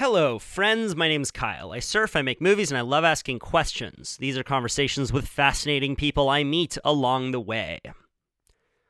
Hello, 0.00 0.38
friends. 0.38 0.96
My 0.96 1.08
name's 1.08 1.30
Kyle. 1.30 1.72
I 1.72 1.78
surf, 1.80 2.16
I 2.16 2.22
make 2.22 2.40
movies, 2.40 2.70
and 2.70 2.78
I 2.78 2.80
love 2.80 3.04
asking 3.04 3.38
questions. 3.38 4.16
These 4.16 4.38
are 4.38 4.42
conversations 4.42 5.12
with 5.12 5.28
fascinating 5.28 5.94
people 5.94 6.30
I 6.30 6.42
meet 6.42 6.78
along 6.86 7.32
the 7.32 7.40
way. 7.40 7.80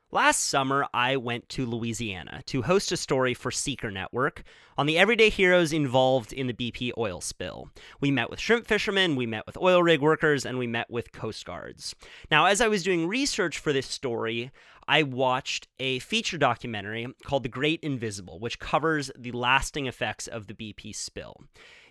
Last 0.09 0.45
summer, 0.45 0.85
I 0.93 1.17
went 1.17 1.49
to 1.49 1.65
Louisiana 1.65 2.43
to 2.45 2.61
host 2.61 2.93
a 2.93 2.97
story 2.97 3.33
for 3.33 3.51
Seeker 3.51 3.91
Network 3.91 4.43
on 4.77 4.85
the 4.85 4.97
everyday 4.97 5.29
heroes 5.29 5.73
involved 5.73 6.31
in 6.31 6.47
the 6.47 6.53
BP 6.53 6.91
oil 6.97 7.19
spill. 7.19 7.69
We 7.99 8.09
met 8.09 8.29
with 8.29 8.39
shrimp 8.39 8.65
fishermen, 8.65 9.17
we 9.17 9.25
met 9.25 9.45
with 9.45 9.57
oil 9.57 9.83
rig 9.83 9.99
workers, 9.99 10.45
and 10.45 10.57
we 10.57 10.67
met 10.67 10.89
with 10.89 11.11
Coast 11.11 11.45
Guards. 11.45 11.93
Now, 12.29 12.45
as 12.45 12.61
I 12.61 12.69
was 12.69 12.83
doing 12.83 13.05
research 13.05 13.59
for 13.59 13.73
this 13.73 13.87
story, 13.87 14.51
I 14.91 15.03
watched 15.03 15.69
a 15.79 15.99
feature 15.99 16.37
documentary 16.37 17.07
called 17.23 17.43
The 17.43 17.49
Great 17.49 17.79
Invisible, 17.79 18.41
which 18.41 18.59
covers 18.59 19.09
the 19.17 19.31
lasting 19.31 19.85
effects 19.85 20.27
of 20.27 20.47
the 20.47 20.53
BP 20.53 20.93
spill. 20.93 21.37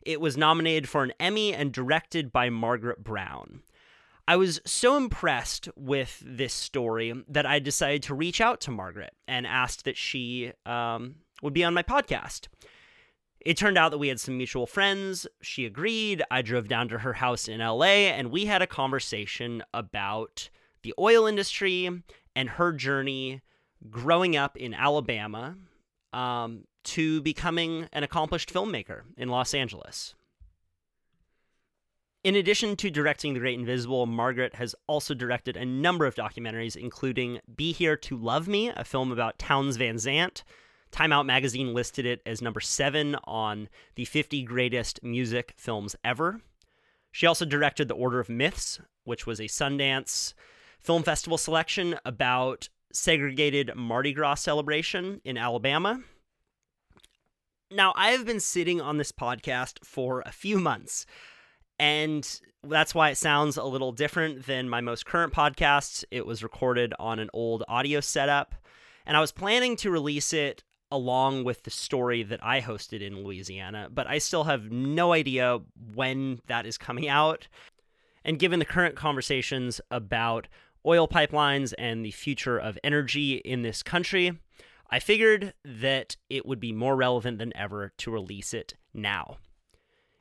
It 0.02 0.20
was 0.20 0.36
nominated 0.36 0.86
for 0.86 1.02
an 1.02 1.14
Emmy 1.18 1.54
and 1.54 1.72
directed 1.72 2.30
by 2.30 2.50
Margaret 2.50 3.02
Brown. 3.02 3.62
I 4.28 4.36
was 4.36 4.60
so 4.66 4.98
impressed 4.98 5.70
with 5.76 6.22
this 6.26 6.52
story 6.52 7.14
that 7.26 7.46
I 7.46 7.58
decided 7.58 8.02
to 8.02 8.14
reach 8.14 8.38
out 8.38 8.60
to 8.62 8.70
Margaret 8.70 9.14
and 9.26 9.46
asked 9.46 9.86
that 9.86 9.96
she 9.96 10.52
um, 10.66 11.14
would 11.42 11.54
be 11.54 11.64
on 11.64 11.72
my 11.72 11.82
podcast. 11.82 12.48
It 13.40 13.56
turned 13.56 13.78
out 13.78 13.92
that 13.92 13.98
we 13.98 14.08
had 14.08 14.20
some 14.20 14.36
mutual 14.36 14.66
friends. 14.66 15.26
She 15.40 15.64
agreed. 15.64 16.22
I 16.30 16.42
drove 16.42 16.68
down 16.68 16.88
to 16.88 16.98
her 16.98 17.14
house 17.14 17.48
in 17.48 17.60
LA 17.60 18.10
and 18.12 18.30
we 18.30 18.44
had 18.44 18.60
a 18.60 18.66
conversation 18.66 19.62
about 19.72 20.50
the 20.82 20.94
oil 20.98 21.26
industry 21.26 21.88
and 22.34 22.48
her 22.50 22.72
journey 22.72 23.42
growing 23.88 24.36
up 24.36 24.56
in 24.56 24.74
Alabama 24.74 25.56
um, 26.12 26.64
to 26.84 27.20
becoming 27.22 27.88
an 27.92 28.02
accomplished 28.02 28.52
filmmaker 28.52 29.02
in 29.16 29.28
Los 29.28 29.54
Angeles. 29.54 30.14
In 32.22 32.34
addition 32.34 32.76
to 32.76 32.90
directing 32.90 33.32
The 33.32 33.40
Great 33.40 33.58
Invisible, 33.58 34.04
Margaret 34.04 34.56
has 34.56 34.74
also 34.86 35.14
directed 35.14 35.56
a 35.56 35.64
number 35.64 36.04
of 36.04 36.14
documentaries, 36.14 36.76
including 36.76 37.40
Be 37.56 37.72
Here 37.72 37.96
to 37.96 38.16
Love 38.16 38.46
Me, 38.46 38.68
a 38.68 38.84
film 38.84 39.10
about 39.10 39.38
Townes 39.38 39.76
Van 39.78 39.98
Zandt. 39.98 40.44
Time 40.90 41.12
Out 41.12 41.24
magazine 41.24 41.72
listed 41.72 42.04
it 42.04 42.20
as 42.26 42.42
number 42.42 42.60
seven 42.60 43.16
on 43.24 43.70
the 43.94 44.04
50 44.04 44.42
greatest 44.42 45.02
music 45.02 45.54
films 45.56 45.96
ever. 46.04 46.42
She 47.10 47.26
also 47.26 47.46
directed 47.46 47.88
The 47.88 47.94
Order 47.94 48.20
of 48.20 48.28
Myths, 48.28 48.80
which 49.04 49.26
was 49.26 49.40
a 49.40 49.44
Sundance 49.44 50.34
Film 50.80 51.02
Festival 51.02 51.38
selection 51.38 51.98
about 52.04 52.68
segregated 52.92 53.72
Mardi 53.76 54.12
Gras 54.12 54.36
celebration 54.36 55.20
in 55.24 55.38
Alabama. 55.38 56.02
Now, 57.70 57.92
I 57.94 58.10
have 58.10 58.26
been 58.26 58.40
sitting 58.40 58.80
on 58.80 58.98
this 58.98 59.12
podcast 59.12 59.84
for 59.84 60.22
a 60.26 60.32
few 60.32 60.58
months 60.58 61.06
and 61.80 62.40
that's 62.62 62.94
why 62.94 63.08
it 63.08 63.16
sounds 63.16 63.56
a 63.56 63.64
little 63.64 63.90
different 63.90 64.44
than 64.44 64.68
my 64.68 64.82
most 64.82 65.06
current 65.06 65.32
podcasts. 65.32 66.04
It 66.10 66.26
was 66.26 66.42
recorded 66.42 66.92
on 66.98 67.18
an 67.18 67.30
old 67.32 67.64
audio 67.68 68.00
setup, 68.00 68.54
and 69.06 69.16
I 69.16 69.20
was 69.20 69.32
planning 69.32 69.76
to 69.76 69.90
release 69.90 70.34
it 70.34 70.62
along 70.92 71.44
with 71.44 71.62
the 71.62 71.70
story 71.70 72.22
that 72.22 72.44
I 72.44 72.60
hosted 72.60 73.00
in 73.00 73.24
Louisiana, 73.24 73.88
but 73.90 74.06
I 74.06 74.18
still 74.18 74.44
have 74.44 74.70
no 74.70 75.14
idea 75.14 75.60
when 75.94 76.42
that 76.48 76.66
is 76.66 76.76
coming 76.76 77.08
out. 77.08 77.48
And 78.26 78.38
given 78.38 78.58
the 78.58 78.66
current 78.66 78.94
conversations 78.94 79.80
about 79.90 80.46
oil 80.86 81.08
pipelines 81.08 81.72
and 81.78 82.04
the 82.04 82.10
future 82.10 82.58
of 82.58 82.78
energy 82.82 83.36
in 83.36 83.62
this 83.62 83.82
country, 83.82 84.38
I 84.90 84.98
figured 84.98 85.54
that 85.64 86.16
it 86.28 86.46
would 86.46 86.60
be 86.60 86.72
more 86.72 86.96
relevant 86.96 87.38
than 87.38 87.56
ever 87.56 87.92
to 87.98 88.10
release 88.10 88.52
it 88.52 88.74
now. 88.92 89.36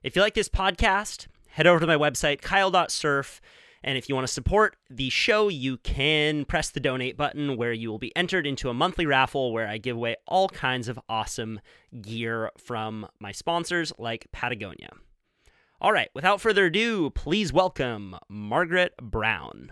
If 0.04 0.16
you 0.16 0.22
like 0.22 0.36
this 0.36 0.50
podcast, 0.50 1.28
head 1.50 1.68
over 1.68 1.80
to 1.80 1.88
my 1.88 1.98
website, 1.98 2.42
kyle.surf. 2.42 3.42
And 3.84 3.98
if 3.98 4.10
you 4.10 4.16
want 4.16 4.28
to 4.28 4.34
support 4.34 4.76
the 4.89 5.10
show, 5.10 5.48
you 5.48 5.78
can 5.78 6.45
press 6.45 6.70
the 6.70 6.82
donate 6.82 7.17
button 7.17 7.56
where 7.56 7.73
you 7.73 7.89
will 7.89 7.98
be 7.98 8.16
entered 8.16 8.45
into 8.45 8.70
a 8.70 8.73
monthly 8.73 9.06
raffle 9.06 9.54
where 9.54 9.67
I 9.67 9.78
give 9.78 9.95
away 9.95 10.17
all 10.28 10.50
kinds 10.50 10.89
of 10.89 11.00
awesome 11.08 11.62
gear 12.02 12.52
from 12.58 13.08
my 13.20 13.32
sponsors 13.32 13.94
like 13.98 14.28
Patagonia. 14.32 14.89
All 15.82 15.94
right, 15.94 16.10
without 16.14 16.42
further 16.42 16.66
ado, 16.66 17.10
please 17.10 17.54
welcome 17.54 18.17
Margaret 18.28 18.94
Brown. 19.02 19.72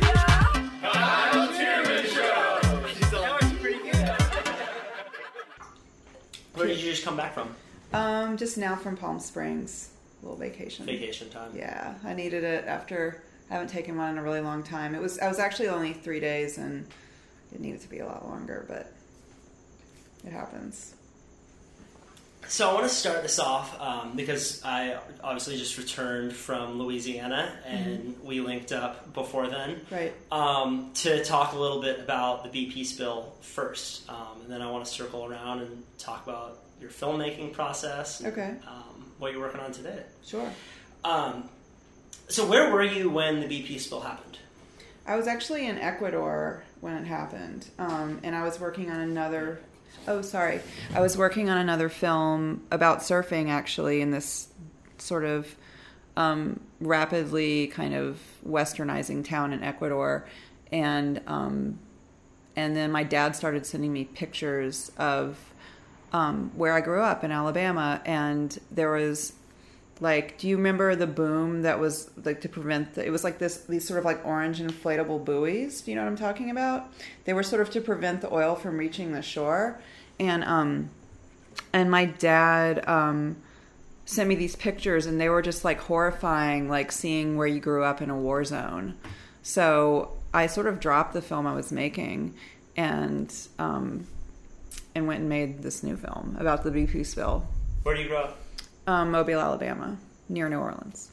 Where 6.53 6.67
did 6.67 6.79
you 6.79 6.91
just 6.91 7.03
come 7.03 7.15
back 7.15 7.33
from? 7.33 7.55
Um, 7.93 8.37
just 8.37 8.57
now 8.57 8.75
from 8.75 8.97
Palm 8.97 9.19
Springs, 9.19 9.91
A 10.21 10.25
little 10.25 10.37
vacation. 10.39 10.85
Vacation 10.85 11.29
time. 11.29 11.51
Yeah, 11.55 11.95
I 12.03 12.13
needed 12.13 12.43
it 12.43 12.65
after 12.65 13.21
I 13.49 13.53
haven't 13.53 13.69
taken 13.69 13.97
one 13.97 14.11
in 14.11 14.17
a 14.17 14.23
really 14.23 14.41
long 14.41 14.63
time. 14.63 14.95
It 14.95 15.01
was 15.01 15.19
I 15.19 15.27
was 15.27 15.39
actually 15.39 15.67
only 15.69 15.93
three 15.93 16.19
days 16.19 16.57
and 16.57 16.87
it 17.53 17.59
needed 17.59 17.81
to 17.81 17.89
be 17.89 17.99
a 17.99 18.05
lot 18.05 18.27
longer, 18.27 18.65
but 18.67 18.93
it 20.25 20.31
happens. 20.31 20.95
So 22.47 22.69
I 22.69 22.73
want 22.73 22.83
to 22.83 22.93
start 22.93 23.21
this 23.21 23.39
off 23.39 23.79
um, 23.79 24.15
because 24.15 24.61
I 24.65 24.97
obviously 25.23 25.57
just 25.57 25.77
returned 25.77 26.33
from 26.33 26.79
Louisiana 26.79 27.49
and 27.65 28.17
we 28.23 28.41
linked 28.41 28.73
up 28.73 29.13
before 29.13 29.47
then. 29.47 29.79
Right. 29.89 30.13
Um, 30.31 30.91
to 30.95 31.23
talk 31.23 31.53
a 31.53 31.57
little 31.57 31.81
bit 31.81 31.99
about 31.99 32.43
the 32.43 32.49
BP 32.49 32.85
spill 32.85 33.33
first, 33.41 34.09
um, 34.09 34.41
and 34.43 34.51
then 34.51 34.61
I 34.61 34.69
want 34.69 34.83
to 34.85 34.91
circle 34.91 35.25
around 35.25 35.59
and 35.61 35.83
talk 35.97 36.27
about 36.27 36.59
your 36.81 36.89
filmmaking 36.89 37.53
process. 37.53 38.19
and, 38.19 38.33
Okay. 38.33 38.55
Um, 38.67 39.11
what 39.19 39.31
you're 39.31 39.41
working 39.41 39.61
on 39.61 39.71
today. 39.71 40.03
Sure. 40.25 40.49
Um, 41.05 41.47
so 42.27 42.45
where 42.45 42.71
were 42.71 42.83
you 42.83 43.09
when 43.09 43.39
the 43.39 43.45
BP 43.47 43.79
spill 43.79 44.01
happened? 44.01 44.39
I 45.05 45.15
was 45.15 45.27
actually 45.27 45.67
in 45.67 45.77
Ecuador 45.77 46.63
when 46.81 46.95
it 46.95 47.05
happened, 47.05 47.67
um, 47.79 48.19
and 48.23 48.35
I 48.35 48.43
was 48.43 48.59
working 48.59 48.89
on 48.91 48.99
another. 48.99 49.61
Oh, 50.07 50.21
sorry. 50.21 50.61
I 50.93 50.99
was 50.99 51.17
working 51.17 51.49
on 51.49 51.57
another 51.57 51.89
film 51.89 52.63
about 52.71 52.99
surfing, 52.99 53.49
actually, 53.49 54.01
in 54.01 54.11
this 54.11 54.47
sort 54.97 55.25
of 55.25 55.55
um, 56.17 56.59
rapidly 56.79 57.67
kind 57.67 57.93
of 57.93 58.19
westernizing 58.47 59.23
town 59.23 59.53
in 59.53 59.63
Ecuador, 59.63 60.27
and 60.71 61.21
um, 61.27 61.79
and 62.55 62.75
then 62.75 62.91
my 62.91 63.03
dad 63.03 63.35
started 63.35 63.65
sending 63.65 63.93
me 63.93 64.05
pictures 64.05 64.91
of 64.97 65.37
um, 66.11 66.51
where 66.55 66.73
I 66.73 66.81
grew 66.81 67.01
up 67.01 67.23
in 67.23 67.31
Alabama, 67.31 68.01
and 68.05 68.57
there 68.71 68.91
was 68.91 69.33
like 70.01 70.37
do 70.39 70.49
you 70.49 70.57
remember 70.57 70.95
the 70.95 71.07
boom 71.07 71.61
that 71.61 71.79
was 71.79 72.09
like 72.25 72.41
to 72.41 72.49
prevent 72.49 72.95
the, 72.95 73.05
it 73.05 73.11
was 73.11 73.23
like 73.23 73.37
this 73.37 73.57
these 73.65 73.87
sort 73.87 73.99
of 73.99 74.03
like 74.03 74.25
orange 74.25 74.59
inflatable 74.59 75.23
buoys 75.23 75.81
do 75.81 75.91
you 75.91 75.95
know 75.95 76.03
what 76.03 76.09
i'm 76.09 76.17
talking 76.17 76.49
about? 76.49 76.91
They 77.25 77.33
were 77.33 77.43
sort 77.43 77.61
of 77.61 77.69
to 77.71 77.81
prevent 77.81 78.21
the 78.21 78.33
oil 78.33 78.55
from 78.55 78.77
reaching 78.77 79.13
the 79.13 79.21
shore. 79.21 79.79
And 80.19 80.43
um 80.43 80.89
and 81.71 81.89
my 81.89 82.05
dad 82.05 82.87
um 82.87 83.37
sent 84.05 84.27
me 84.27 84.35
these 84.35 84.55
pictures 84.55 85.05
and 85.05 85.21
they 85.21 85.29
were 85.29 85.41
just 85.41 85.63
like 85.63 85.79
horrifying 85.79 86.67
like 86.67 86.91
seeing 86.91 87.37
where 87.37 87.47
you 87.47 87.59
grew 87.59 87.83
up 87.83 88.01
in 88.01 88.09
a 88.09 88.17
war 88.17 88.43
zone. 88.43 88.97
So 89.43 90.17
i 90.33 90.47
sort 90.47 90.67
of 90.67 90.79
dropped 90.79 91.13
the 91.13 91.21
film 91.21 91.45
i 91.45 91.53
was 91.53 91.71
making 91.73 92.33
and 92.77 93.33
um 93.59 94.07
and 94.95 95.05
went 95.07 95.19
and 95.19 95.29
made 95.29 95.61
this 95.61 95.83
new 95.83 95.95
film 95.95 96.35
about 96.39 96.63
the 96.63 96.71
bp 96.71 97.05
spill. 97.05 97.45
Where 97.83 97.95
do 97.95 98.01
you 98.01 98.07
grow 98.07 98.23
up? 98.23 98.40
Um, 98.87 99.11
Mobile, 99.11 99.39
Alabama, 99.39 99.97
near 100.29 100.49
New 100.49 100.59
Orleans. 100.59 101.11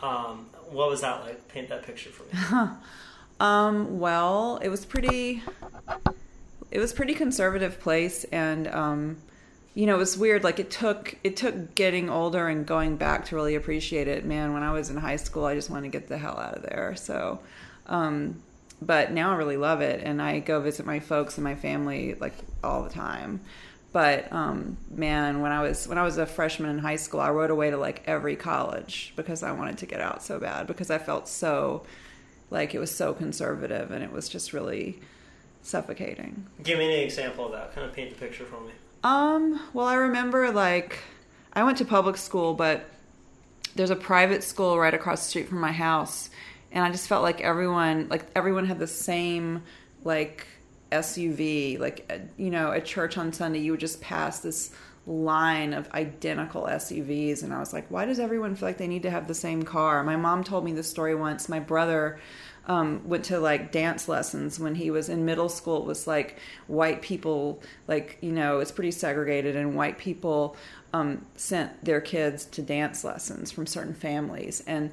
Um, 0.00 0.46
what 0.70 0.88
was 0.88 1.00
that 1.02 1.20
like? 1.22 1.48
Paint 1.48 1.68
that 1.68 1.82
picture 1.82 2.10
for 2.10 2.24
me. 2.24 2.70
Um, 3.40 3.98
well, 3.98 4.58
it 4.62 4.68
was 4.68 4.84
pretty. 4.84 5.42
It 6.70 6.78
was 6.78 6.92
pretty 6.92 7.14
conservative 7.14 7.80
place, 7.80 8.24
and 8.24 8.68
um, 8.68 9.16
you 9.74 9.86
know, 9.86 9.94
it 9.94 9.98
was 9.98 10.16
weird. 10.16 10.44
Like 10.44 10.60
it 10.60 10.70
took 10.70 11.16
it 11.24 11.36
took 11.36 11.74
getting 11.74 12.10
older 12.10 12.48
and 12.48 12.66
going 12.66 12.96
back 12.96 13.24
to 13.26 13.34
really 13.34 13.54
appreciate 13.54 14.08
it. 14.08 14.24
Man, 14.24 14.52
when 14.52 14.62
I 14.62 14.72
was 14.72 14.90
in 14.90 14.98
high 14.98 15.16
school, 15.16 15.46
I 15.46 15.54
just 15.54 15.70
wanted 15.70 15.90
to 15.90 15.98
get 15.98 16.08
the 16.08 16.18
hell 16.18 16.38
out 16.38 16.54
of 16.54 16.62
there. 16.62 16.94
So, 16.96 17.40
um, 17.86 18.42
but 18.82 19.10
now 19.10 19.32
I 19.32 19.36
really 19.36 19.56
love 19.56 19.80
it, 19.80 20.02
and 20.04 20.20
I 20.20 20.40
go 20.40 20.60
visit 20.60 20.84
my 20.84 21.00
folks 21.00 21.38
and 21.38 21.44
my 21.44 21.54
family 21.54 22.14
like 22.20 22.34
all 22.62 22.82
the 22.82 22.90
time. 22.90 23.40
But 23.92 24.32
um, 24.32 24.76
man, 24.88 25.40
when 25.40 25.50
I 25.52 25.62
was 25.62 25.88
when 25.88 25.98
I 25.98 26.02
was 26.02 26.16
a 26.18 26.26
freshman 26.26 26.70
in 26.70 26.78
high 26.78 26.96
school, 26.96 27.20
I 27.20 27.30
rode 27.30 27.50
away 27.50 27.70
to 27.70 27.76
like 27.76 28.02
every 28.06 28.36
college 28.36 29.12
because 29.16 29.42
I 29.42 29.52
wanted 29.52 29.78
to 29.78 29.86
get 29.86 30.00
out 30.00 30.22
so 30.22 30.38
bad 30.38 30.66
because 30.66 30.90
I 30.90 30.98
felt 30.98 31.26
so 31.26 31.82
like 32.50 32.74
it 32.74 32.78
was 32.78 32.90
so 32.94 33.12
conservative 33.12 33.90
and 33.90 34.04
it 34.04 34.12
was 34.12 34.28
just 34.28 34.52
really 34.52 35.00
suffocating. 35.62 36.46
Give 36.62 36.78
me 36.78 36.86
an 36.86 37.00
example 37.00 37.46
of 37.46 37.52
that. 37.52 37.74
Kind 37.74 37.86
of 37.86 37.92
paint 37.92 38.10
the 38.10 38.16
picture 38.16 38.44
for 38.44 38.60
me. 38.60 38.72
Um, 39.02 39.60
well, 39.72 39.86
I 39.86 39.94
remember 39.94 40.52
like 40.52 40.98
I 41.52 41.64
went 41.64 41.78
to 41.78 41.84
public 41.84 42.16
school, 42.16 42.54
but 42.54 42.88
there's 43.74 43.90
a 43.90 43.96
private 43.96 44.44
school 44.44 44.78
right 44.78 44.94
across 44.94 45.24
the 45.24 45.30
street 45.30 45.48
from 45.48 45.60
my 45.60 45.72
house, 45.72 46.30
and 46.70 46.84
I 46.84 46.90
just 46.90 47.08
felt 47.08 47.22
like 47.24 47.40
everyone 47.40 48.08
like 48.08 48.26
everyone 48.36 48.66
had 48.66 48.78
the 48.78 48.86
same 48.86 49.62
like 50.04 50.46
SUV, 50.90 51.78
like 51.78 52.06
uh, 52.10 52.18
you 52.36 52.50
know, 52.50 52.72
at 52.72 52.84
church 52.84 53.18
on 53.18 53.32
Sunday 53.32 53.60
you 53.60 53.72
would 53.72 53.80
just 53.80 54.00
pass 54.00 54.40
this 54.40 54.72
line 55.06 55.72
of 55.72 55.90
identical 55.92 56.64
SUVs 56.64 57.42
and 57.42 57.52
I 57.52 57.58
was 57.58 57.72
like, 57.72 57.90
why 57.90 58.04
does 58.04 58.20
everyone 58.20 58.54
feel 58.54 58.68
like 58.68 58.78
they 58.78 58.86
need 58.86 59.02
to 59.02 59.10
have 59.10 59.26
the 59.28 59.34
same 59.34 59.62
car? 59.62 60.04
My 60.04 60.16
mom 60.16 60.44
told 60.44 60.64
me 60.64 60.72
this 60.72 60.88
story 60.88 61.14
once. 61.14 61.48
My 61.48 61.60
brother 61.60 62.20
um, 62.66 63.02
went 63.08 63.24
to 63.26 63.40
like 63.40 63.72
dance 63.72 64.08
lessons 64.08 64.60
when 64.60 64.74
he 64.74 64.90
was 64.90 65.08
in 65.08 65.24
middle 65.24 65.48
school. 65.48 65.78
It 65.78 65.86
was 65.86 66.06
like 66.06 66.38
white 66.66 67.02
people, 67.02 67.62
like, 67.88 68.18
you 68.20 68.32
know, 68.32 68.60
it's 68.60 68.70
pretty 68.70 68.92
segregated, 68.92 69.56
and 69.56 69.74
white 69.74 69.98
people 69.98 70.56
um, 70.92 71.26
sent 71.34 71.84
their 71.84 72.00
kids 72.00 72.44
to 72.46 72.62
dance 72.62 73.02
lessons 73.02 73.50
from 73.50 73.66
certain 73.66 73.94
families. 73.94 74.62
And 74.66 74.92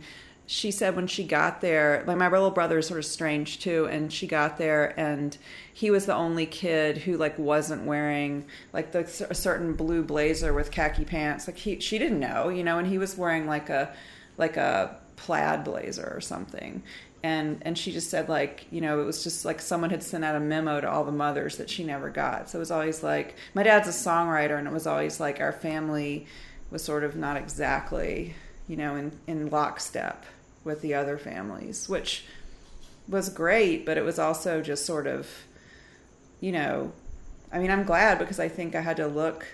she 0.49 0.71
said 0.71 0.95
when 0.95 1.07
she 1.07 1.25
got 1.25 1.59
there, 1.59 2.05
like 2.07 2.15
my 2.15 2.29
little 2.29 2.51
brother 2.51 2.77
is 2.77 2.87
sort 2.87 2.99
of 2.99 3.05
strange 3.05 3.59
too, 3.59 3.85
and 3.85 4.11
she 4.11 4.25
got 4.27 4.57
there 4.57 4.97
and 4.97 5.37
he 5.73 5.91
was 5.91 6.05
the 6.05 6.15
only 6.15 6.45
kid 6.45 6.99
who 6.99 7.17
like 7.17 7.37
wasn't 7.37 7.83
wearing 7.83 8.45
like 8.71 8.93
the, 8.93 8.99
a 9.29 9.35
certain 9.35 9.73
blue 9.73 10.01
blazer 10.01 10.53
with 10.53 10.71
khaki 10.71 11.03
pants. 11.03 11.47
Like 11.47 11.57
he, 11.57 11.81
she 11.81 11.99
didn't 11.99 12.21
know, 12.21 12.47
you 12.47 12.63
know, 12.63 12.79
and 12.79 12.87
he 12.87 12.97
was 12.97 13.17
wearing 13.17 13.45
like 13.45 13.69
a 13.69 13.93
like 14.37 14.55
a 14.55 14.97
plaid 15.17 15.65
blazer 15.65 16.13
or 16.15 16.21
something. 16.21 16.81
And 17.23 17.61
and 17.63 17.77
she 17.77 17.91
just 17.91 18.09
said 18.09 18.29
like 18.29 18.67
you 18.71 18.79
know 18.79 19.01
it 19.01 19.03
was 19.03 19.25
just 19.25 19.43
like 19.43 19.59
someone 19.59 19.89
had 19.89 20.01
sent 20.01 20.23
out 20.23 20.37
a 20.37 20.39
memo 20.39 20.79
to 20.79 20.89
all 20.89 21.03
the 21.03 21.11
mothers 21.11 21.57
that 21.57 21.69
she 21.69 21.83
never 21.83 22.09
got. 22.09 22.49
So 22.49 22.57
it 22.57 22.61
was 22.61 22.71
always 22.71 23.03
like 23.03 23.35
my 23.53 23.63
dad's 23.63 23.89
a 23.89 23.91
songwriter, 23.91 24.57
and 24.57 24.65
it 24.65 24.73
was 24.73 24.87
always 24.87 25.19
like 25.19 25.41
our 25.41 25.51
family 25.51 26.25
was 26.71 26.81
sort 26.85 27.03
of 27.03 27.17
not 27.17 27.35
exactly 27.35 28.33
you 28.69 28.77
know 28.77 28.95
in 28.95 29.11
in 29.27 29.49
lockstep 29.49 30.25
with 30.67 30.81
the 30.81 30.93
other 30.93 31.17
families, 31.17 31.89
which 31.89 32.25
was 33.07 33.29
great, 33.29 33.85
but 33.85 33.97
it 33.97 34.03
was 34.03 34.19
also 34.19 34.61
just 34.61 34.85
sort 34.85 35.07
of, 35.07 35.27
you 36.39 36.51
know, 36.51 36.91
I 37.51 37.59
mean, 37.59 37.71
I'm 37.71 37.83
glad 37.83 38.19
because 38.19 38.39
I 38.39 38.49
think 38.49 38.75
I 38.75 38.81
had 38.81 38.97
to 38.97 39.07
look, 39.07 39.47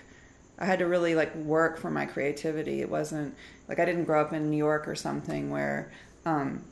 I 0.58 0.66
had 0.66 0.80
to 0.80 0.86
really 0.86 1.14
like 1.14 1.34
work 1.36 1.78
for 1.78 1.90
my 1.90 2.04
creativity. 2.04 2.80
It 2.80 2.90
wasn't 2.90 3.34
like 3.68 3.78
I 3.78 3.84
didn't 3.84 4.04
grow 4.04 4.20
up 4.20 4.32
in 4.32 4.50
New 4.50 4.56
York 4.56 4.86
or 4.86 4.94
something 4.94 5.50
where, 5.50 5.90
um, 6.26 6.62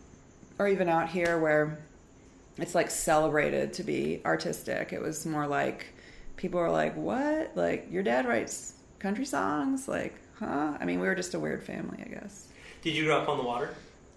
or 0.58 0.68
even 0.68 0.88
out 0.88 1.08
here 1.08 1.38
where 1.38 1.78
it's 2.58 2.74
like 2.74 2.90
celebrated 2.90 3.72
to 3.74 3.82
be 3.82 4.20
artistic. 4.24 4.92
It 4.92 5.00
was 5.00 5.24
more 5.24 5.46
like 5.46 5.86
people 6.36 6.60
were 6.60 6.70
like, 6.70 6.96
what? 6.96 7.52
Like, 7.56 7.86
your 7.90 8.02
dad 8.02 8.26
writes 8.26 8.74
country 8.98 9.24
songs? 9.24 9.88
Like, 9.88 10.14
huh? 10.38 10.76
I 10.78 10.84
mean, 10.84 11.00
we 11.00 11.06
were 11.06 11.14
just 11.14 11.34
a 11.34 11.38
weird 11.38 11.62
family, 11.62 12.02
I 12.04 12.08
guess. 12.08 12.48
Did 12.82 12.94
you 12.94 13.04
grow 13.04 13.20
up 13.20 13.28
on 13.28 13.38
the 13.38 13.44
water? 13.44 13.70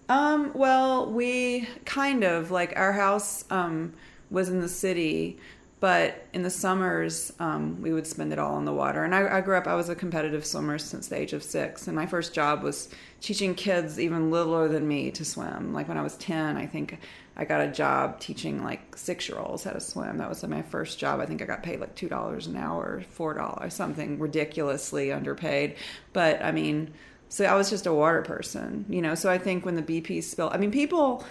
Um, 0.08 0.52
well, 0.54 1.10
we 1.10 1.68
kind 1.84 2.22
of 2.22 2.50
like 2.50 2.74
our 2.76 2.92
house 2.92 3.44
um, 3.50 3.92
was 4.30 4.48
in 4.48 4.60
the 4.60 4.68
city, 4.68 5.38
but 5.80 6.26
in 6.32 6.42
the 6.42 6.50
summers 6.50 7.32
um, 7.40 7.82
we 7.82 7.92
would 7.92 8.06
spend 8.06 8.32
it 8.32 8.38
all 8.38 8.54
on 8.54 8.64
the 8.64 8.72
water. 8.72 9.02
And 9.04 9.14
I, 9.14 9.38
I, 9.38 9.40
grew 9.40 9.56
up; 9.56 9.66
I 9.66 9.74
was 9.74 9.88
a 9.88 9.96
competitive 9.96 10.46
swimmer 10.46 10.78
since 10.78 11.08
the 11.08 11.16
age 11.16 11.32
of 11.32 11.42
six, 11.42 11.88
and 11.88 11.96
my 11.96 12.06
first 12.06 12.32
job 12.34 12.62
was 12.62 12.88
teaching 13.20 13.54
kids 13.54 13.98
even 13.98 14.30
littler 14.30 14.68
than 14.68 14.86
me 14.86 15.10
to 15.10 15.24
swim. 15.24 15.72
Like 15.72 15.88
when 15.88 15.98
I 15.98 16.02
was 16.02 16.16
ten, 16.16 16.56
I 16.56 16.66
think 16.66 16.98
I 17.36 17.44
got 17.44 17.60
a 17.60 17.70
job 17.70 18.20
teaching 18.20 18.62
like 18.62 18.96
six-year-olds 18.96 19.64
how 19.64 19.72
to 19.72 19.80
swim. 19.80 20.18
That 20.18 20.28
was 20.28 20.42
my 20.46 20.62
first 20.62 21.00
job. 21.00 21.18
I 21.18 21.26
think 21.26 21.42
I 21.42 21.46
got 21.46 21.64
paid 21.64 21.80
like 21.80 21.96
two 21.96 22.08
dollars 22.08 22.46
an 22.46 22.56
hour, 22.56 23.02
four 23.10 23.34
dollars, 23.34 23.74
something 23.74 24.20
ridiculously 24.20 25.10
underpaid. 25.10 25.74
But 26.12 26.42
I 26.42 26.52
mean 26.52 26.94
so 27.28 27.44
I 27.44 27.54
was 27.54 27.70
just 27.70 27.86
a 27.86 27.92
water 27.92 28.22
person, 28.22 28.84
you 28.88 29.02
know. 29.02 29.14
So 29.14 29.30
I 29.30 29.38
think 29.38 29.64
when 29.64 29.74
the 29.74 29.82
BP 29.82 30.22
spill, 30.22 30.50
I 30.52 30.58
mean, 30.58 30.70
people 30.70 31.24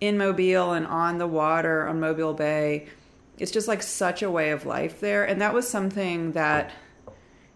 in 0.00 0.18
Mobile 0.18 0.72
and 0.72 0.86
on 0.86 1.18
the 1.18 1.26
water 1.26 1.86
on 1.86 2.00
Mobile 2.00 2.34
Bay, 2.34 2.86
it's 3.38 3.50
just 3.50 3.68
like 3.68 3.82
such 3.82 4.22
a 4.22 4.30
way 4.30 4.50
of 4.50 4.66
life 4.66 5.00
there. 5.00 5.24
And 5.24 5.40
that 5.40 5.54
was 5.54 5.68
something 5.68 6.32
that 6.32 6.72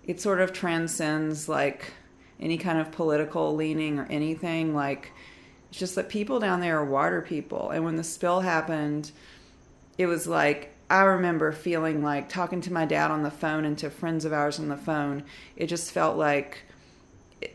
it 0.05 0.21
sort 0.21 0.41
of 0.41 0.53
transcends 0.53 1.49
like 1.49 1.93
any 2.41 2.59
kind 2.59 2.79
of 2.79 2.91
political 2.91 3.55
leaning 3.55 3.99
or 3.99 4.07
anything. 4.11 4.75
Like, 4.75 5.13
it's 5.69 5.79
just 5.79 5.95
that 5.95 6.09
people 6.09 6.41
down 6.41 6.61
there 6.61 6.79
are 6.79 6.85
water 6.85 7.23
people. 7.23 7.71
And 7.71 7.85
when 7.85 7.97
the 7.97 8.05
spill 8.05 8.41
happened, 8.41 9.11
it 9.99 10.07
was 10.07 10.27
like, 10.27 10.75
I 10.91 11.03
remember 11.03 11.53
feeling 11.53 12.03
like 12.03 12.29
talking 12.29 12.61
to 12.63 12.73
my 12.73 12.85
dad 12.85 13.11
on 13.11 13.23
the 13.23 13.31
phone 13.31 13.65
and 13.65 13.77
to 13.79 13.91
friends 13.91 14.25
of 14.25 14.33
ours 14.33 14.59
on 14.59 14.69
the 14.69 14.77
phone. 14.77 15.25
It 15.57 15.67
just 15.67 15.93
felt 15.93 16.17
like 16.17 16.65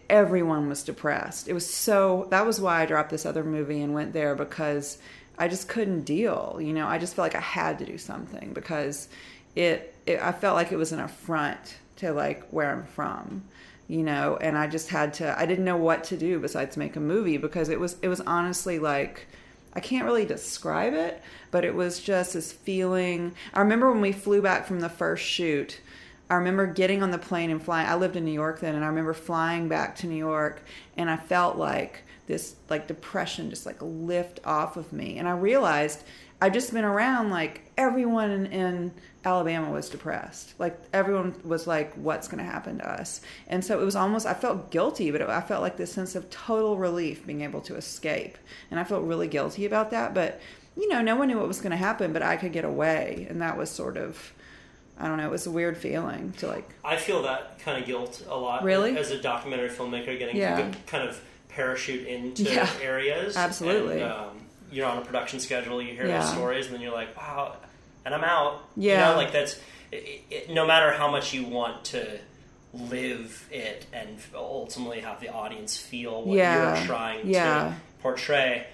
everyone 0.10 0.70
was 0.70 0.84
depressed. 0.84 1.48
It 1.48 1.54
was 1.54 1.72
so 1.72 2.28
that 2.30 2.46
was 2.46 2.60
why 2.60 2.82
I 2.82 2.86
dropped 2.86 3.10
this 3.10 3.26
other 3.26 3.44
movie 3.44 3.82
and 3.82 3.94
went 3.94 4.14
there 4.14 4.36
because 4.36 4.98
I 5.38 5.48
just 5.48 5.68
couldn't 5.68 6.02
deal. 6.02 6.60
You 6.62 6.74
know, 6.74 6.88
I 6.88 6.98
just 6.98 7.16
felt 7.16 7.26
like 7.26 7.36
I 7.36 7.42
had 7.42 7.80
to 7.80 7.86
do 7.86 7.98
something 7.98 8.54
because 8.54 9.10
it, 9.56 9.96
it 10.06 10.20
I 10.22 10.32
felt 10.32 10.56
like 10.56 10.72
it 10.72 10.78
was 10.78 10.92
an 10.92 11.00
affront 11.00 11.78
to 11.98 12.12
like 12.12 12.48
where 12.50 12.72
I'm 12.72 12.86
from 12.86 13.44
you 13.90 14.04
know 14.04 14.38
and 14.40 14.58
i 14.58 14.68
just 14.68 14.88
had 14.90 15.14
to 15.14 15.38
i 15.38 15.46
didn't 15.46 15.66
know 15.66 15.76
what 15.76 16.04
to 16.06 16.16
do 16.16 16.40
besides 16.40 16.78
make 16.78 16.96
a 16.96 17.00
movie 17.00 17.38
because 17.38 17.68
it 17.68 17.80
was 17.80 17.98
it 18.02 18.08
was 18.08 18.22
honestly 18.22 18.80
like 18.80 19.28
i 19.74 19.80
can't 19.80 20.06
really 20.06 20.26
describe 20.26 20.94
it 20.94 21.22
but 21.52 21.66
it 21.66 21.74
was 21.74 22.00
just 22.00 22.34
this 22.34 22.54
feeling 22.54 23.34
i 23.54 23.60
remember 23.60 23.92
when 23.92 24.00
we 24.00 24.12
flew 24.12 24.42
back 24.42 24.66
from 24.66 24.80
the 24.80 24.88
first 24.88 25.26
shoot 25.26 25.82
I 26.30 26.36
remember 26.36 26.68
getting 26.68 27.02
on 27.02 27.12
the 27.12 27.18
plane 27.18 27.50
and 27.50 27.62
flying. 27.62 27.88
I 27.88 27.96
lived 27.96 28.16
in 28.16 28.24
New 28.24 28.32
York 28.32 28.60
then, 28.60 28.76
and 28.76 28.84
I 28.84 28.88
remember 28.88 29.14
flying 29.14 29.68
back 29.68 29.96
to 29.98 30.08
New 30.08 30.16
York, 30.16 30.62
and 30.96 31.10
I 31.10 31.18
felt 31.18 31.58
like 31.58 32.04
this 32.28 32.56
like 32.70 32.88
depression 32.88 33.50
just 33.50 33.66
like 33.66 33.78
lift 33.82 34.40
off 34.46 34.78
of 34.78 34.94
me, 34.94 35.18
and 35.18 35.28
I 35.28 35.32
realized 35.32 36.04
I'd 36.42 36.54
just 36.54 36.72
been 36.72 36.86
around 36.86 37.32
like 37.32 37.62
everyone 37.78 38.30
in, 38.30 38.46
in 38.48 38.94
Alabama 39.26 39.72
was 39.72 39.90
depressed. 39.90 40.54
Like 40.60 40.80
everyone 40.94 41.34
was 41.44 41.66
like, 41.66 41.94
"What's 41.96 42.28
going 42.28 42.44
to 42.44 42.50
happen 42.50 42.78
to 42.78 42.88
us?" 42.88 43.22
And 43.48 43.66
so 43.66 43.82
it 43.82 43.84
was 43.84 43.96
almost 43.96 44.28
I 44.28 44.36
felt 44.36 44.70
guilty, 44.70 45.10
but 45.10 45.22
it, 45.22 45.30
I 45.30 45.42
felt 45.42 45.64
like 45.64 45.78
this 45.78 45.92
sense 45.92 46.16
of 46.16 46.30
total 46.30 46.78
relief 46.78 47.26
being 47.26 47.42
able 47.42 47.62
to 47.62 47.76
escape, 47.76 48.38
and 48.70 48.80
I 48.80 48.84
felt 48.84 49.04
really 49.04 49.28
guilty 49.28 49.66
about 49.66 49.90
that. 49.92 50.14
But 50.14 50.40
you 50.78 50.88
know, 50.88 51.02
no 51.02 51.16
one 51.16 51.28
knew 51.28 51.38
what 51.38 51.48
was 51.48 51.60
going 51.60 51.72
to 51.72 51.78
happen, 51.78 52.14
but 52.14 52.22
I 52.22 52.38
could 52.38 52.54
get 52.54 52.64
away, 52.64 53.26
and 53.30 53.42
that 53.42 53.58
was 53.58 53.72
sort 53.72 53.98
of 53.98 54.34
I 55.00 55.08
don't 55.08 55.18
know. 55.18 55.26
It 55.26 55.32
was 55.32 55.48
a 55.48 55.52
weird 55.52 55.78
feeling 55.78 56.34
to 56.40 56.48
like. 56.48 56.70
I 56.84 56.98
feel 56.98 57.24
that 57.24 57.60
kind 57.60 57.82
of 57.82 57.88
guilt 57.88 58.26
a 58.30 58.38
lot. 58.38 58.64
Really, 58.64 58.98
as 58.98 59.12
a 59.12 59.22
documentary 59.22 59.70
filmmaker, 59.70 60.18
getting 60.20 60.36
yeah. 60.36 60.72
kind 60.88 61.08
of 61.08 61.22
parachute 61.50 62.06
into 62.08 62.44
yeah. 62.44 62.70
areas. 62.82 63.38
Absolutely. 63.38 64.02
And, 64.02 64.12
um, 64.12 64.42
you're 64.72 64.86
on 64.86 64.98
a 64.98 65.02
production 65.02 65.40
schedule. 65.40 65.82
You 65.82 65.94
hear 65.94 66.06
yeah. 66.06 66.20
those 66.20 66.32
stories, 66.32 66.66
and 66.66 66.76
then 66.76 66.82
you're 66.82 66.94
like, 66.94 67.16
"Wow!" 67.16 67.56
And 68.06 68.14
I'm 68.14 68.24
out. 68.24 68.64
Yeah. 68.76 69.08
You 69.08 69.14
know, 69.14 69.22
like 69.22 69.32
that's 69.32 69.60
it, 69.92 70.22
it, 70.30 70.50
no 70.50 70.68
matter 70.68 70.92
how 70.92 71.10
much 71.10 71.34
you 71.34 71.46
want 71.46 71.86
to 71.86 72.20
live 72.74 73.48
it 73.52 73.88
and 73.94 74.18
ultimately 74.36 75.00
have 75.00 75.20
the 75.20 75.30
audience 75.30 75.78
feel 75.78 76.24
what 76.24 76.38
yeah. 76.38 76.78
you're 76.78 76.86
trying 76.86 77.32
to 77.32 77.76
portray. 78.02 78.68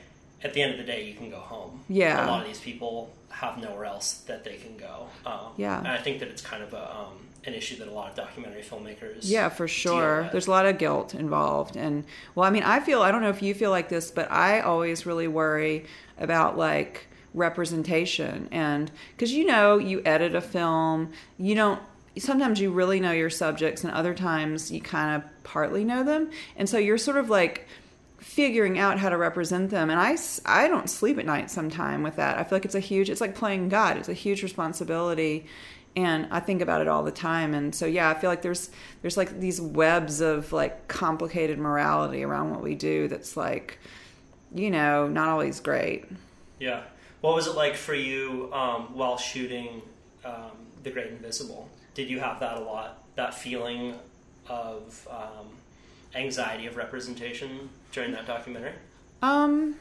At 0.43 0.53
the 0.53 0.61
end 0.61 0.73
of 0.73 0.77
the 0.77 0.83
day, 0.83 1.05
you 1.05 1.15
can 1.15 1.29
go 1.29 1.39
home. 1.39 1.83
Yeah. 1.87 2.23
A 2.23 2.27
lot 2.27 2.41
of 2.41 2.47
these 2.47 2.59
people 2.59 3.11
have 3.35 3.57
nowhere 3.57 3.85
else 3.85 4.15
that 4.27 4.43
they 4.43 4.55
can 4.55 4.77
go. 4.77 5.07
Um, 5.25 5.51
yeah, 5.57 5.77
and 5.77 5.87
I 5.87 5.97
think 5.97 6.19
that 6.19 6.29
it's 6.29 6.41
kind 6.41 6.63
of 6.63 6.73
a, 6.73 6.95
um, 6.95 7.27
an 7.43 7.53
issue 7.53 7.77
that 7.77 7.87
a 7.87 7.91
lot 7.91 8.09
of 8.09 8.15
documentary 8.15 8.61
filmmakers. 8.61 9.19
Yeah, 9.23 9.49
for 9.49 9.67
sure. 9.67 10.29
There's 10.31 10.47
a 10.47 10.51
lot 10.51 10.65
of 10.65 10.77
guilt 10.77 11.13
involved, 11.13 11.75
and 11.75 12.05
well, 12.33 12.47
I 12.47 12.49
mean, 12.49 12.63
I 12.63 12.79
feel 12.79 13.01
I 13.01 13.11
don't 13.11 13.21
know 13.21 13.29
if 13.29 13.41
you 13.41 13.53
feel 13.53 13.71
like 13.71 13.89
this, 13.89 14.09
but 14.09 14.31
I 14.31 14.61
always 14.61 15.05
really 15.05 15.27
worry 15.27 15.85
about 16.17 16.57
like 16.57 17.07
representation 17.33 18.47
and 18.53 18.89
because 19.11 19.33
you 19.33 19.43
know 19.43 19.77
you 19.77 20.01
edit 20.05 20.33
a 20.33 20.39
film 20.39 21.11
you 21.37 21.53
don't 21.53 21.81
sometimes 22.17 22.61
you 22.61 22.71
really 22.71 22.97
know 23.01 23.11
your 23.11 23.29
subjects 23.29 23.83
and 23.83 23.91
other 23.91 24.13
times 24.13 24.71
you 24.71 24.79
kind 24.79 25.17
of 25.17 25.43
partly 25.43 25.83
know 25.83 26.01
them 26.01 26.31
and 26.55 26.69
so 26.69 26.77
you're 26.77 26.97
sort 26.97 27.17
of 27.17 27.29
like 27.29 27.67
figuring 28.25 28.79
out 28.79 28.97
how 28.97 29.07
to 29.07 29.17
represent 29.17 29.69
them 29.69 29.91
and 29.91 29.99
i 29.99 30.17
i 30.45 30.67
don't 30.67 30.89
sleep 30.89 31.19
at 31.19 31.25
night 31.25 31.49
sometime 31.49 32.01
with 32.01 32.15
that. 32.15 32.39
I 32.39 32.43
feel 32.43 32.55
like 32.55 32.65
it's 32.65 32.73
a 32.73 32.79
huge 32.79 33.07
it's 33.07 33.21
like 33.21 33.35
playing 33.35 33.69
god. 33.69 33.97
It's 33.97 34.09
a 34.09 34.13
huge 34.13 34.41
responsibility 34.41 35.45
and 35.95 36.27
i 36.31 36.39
think 36.39 36.61
about 36.61 36.81
it 36.81 36.87
all 36.87 37.03
the 37.03 37.11
time. 37.11 37.53
And 37.53 37.73
so 37.73 37.85
yeah 37.85 38.09
i 38.09 38.15
feel 38.15 38.31
like 38.31 38.41
there's 38.41 38.71
there's 39.03 39.15
like 39.15 39.39
these 39.39 39.61
webs 39.61 40.21
of 40.21 40.51
like 40.51 40.87
complicated 40.87 41.59
morality 41.59 42.23
around 42.23 42.49
what 42.49 42.63
we 42.63 42.73
do 42.73 43.07
that's 43.07 43.37
like 43.37 43.77
you 44.53 44.71
know 44.71 45.07
not 45.07 45.29
always 45.29 45.59
great. 45.59 46.05
Yeah. 46.59 46.81
What 47.21 47.35
was 47.35 47.45
it 47.45 47.55
like 47.55 47.75
for 47.75 47.93
you 47.93 48.51
um, 48.51 48.95
while 48.95 49.17
shooting 49.17 49.83
um, 50.25 50.51
the 50.81 50.89
great 50.89 51.07
invisible? 51.07 51.69
Did 51.93 52.09
you 52.09 52.19
have 52.19 52.39
that 52.39 52.57
a 52.57 52.61
lot? 52.61 53.03
That 53.15 53.35
feeling 53.35 53.93
of 54.47 55.07
um, 55.11 55.47
anxiety 56.15 56.65
of 56.65 56.75
representation 56.75 57.69
during 57.95 58.11
that 58.11 58.27
documentary? 58.27 58.73
Um, 59.21 59.75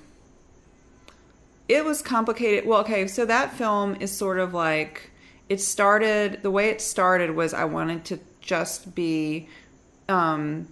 it 1.69 1.85
was 1.85 2.01
complicated. 2.01 2.67
Well, 2.67 2.81
okay, 2.81 3.07
so 3.09 3.27
that 3.27 3.53
film 3.53 3.97
is 4.01 4.11
sort 4.17 4.39
of 4.39 4.55
like 4.55 5.11
it 5.49 5.61
started. 5.61 6.43
The 6.43 6.51
way 6.51 6.71
it 6.71 6.81
started 6.81 7.33
was 7.33 7.53
I 7.53 7.65
wanted 7.65 8.05
to 8.07 8.21
just 8.41 8.95
be, 8.95 9.49
um, 10.09 10.69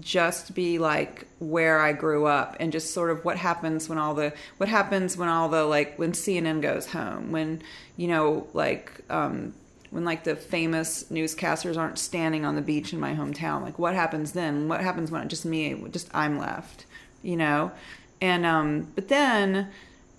just 0.00 0.54
be 0.54 0.78
like 0.78 1.26
where 1.38 1.80
I 1.80 1.92
grew 1.92 2.26
up 2.26 2.56
and 2.60 2.72
just 2.72 2.92
sort 2.92 3.10
of 3.10 3.24
what 3.24 3.36
happens 3.36 3.88
when 3.88 3.98
all 3.98 4.14
the 4.14 4.32
what 4.58 4.68
happens 4.68 5.16
when 5.16 5.28
all 5.28 5.48
the 5.48 5.64
like 5.64 5.98
when 5.98 6.12
CNN 6.12 6.62
goes 6.62 6.86
home 6.86 7.32
when 7.32 7.62
you 7.96 8.06
know 8.06 8.46
like 8.52 8.92
um 9.10 9.54
when 9.90 10.04
like 10.04 10.24
the 10.24 10.36
famous 10.36 11.04
newscasters 11.04 11.76
aren't 11.76 11.98
standing 11.98 12.44
on 12.44 12.56
the 12.56 12.62
beach 12.62 12.92
in 12.92 13.00
my 13.00 13.14
hometown 13.14 13.62
like 13.62 13.78
what 13.78 13.94
happens 13.94 14.32
then? 14.32 14.68
What 14.68 14.80
happens 14.80 15.10
when 15.10 15.28
just 15.28 15.44
me 15.44 15.74
just 15.90 16.08
I'm 16.14 16.38
left 16.38 16.86
you 17.22 17.36
know? 17.36 17.72
And 18.20 18.46
um 18.46 18.92
but 18.94 19.08
then 19.08 19.70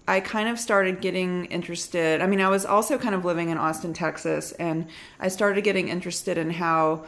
I 0.08 0.20
kind 0.22 0.50
of 0.50 0.60
started 0.60 1.02
getting 1.02 1.46
interested 1.46 2.22
I 2.22 2.28
mean 2.28 2.42
I 2.42 2.50
was 2.50 2.66
also 2.66 2.98
kind 2.98 3.16
of 3.16 3.26
living 3.26 3.50
in 3.50 3.58
Austin 3.58 3.94
Texas 3.94 4.52
and 4.54 4.88
I 5.20 5.28
started 5.28 5.64
getting 5.64 5.90
interested 5.90 6.38
in 6.38 6.52
how 6.52 7.06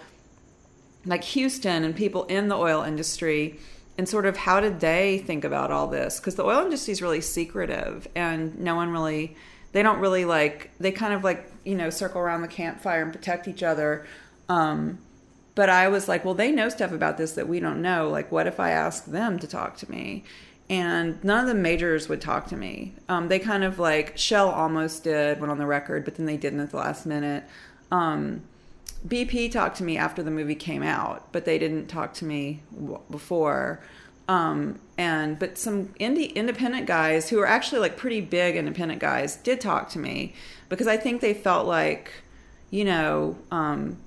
like 1.05 1.23
Houston 1.23 1.83
and 1.83 1.95
people 1.95 2.25
in 2.25 2.47
the 2.47 2.55
oil 2.55 2.83
industry 2.83 3.59
and 3.97 4.07
sort 4.07 4.25
of 4.25 4.37
how 4.37 4.59
did 4.59 4.79
they 4.79 5.19
think 5.19 5.43
about 5.43 5.71
all 5.71 5.87
this? 5.87 6.19
Because 6.19 6.35
the 6.35 6.43
oil 6.43 6.63
industry 6.63 6.91
is 6.91 7.01
really 7.01 7.21
secretive 7.21 8.07
and 8.15 8.59
no 8.59 8.75
one 8.75 8.89
really 8.89 9.35
they 9.73 9.83
don't 9.83 9.99
really 9.99 10.25
like 10.25 10.71
they 10.79 10.91
kind 10.91 11.13
of 11.13 11.23
like 11.23 11.50
you 11.63 11.75
know 11.75 11.89
circle 11.89 12.21
around 12.21 12.41
the 12.41 12.47
campfire 12.47 13.01
and 13.01 13.13
protect 13.13 13.47
each 13.47 13.63
other. 13.63 14.05
Um, 14.49 14.99
but 15.53 15.69
i 15.69 15.89
was 15.89 16.07
like 16.07 16.23
well 16.23 16.33
they 16.33 16.49
know 16.49 16.69
stuff 16.69 16.93
about 16.93 17.17
this 17.17 17.33
that 17.33 17.47
we 17.47 17.59
don't 17.59 17.81
know. 17.81 18.09
Like 18.09 18.31
what 18.31 18.47
if 18.47 18.59
i 18.59 18.71
ask 18.71 19.05
them 19.05 19.39
to 19.39 19.47
talk 19.47 19.77
to 19.77 19.91
me? 19.91 20.23
And 20.69 21.21
none 21.23 21.41
of 21.41 21.47
the 21.47 21.61
majors 21.61 22.07
would 22.07 22.21
talk 22.21 22.47
to 22.47 22.55
me. 22.55 22.93
Um, 23.09 23.27
they 23.27 23.39
kind 23.39 23.63
of 23.63 23.77
like 23.77 24.17
shell 24.17 24.49
almost 24.49 25.03
did 25.03 25.39
went 25.39 25.51
on 25.51 25.57
the 25.57 25.65
record 25.65 26.05
but 26.05 26.15
then 26.15 26.25
they 26.25 26.37
didn't 26.37 26.59
at 26.61 26.71
the 26.71 26.77
last 26.77 27.05
minute. 27.05 27.43
Um, 27.91 28.43
BP 29.07 29.51
talked 29.51 29.77
to 29.77 29.83
me 29.83 29.97
after 29.97 30.21
the 30.21 30.31
movie 30.31 30.55
came 30.55 30.83
out, 30.83 31.31
but 31.31 31.45
they 31.45 31.57
didn't 31.57 31.87
talk 31.87 32.13
to 32.15 32.25
me 32.25 32.61
w- 32.73 32.99
before. 33.09 33.81
Um, 34.27 34.79
and 34.97 35.39
but 35.39 35.57
some 35.57 35.87
indie 35.99 36.33
independent 36.35 36.85
guys 36.85 37.29
who 37.29 37.39
are 37.39 37.47
actually 37.47 37.79
like 37.79 37.97
pretty 37.97 38.21
big 38.21 38.55
independent 38.55 39.01
guys 39.01 39.35
did 39.35 39.59
talk 39.59 39.89
to 39.89 39.99
me 39.99 40.33
because 40.71 40.87
I 40.87 40.95
think 40.95 41.19
they 41.19 41.33
felt 41.33 41.67
like, 41.67 42.11
you 42.69 42.85
know, 42.85 43.37
um, 43.51 43.97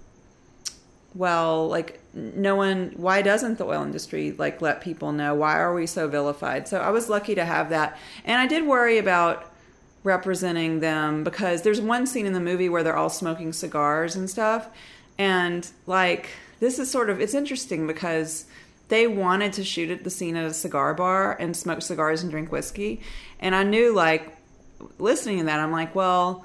well, 1.15 1.69
like 1.69 2.01
no 2.15 2.57
one. 2.57 2.95
Why 2.97 3.21
doesn't 3.21 3.59
the 3.59 3.67
oil 3.67 3.85
industry 3.85 4.33
like 4.33 4.63
let 4.63 4.81
people 4.81 5.13
know? 5.13 5.35
Why 5.35 5.59
are 5.59 5.75
we 5.75 5.87
so 5.87 6.09
vilified? 6.09 6.67
So 6.67 6.81
I 6.81 6.89
was 6.89 7.11
lucky 7.11 7.35
to 7.35 7.45
have 7.45 7.69
that, 7.69 7.99
and 8.25 8.41
I 8.41 8.47
did 8.47 8.67
worry 8.67 8.97
about 8.97 9.53
representing 10.05 10.81
them 10.81 11.23
because 11.23 11.63
there's 11.63 11.81
one 11.81 12.07
scene 12.07 12.27
in 12.27 12.33
the 12.33 12.41
movie 12.41 12.69
where 12.69 12.83
they're 12.83 12.97
all 12.97 13.11
smoking 13.11 13.53
cigars 13.53 14.17
and 14.17 14.29
stuff 14.29 14.69
and 15.17 15.71
like 15.87 16.29
this 16.61 16.79
is 16.79 16.91
sort 16.91 17.09
of 17.09 17.23
it's 17.23 17.33
interesting 17.33 17.87
because 17.87 18.45
they 18.89 19.07
wanted 19.07 19.51
to 19.51 19.65
shoot 19.65 19.89
at 19.89 20.05
the 20.05 20.11
scene 20.11 20.37
at 20.37 20.45
a 20.45 20.53
cigar 20.53 20.93
bar 20.93 21.35
and 21.41 21.57
smoke 21.57 21.81
cigars 21.81 22.23
and 22.23 22.31
drink 22.31 22.53
whiskey 22.53 23.01
and 23.41 23.55
i 23.55 23.63
knew 23.63 23.95
like 23.95 24.34
listening 24.99 25.39
to 25.39 25.45
that 25.45 25.61
i'm 25.61 25.73
like 25.73 25.95
well 25.95 26.45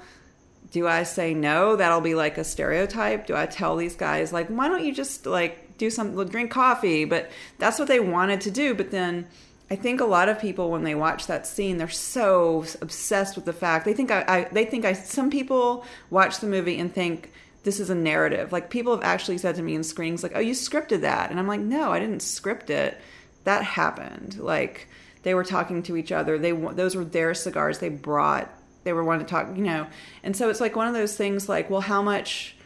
do 0.70 0.86
i 0.86 1.02
say 1.02 1.34
no 1.34 1.76
that'll 1.76 2.00
be 2.00 2.14
like 2.14 2.38
a 2.38 2.44
stereotype 2.44 3.26
do 3.26 3.36
i 3.36 3.46
tell 3.46 3.76
these 3.76 3.96
guys 3.96 4.32
like 4.32 4.48
why 4.48 4.68
don't 4.68 4.84
you 4.84 4.92
just 4.92 5.26
like 5.26 5.76
do 5.78 5.90
something 5.90 6.28
drink 6.28 6.50
coffee 6.50 7.04
but 7.04 7.30
that's 7.58 7.78
what 7.78 7.88
they 7.88 8.00
wanted 8.00 8.40
to 8.40 8.50
do 8.50 8.74
but 8.74 8.90
then 8.90 9.26
I 9.70 9.76
think 9.76 10.00
a 10.00 10.04
lot 10.04 10.28
of 10.28 10.40
people 10.40 10.70
when 10.72 10.82
they 10.82 10.96
watch 10.96 11.28
that 11.28 11.46
scene, 11.46 11.76
they're 11.76 11.88
so 11.88 12.64
obsessed 12.80 13.36
with 13.36 13.44
the 13.44 13.52
fact 13.52 13.84
they 13.84 13.92
think 13.92 14.10
I, 14.10 14.24
I, 14.26 14.44
they 14.50 14.64
think 14.64 14.84
I. 14.84 14.94
Some 14.94 15.30
people 15.30 15.84
watch 16.10 16.40
the 16.40 16.48
movie 16.48 16.78
and 16.80 16.92
think 16.92 17.30
this 17.62 17.78
is 17.78 17.88
a 17.88 17.94
narrative. 17.94 18.50
Like 18.50 18.68
people 18.68 18.92
have 18.92 19.04
actually 19.04 19.38
said 19.38 19.54
to 19.56 19.62
me 19.62 19.76
in 19.76 19.84
screenings, 19.84 20.24
like, 20.24 20.32
"Oh, 20.34 20.40
you 20.40 20.54
scripted 20.54 21.02
that," 21.02 21.30
and 21.30 21.38
I'm 21.38 21.46
like, 21.46 21.60
"No, 21.60 21.92
I 21.92 22.00
didn't 22.00 22.20
script 22.20 22.68
it. 22.68 23.00
That 23.44 23.62
happened. 23.62 24.40
Like 24.40 24.88
they 25.22 25.34
were 25.34 25.44
talking 25.44 25.82
to 25.84 25.96
each 25.96 26.12
other. 26.12 26.38
They 26.38 26.52
those 26.52 26.96
were 26.96 27.04
their 27.04 27.34
cigars. 27.34 27.78
They 27.78 27.88
brought. 27.88 28.50
They 28.84 28.92
were 28.92 29.04
wanting 29.04 29.26
to 29.26 29.30
talk, 29.30 29.56
you 29.56 29.62
know. 29.62 29.86
And 30.22 30.36
so 30.36 30.48
it's 30.48 30.60
like 30.60 30.76
one 30.76 30.88
of 30.88 30.94
those 30.94 31.16
things. 31.16 31.48
Like, 31.48 31.68
well, 31.70 31.82
how 31.82 32.02
much? 32.02 32.56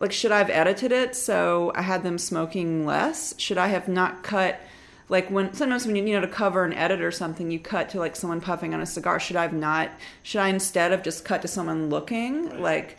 Like, 0.00 0.10
should 0.10 0.32
I 0.32 0.38
have 0.38 0.50
edited 0.50 0.90
it 0.90 1.14
so 1.14 1.70
I 1.76 1.82
had 1.82 2.02
them 2.02 2.18
smoking 2.18 2.84
less? 2.84 3.38
Should 3.38 3.58
I 3.58 3.68
have 3.68 3.86
not 3.86 4.24
cut? 4.24 4.60
like 5.08 5.30
when 5.30 5.52
sometimes 5.52 5.86
when 5.86 5.96
you, 5.96 6.04
you 6.04 6.14
know 6.14 6.20
to 6.20 6.28
cover 6.28 6.64
an 6.64 6.72
edit 6.72 7.00
or 7.00 7.10
something 7.10 7.50
you 7.50 7.58
cut 7.58 7.88
to 7.90 7.98
like 7.98 8.16
someone 8.16 8.40
puffing 8.40 8.74
on 8.74 8.80
a 8.80 8.86
cigar 8.86 9.20
should 9.20 9.36
i 9.36 9.42
have 9.42 9.52
not 9.52 9.90
should 10.22 10.40
i 10.40 10.48
instead 10.48 10.90
have 10.90 11.02
just 11.02 11.24
cut 11.24 11.42
to 11.42 11.48
someone 11.48 11.90
looking 11.90 12.48
right. 12.48 12.60
like 12.60 12.98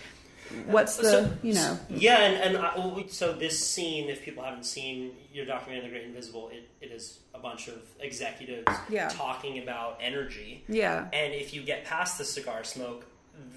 what's 0.68 0.98
the 0.98 1.04
so, 1.04 1.32
you 1.42 1.54
know 1.54 1.78
yeah 1.90 2.20
and, 2.20 2.56
and 2.56 2.58
uh, 2.58 2.72
oh, 2.76 2.98
I, 2.98 3.08
so 3.08 3.34
this 3.34 3.66
scene 3.66 4.10
if 4.10 4.24
people 4.24 4.44
haven't 4.44 4.66
seen 4.66 5.12
your 5.34 5.46
documentary 5.46 5.90
the 5.90 5.90
great 5.90 6.06
invisible 6.06 6.50
it, 6.50 6.70
it 6.82 6.92
is 6.92 7.20
a 7.34 7.40
bunch 7.40 7.68
of 7.68 7.82
executives 8.00 8.66
yeah. 8.90 9.10
talking 9.10 9.62
about 9.62 10.00
energy 10.02 10.64
yeah 10.68 11.08
and 11.14 11.34
if 11.34 11.54
you 11.54 11.62
get 11.62 11.86
past 11.86 12.18
the 12.18 12.26
cigar 12.26 12.64
smoke 12.64 13.06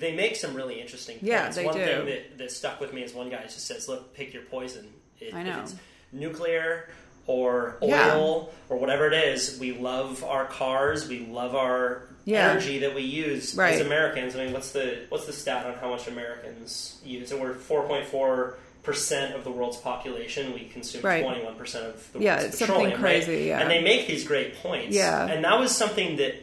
they 0.01 0.13
make 0.13 0.35
some 0.35 0.55
really 0.55 0.81
interesting 0.81 1.19
points. 1.19 1.29
Yeah, 1.29 1.51
they 1.51 1.65
one 1.65 1.77
do. 1.77 1.85
thing 1.85 2.07
that, 2.07 2.39
that 2.39 2.51
stuck 2.51 2.81
with 2.81 2.93
me 2.93 3.03
is 3.03 3.15
one 3.15 3.31
guy 3.31 3.43
just 3.43 3.65
says, 3.65 3.87
"Look, 3.87 4.13
pick 4.13 4.35
your 4.35 4.43
poison. 4.43 4.89
It, 5.21 5.33
I 5.33 5.45
know. 5.45 5.59
If 5.59 5.65
it's 5.67 5.75
nuclear 6.13 6.89
or 7.29 7.77
oil 7.83 7.89
Yeah. 7.91 8.75
or 8.75 8.79
whatever 8.79 9.07
it 9.07 9.13
is. 9.13 9.59
We 9.61 9.73
love 9.73 10.25
our 10.25 10.47
cars. 10.47 11.09
We 11.09 11.21
love 11.27 11.55
our 11.55 12.08
Yeah. 12.33 12.51
energy 12.51 12.79
that 12.81 12.95
we 12.95 13.03
use 13.03 13.55
Right. 13.55 13.75
as 13.75 13.81
Americans. 13.81 14.35
I 14.37 14.45
mean, 14.45 14.53
what's 14.53 14.73
the 14.73 14.99
what's 15.09 15.27
the 15.27 15.33
stat 15.33 15.65
on 15.67 15.75
how 15.75 15.91
much 15.91 16.07
Americans 16.09 16.97
use? 17.05 17.31
And 17.33 17.41
we're 17.41 17.55
four 17.55 17.83
point 17.87 18.07
four 18.07 18.59
percent 18.83 19.35
of 19.35 19.45
the 19.45 19.51
world's 19.51 19.77
population. 19.79 20.53
We 20.53 20.67
consume 20.67 21.01
twenty 21.03 21.43
one 21.45 21.55
percent 21.57 21.87
of 21.87 22.13
the 22.13 22.21
Yeah, 22.21 22.37
world's 22.37 22.49
it's 22.49 22.59
something 22.59 22.75
petroleum. 22.91 23.03
right? 23.03 23.25
crazy, 23.25 23.45
yeah. 23.47 23.61
and 23.61 23.71
they 23.71 23.83
make 23.83 24.07
these 24.07 24.25
great 24.25 24.57
points. 24.57 24.95
Yeah. 24.95 25.27
and 25.27 25.45
that 25.45 25.59
was 25.59 25.75
something 25.75 26.17
that 26.17 26.35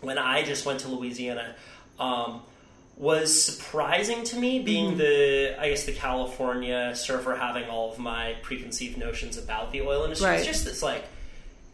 when 0.00 0.18
I 0.18 0.42
just 0.44 0.64
went 0.66 0.80
to 0.80 0.88
Louisiana. 0.88 1.54
Um, 1.98 2.42
was 2.96 3.42
surprising 3.44 4.22
to 4.22 4.36
me 4.36 4.60
being 4.60 4.90
Mm-hmm. 4.90 4.98
the 4.98 5.56
I 5.60 5.68
guess 5.70 5.82
the 5.84 5.92
California 5.92 6.94
surfer 6.94 7.34
having 7.34 7.64
all 7.68 7.90
of 7.92 7.98
my 7.98 8.36
preconceived 8.42 8.96
notions 8.98 9.36
about 9.36 9.72
the 9.72 9.82
oil 9.82 10.04
industry. 10.04 10.28
Right. 10.28 10.38
It's 10.38 10.46
just 10.46 10.66
it's 10.68 10.80
like 10.82 11.04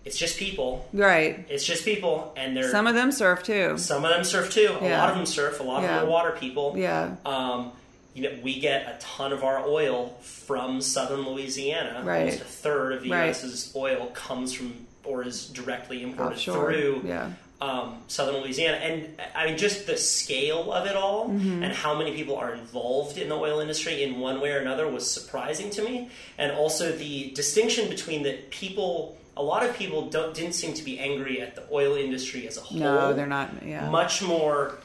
it's 0.05 0.17
just 0.19 0.39
people. 0.39 0.89
right 0.93 1.45
It's 1.49 1.65
just 1.65 1.85
people 1.85 2.33
and 2.37 2.57
they're 2.57 2.71
some 2.71 2.87
of 2.87 2.95
them 2.95 3.13
surf 3.13 3.43
too 3.43 3.77
some 3.79 4.05
of 4.05 4.11
them 4.11 4.25
surf 4.25 4.51
too. 4.53 4.77
A 4.81 4.89
lot 4.89 5.11
of 5.11 5.17
them 5.17 5.27
surf, 5.27 5.61
a 5.61 5.63
lot 5.63 5.79
of 5.79 5.85
Yeah. 5.85 5.97
them 6.01 6.07
are 6.07 6.11
water 6.11 6.33
people. 6.39 6.75
yeah 6.77 7.17
Um, 7.27 7.73
you 8.15 8.23
know, 8.25 8.33
we 8.43 8.59
get 8.61 8.83
a 8.87 8.97
ton 9.01 9.33
of 9.33 9.45
our 9.45 9.65
oil 9.69 10.19
from 10.23 10.81
southern 10.81 11.21
Louisiana. 11.29 12.03
Right. 12.05 12.21
Almost 12.23 12.41
a 12.41 12.45
third 12.45 12.93
of 12.95 13.03
the 13.03 13.11
Right. 13.11 13.27
U.S.'s 13.27 13.73
oil 13.77 14.07
comes 14.15 14.53
from 14.53 14.87
or 15.05 15.23
is 15.25 15.47
directly 15.47 16.03
imported 16.03 16.35
offshore 16.35 16.73
through 16.73 17.03
yeah 17.07 17.31
um, 17.63 17.99
southern 18.09 18.37
Louisiana, 18.43 18.79
and 18.79 19.21
I 19.35 19.45
mean 19.47 19.59
just 19.59 19.87
the 19.87 19.99
scale 19.99 20.73
of 20.73 20.87
it 20.87 20.97
all, 20.97 21.29
Mm-hmm. 21.29 21.63
and 21.63 21.73
how 21.75 21.95
many 21.95 22.13
people 22.13 22.37
are 22.37 22.55
involved 22.55 23.19
in 23.19 23.29
the 23.29 23.35
oil 23.35 23.61
industry 23.61 24.03
in 24.03 24.19
one 24.19 24.41
way 24.41 24.51
or 24.53 24.59
another 24.61 24.89
was 24.89 25.09
surprising 25.11 25.69
to 25.77 25.83
me, 25.85 26.09
and 26.39 26.53
also 26.53 26.91
the 26.91 27.31
distinction 27.33 27.91
between 27.91 28.23
the 28.23 28.33
people. 28.49 29.19
A 29.37 29.43
lot 29.43 29.65
of 29.65 29.75
people 29.77 30.09
don't 30.11 30.35
didn't 30.35 30.53
seem 30.55 30.75
to 30.75 30.83
be 30.85 30.99
angry 30.99 31.41
at 31.41 31.55
the 31.55 31.65
oil 31.73 31.95
industry 31.97 32.47
as 32.47 32.57
a 32.57 32.61
whole. 32.61 32.79
no 32.79 33.13
they're 33.15 33.27
not 33.27 33.51
yeah 33.65 33.89
Much 33.89 34.23
more 34.23 34.77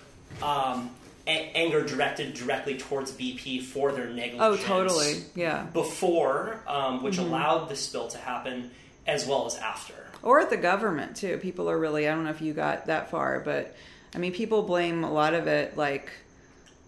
um, 0.41 0.89
a- 1.27 1.51
anger 1.55 1.83
directed 1.85 2.33
directly 2.35 2.77
towards 2.77 3.11
BP 3.11 3.63
for 3.63 3.91
their 3.91 4.07
negligence. 4.07 4.41
oh 4.41 4.55
totally 4.57 5.23
yeah 5.35 5.63
Before, 5.73 6.59
um, 6.67 7.03
which 7.03 7.15
Mm-hmm. 7.17 7.25
allowed 7.33 7.69
the 7.69 7.75
spill 7.75 8.07
to 8.09 8.17
happen, 8.17 8.71
as 9.07 9.25
well 9.25 9.45
as 9.45 9.55
after. 9.57 9.93
or 10.23 10.39
at 10.39 10.49
the 10.49 10.57
government 10.57 11.15
too. 11.15 11.37
People 11.37 11.69
are 11.69 11.77
really 11.79 12.07
I 12.07 12.13
don't 12.13 12.23
know 12.23 12.29
if 12.31 12.41
you 12.41 12.53
got 12.53 12.85
that 12.87 13.09
far, 13.11 13.39
but 13.39 13.75
I 14.13 14.17
mean 14.19 14.31
people 14.31 14.63
blame 14.63 15.03
a 15.03 15.11
lot 15.11 15.33
of 15.33 15.47
it 15.47 15.75
like 15.75 16.11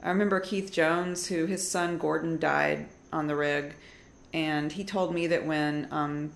I 0.04 0.10
remember 0.10 0.40
Keith 0.40 0.72
Jones 0.72 1.28
who 1.28 1.46
his 1.48 1.68
son 1.70 1.98
Gordon 1.98 2.38
died 2.40 2.88
on 3.12 3.28
the 3.28 3.36
rig 3.36 3.74
and 4.34 4.72
he 4.72 4.84
told 4.84 5.14
me 5.14 5.28
that 5.28 5.46
when 5.46 5.88
um, 5.92 6.32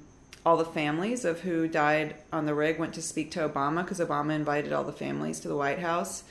all 0.46 0.58
the 0.58 0.66
families 0.66 1.24
of 1.24 1.42
who 1.42 1.68
died 1.68 2.16
on 2.34 2.46
the 2.46 2.56
rig 2.56 2.80
went 2.80 2.94
to 2.96 3.02
speak 3.02 3.32
to 3.32 3.48
Obama 3.48 3.84
because 3.84 4.00
Obama 4.00 4.34
invited 4.34 4.74
all 4.74 4.84
the 4.84 4.92
families 4.92 5.40
to 5.40 5.48
the 5.48 5.56
White 5.56 5.80
House. 5.80 6.24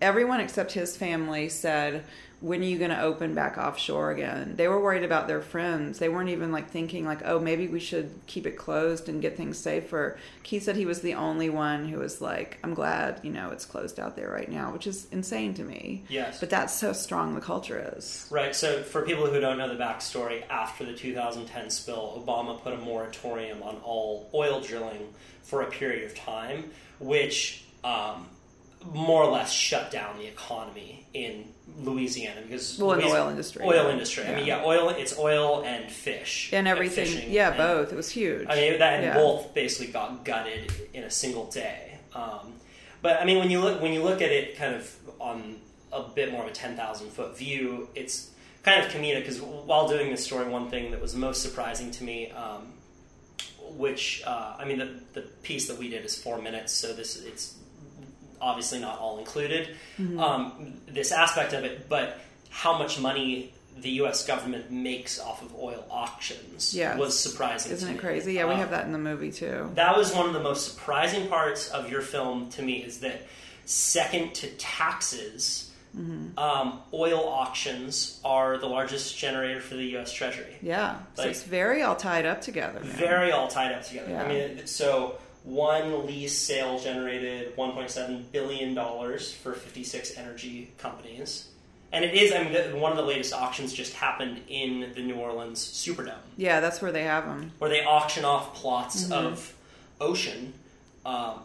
Everyone 0.00 0.40
except 0.40 0.72
his 0.72 0.96
family 0.96 1.48
said 1.48 2.04
when 2.44 2.60
are 2.60 2.64
you 2.64 2.76
going 2.78 2.90
to 2.90 3.00
open 3.00 3.34
back 3.34 3.56
offshore 3.56 4.10
again? 4.10 4.52
They 4.56 4.68
were 4.68 4.78
worried 4.78 5.02
about 5.02 5.28
their 5.28 5.40
friends. 5.40 5.98
They 5.98 6.10
weren't 6.10 6.28
even 6.28 6.52
like 6.52 6.68
thinking 6.68 7.06
like, 7.06 7.22
oh, 7.24 7.38
maybe 7.38 7.68
we 7.68 7.80
should 7.80 8.10
keep 8.26 8.46
it 8.46 8.58
closed 8.58 9.08
and 9.08 9.22
get 9.22 9.34
things 9.34 9.56
safer. 9.56 10.18
Keith 10.42 10.64
said 10.64 10.76
he 10.76 10.84
was 10.84 11.00
the 11.00 11.14
only 11.14 11.48
one 11.48 11.88
who 11.88 12.00
was 12.00 12.20
like, 12.20 12.58
I'm 12.62 12.74
glad, 12.74 13.20
you 13.22 13.30
know, 13.30 13.48
it's 13.48 13.64
closed 13.64 13.98
out 13.98 14.14
there 14.14 14.30
right 14.30 14.50
now, 14.50 14.74
which 14.74 14.86
is 14.86 15.06
insane 15.10 15.54
to 15.54 15.62
me. 15.62 16.04
Yes. 16.10 16.38
But 16.38 16.50
that's 16.50 16.74
so 16.74 16.92
strong 16.92 17.34
the 17.34 17.40
culture 17.40 17.94
is. 17.96 18.28
Right. 18.30 18.54
So, 18.54 18.82
for 18.82 19.06
people 19.06 19.24
who 19.24 19.40
don't 19.40 19.56
know 19.56 19.74
the 19.74 19.82
backstory, 19.82 20.46
after 20.50 20.84
the 20.84 20.92
2010 20.92 21.70
spill, 21.70 22.22
Obama 22.22 22.60
put 22.60 22.74
a 22.74 22.76
moratorium 22.76 23.62
on 23.62 23.76
all 23.76 24.28
oil 24.34 24.60
drilling 24.60 25.14
for 25.44 25.62
a 25.62 25.70
period 25.70 26.04
of 26.04 26.14
time, 26.14 26.70
which 26.98 27.64
um, 27.82 28.26
more 28.92 29.22
or 29.22 29.30
less 29.30 29.50
shut 29.50 29.90
down 29.90 30.18
the 30.18 30.26
economy 30.26 31.06
in 31.14 31.53
Louisiana 31.80 32.40
because 32.42 32.78
Well, 32.78 32.92
in 32.92 33.00
the 33.00 33.06
oil 33.12 33.28
industry, 33.30 33.62
Oil 33.64 33.84
yeah. 33.86 33.90
industry. 33.92 34.24
I 34.24 34.34
mean, 34.36 34.46
Yeah. 34.46 34.58
yeah, 34.60 34.64
oil. 34.66 34.88
It's 34.90 35.18
oil 35.18 35.62
and 35.64 35.90
fish 35.90 36.50
And 36.52 36.68
everything. 36.68 37.06
fishing 37.06 37.30
yeah, 37.32 37.48
and- 37.48 37.56
both. 37.56 37.92
It 37.92 37.96
was 37.96 38.10
huge. 38.10 38.46
I 38.48 38.54
mean, 38.56 38.78
that 38.78 38.94
and 38.94 39.04
Yeah. 39.04 39.14
both 39.14 39.52
basically 39.54 39.88
got 39.92 40.24
gutted 40.24 40.70
in 40.92 41.02
a 41.04 41.10
single 41.10 41.46
day. 41.50 41.98
Um, 42.14 42.54
but 43.02 43.20
I 43.20 43.24
mean, 43.24 43.38
when 43.38 43.50
you 43.50 43.60
look 43.60 43.80
when 43.82 43.92
you 43.92 44.02
look 44.02 44.22
at 44.22 44.30
it, 44.30 44.56
kind 44.56 44.74
of 44.74 44.94
on 45.20 45.60
a 45.92 46.02
bit 46.02 46.30
more 46.32 46.42
of 46.44 46.48
a 46.48 46.52
ten 46.52 46.76
thousand 46.76 47.10
foot 47.10 47.36
view, 47.36 47.88
it's 47.94 48.30
kind 48.62 48.84
of 48.84 48.90
comedic 48.90 49.20
because 49.20 49.40
while 49.40 49.88
doing 49.88 50.10
this 50.10 50.24
story, 50.24 50.46
one 50.48 50.70
thing 50.70 50.90
that 50.92 51.00
was 51.00 51.14
most 51.14 51.42
surprising 51.42 51.90
to 51.92 52.04
me, 52.04 52.30
um, 52.30 52.72
which 53.76 54.22
uh, 54.26 54.54
I 54.58 54.64
mean, 54.64 54.78
the 54.78 54.90
the 55.14 55.22
piece 55.42 55.66
that 55.68 55.78
we 55.78 55.88
did 55.88 56.04
is 56.04 56.16
four 56.20 56.38
minutes, 56.40 56.72
so 56.72 56.92
this 56.92 57.16
it's 57.16 57.54
obviously 58.44 58.78
not 58.80 58.98
all 58.98 59.18
included. 59.18 59.68
Mm-hmm. 59.98 60.20
Um, 60.20 60.74
this 60.86 61.10
aspect 61.12 61.52
of 61.54 61.64
it, 61.64 61.88
but 61.88 62.20
how 62.50 62.78
much 62.78 63.00
money 63.00 63.52
the 63.76 63.90
U.S. 64.02 64.24
government 64.26 64.70
makes 64.70 65.18
off 65.18 65.42
of 65.42 65.52
oil 65.56 65.84
auctions 65.90 66.74
Yes. 66.74 66.96
was 66.98 67.18
surprising. 67.18 67.72
Isn't 67.72 67.88
to 67.88 67.94
it 67.94 67.96
me. 67.96 68.00
crazy? 68.00 68.34
Yeah, 68.34 68.46
we 68.46 68.54
Uh, 68.54 68.58
have 68.58 68.70
that 68.70 68.84
in 68.86 68.92
the 68.92 68.98
movie 68.98 69.32
too. 69.32 69.70
that 69.74 69.96
was 69.96 70.14
one 70.14 70.26
of 70.26 70.32
the 70.32 70.40
most 70.40 70.72
surprising 70.72 71.26
parts 71.28 71.68
of 71.70 71.90
your 71.90 72.00
film 72.02 72.50
to 72.50 72.62
me 72.62 72.74
is 72.84 73.00
that 73.00 73.22
second 73.64 74.34
to 74.36 74.46
taxes, 74.58 75.70
Mm-hmm. 75.96 76.36
um, 76.40 76.80
oil 76.92 77.24
auctions 77.28 78.18
are 78.24 78.58
the 78.58 78.66
largest 78.66 79.16
generator 79.16 79.60
for 79.60 79.76
the 79.76 79.84
U.S. 79.94 80.12
Treasury. 80.12 80.56
Yeah. 80.60 80.96
So 81.14 81.22
it's 81.22 81.44
very 81.44 81.82
all 81.82 81.94
tied 81.94 82.26
up 82.26 82.40
together. 82.40 82.80
man. 82.80 82.88
Very 82.96 83.30
all 83.30 83.46
tied 83.46 83.70
up 83.70 83.84
together. 83.84 84.10
Yeah. 84.10 84.24
I 84.24 84.28
mean, 84.28 84.66
so 84.66 85.18
one 85.44 86.06
lease 86.06 86.36
sale 86.36 86.78
generated 86.80 87.54
1.7 87.56 88.24
billion 88.32 88.74
dollars 88.74 89.32
for 89.32 89.52
56 89.52 90.16
energy 90.16 90.72
companies, 90.78 91.48
and 91.92 92.04
it 92.04 92.14
is. 92.14 92.32
I 92.32 92.42
mean, 92.44 92.80
one 92.80 92.90
of 92.90 92.96
the 92.96 93.04
latest 93.04 93.32
auctions 93.34 93.72
just 93.72 93.92
happened 93.94 94.40
in 94.48 94.92
the 94.94 95.02
New 95.02 95.16
Orleans 95.16 95.60
Superdome. 95.62 96.14
Yeah, 96.36 96.60
that's 96.60 96.80
where 96.82 96.90
they 96.92 97.04
have 97.04 97.26
them. 97.26 97.52
where 97.58 97.70
they 97.70 97.84
auction 97.84 98.24
off 98.24 98.54
plots 98.54 99.04
Mm-hmm. 99.04 99.12
of 99.12 99.54
ocean. 100.00 100.54
Um, 101.06 101.40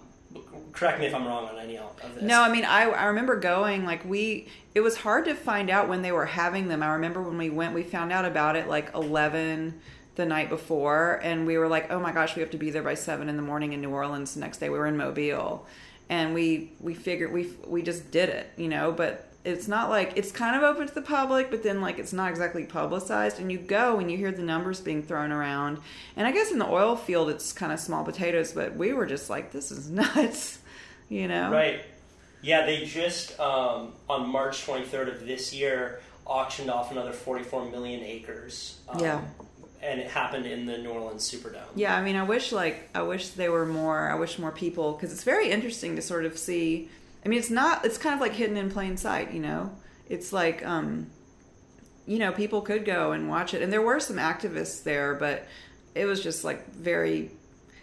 correct 0.72 1.00
me 1.00 1.06
if 1.06 1.14
I'm 1.14 1.26
wrong 1.28 1.50
on 1.50 1.58
any 1.60 1.78
of 1.78 1.90
this. 2.16 2.24
No, 2.24 2.42
I 2.42 2.50
mean, 2.52 2.64
I, 2.64 2.84
I 2.84 3.06
remember 3.06 3.36
going, 3.38 3.84
like, 3.86 4.06
we, 4.06 4.48
it 4.74 4.80
was 4.80 4.96
hard 4.98 5.26
to 5.26 5.36
find 5.36 5.70
out 5.70 5.90
when 5.90 6.02
they 6.02 6.12
were 6.14 6.26
having 6.26 6.68
them. 6.70 6.82
I 6.82 6.94
remember 6.94 7.22
when 7.22 7.38
we 7.38 7.50
went, 7.50 7.74
we 7.74 7.84
found 7.84 8.12
out 8.14 8.24
about 8.26 8.56
it 8.56 8.68
like 8.70 8.94
11 8.96 9.80
the 10.20 10.26
night 10.26 10.50
before, 10.50 11.22
and 11.24 11.48
we 11.48 11.58
were 11.58 11.70
like, 11.70 11.90
oh 11.92 12.00
my 12.00 12.12
gosh, 12.12 12.36
we 12.36 12.42
have 12.42 12.52
to 12.52 12.58
be 12.58 12.70
there 12.72 12.84
by 12.84 12.94
7 12.94 13.30
in 13.30 13.38
the 13.38 13.42
morning 13.42 13.72
in 13.72 13.80
New 13.80 13.90
Orleans 13.90 14.34
the 14.34 14.42
next 14.42 14.58
day. 14.58 14.70
We 14.70 14.78
were 14.78 14.86
in 14.86 14.98
Mobile. 14.98 15.66
And 16.10 16.34
we, 16.34 16.74
we 16.82 16.94
figured, 16.94 17.32
we, 17.32 17.52
we 17.66 17.82
just 17.84 18.12
did 18.12 18.28
it, 18.28 18.52
you 18.58 18.68
know, 18.68 18.92
but 18.92 19.32
it's 19.46 19.68
not 19.68 19.90
like, 19.90 20.14
it's 20.18 20.32
kind 20.32 20.58
of 20.58 20.64
open 20.64 20.88
to 20.88 20.94
the 20.94 21.02
public, 21.02 21.50
but 21.50 21.64
then, 21.64 21.80
like, 21.80 22.00
it's 22.00 22.12
not 22.12 22.30
exactly 22.30 22.66
publicized. 22.66 23.40
And 23.40 23.50
you 23.50 23.60
go 23.60 24.00
and 24.00 24.12
you 24.12 24.18
hear 24.18 24.32
the 24.32 24.44
numbers 24.44 24.82
being 24.82 25.04
thrown 25.04 25.32
around. 25.32 25.78
And 26.18 26.28
I 26.28 26.32
guess 26.34 26.52
in 26.52 26.60
the 26.60 26.68
oil 26.68 26.98
field, 26.98 27.30
it's 27.30 27.54
kind 27.54 27.72
of 27.72 27.80
small 27.80 28.04
potatoes, 28.04 28.52
but 28.52 28.76
we 28.76 28.92
were 28.92 29.06
just 29.06 29.30
like, 29.30 29.54
this 29.54 29.72
is 29.72 29.90
nuts, 29.90 30.60
you 31.08 31.30
know? 31.30 31.50
Right. 31.50 31.82
Yeah, 32.42 32.66
they 32.66 32.84
just 32.84 33.40
um, 33.40 33.94
on 34.10 34.28
March 34.28 34.66
23rd 34.66 35.16
of 35.16 35.26
this 35.26 35.54
year 35.54 36.02
auctioned 36.26 36.70
off 36.70 36.92
another 36.92 37.14
44 37.14 37.70
million 37.72 38.04
acres. 38.04 38.80
Um, 38.90 39.00
Yeah. 39.00 39.22
And 39.82 40.00
it 40.00 40.08
happened 40.08 40.46
in 40.46 40.66
the 40.66 40.78
New 40.78 40.90
Orleans 40.90 41.30
Superdome. 41.30 41.62
Yeah, 41.76 41.96
I 41.96 42.02
mean, 42.02 42.16
I 42.16 42.24
wish 42.24 42.52
like 42.52 42.90
I 42.94 43.02
wish 43.02 43.30
they 43.30 43.50
were 43.50 43.66
more. 43.66 44.10
I 44.10 44.16
wish 44.16 44.38
more 44.38 44.52
people 44.52 44.94
because 44.94 45.14
it's 45.14 45.24
very 45.24 45.50
interesting 45.52 45.96
to 45.96 46.02
sort 46.02 46.26
of 46.26 46.38
see. 46.38 46.90
I 47.26 47.30
mean, 47.30 47.40
it's 47.40 47.50
not. 47.50 47.86
It's 47.86 47.98
kind 47.98 48.14
of 48.14 48.22
like 48.22 48.34
hidden 48.34 48.58
in 48.58 48.70
plain 48.70 48.98
sight. 48.98 49.32
You 49.32 49.40
know, 49.40 49.72
it's 50.10 50.34
like 50.34 50.66
um, 50.66 51.10
you 52.06 52.20
know, 52.20 52.32
people 52.32 52.62
could 52.62 52.84
go 52.86 53.12
and 53.14 53.30
watch 53.30 53.54
it, 53.54 53.62
and 53.62 53.72
there 53.72 53.82
were 53.82 54.00
some 54.00 54.18
activists 54.18 54.84
there, 54.84 55.14
but 55.14 55.48
it 55.96 56.06
was 56.06 56.22
just 56.22 56.44
like 56.44 56.74
very. 56.74 57.32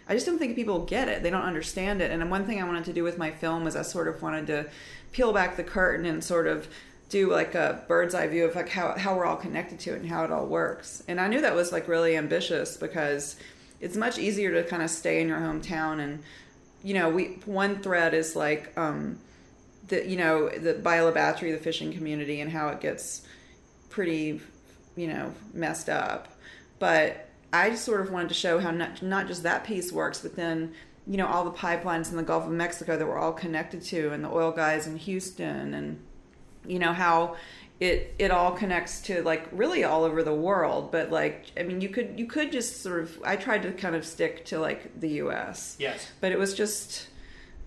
I 0.09 0.13
just 0.13 0.25
don't 0.25 0.37
think 0.37 0.55
people 0.55 0.85
get 0.85 1.07
it. 1.07 1.23
They 1.23 1.29
don't 1.29 1.43
understand 1.43 2.01
it. 2.01 2.11
And 2.11 2.29
one 2.29 2.45
thing 2.45 2.61
I 2.61 2.65
wanted 2.65 2.85
to 2.85 2.93
do 2.93 3.03
with 3.03 3.17
my 3.17 3.31
film 3.31 3.63
was 3.63 3.75
I 3.75 3.81
sort 3.81 4.07
of 4.07 4.21
wanted 4.21 4.47
to 4.47 4.67
peel 5.11 5.33
back 5.33 5.57
the 5.57 5.63
curtain 5.63 6.05
and 6.05 6.23
sort 6.23 6.47
of 6.47 6.67
do 7.09 7.31
like 7.31 7.55
a 7.55 7.83
bird's 7.87 8.13
eye 8.13 8.27
view 8.27 8.45
of 8.45 8.55
like 8.55 8.69
how, 8.69 8.97
how 8.97 9.15
we're 9.15 9.25
all 9.25 9.37
connected 9.37 9.79
to 9.79 9.93
it 9.93 10.01
and 10.01 10.09
how 10.09 10.23
it 10.23 10.31
all 10.31 10.45
works. 10.45 11.03
And 11.07 11.19
I 11.21 11.27
knew 11.27 11.41
that 11.41 11.55
was 11.55 11.71
like 11.71 11.87
really 11.87 12.17
ambitious 12.17 12.77
because 12.77 13.37
it's 13.79 13.95
much 13.95 14.17
easier 14.17 14.51
to 14.51 14.67
kind 14.67 14.83
of 14.83 14.89
stay 14.89 15.21
in 15.21 15.27
your 15.27 15.39
hometown 15.39 15.99
and 15.99 16.23
you 16.83 16.93
know, 16.93 17.09
we 17.09 17.39
one 17.45 17.81
thread 17.81 18.13
is 18.13 18.35
like 18.35 18.77
um 18.77 19.19
the 19.87 20.07
you 20.07 20.17
know, 20.17 20.49
the 20.49 20.73
Bayou 20.73 21.05
La 21.05 21.11
Batre 21.11 21.59
fishing 21.59 21.93
community 21.93 22.41
and 22.41 22.51
how 22.51 22.69
it 22.69 22.81
gets 22.81 23.25
pretty, 23.89 24.41
you 24.95 25.07
know, 25.07 25.33
messed 25.53 25.89
up. 25.89 26.27
But 26.79 27.27
I 27.53 27.69
just 27.69 27.85
sort 27.85 28.01
of 28.01 28.11
wanted 28.11 28.29
to 28.29 28.35
show 28.35 28.59
how 28.59 28.71
not, 28.71 29.01
not 29.01 29.27
just 29.27 29.43
that 29.43 29.63
piece 29.63 29.91
works, 29.91 30.19
but 30.19 30.35
then, 30.35 30.73
you 31.07 31.17
know, 31.17 31.27
all 31.27 31.45
the 31.45 31.51
pipelines 31.51 32.11
in 32.11 32.17
the 32.17 32.23
Gulf 32.23 32.45
of 32.45 32.51
Mexico 32.51 32.97
that 32.97 33.07
we're 33.07 33.17
all 33.17 33.31
connected 33.31 33.81
to, 33.83 34.11
and 34.11 34.23
the 34.23 34.29
oil 34.29 34.51
guys 34.51 34.85
in 34.85 34.97
Houston, 34.97 35.73
and, 35.73 35.99
you 36.67 36.79
know, 36.79 36.93
how 36.93 37.35
it 37.79 38.15
it 38.17 38.31
all 38.31 38.51
connects 38.51 39.01
to 39.01 39.21
like 39.23 39.47
really 39.51 39.83
all 39.83 40.03
over 40.03 40.23
the 40.23 40.33
world. 40.33 40.91
But 40.91 41.11
like, 41.11 41.45
I 41.57 41.63
mean, 41.63 41.81
you 41.81 41.89
could 41.89 42.19
you 42.19 42.25
could 42.25 42.51
just 42.51 42.81
sort 42.81 43.01
of 43.01 43.19
I 43.23 43.35
tried 43.35 43.63
to 43.63 43.71
kind 43.71 43.95
of 43.95 44.05
stick 44.05 44.45
to 44.45 44.59
like 44.59 44.99
the 44.99 45.09
U.S. 45.09 45.75
Yes. 45.79 46.07
but 46.21 46.31
it 46.31 46.39
was 46.39 46.53
just 46.53 47.07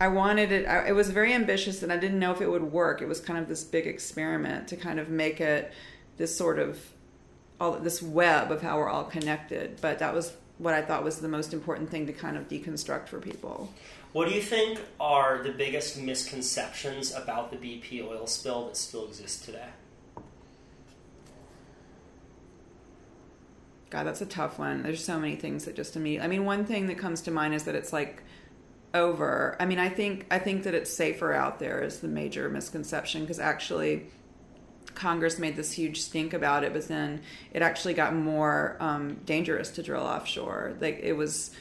I 0.01 0.09
wanted 0.09 0.51
it. 0.51 0.67
I, 0.67 0.89
it 0.89 0.93
was 0.93 1.11
very 1.11 1.35
ambitious, 1.35 1.83
and 1.83 1.93
I 1.93 1.99
didn't 1.99 2.19
know 2.19 2.33
if 2.33 2.41
it 2.41 2.49
would 2.49 2.73
work. 2.73 3.03
It 3.03 3.09
was 3.09 3.21
kind 3.21 3.39
of 3.39 3.49
this 3.49 3.63
big 3.65 3.87
experiment 3.87 4.69
to 4.69 4.77
kind 4.77 4.99
of 4.99 5.11
make 5.11 5.41
it 5.41 5.73
this 6.17 6.35
sort 6.35 6.59
of 6.59 6.79
all 7.61 7.73
this 7.73 8.03
web 8.03 8.51
of 8.51 8.63
how 8.63 8.79
we're 8.79 8.89
all 8.89 9.05
connected. 9.05 9.79
But 9.81 9.99
that 9.99 10.15
was 10.15 10.33
what 10.57 10.75
I 10.75 10.83
thought 10.83 11.05
was 11.05 11.19
the 11.19 11.29
most 11.29 11.53
important 11.53 11.91
thing 11.91 12.07
to 12.07 12.13
kind 12.13 12.37
of 12.37 12.49
deconstruct 12.49 13.09
for 13.09 13.21
people. 13.21 13.73
What 14.13 14.29
do 14.29 14.35
you 14.35 14.43
think 14.43 14.81
are 14.99 15.41
the 15.43 15.53
biggest 15.53 16.01
misconceptions 16.01 17.15
about 17.15 17.51
the 17.53 17.57
BP 17.57 18.05
oil 18.05 18.27
spill 18.27 18.67
that 18.67 18.77
still 18.77 19.07
exist 19.07 19.45
today? 19.45 19.69
God, 23.91 24.07
that's 24.07 24.21
a 24.21 24.27
tough 24.27 24.59
one. 24.59 24.83
There's 24.83 25.05
so 25.05 25.19
many 25.19 25.37
things 25.37 25.65
that 25.65 25.77
just 25.77 25.97
immediately. 25.97 26.25
I 26.25 26.29
mean, 26.29 26.45
one 26.45 26.65
thing 26.65 26.87
that 26.89 26.99
comes 26.99 27.23
to 27.23 27.31
mind 27.31 27.55
is 27.55 27.65
that 27.65 27.75
it's 27.75 27.93
like 27.93 28.23
over. 28.95 29.57
I 29.61 29.67
mean, 29.67 29.79
I 29.79 29.89
think 29.89 30.27
I 30.31 30.39
think 30.39 30.65
that 30.65 30.75
it's 30.75 30.93
safer 30.93 31.33
out 31.33 31.59
there 31.59 31.83
is 31.83 32.01
the 32.01 32.09
major 32.09 32.49
misconception 32.49 33.23
because 33.23 33.39
actually 33.39 34.07
Congress 34.95 35.39
made 35.39 35.57
this 35.57 35.73
huge 35.73 36.01
stink 36.01 36.33
about 36.33 36.65
it, 36.65 36.73
but 36.73 36.87
then 36.89 37.23
it 37.53 37.63
actually 37.63 37.95
got 37.95 38.15
more 38.15 38.77
um, 38.81 39.15
dangerous 39.25 39.71
to 39.71 39.83
drill 39.83 40.03
offshore. 40.03 40.75
Like 40.81 41.01
it 41.03 41.13
was 41.13 41.53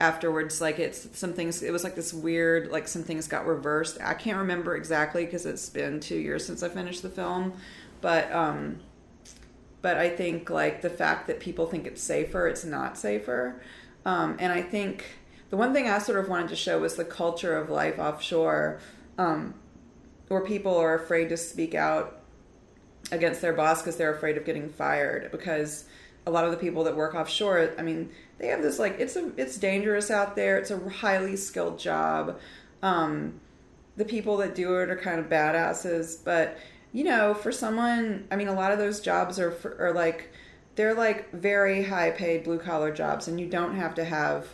afterwards, 0.00 0.60
like 0.60 0.78
it's 0.78 1.08
some 1.18 1.32
things. 1.32 1.62
It 1.62 1.72
was 1.72 1.84
like 1.84 1.94
this 1.94 2.12
weird, 2.12 2.70
like 2.70 2.88
some 2.88 3.02
things 3.02 3.28
got 3.28 3.46
reversed. 3.46 3.98
I 4.02 4.14
can't 4.14 4.38
remember 4.38 4.76
exactly 4.76 5.24
because 5.24 5.46
it's 5.46 5.68
been 5.68 6.00
two 6.00 6.16
years 6.16 6.46
since 6.46 6.62
I 6.62 6.68
finished 6.68 7.02
the 7.02 7.08
film, 7.08 7.54
but 8.00 8.30
um, 8.32 8.80
but 9.82 9.96
I 9.96 10.10
think 10.10 10.50
like 10.50 10.82
the 10.82 10.90
fact 10.90 11.26
that 11.28 11.40
people 11.40 11.66
think 11.66 11.86
it's 11.86 12.02
safer, 12.02 12.46
it's 12.48 12.64
not 12.64 12.98
safer. 12.98 13.60
Um, 14.04 14.36
and 14.38 14.52
I 14.52 14.62
think 14.62 15.04
the 15.50 15.56
one 15.56 15.72
thing 15.72 15.88
I 15.88 15.98
sort 15.98 16.18
of 16.18 16.28
wanted 16.28 16.48
to 16.48 16.56
show 16.56 16.80
was 16.80 16.96
the 16.96 17.04
culture 17.04 17.56
of 17.56 17.70
life 17.70 17.98
offshore, 17.98 18.80
um, 19.18 19.54
where 20.28 20.42
people 20.42 20.76
are 20.76 20.94
afraid 20.94 21.28
to 21.30 21.36
speak 21.36 21.74
out 21.74 22.20
against 23.12 23.40
their 23.40 23.52
boss 23.52 23.80
because 23.80 23.96
they're 23.96 24.14
afraid 24.14 24.36
of 24.36 24.44
getting 24.44 24.68
fired. 24.68 25.30
Because 25.30 25.84
a 26.26 26.30
lot 26.30 26.44
of 26.44 26.50
the 26.50 26.56
people 26.56 26.84
that 26.84 26.96
work 26.96 27.14
offshore, 27.14 27.72
I 27.78 27.82
mean, 27.82 28.10
they 28.38 28.48
have 28.48 28.60
this 28.60 28.78
like 28.78 28.98
it's 28.98 29.16
a 29.16 29.32
it's 29.36 29.56
dangerous 29.56 30.10
out 30.10 30.36
there. 30.36 30.58
It's 30.58 30.70
a 30.70 30.88
highly 30.88 31.36
skilled 31.36 31.78
job. 31.78 32.38
Um, 32.82 33.40
the 33.96 34.04
people 34.04 34.36
that 34.38 34.54
do 34.54 34.76
it 34.80 34.90
are 34.90 34.96
kind 34.96 35.20
of 35.20 35.26
badasses, 35.26 36.18
but 36.22 36.58
you 36.92 37.04
know, 37.04 37.34
for 37.34 37.52
someone, 37.52 38.26
I 38.30 38.36
mean, 38.36 38.48
a 38.48 38.54
lot 38.54 38.72
of 38.72 38.78
those 38.78 39.00
jobs 39.00 39.38
are 39.38 39.50
for, 39.50 39.76
are 39.80 39.92
like 39.92 40.32
they're 40.74 40.94
like 40.94 41.32
very 41.32 41.84
high 41.84 42.10
paid 42.10 42.44
blue 42.44 42.58
collar 42.58 42.92
jobs, 42.92 43.28
and 43.28 43.40
you 43.40 43.46
don't 43.46 43.76
have 43.76 43.94
to 43.94 44.04
have 44.04 44.48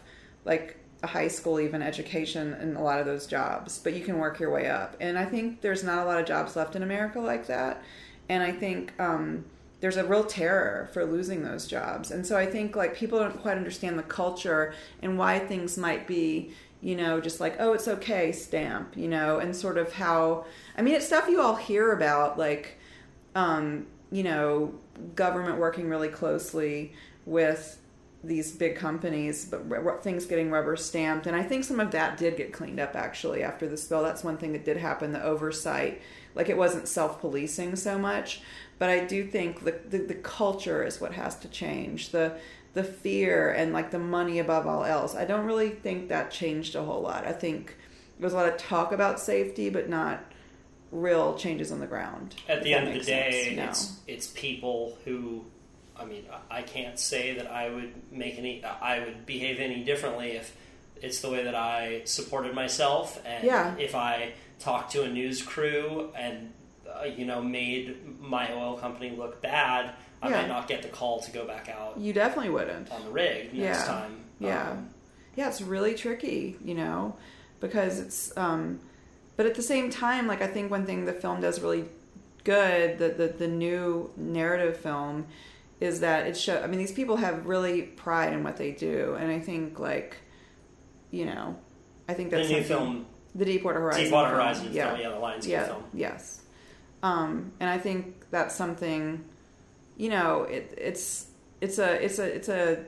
like 0.44 0.76
a 1.02 1.06
high 1.08 1.28
school 1.28 1.58
even 1.58 1.82
education 1.82 2.54
in 2.54 2.76
a 2.76 2.82
lot 2.82 3.00
of 3.00 3.06
those 3.06 3.26
jobs, 3.26 3.78
but 3.78 3.94
you 3.94 4.04
can 4.04 4.18
work 4.18 4.38
your 4.38 4.50
way 4.50 4.68
up. 4.68 4.96
And 5.00 5.18
I 5.18 5.24
think 5.24 5.60
there's 5.60 5.82
not 5.82 5.98
a 5.98 6.04
lot 6.04 6.20
of 6.20 6.26
jobs 6.26 6.54
left 6.54 6.76
in 6.76 6.82
America 6.82 7.18
like 7.20 7.46
that. 7.48 7.82
and 8.28 8.42
I 8.42 8.52
think 8.52 8.98
um, 9.00 9.44
there's 9.82 9.96
a 9.96 10.04
real 10.04 10.24
terror 10.24 10.88
for 10.92 11.04
losing 11.04 11.42
those 11.42 11.66
jobs. 11.66 12.12
And 12.12 12.24
so 12.24 12.38
I 12.38 12.46
think 12.46 12.76
like 12.76 12.94
people 12.94 13.18
don't 13.18 13.42
quite 13.42 13.56
understand 13.56 13.98
the 13.98 14.04
culture 14.04 14.74
and 15.02 15.18
why 15.18 15.40
things 15.40 15.76
might 15.76 16.06
be, 16.06 16.52
you 16.80 16.94
know, 16.94 17.20
just 17.20 17.40
like 17.40 17.56
oh 17.58 17.72
it's 17.72 17.88
okay 17.88 18.30
stamp, 18.30 18.96
you 18.96 19.08
know, 19.08 19.40
and 19.40 19.54
sort 19.54 19.76
of 19.76 19.92
how 19.92 20.46
I 20.78 20.82
mean 20.82 20.94
it's 20.94 21.06
stuff 21.06 21.28
you 21.28 21.42
all 21.42 21.56
hear 21.56 21.92
about 21.92 22.38
like 22.38 22.78
um, 23.34 23.86
you 24.12 24.22
know, 24.22 24.72
government 25.16 25.58
working 25.58 25.88
really 25.88 26.08
closely 26.08 26.92
with 27.26 27.78
these 28.22 28.52
big 28.52 28.76
companies, 28.76 29.44
but 29.46 30.04
things 30.04 30.26
getting 30.26 30.48
rubber 30.50 30.76
stamped. 30.76 31.26
And 31.26 31.34
I 31.34 31.42
think 31.42 31.64
some 31.64 31.80
of 31.80 31.90
that 31.90 32.18
did 32.18 32.36
get 32.36 32.52
cleaned 32.52 32.78
up 32.78 32.94
actually 32.94 33.42
after 33.42 33.66
the 33.66 33.76
spill. 33.76 34.04
That's 34.04 34.22
one 34.22 34.36
thing 34.36 34.52
that 34.52 34.64
did 34.64 34.76
happen 34.76 35.12
the 35.12 35.24
oversight. 35.24 36.00
Like 36.34 36.48
it 36.48 36.56
wasn't 36.56 36.88
self 36.88 37.20
policing 37.20 37.76
so 37.76 37.98
much. 37.98 38.40
But 38.78 38.88
I 38.90 39.04
do 39.04 39.24
think 39.26 39.64
the, 39.64 39.78
the, 39.88 39.98
the 39.98 40.14
culture 40.14 40.82
is 40.84 41.00
what 41.00 41.12
has 41.12 41.36
to 41.40 41.48
change. 41.48 42.10
The 42.10 42.36
the 42.74 42.82
fear 42.84 43.50
and 43.50 43.72
like 43.72 43.90
the 43.90 43.98
money 43.98 44.38
above 44.38 44.66
all 44.66 44.84
else. 44.84 45.14
I 45.14 45.24
don't 45.26 45.44
really 45.44 45.70
think 45.70 46.08
that 46.08 46.30
changed 46.30 46.74
a 46.74 46.82
whole 46.82 47.02
lot. 47.02 47.26
I 47.26 47.32
think 47.32 47.76
there 48.18 48.24
was 48.24 48.32
a 48.32 48.36
lot 48.36 48.48
of 48.48 48.56
talk 48.56 48.92
about 48.92 49.20
safety, 49.20 49.68
but 49.68 49.88
not 49.90 50.24
real 50.90 51.36
changes 51.36 51.70
on 51.72 51.80
the 51.80 51.86
ground. 51.86 52.34
At 52.48 52.62
the 52.62 52.74
end 52.74 52.88
of 52.88 52.94
the 52.94 53.00
day, 53.00 53.54
sense. 53.56 53.98
it's 54.06 54.26
it's 54.26 54.26
people 54.28 54.96
who, 55.04 55.44
I 55.96 56.04
mean, 56.04 56.24
I 56.50 56.58
I 56.58 56.62
can't 56.62 56.98
say 56.98 57.34
that 57.36 57.50
I 57.50 57.68
would 57.70 57.92
make 58.10 58.38
any, 58.38 58.64
I 58.64 59.00
would 59.00 59.26
behave 59.26 59.60
any 59.60 59.84
differently 59.84 60.32
if 60.32 60.56
it's 61.00 61.20
the 61.20 61.30
way 61.30 61.44
that 61.44 61.54
I 61.54 62.02
supported 62.04 62.54
myself, 62.54 63.20
and 63.26 63.44
Yeah. 63.44 63.74
if 63.76 63.94
I 63.94 64.32
talked 64.62 64.92
to 64.92 65.02
a 65.02 65.08
news 65.08 65.42
crew 65.42 66.10
and 66.16 66.52
uh, 66.88 67.04
you 67.04 67.24
know 67.24 67.42
made 67.42 68.20
my 68.20 68.52
oil 68.54 68.76
company 68.78 69.10
look 69.16 69.40
bad, 69.42 69.94
I 70.22 70.28
Yeah. 70.30 70.42
might 70.42 70.48
not 70.48 70.68
get 70.68 70.82
the 70.82 70.88
call 70.88 71.20
to 71.20 71.30
go 71.30 71.46
back 71.46 71.68
out 71.68 71.98
you 71.98 72.12
definitely 72.12 72.50
wouldn't. 72.50 72.90
on 72.90 73.04
the 73.04 73.10
rig 73.10 73.52
next 73.54 73.80
Yeah. 73.80 73.84
time. 73.86 74.20
Yeah. 74.38 74.70
Um, 74.70 74.88
yeah, 75.34 75.48
it's 75.48 75.62
really 75.62 75.94
tricky, 75.94 76.56
you 76.64 76.74
know, 76.74 77.16
because 77.60 77.98
it's 78.00 78.36
um 78.36 78.80
but 79.36 79.46
at 79.46 79.54
the 79.54 79.62
same 79.62 79.88
time, 79.90 80.26
like 80.26 80.42
I 80.42 80.46
think 80.46 80.70
one 80.70 80.84
thing 80.86 81.04
the 81.06 81.12
film 81.12 81.40
does 81.40 81.60
really 81.60 81.86
good, 82.44 82.98
the 82.98 83.08
the, 83.08 83.28
the 83.28 83.48
new 83.48 84.10
narrative 84.16 84.76
film 84.76 85.26
is 85.80 86.00
that 86.00 86.26
it 86.26 86.36
show 86.36 86.60
I 86.62 86.66
mean 86.66 86.78
these 86.78 86.92
people 86.92 87.16
have 87.16 87.46
really 87.46 87.82
pride 87.82 88.32
in 88.32 88.44
what 88.44 88.56
they 88.56 88.70
do 88.72 89.16
and 89.18 89.30
I 89.32 89.40
think 89.40 89.78
like 89.80 90.18
you 91.10 91.24
know, 91.26 91.56
I 92.08 92.14
think 92.14 92.30
the 92.30 92.36
that's 92.36 92.48
new 92.48 92.62
something- 92.62 92.66
film, 92.76 93.06
the 93.34 93.44
Deepwater 93.44 93.80
Horizon 93.80 94.04
Deepwater 94.04 94.28
film. 94.28 94.40
Horizon 94.40 94.68
yeah. 94.72 94.88
film, 94.88 95.00
yeah, 95.00 95.08
the 95.08 95.16
Lionsgate 95.16 95.48
yeah, 95.48 95.66
film. 95.66 95.84
Yes. 95.94 96.40
Um, 97.02 97.52
and 97.60 97.68
I 97.68 97.78
think 97.78 98.26
that's 98.30 98.54
something, 98.54 99.24
you 99.96 100.08
know, 100.10 100.44
it, 100.44 100.74
it's 100.76 101.26
it's 101.60 101.78
a 101.78 102.04
it's 102.04 102.18
a 102.18 102.24
it's 102.24 102.48
a 102.48 102.84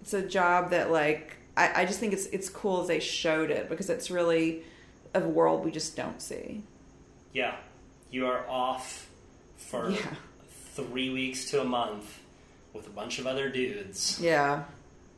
it's 0.00 0.14
a 0.14 0.22
job 0.22 0.70
that 0.70 0.90
like 0.90 1.36
I, 1.56 1.82
I 1.82 1.84
just 1.84 2.00
think 2.00 2.12
it's 2.12 2.26
it's 2.26 2.48
cool 2.48 2.82
as 2.82 2.88
they 2.88 3.00
showed 3.00 3.50
it 3.50 3.68
because 3.68 3.90
it's 3.90 4.10
really 4.10 4.62
a 5.14 5.20
world 5.20 5.64
we 5.64 5.70
just 5.70 5.96
don't 5.96 6.20
see. 6.20 6.62
Yeah, 7.32 7.56
you 8.10 8.26
are 8.26 8.48
off 8.48 9.08
for 9.56 9.90
Yeah. 9.90 10.14
three 10.74 11.10
weeks 11.10 11.50
to 11.50 11.60
a 11.60 11.64
month 11.64 12.18
with 12.72 12.86
a 12.86 12.90
bunch 12.90 13.18
of 13.18 13.26
other 13.26 13.48
dudes. 13.48 14.20
Yeah. 14.20 14.64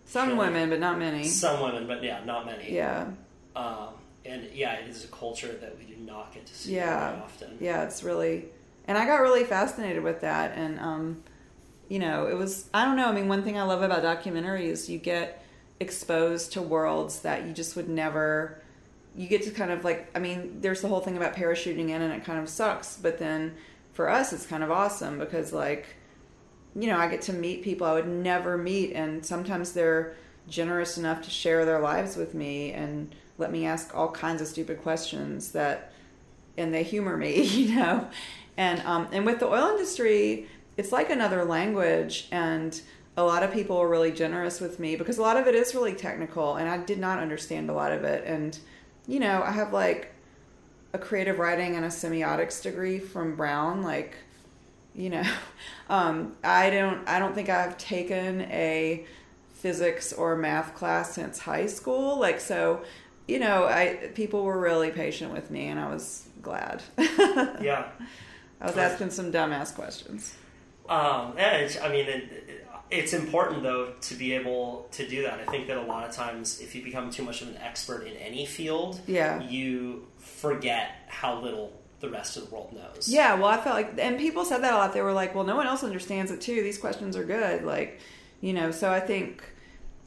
Some 0.05 0.37
women, 0.39 0.71
but 0.71 0.81
not 0.81 0.99
many. 0.99 1.25
Some 1.25 1.61
women, 1.61 1.87
but 1.87 2.03
yeah, 2.03 2.25
not 2.25 2.47
many. 2.47 2.73
Yeah. 2.75 3.09
Um, 3.55 3.89
and 4.29 4.49
yeah, 4.55 4.75
it 4.75 4.89
is 4.89 5.05
a 5.05 5.09
culture 5.09 5.53
that 5.61 5.77
we 5.79 5.85
do 5.85 5.97
not 6.01 6.33
get 6.33 6.47
to 6.47 6.55
see 6.55 6.75
Yeah. 6.77 7.11
very 7.11 7.23
often. 7.23 7.59
Yeah, 7.61 7.85
it's 7.85 8.03
really, 8.03 8.47
and 8.87 8.97
I 8.99 9.07
got 9.07 9.21
really 9.21 9.45
fascinated 9.45 10.03
with 10.03 10.21
that. 10.21 10.57
And, 10.57 10.79
um, 10.81 11.23
you 11.89 11.99
know, 11.99 12.27
it 12.27 12.35
was, 12.37 12.69
I 12.75 12.85
don't 12.85 12.97
know. 12.97 13.09
I 13.09 13.13
mean, 13.13 13.29
one 13.29 13.43
thing 13.43 13.59
I 13.59 13.63
love 13.63 13.83
about 13.83 14.03
documentaries 14.03 14.89
you 14.89 14.99
get 14.99 15.43
exposed 15.81 16.53
to 16.53 16.63
worlds 16.63 17.21
that 17.21 17.47
you 17.47 17.53
just 17.53 17.77
would 17.77 17.89
never, 17.89 18.61
you 19.17 19.27
get 19.29 19.43
to 19.45 19.51
kind 19.51 19.71
of 19.71 19.85
like, 19.85 20.11
I 20.15 20.19
mean, 20.19 20.61
there's 20.61 20.83
the 20.83 20.89
whole 20.89 21.01
thing 21.01 21.17
about 21.17 21.35
parachuting 21.35 21.89
in 21.89 22.03
and 22.03 22.13
it 22.13 22.25
kind 22.25 22.39
of 22.41 22.49
sucks. 22.49 22.97
But 22.97 23.19
then 23.19 23.55
for 23.95 24.09
us, 24.09 24.33
it's 24.33 24.47
kind 24.47 24.63
of 24.63 24.71
awesome 24.71 25.19
because, 25.19 25.53
like, 25.53 25.87
you 26.77 26.89
know, 26.89 26.99
I 26.99 27.09
get 27.09 27.23
to 27.23 27.33
meet 27.33 27.63
people 27.63 27.87
I 27.87 27.95
would 27.95 28.07
never 28.09 28.59
meet. 28.59 28.93
And 28.93 29.25
sometimes 29.25 29.73
they're 29.73 30.15
generous 30.49 30.99
enough 30.99 31.23
to 31.23 31.31
share 31.31 31.65
their 31.65 31.81
lives 31.81 32.17
with 32.17 32.35
me 32.35 32.73
and 32.73 33.15
let 33.39 33.51
me 33.51 33.65
ask 33.65 33.95
all 33.95 34.11
kinds 34.11 34.43
of 34.43 34.49
stupid 34.49 34.83
questions 34.83 35.53
that 35.53 35.93
and 36.59 36.75
they 36.75 36.83
humor 36.83 37.17
me, 37.17 37.43
you 37.43 37.77
know. 37.77 38.09
And 38.57 38.81
um, 38.81 39.09
and 39.13 39.25
with 39.25 39.39
the 39.39 39.47
oil 39.47 39.71
industry, 39.71 40.49
it's 40.77 40.93
like 40.93 41.11
another 41.11 41.45
language, 41.45 42.29
and 42.33 42.79
a 43.17 43.23
lot 43.23 43.43
of 43.43 43.53
people 43.53 43.79
were 43.79 43.89
really 43.89 44.13
generous 44.13 44.61
with 44.61 44.79
me 44.79 44.97
because 44.97 45.19
a 45.19 45.23
lot 45.23 45.37
of 45.37 45.47
it 45.47 45.55
is 45.55 45.75
really 45.75 45.95
technical, 45.95 46.57
and 46.57 46.69
I 46.69 46.79
did 46.79 46.99
not 46.99 47.21
understand 47.21 47.71
a 47.71 47.73
lot 47.73 47.93
of 47.93 48.05
it. 48.05 48.25
And 48.27 48.59
you 49.07 49.21
know, 49.21 49.43
I 49.43 49.53
have 49.53 49.73
like 49.73 50.13
a 50.93 50.99
creative 50.99 51.39
writing 51.39 51.77
and 51.77 51.85
a 51.85 51.89
semiotics 51.89 52.63
degree 52.63 52.99
from 52.99 53.37
Brown, 53.37 53.83
like 53.83 54.17
you 54.95 55.11
know, 55.11 55.25
um, 55.89 56.37
I 56.43 56.71
don't 56.71 57.09
I 57.09 57.21
don't 57.21 57.35
think 57.35 57.49
I've 57.49 57.79
taken 57.79 58.43
a 58.43 59.07
physics 59.53 60.13
or 60.13 60.37
math 60.37 60.75
class 60.75 61.15
since 61.15 61.39
high 61.39 61.67
school, 61.67 62.19
like 62.19 62.41
so. 62.41 62.83
You 63.29 63.39
know, 63.39 63.65
I 63.67 64.11
people 64.15 64.43
were 64.43 64.59
really 64.59 64.91
patient 64.91 65.33
with 65.33 65.51
me, 65.51 65.67
and 65.69 65.79
I 65.79 65.89
was 65.93 66.27
glad. 66.43 66.83
Yeah. 66.99 67.89
I 68.61 68.67
was 68.67 68.77
asking 68.77 69.11
some 69.11 69.31
dumbass 69.31 69.73
questions. 69.75 70.35
Um, 70.89 71.35
yeah, 71.37 71.69
I 71.83 71.89
mean, 71.89 72.07
it, 72.07 72.23
it- 72.33 72.65
it's 72.91 73.13
important 73.13 73.63
though 73.63 73.93
to 74.01 74.15
be 74.15 74.33
able 74.33 74.89
to 74.93 75.07
do 75.07 75.21
that. 75.25 75.39
I 75.41 75.45
think 75.51 75.67
that 75.67 75.77
a 75.77 75.83
lot 75.83 76.09
of 76.09 76.15
times, 76.17 76.59
if 76.63 76.75
you 76.75 76.83
become 76.83 77.11
too 77.11 77.23
much 77.23 77.43
of 77.43 77.49
an 77.49 77.59
expert 77.59 78.07
in 78.07 78.15
any 78.17 78.47
field, 78.47 78.99
Yeah. 79.07 79.43
you 79.43 80.07
forget 80.17 80.93
how 81.07 81.39
little 81.39 81.71
the 82.01 82.09
rest 82.09 82.39
of 82.39 82.49
the 82.49 82.55
world 82.55 82.73
knows. 82.73 83.07
Yeah, 83.07 83.35
well, 83.35 83.49
I 83.49 83.59
felt 83.59 83.77
like, 83.77 83.93
and 83.99 84.17
people 84.17 84.47
said 84.47 84.63
that 84.63 84.73
a 84.73 84.77
lot. 84.79 84.95
They 84.95 85.03
were 85.03 85.13
like, 85.13 85.35
"Well, 85.35 85.45
no 85.45 85.55
one 85.55 85.67
else 85.67 85.85
understands 85.85 86.31
it 86.33 86.41
too. 86.41 86.63
These 86.63 86.79
questions 86.79 87.15
are 87.15 87.25
good." 87.25 87.63
Like, 87.63 88.01
you 88.41 88.55
know. 88.55 88.71
So 88.71 88.91
I 88.91 89.01
think, 89.01 89.43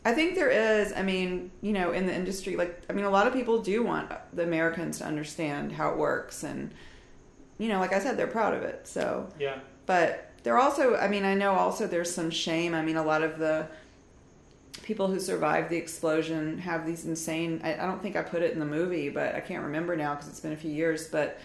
I 0.04 0.14
think 0.14 0.36
there 0.36 0.50
is. 0.50 0.94
I 0.94 1.04
mean, 1.04 1.52
you 1.62 1.74
know, 1.74 1.92
in 1.92 2.08
the 2.08 2.14
industry, 2.16 2.56
like, 2.56 2.82
I 2.90 2.94
mean, 2.94 3.06
a 3.06 3.10
lot 3.10 3.28
of 3.28 3.34
people 3.34 3.62
do 3.62 3.84
want 3.84 4.12
the 4.34 4.44
Americans 4.44 4.98
to 5.00 5.06
understand 5.06 5.72
how 5.74 5.92
it 5.92 5.98
works, 5.98 6.44
and 6.44 6.72
you 7.60 7.68
know, 7.68 7.80
like 7.80 7.94
I 7.94 8.00
said, 8.00 8.18
they're 8.18 8.26
proud 8.28 8.56
of 8.56 8.64
it. 8.64 8.88
So, 8.88 9.28
Yeah. 9.40 9.60
but 9.86 10.32
they're 10.44 10.58
also. 10.58 10.96
I 10.96 11.08
mean, 11.08 11.24
I 11.24 11.36
know 11.36 11.52
also 11.54 11.86
there's 11.86 12.12
some 12.14 12.32
shame. 12.32 12.74
I 12.74 12.82
mean, 12.82 12.96
a 12.98 13.04
lot 13.04 13.22
of 13.22 13.38
the 13.38 13.68
people 14.82 15.08
who 15.08 15.20
survived 15.20 15.70
the 15.70 15.78
explosion 15.78 16.58
have 16.58 16.88
these 16.88 17.06
insane. 17.06 17.62
I, 17.64 17.74
I 17.76 17.86
don't 17.86 18.02
think 18.02 18.16
I 18.16 18.24
put 18.24 18.42
it 18.42 18.54
in 18.54 18.60
the 18.60 18.66
movie, 18.66 19.10
but 19.10 19.36
I 19.36 19.40
can't 19.40 19.64
remember 19.64 19.96
now 19.96 20.16
because 20.16 20.30
it's 20.30 20.40
been 20.40 20.54
a 20.54 20.58
few 20.58 20.72
years. 20.72 21.08
But 21.08 21.40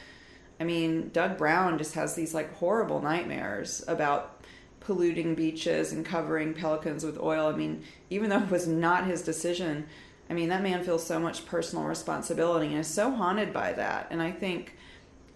I 0.59 0.65
mean, 0.65 1.11
Doug 1.13 1.37
Brown 1.37 1.77
just 1.77 1.93
has 1.95 2.15
these 2.15 2.33
like 2.33 2.55
horrible 2.55 3.03
nightmares 3.03 3.85
about 3.87 4.36
polluting 4.87 5.35
beaches 5.35 5.91
and 5.91 6.07
covering 6.07 6.55
pelicans 6.55 7.05
with 7.05 7.19
oil. 7.19 7.49
I 7.49 7.57
mean, 7.57 7.83
even 8.09 8.31
though 8.31 8.39
it 8.41 8.51
was 8.51 8.69
not 8.69 9.05
his 9.05 9.21
decision, 9.21 9.85
I 10.31 10.35
mean, 10.35 10.49
that 10.51 10.63
man 10.63 10.85
feels 10.85 11.05
so 11.05 11.19
much 11.19 11.45
personal 11.45 11.85
responsibility 11.87 12.69
and 12.69 12.79
is 12.79 12.87
so 12.87 13.11
haunted 13.11 13.53
by 13.53 13.73
that. 13.73 14.07
And 14.11 14.23
I 14.23 14.31
think 14.31 14.77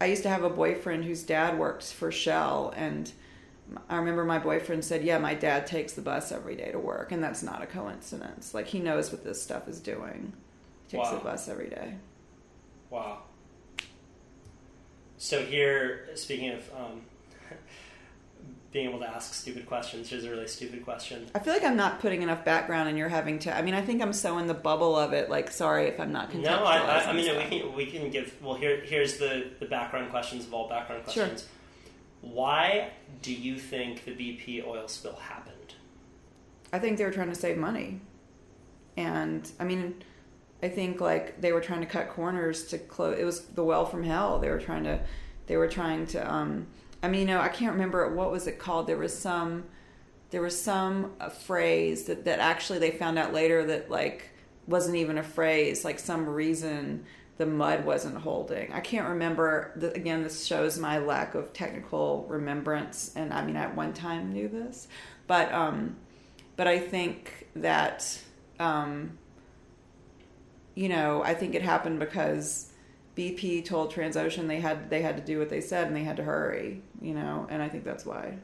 I 0.00 0.04
used 0.06 0.22
to 0.22 0.28
have 0.28 0.44
a 0.44 0.50
boyfriend 0.50 1.04
whose 1.04 1.24
dad 1.24 1.58
worked 1.58 1.92
for 1.92 2.12
Shell 2.12 2.72
and 2.76 3.10
I 3.88 3.96
remember 3.96 4.24
my 4.24 4.40
boyfriend 4.40 4.84
said, 4.84 5.04
"Yeah, 5.04 5.18
my 5.18 5.34
dad 5.34 5.64
takes 5.64 5.92
the 5.92 6.02
bus 6.02 6.32
every 6.32 6.56
day 6.56 6.72
to 6.72 6.78
work, 6.80 7.12
and 7.12 7.22
that's 7.22 7.40
not 7.40 7.62
a 7.62 7.66
coincidence. 7.66 8.52
Like 8.52 8.66
he 8.66 8.80
knows 8.80 9.12
what 9.12 9.22
this 9.22 9.40
stuff 9.40 9.68
is 9.68 9.78
doing. 9.78 10.32
He 10.88 10.96
takes 10.96 11.08
Wow. 11.08 11.18
the 11.18 11.24
bus 11.24 11.48
every 11.48 11.68
day." 11.68 11.94
Wow. 12.90 13.18
So 15.18 15.44
here, 15.44 16.08
speaking 16.16 16.50
of 16.50 16.68
um, 16.76 17.02
being 18.72 18.88
able 18.88 19.00
to 19.00 19.08
ask 19.08 19.34
stupid 19.34 19.66
questions, 19.66 20.10
which 20.10 20.20
is 20.20 20.24
a 20.24 20.30
really 20.30 20.46
stupid 20.46 20.84
question. 20.84 21.26
I 21.34 21.40
feel 21.40 21.52
like 21.52 21.64
I'm 21.64 21.76
not 21.76 22.00
putting 22.00 22.22
enough 22.22 22.44
background, 22.44 22.88
and 22.88 22.96
you're 22.96 23.08
having 23.08 23.38
to. 23.40 23.56
I 23.56 23.62
mean, 23.62 23.74
I 23.74 23.82
think 23.82 24.00
I'm 24.00 24.12
so 24.12 24.38
in 24.38 24.46
the 24.46 24.54
bubble 24.54 24.96
of 24.96 25.12
it. 25.12 25.28
Like, 25.28 25.50
sorry 25.50 25.86
if 25.86 25.98
I'm 25.98 26.12
not. 26.12 26.32
No, 26.34 26.64
I, 26.64 26.76
I, 26.78 27.10
I 27.10 27.12
mean 27.12 27.24
stuff. 27.24 27.50
we 27.50 27.60
can 27.60 27.74
we 27.74 27.86
can 27.86 28.10
give. 28.10 28.32
Well, 28.40 28.54
here 28.54 28.80
here's 28.80 29.18
the 29.18 29.50
the 29.58 29.66
background 29.66 30.10
questions 30.10 30.46
of 30.46 30.54
all 30.54 30.68
background 30.68 31.02
questions. 31.02 31.14
Sure. 31.14 31.28
questions. 31.28 31.50
Why 32.20 32.90
do 33.22 33.32
you 33.32 33.58
think 33.58 34.04
the 34.04 34.12
BP 34.12 34.66
oil 34.66 34.86
spill 34.86 35.16
happened? 35.16 35.74
I 36.72 36.78
think 36.78 36.98
they 36.98 37.04
were 37.04 37.10
trying 37.10 37.30
to 37.30 37.34
save 37.34 37.56
money. 37.56 38.00
And 38.96 39.50
I 39.58 39.64
mean, 39.64 39.96
I 40.62 40.68
think 40.68 41.00
like 41.00 41.40
they 41.40 41.52
were 41.52 41.60
trying 41.60 41.80
to 41.80 41.86
cut 41.86 42.10
corners 42.10 42.66
to 42.66 42.78
close. 42.78 43.18
It 43.18 43.24
was 43.24 43.40
the 43.46 43.64
well 43.64 43.84
from 43.84 44.04
hell. 44.04 44.38
They 44.38 44.50
were 44.50 44.60
trying 44.60 44.84
to, 44.84 45.00
they 45.48 45.56
were 45.56 45.68
trying 45.68 46.06
to. 46.08 46.32
um 46.32 46.68
I 47.02 47.08
mean, 47.08 47.22
you 47.22 47.34
know, 47.34 47.40
I 47.40 47.48
can't 47.48 47.72
remember 47.72 48.08
what 48.14 48.30
was 48.30 48.46
it 48.46 48.58
called. 48.58 48.86
There 48.86 48.96
was 48.96 49.16
some, 49.16 49.64
there 50.30 50.42
was 50.42 50.60
some 50.60 51.12
uh, 51.20 51.28
phrase 51.28 52.04
that 52.04 52.24
that 52.24 52.40
actually 52.40 52.78
they 52.78 52.90
found 52.90 53.18
out 53.18 53.32
later 53.32 53.64
that 53.66 53.90
like 53.90 54.30
wasn't 54.66 54.96
even 54.96 55.18
a 55.18 55.22
phrase. 55.22 55.84
Like 55.84 55.98
some 55.98 56.28
reason 56.28 57.04
the 57.38 57.46
mud 57.46 57.86
wasn't 57.86 58.18
holding. 58.18 58.72
I 58.72 58.80
can't 58.80 59.08
remember. 59.08 59.72
The, 59.76 59.92
again, 59.94 60.22
this 60.22 60.44
shows 60.44 60.78
my 60.78 60.98
lack 60.98 61.34
of 61.34 61.52
technical 61.54 62.26
remembrance, 62.28 63.12
and 63.16 63.32
I 63.32 63.44
mean, 63.44 63.56
I 63.56 63.62
at 63.62 63.74
one 63.74 63.94
time 63.94 64.32
knew 64.32 64.48
this, 64.48 64.88
but 65.26 65.50
um, 65.52 65.96
but 66.56 66.66
I 66.66 66.78
think 66.78 67.46
that 67.56 68.20
um, 68.58 69.18
you 70.74 70.88
know, 70.88 71.22
I 71.22 71.34
think 71.34 71.54
it 71.54 71.62
happened 71.62 71.98
because 71.98 72.69
BP 73.16 73.64
told 73.64 73.92
Transocean 73.92 74.46
they 74.46 74.60
had 74.60 74.90
they 74.90 75.02
had 75.02 75.16
to 75.16 75.22
do 75.22 75.38
what 75.38 75.50
they 75.50 75.60
said 75.60 75.86
and 75.86 75.96
they 75.96 76.04
had 76.04 76.16
to 76.16 76.24
hurry, 76.24 76.82
you 77.00 77.14
know, 77.14 77.46
and 77.50 77.62
I 77.62 77.68
think 77.68 77.84
that's 77.84 78.06
why. 78.06 78.38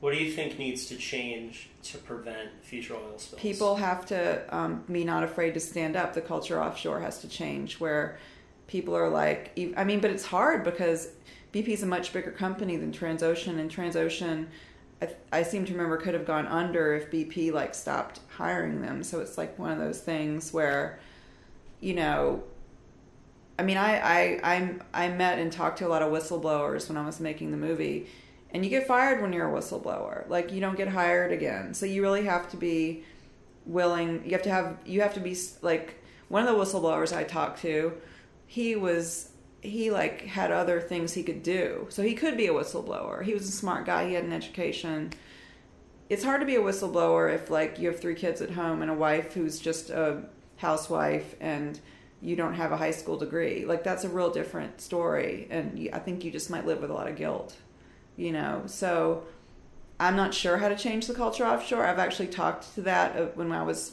What 0.00 0.12
do 0.12 0.22
you 0.22 0.30
think 0.30 0.58
needs 0.58 0.86
to 0.86 0.96
change 0.96 1.70
to 1.84 1.98
prevent 1.98 2.50
future 2.62 2.94
oil 2.94 3.18
spills? 3.18 3.40
People 3.40 3.76
have 3.76 4.04
to 4.06 4.44
um, 4.54 4.84
be 4.90 5.04
not 5.04 5.24
afraid 5.24 5.54
to 5.54 5.60
stand 5.60 5.96
up. 5.96 6.12
The 6.12 6.20
culture 6.20 6.62
offshore 6.62 7.00
has 7.00 7.20
to 7.20 7.28
change 7.28 7.80
where 7.80 8.18
people 8.66 8.94
are 8.94 9.08
like, 9.08 9.58
I 9.76 9.84
mean, 9.84 10.00
but 10.00 10.10
it's 10.10 10.26
hard 10.26 10.64
because 10.64 11.08
BP 11.52 11.68
is 11.68 11.82
a 11.82 11.86
much 11.86 12.12
bigger 12.12 12.30
company 12.30 12.76
than 12.76 12.92
Transocean, 12.92 13.58
and 13.58 13.70
Transocean, 13.70 14.46
I, 15.00 15.08
I 15.32 15.42
seem 15.42 15.64
to 15.64 15.72
remember, 15.72 15.96
could 15.96 16.14
have 16.14 16.26
gone 16.26 16.46
under 16.46 16.94
if 16.94 17.10
BP 17.10 17.52
like 17.52 17.74
stopped 17.74 18.20
hiring 18.28 18.82
them. 18.82 19.02
So 19.02 19.20
it's 19.20 19.38
like 19.38 19.58
one 19.58 19.70
of 19.70 19.78
those 19.78 20.00
things 20.00 20.52
where, 20.52 20.98
you 21.80 21.94
know, 21.94 22.42
I 23.58 23.62
mean, 23.62 23.76
I, 23.76 23.98
I, 23.98 24.40
I, 24.42 24.74
I 24.92 25.08
met 25.08 25.38
and 25.38 25.50
talked 25.50 25.78
to 25.78 25.86
a 25.86 25.88
lot 25.88 26.02
of 26.02 26.12
whistleblowers 26.12 26.88
when 26.88 26.98
I 26.98 27.06
was 27.06 27.20
making 27.20 27.52
the 27.52 27.56
movie, 27.56 28.06
and 28.50 28.64
you 28.64 28.70
get 28.70 28.86
fired 28.86 29.22
when 29.22 29.32
you're 29.32 29.48
a 29.48 29.58
whistleblower. 29.58 30.28
Like 30.28 30.52
you 30.52 30.60
don't 30.60 30.76
get 30.76 30.88
hired 30.88 31.32
again. 31.32 31.74
So 31.74 31.86
you 31.86 32.02
really 32.02 32.24
have 32.24 32.50
to 32.50 32.56
be 32.56 33.04
willing. 33.64 34.22
You 34.24 34.32
have 34.32 34.42
to 34.42 34.50
have. 34.50 34.78
You 34.84 35.00
have 35.00 35.14
to 35.14 35.20
be 35.20 35.36
like 35.62 36.02
one 36.28 36.46
of 36.46 36.54
the 36.54 36.62
whistleblowers 36.62 37.16
I 37.16 37.24
talked 37.24 37.60
to. 37.62 37.92
He 38.46 38.76
was 38.76 39.30
he 39.62 39.90
like 39.90 40.22
had 40.22 40.52
other 40.52 40.80
things 40.80 41.12
he 41.12 41.22
could 41.22 41.42
do, 41.42 41.86
so 41.88 42.02
he 42.02 42.14
could 42.14 42.36
be 42.36 42.46
a 42.46 42.52
whistleblower. 42.52 43.22
He 43.22 43.34
was 43.34 43.48
a 43.48 43.52
smart 43.52 43.86
guy. 43.86 44.08
He 44.08 44.14
had 44.14 44.24
an 44.24 44.32
education. 44.32 45.12
It's 46.08 46.22
hard 46.22 46.40
to 46.40 46.46
be 46.46 46.56
a 46.56 46.60
whistleblower 46.60 47.34
if 47.34 47.50
like 47.50 47.78
you 47.78 47.88
have 47.88 47.98
three 47.98 48.14
kids 48.14 48.40
at 48.40 48.50
home 48.50 48.82
and 48.82 48.90
a 48.90 48.94
wife 48.94 49.34
who's 49.34 49.58
just 49.58 49.90
a 49.90 50.22
housewife 50.58 51.34
and 51.40 51.80
you 52.26 52.34
don't 52.34 52.54
have 52.54 52.72
a 52.72 52.76
high 52.76 52.90
school 52.90 53.16
degree. 53.16 53.64
Like 53.64 53.84
that's 53.84 54.02
a 54.02 54.08
real 54.08 54.30
different 54.30 54.80
story, 54.80 55.46
and 55.48 55.88
I 55.92 56.00
think 56.00 56.24
you 56.24 56.32
just 56.32 56.50
might 56.50 56.66
live 56.66 56.80
with 56.80 56.90
a 56.90 56.92
lot 56.92 57.06
of 57.06 57.14
guilt, 57.14 57.54
you 58.16 58.32
know. 58.32 58.64
So 58.66 59.22
I'm 60.00 60.16
not 60.16 60.34
sure 60.34 60.56
how 60.56 60.68
to 60.68 60.76
change 60.76 61.06
the 61.06 61.14
culture 61.14 61.46
offshore. 61.46 61.86
I've 61.86 62.00
actually 62.00 62.26
talked 62.26 62.74
to 62.74 62.82
that 62.82 63.16
uh, 63.16 63.26
when 63.36 63.52
I 63.52 63.62
was. 63.62 63.92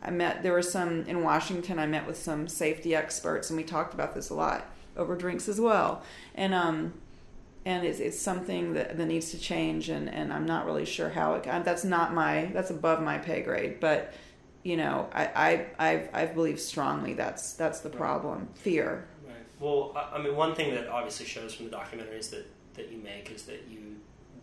I 0.00 0.12
met 0.12 0.44
there 0.44 0.52
were 0.52 0.62
some 0.62 1.02
in 1.06 1.24
Washington. 1.24 1.80
I 1.80 1.86
met 1.86 2.06
with 2.06 2.16
some 2.16 2.46
safety 2.46 2.94
experts, 2.94 3.50
and 3.50 3.56
we 3.56 3.64
talked 3.64 3.92
about 3.92 4.14
this 4.14 4.30
a 4.30 4.34
lot 4.34 4.70
over 4.96 5.16
drinks 5.16 5.48
as 5.48 5.60
well. 5.60 6.04
And 6.36 6.54
um, 6.54 6.92
and 7.64 7.84
it's, 7.84 7.98
it's 7.98 8.20
something 8.20 8.74
that, 8.74 8.96
that 8.96 9.06
needs 9.06 9.32
to 9.32 9.38
change, 9.38 9.88
and, 9.88 10.08
and 10.08 10.32
I'm 10.32 10.46
not 10.46 10.64
really 10.64 10.84
sure 10.84 11.08
how 11.08 11.34
it. 11.34 11.42
That's 11.42 11.82
not 11.82 12.14
my 12.14 12.52
that's 12.54 12.70
above 12.70 13.02
my 13.02 13.18
pay 13.18 13.42
grade, 13.42 13.80
but 13.80 14.14
you 14.68 14.76
know, 14.76 15.08
I 15.14 15.24
I 15.78 15.88
I, 15.88 16.08
I 16.12 16.26
believe 16.26 16.60
strongly 16.60 17.14
that's 17.14 17.54
that's 17.54 17.80
the 17.80 17.88
problem. 17.88 18.48
Fear. 18.54 19.08
Right. 19.26 19.34
Well, 19.58 19.92
I 19.96 20.16
I 20.16 20.22
mean, 20.22 20.36
one 20.36 20.54
thing 20.54 20.74
that 20.74 20.88
obviously 20.88 21.24
shows 21.24 21.54
from 21.54 21.70
the 21.70 21.76
documentaries 21.76 22.28
that, 22.30 22.46
that 22.74 22.92
you 22.92 22.98
make 22.98 23.30
is 23.30 23.44
that 23.44 23.64
you 23.70 23.96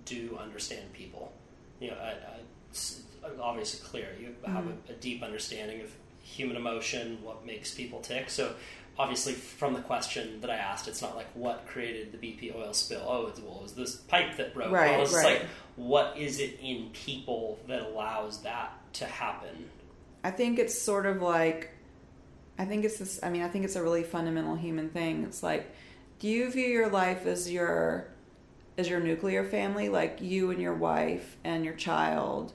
do 0.05 0.35
understand 0.41 0.91
people. 0.93 1.31
You 1.79 1.91
know, 1.91 1.97
I, 1.97 2.09
I, 2.09 2.39
it's 2.71 3.03
obviously 3.39 3.87
clear. 3.87 4.07
You 4.19 4.35
have 4.47 4.65
a, 4.65 4.69
mm-hmm. 4.69 4.91
a 4.91 4.93
deep 4.93 5.21
understanding 5.21 5.81
of 5.81 5.91
human 6.23 6.57
emotion, 6.57 7.19
what 7.21 7.45
makes 7.45 7.75
people 7.75 7.99
tick. 7.99 8.31
So, 8.31 8.55
obviously, 8.97 9.33
from 9.33 9.75
the 9.75 9.81
question 9.81 10.41
that 10.41 10.49
I 10.49 10.55
asked, 10.55 10.87
it's 10.87 11.03
not 11.03 11.15
like 11.15 11.27
what 11.35 11.67
created 11.67 12.11
the 12.11 12.17
BP 12.17 12.55
oil 12.55 12.73
spill. 12.73 13.05
Oh, 13.07 13.27
it's, 13.27 13.39
well, 13.39 13.57
it 13.57 13.63
was 13.63 13.73
this 13.73 13.95
pipe 13.95 14.37
that 14.37 14.55
broke. 14.55 14.71
Right, 14.71 14.91
Well, 14.91 15.03
it's 15.03 15.13
right. 15.13 15.41
like, 15.41 15.49
what 15.75 16.17
is 16.17 16.39
it 16.39 16.57
in 16.61 16.89
people 16.93 17.59
that 17.67 17.81
allows 17.81 18.41
that 18.41 18.71
to 18.93 19.05
happen? 19.05 19.69
I 20.25 20.31
think 20.31 20.57
it's 20.57 20.75
sort 20.75 21.05
of 21.05 21.21
like, 21.21 21.69
I 22.57 22.65
think 22.65 22.83
it's 22.83 22.97
this. 22.97 23.19
I 23.21 23.29
mean, 23.29 23.43
I 23.43 23.47
think 23.47 23.63
it's 23.63 23.75
a 23.75 23.83
really 23.83 24.01
fundamental 24.01 24.55
human 24.55 24.89
thing. 24.89 25.23
It's 25.23 25.43
like, 25.43 25.71
do 26.17 26.27
you 26.27 26.49
view 26.49 26.65
your 26.65 26.89
life 26.89 27.27
as 27.27 27.51
your 27.51 28.07
as 28.75 28.89
your 28.89 28.99
nuclear 28.99 29.43
family, 29.43 29.87
like 29.87 30.19
you 30.21 30.49
and 30.49 30.59
your 30.59 30.73
wife 30.73 31.37
and 31.43 31.63
your 31.63 31.75
child, 31.75 32.53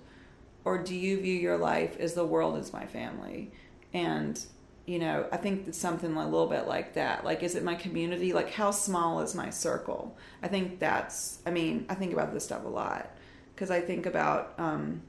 or 0.65 0.79
do 0.79 0.97
you 0.97 1.21
view 1.21 1.35
your 1.35 1.59
life 1.59 1.97
as 2.01 2.15
the 2.15 2.25
world 2.25 2.59
is 2.59 2.73
my 2.73 2.87
family? 2.87 3.53
And 3.95 4.45
you 4.85 4.99
know, 4.99 5.29
I 5.31 5.37
think 5.37 5.69
it's 5.69 5.79
something 5.79 6.17
a 6.17 6.25
little 6.25 6.49
bit 6.49 6.67
like 6.67 6.95
that. 6.95 7.25
Like, 7.25 7.45
is 7.45 7.55
it 7.55 7.63
my 7.63 7.77
community? 7.77 8.33
Like, 8.33 8.51
how 8.51 8.73
small 8.73 9.21
is 9.21 9.37
my 9.37 9.51
circle? 9.51 10.17
I 10.43 10.49
think 10.49 10.81
that's. 10.81 11.39
I 11.47 11.53
mean, 11.53 11.87
I 11.89 11.95
think 11.95 12.13
about 12.13 12.33
this 12.33 12.43
stuff 12.43 12.65
a 12.65 12.69
lot 12.69 13.15
because 13.55 13.71
I 13.71 13.81
think 13.81 14.07
about. 14.07 14.55
Um, 14.59 15.03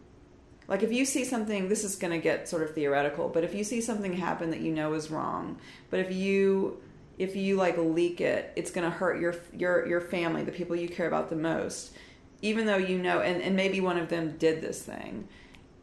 like 0.71 0.81
if 0.81 0.91
you 0.91 1.05
see 1.05 1.23
something 1.23 1.69
this 1.69 1.83
is 1.83 1.95
going 1.95 2.11
to 2.11 2.17
get 2.17 2.49
sort 2.49 2.63
of 2.63 2.73
theoretical 2.73 3.29
but 3.29 3.43
if 3.43 3.53
you 3.53 3.63
see 3.63 3.79
something 3.79 4.13
happen 4.13 4.49
that 4.49 4.61
you 4.61 4.71
know 4.71 4.93
is 4.93 5.11
wrong 5.11 5.59
but 5.91 5.99
if 5.99 6.11
you 6.11 6.81
if 7.19 7.35
you 7.35 7.55
like 7.55 7.77
leak 7.77 8.19
it 8.19 8.51
it's 8.55 8.71
going 8.71 8.89
to 8.89 8.97
hurt 8.97 9.19
your 9.19 9.35
your 9.53 9.87
your 9.87 10.01
family 10.01 10.43
the 10.43 10.51
people 10.51 10.75
you 10.75 10.89
care 10.89 11.07
about 11.07 11.29
the 11.29 11.35
most 11.35 11.91
even 12.41 12.65
though 12.65 12.77
you 12.77 12.97
know 12.97 13.21
and, 13.21 13.41
and 13.41 13.55
maybe 13.55 13.79
one 13.79 13.97
of 13.97 14.09
them 14.09 14.35
did 14.37 14.61
this 14.61 14.81
thing. 14.81 15.27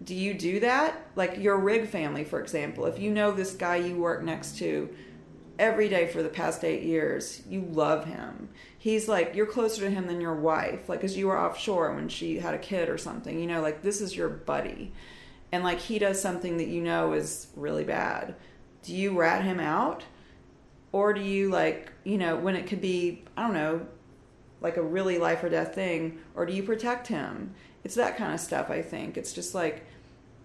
Do 0.03 0.14
you 0.14 0.35
do 0.35 0.61
that? 0.61 1.09
Like 1.16 1.38
your 1.38 1.59
rig 1.59 1.88
family 1.88 2.24
for 2.24 2.40
example 2.40 2.87
if 2.87 2.98
you 2.98 3.11
know 3.11 3.33
this 3.33 3.55
guy 3.55 3.77
you 3.77 3.96
work 3.96 4.22
next 4.22 4.59
to 4.59 4.94
every 5.59 5.88
day 5.88 6.07
for 6.07 6.22
the 6.22 6.29
past 6.29 6.64
eight 6.64 6.85
years 6.85 7.42
you 7.48 7.62
love 7.72 8.05
him 8.05 8.48
he's 8.79 9.09
like 9.09 9.35
you're 9.35 9.47
closer 9.47 9.83
to 9.83 9.91
him 9.91 10.07
than 10.07 10.21
your 10.21 10.35
wife 10.35 10.88
like 10.88 11.01
because 11.01 11.17
you 11.17 11.27
were 11.27 11.38
offshore 11.38 11.93
when 11.95 12.09
she 12.09 12.38
had 12.38 12.55
a 12.55 12.59
kid 12.59 12.88
or 12.88 12.97
something 12.97 13.38
you 13.38 13.47
know 13.47 13.61
like 13.61 13.83
this 13.83 14.01
is 14.01 14.17
your 14.17 14.29
buddy. 14.29 14.93
And 15.51 15.64
like 15.64 15.81
he 15.81 15.99
does 15.99 16.21
something 16.21 16.59
that 16.59 16.69
you 16.69 16.83
know 16.83 17.12
is 17.12 17.49
really 17.57 17.85
bad. 17.85 18.35
Do 18.83 18.95
you 18.95 19.19
rat 19.19 19.45
him 19.45 19.61
out? 19.61 20.05
Or 20.93 21.12
do 21.12 21.21
you 21.21 21.51
like 21.51 21.93
you 22.05 22.19
know 22.19 22.37
when 22.37 22.57
it 22.57 22.67
could 22.67 22.81
be 22.81 23.25
i 23.37 23.43
don't 23.43 23.55
know 23.55 23.87
like 24.61 24.77
a 24.77 24.83
really 24.83 25.19
life 25.19 25.45
or 25.45 25.49
death 25.49 25.75
thing 25.75 26.19
or 26.35 26.47
do 26.47 26.53
you 26.53 26.62
protect 26.62 27.07
him? 27.07 27.55
It's 27.85 27.95
that 27.95 28.17
kind 28.17 28.33
of 28.33 28.41
stuff 28.41 28.71
i 28.71 28.83
think. 28.83 29.17
It's 29.17 29.33
just 29.33 29.55
like 29.55 29.87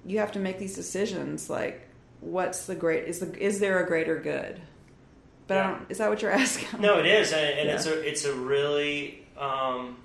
you 0.06 0.20
have 0.20 0.32
to 0.34 0.40
make 0.40 0.60
these 0.60 0.76
decisions 0.76 1.50
like 1.50 1.88
what's 2.20 2.66
the 2.66 2.76
great 2.76 3.06
is 3.06 3.20
the 3.20 3.38
is 3.42 3.60
there 3.60 3.84
a 3.84 3.88
greater 3.88 4.20
good 4.20 4.62
but 5.48 5.58
I 5.58 5.62
Yeah. 5.62 5.72
don't, 5.78 5.92
is 5.92 5.98
that 5.98 6.10
what 6.10 6.22
you're 6.22 6.32
asking 6.46 6.82
No, 6.82 7.00
it 7.00 7.06
is, 7.06 7.32
and, 7.34 7.60
and 7.60 7.68
Yeah. 7.70 7.76
it's 7.76 7.86
a 7.86 8.00
it's 8.08 8.26
a 8.26 8.34
really 8.34 9.26
um, 9.38 9.98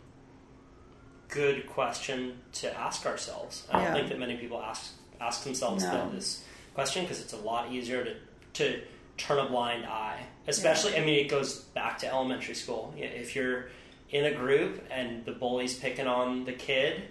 good 1.28 1.66
question 1.66 2.38
to 2.54 2.74
ask 2.78 3.04
ourselves. 3.06 3.66
I 3.72 3.84
don't 3.84 3.92
think 3.94 4.08
that 4.08 4.18
many 4.18 4.36
people 4.36 4.60
ask 4.62 4.92
ask 5.20 5.44
themselves 5.44 5.82
No. 5.84 6.10
this 6.14 6.44
question 6.74 7.02
because 7.04 7.20
it's 7.20 7.32
a 7.32 7.38
lot 7.38 7.72
easier 7.72 8.04
to 8.04 8.14
to 8.54 8.80
turn 9.16 9.38
a 9.38 9.48
blind 9.48 9.84
eye. 9.84 10.20
Especially, 10.46 10.96
I 10.96 11.00
mean, 11.04 11.18
it 11.24 11.28
goes 11.28 11.56
back 11.74 11.98
to 11.98 12.06
elementary 12.06 12.54
school. 12.54 12.94
If 12.96 13.36
you're 13.36 13.68
in 14.10 14.24
a 14.24 14.32
group 14.34 14.82
and 14.90 15.24
the 15.26 15.32
bully's 15.32 15.74
picking 15.78 16.06
on 16.06 16.44
the 16.44 16.52
kid, 16.54 17.02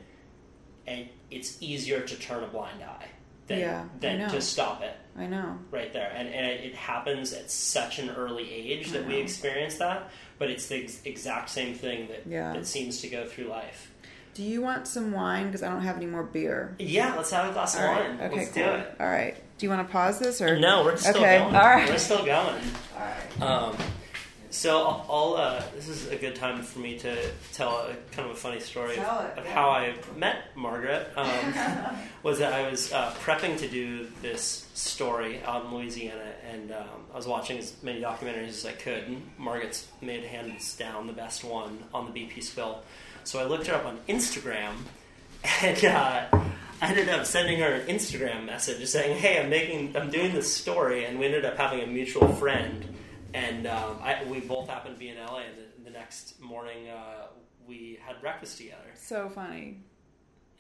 and 0.88 1.08
it's 1.30 1.62
easier 1.62 2.02
to 2.02 2.16
turn 2.16 2.44
a 2.44 2.48
blind 2.48 2.82
eye 2.82 3.06
than 3.48 3.60
Yeah, 3.60 3.86
than 4.00 4.30
to 4.30 4.42
stop 4.42 4.82
it. 4.82 4.96
I 5.18 5.26
know. 5.26 5.58
Right 5.72 5.92
there. 5.92 6.12
And, 6.16 6.28
and 6.30 6.46
it 6.46 6.76
happens 6.76 7.34
at 7.34 7.50
such 7.50 7.98
an 7.98 8.12
early 8.12 8.52
age 8.54 8.92
that 8.92 9.08
we 9.08 9.16
experience 9.16 9.78
that 9.78 10.12
but 10.40 10.50
it's 10.50 10.68
the 10.68 10.84
ex- 10.84 11.02
exact 11.06 11.50
same 11.50 11.74
thing 11.74 12.08
that, 12.08 12.24
Yeah. 12.28 12.54
that 12.54 12.66
seems 12.68 13.02
to 13.02 13.08
go 13.08 13.26
through 13.26 13.46
life. 13.46 13.92
Do 14.34 14.44
you 14.44 14.62
want 14.62 14.88
some 14.88 15.12
wine? 15.12 15.48
Because 15.48 15.64
i 15.64 15.70
don't 15.70 15.82
have 15.82 15.98
any 15.98 16.06
more 16.06 16.24
beer. 16.24 16.76
Yeah 16.78 17.16
let's 17.16 17.32
have 17.32 17.50
a 17.50 17.54
glass 17.54 17.76
of 17.76 17.82
all 17.82 17.88
right. 17.88 18.10
wine. 18.10 18.22
Okay 18.22 18.36
let's 18.36 18.52
cool. 18.52 18.64
do 18.64 18.70
it. 18.70 18.96
All 19.00 19.08
right. 19.08 19.36
Do 19.58 19.66
you 19.66 19.70
want 19.72 19.88
to 19.88 19.92
pause 19.92 20.20
this 20.20 20.42
or? 20.42 20.60
No 20.60 20.84
we're 20.84 20.98
still 20.98 21.18
okay. 21.18 21.40
going. 21.40 21.56
All 21.56 21.62
right. 21.62 21.90
We're 21.90 21.98
still 21.98 22.24
going. 22.24 22.62
All 22.96 23.02
right. 23.02 23.42
Um, 23.42 23.78
so 24.50 24.80
I'll, 24.80 25.06
I'll 25.10 25.36
uh, 25.36 25.64
this 25.76 25.88
is 25.88 26.08
a 26.10 26.16
good 26.16 26.36
time 26.36 26.62
for 26.64 26.80
me 26.80 26.98
to 27.00 27.18
tell 27.54 27.78
a 27.78 27.96
kind 28.12 28.30
of 28.30 28.36
a 28.36 28.40
funny 28.40 28.60
story 28.60 28.98
of, 28.98 29.04
it, 29.04 29.38
of 29.40 29.46
yeah. 29.46 29.54
how 29.54 29.70
I 29.70 29.94
met 30.16 30.56
Margaret. 30.56 31.12
Um, 31.16 31.54
was 32.24 32.40
that 32.40 32.54
I 32.54 32.70
was 32.70 32.92
uh, 32.92 33.12
prepping 33.24 33.58
to 33.60 33.68
do 33.68 34.08
this 34.22 34.68
story 34.74 35.42
out 35.44 35.66
in 35.66 35.74
Louisiana, 35.74 36.34
and 36.50 36.72
um, 36.72 37.06
I 37.14 37.18
was 37.18 37.28
watching 37.28 37.58
as 37.58 37.74
many 37.84 38.02
documentaries 38.02 38.50
as 38.50 38.66
I 38.66 38.74
could. 38.74 39.04
And 39.04 39.30
Margaret's 39.38 39.88
made 40.02 40.24
hands 40.24 40.76
down 40.76 41.08
the 41.08 41.14
best 41.14 41.44
one 41.44 41.84
on 41.94 42.12
the 42.12 42.20
BP 42.20 42.44
spill. 42.44 42.84
So 43.24 43.40
I 43.40 43.46
looked 43.46 43.68
her 43.68 43.76
up 43.76 43.86
on 43.86 44.00
Instagram, 44.08 44.74
and 45.62 45.86
uh, 45.86 46.28
I 46.82 46.90
ended 46.90 47.10
up 47.10 47.26
sending 47.26 47.60
her 47.60 47.74
an 47.74 47.88
Instagram 47.88 48.46
message 48.46 48.88
saying, 48.88 49.18
"Hey, 49.18 49.42
I'm 49.42 49.50
making, 49.50 49.98
I'm 49.98 50.10
doing 50.10 50.34
this 50.34 50.54
story," 50.54 51.06
and 51.06 51.20
we 51.20 51.26
ended 51.26 51.44
up 51.44 51.58
having 51.58 51.82
a 51.82 51.88
mutual 51.88 52.28
friend, 52.36 52.86
and 53.38 53.68
um, 53.68 53.98
I, 54.02 54.24
we 54.30 54.40
both 54.40 54.68
happened 54.70 54.96
to 54.96 55.00
be 55.00 55.10
in 55.10 55.18
LA. 55.18 55.40
And 55.40 55.58
the, 55.58 55.84
the 55.86 55.90
next 55.92 56.40
morning, 56.42 56.90
uh, 56.90 57.28
we 57.68 58.00
had 58.06 58.20
breakfast 58.22 58.58
together. 58.58 58.90
so 58.96 59.30
funny 59.30 59.78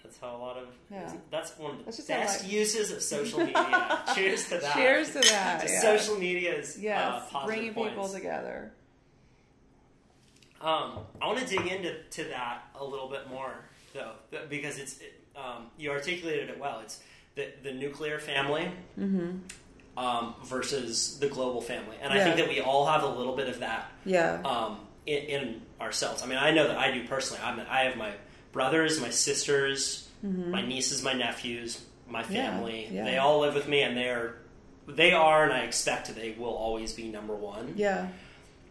That's 0.04 0.18
how 0.20 0.36
a 0.36 0.38
lot 0.38 0.58
of 0.58 0.68
Yeah. 0.92 1.12
that's 1.32 1.58
one 1.58 1.72
of 1.80 1.86
the 1.86 2.04
best 2.08 2.46
uses 2.46 2.92
of 2.92 3.02
social 3.02 3.40
media. 3.40 4.02
Cheers 4.16 4.50
to 4.50 4.58
that. 4.60 4.74
Cheers 4.76 5.08
to 5.14 5.20
that, 5.22 5.62
To 5.66 5.72
yeah. 5.72 5.82
Social 5.82 6.18
media's 6.18 6.78
Yes, 6.80 7.24
uh, 7.34 7.46
bringing 7.46 7.74
points. 7.74 7.90
people 7.92 8.10
together. 8.10 8.72
Um, 10.60 11.00
I 11.22 11.28
want 11.28 11.38
to 11.40 11.46
dig 11.46 11.68
into 11.68 11.94
to 12.12 12.24
that 12.26 12.64
a 12.80 12.84
little 12.84 13.10
bit 13.10 13.30
more, 13.30 13.54
though, 13.94 14.14
because 14.50 14.80
it's 14.80 15.00
it, 15.00 15.14
um, 15.36 15.68
you 15.78 15.92
articulated 15.92 16.50
it 16.50 16.60
well. 16.60 16.80
It's 16.84 17.00
the 17.36 17.50
the 17.64 17.72
nuclear 17.72 18.18
family 18.18 18.72
um, 19.98 20.36
versus 20.46 21.18
the 21.20 21.28
global 21.28 21.60
family, 21.60 21.98
and 22.02 22.14
I 22.14 22.18
Mm-hmm. 22.18 22.26
Think 22.26 22.38
that 22.38 22.50
we 22.50 22.62
all 22.62 22.86
have 22.86 23.04
a 23.04 23.08
little 23.10 23.36
bit 23.36 23.50
of 23.50 23.60
that 23.60 23.92
Yeah. 24.06 24.40
um, 24.46 24.78
in, 25.06 25.18
in 25.24 25.62
ourselves. 25.82 26.22
I 26.24 26.28
mean, 26.28 26.38
I 26.38 26.52
know 26.52 26.68
that 26.68 26.78
I 26.78 26.92
do 26.92 27.06
personally. 27.08 27.42
I'm, 27.44 27.60
I 27.70 27.80
have 27.82 27.98
my 27.98 28.12
brothers, 28.52 29.02
my 29.02 29.10
sisters, 29.10 30.08
my 30.24 30.62
nieces, 30.66 31.04
my 31.04 31.14
nephews, 31.14 31.84
my 32.08 32.22
Mm-hmm. 32.24 32.34
Yeah, 32.34 32.50
family. 32.52 32.88
yeah. 32.92 33.04
They 33.06 33.18
all 33.18 33.40
live 33.42 33.54
with 33.56 33.68
me, 33.68 33.82
and 33.82 33.98
they're 33.98 34.36
they 34.88 35.12
are, 35.12 35.44
and 35.44 35.52
I 35.52 35.60
expect 35.62 36.14
they 36.16 36.32
will 36.38 36.56
always 36.56 36.94
be 36.94 37.10
number 37.10 37.36
one 37.36 37.74
yeah. 37.76 38.08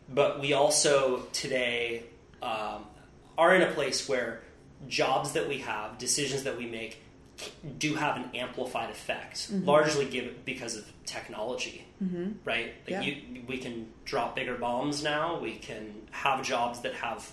but 0.08 0.40
we 0.40 0.54
also 0.54 1.24
today 1.34 2.04
um, 2.42 2.84
are 3.36 3.54
in 3.54 3.60
a 3.62 3.70
place 3.72 4.08
where 4.08 4.40
jobs 4.88 5.32
that 5.32 5.46
we 5.48 5.58
have, 5.58 5.98
decisions 5.98 6.44
that 6.44 6.56
we 6.56 6.66
make, 6.66 7.02
do 7.78 7.94
have 7.94 8.16
an 8.16 8.30
amplified 8.34 8.90
effect, 8.90 9.50
Mm-hmm. 9.52 9.64
largely 9.66 10.06
given 10.06 10.34
because 10.44 10.76
of 10.76 10.84
technology, 11.04 11.84
right? 12.44 12.72
Like 12.84 12.88
Yeah. 12.88 13.00
you, 13.02 13.42
we 13.46 13.58
can 13.58 13.88
drop 14.04 14.34
bigger 14.36 14.54
bombs 14.56 15.02
now. 15.02 15.38
We 15.38 15.52
can 15.56 15.94
have 16.10 16.42
jobs 16.44 16.80
that 16.80 16.94
have 16.94 17.30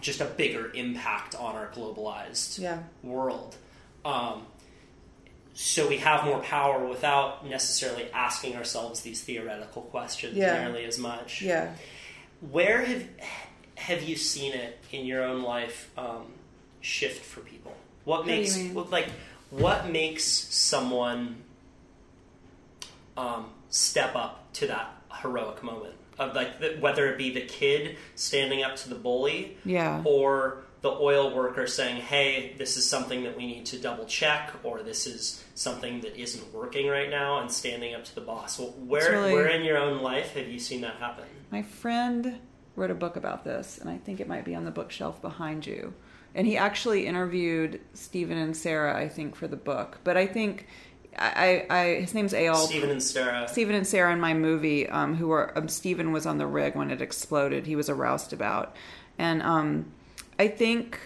just 0.00 0.20
a 0.20 0.24
bigger 0.26 0.70
impact 0.74 1.34
on 1.34 1.54
our 1.54 1.68
globalized 1.68 2.58
Yeah. 2.58 2.82
world. 3.02 3.56
Um, 4.04 4.46
so 5.54 5.88
we 5.88 5.98
have 5.98 6.24
more 6.24 6.40
power 6.40 6.84
without 6.86 7.46
necessarily 7.46 8.10
asking 8.12 8.56
ourselves 8.56 9.00
these 9.02 9.22
theoretical 9.22 9.82
questions 9.82 10.36
Yeah. 10.36 10.64
nearly 10.64 10.84
as 10.84 10.98
much. 10.98 11.42
Yeah. 11.42 11.74
Where 12.40 12.84
have 12.84 13.04
have 13.76 14.02
you 14.02 14.16
seen 14.16 14.52
it 14.52 14.78
in 14.92 15.04
your 15.04 15.22
own 15.24 15.42
life 15.42 15.90
um, 15.98 16.26
shift 16.80 17.24
for 17.24 17.40
people? 17.40 17.63
What 18.04 18.26
makes 18.26 18.58
what, 18.72 18.90
like 18.90 19.08
what 19.50 19.88
makes 19.88 20.24
someone 20.24 21.36
um, 23.16 23.46
step 23.70 24.14
up 24.14 24.52
to 24.54 24.66
that 24.66 24.90
heroic 25.22 25.62
moment 25.62 25.94
of 26.18 26.34
like 26.34 26.60
the, 26.60 26.76
whether 26.80 27.10
it 27.10 27.18
be 27.18 27.32
the 27.32 27.40
kid 27.42 27.96
standing 28.14 28.62
up 28.62 28.76
to 28.76 28.88
the 28.88 28.94
bully 28.94 29.56
Yeah. 29.64 30.02
or 30.04 30.58
the 30.82 30.90
oil 30.90 31.34
worker 31.34 31.66
saying, 31.66 31.96
"Hey, 32.02 32.54
this 32.58 32.76
is 32.76 32.86
something 32.88 33.22
that 33.24 33.36
we 33.36 33.46
need 33.46 33.64
to 33.66 33.78
double 33.78 34.04
check," 34.04 34.50
or 34.62 34.82
"This 34.82 35.06
is 35.06 35.42
something 35.54 36.02
that 36.02 36.14
isn't 36.20 36.52
working 36.52 36.88
right 36.88 37.08
now," 37.08 37.38
and 37.40 37.50
standing 37.50 37.94
up 37.94 38.04
to 38.04 38.14
the 38.14 38.20
boss. 38.20 38.58
Well, 38.58 38.68
where 38.86 39.12
really- 39.12 39.32
where 39.32 39.48
in 39.48 39.64
your 39.64 39.78
own 39.78 40.02
life 40.02 40.34
have 40.34 40.46
you 40.46 40.58
seen 40.58 40.82
that 40.82 40.96
happen? 40.96 41.24
My 41.50 41.62
friend 41.62 42.38
wrote 42.76 42.90
a 42.90 42.94
book 42.94 43.16
about 43.16 43.44
this, 43.44 43.78
and 43.78 43.88
I 43.88 43.96
think 43.96 44.20
it 44.20 44.28
might 44.28 44.44
be 44.44 44.54
on 44.54 44.64
the 44.64 44.70
bookshelf 44.70 45.22
behind 45.22 45.66
you. 45.66 45.94
And 46.34 46.46
he 46.46 46.56
actually 46.56 47.06
interviewed 47.06 47.80
Stephen 47.92 48.36
and 48.38 48.56
Sarah, 48.56 48.96
I 48.98 49.08
think, 49.08 49.36
for 49.36 49.46
the 49.46 49.56
book. 49.56 49.98
But 50.04 50.16
I 50.16 50.26
think 50.26 50.66
I, 51.16 51.64
I, 51.70 51.76
I 51.78 51.84
his 52.00 52.12
name's 52.14 52.32
Eyal. 52.32 52.56
Stephen 52.66 52.90
and 52.90 53.02
Sarah. 53.02 53.46
Stephen 53.48 53.74
and 53.76 53.86
Sarah 53.86 54.12
in 54.12 54.20
my 54.20 54.34
movie, 54.34 54.88
um, 54.88 55.14
who 55.14 55.28
were 55.28 55.56
um, 55.56 55.68
Stephen 55.68 56.10
was 56.12 56.26
on 56.26 56.38
the 56.38 56.46
rig 56.46 56.74
when 56.74 56.90
it 56.90 57.00
exploded. 57.00 57.66
He 57.66 57.76
was 57.76 57.88
a 57.88 57.94
roustabout, 57.94 58.74
and 59.16 59.42
um, 59.42 59.92
I 60.38 60.48
think 60.48 60.98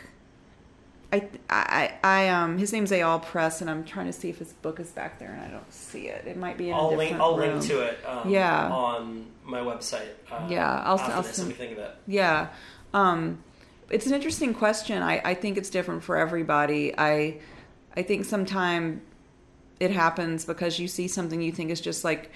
I, 1.12 1.28
I, 1.50 1.94
I, 2.04 2.28
um, 2.28 2.58
his 2.58 2.72
name's 2.72 2.90
Eyal 2.90 3.22
Press, 3.22 3.60
and 3.62 3.68
I'm 3.70 3.84
trying 3.84 4.06
to 4.06 4.12
see 4.12 4.28
if 4.30 4.38
his 4.38 4.52
book 4.54 4.78
is 4.80 4.90
back 4.90 5.18
there, 5.18 5.30
and 5.30 5.40
I 5.42 5.48
don't 5.48 5.70
see 5.72 6.08
it. 6.08 6.26
It 6.26 6.36
might 6.36 6.56
be 6.58 6.68
in 6.68 6.74
a 6.74 6.78
I'll 6.78 6.90
different 6.90 7.10
link. 7.10 7.20
I'll 7.22 7.36
room. 7.38 7.52
link 7.58 7.64
to 7.64 7.80
it. 7.80 7.98
Um, 8.06 8.30
Yeah. 8.30 8.68
on 8.70 9.26
my 9.44 9.60
website. 9.60 10.08
Uh, 10.30 10.46
Yeah, 10.50 10.70
I'll- 10.84 10.98
I'll 10.98 11.22
this, 11.22 11.38
me 11.42 11.52
think 11.52 11.72
of 11.72 11.78
it. 11.78 11.94
Yeah. 12.06 12.48
Um, 12.92 13.42
it's 13.90 14.06
an 14.06 14.14
interesting 14.14 14.54
question. 14.54 15.02
I, 15.02 15.20
I 15.24 15.34
think 15.34 15.56
it's 15.56 15.70
different 15.70 16.02
for 16.02 16.16
everybody. 16.16 16.94
I 16.96 17.40
I 17.96 18.02
think 18.02 18.24
sometimes 18.24 19.00
it 19.80 19.90
happens 19.90 20.44
because 20.44 20.78
you 20.78 20.88
see 20.88 21.08
something 21.08 21.40
you 21.40 21.52
think 21.52 21.70
is 21.70 21.80
just 21.80 22.04
like 22.04 22.30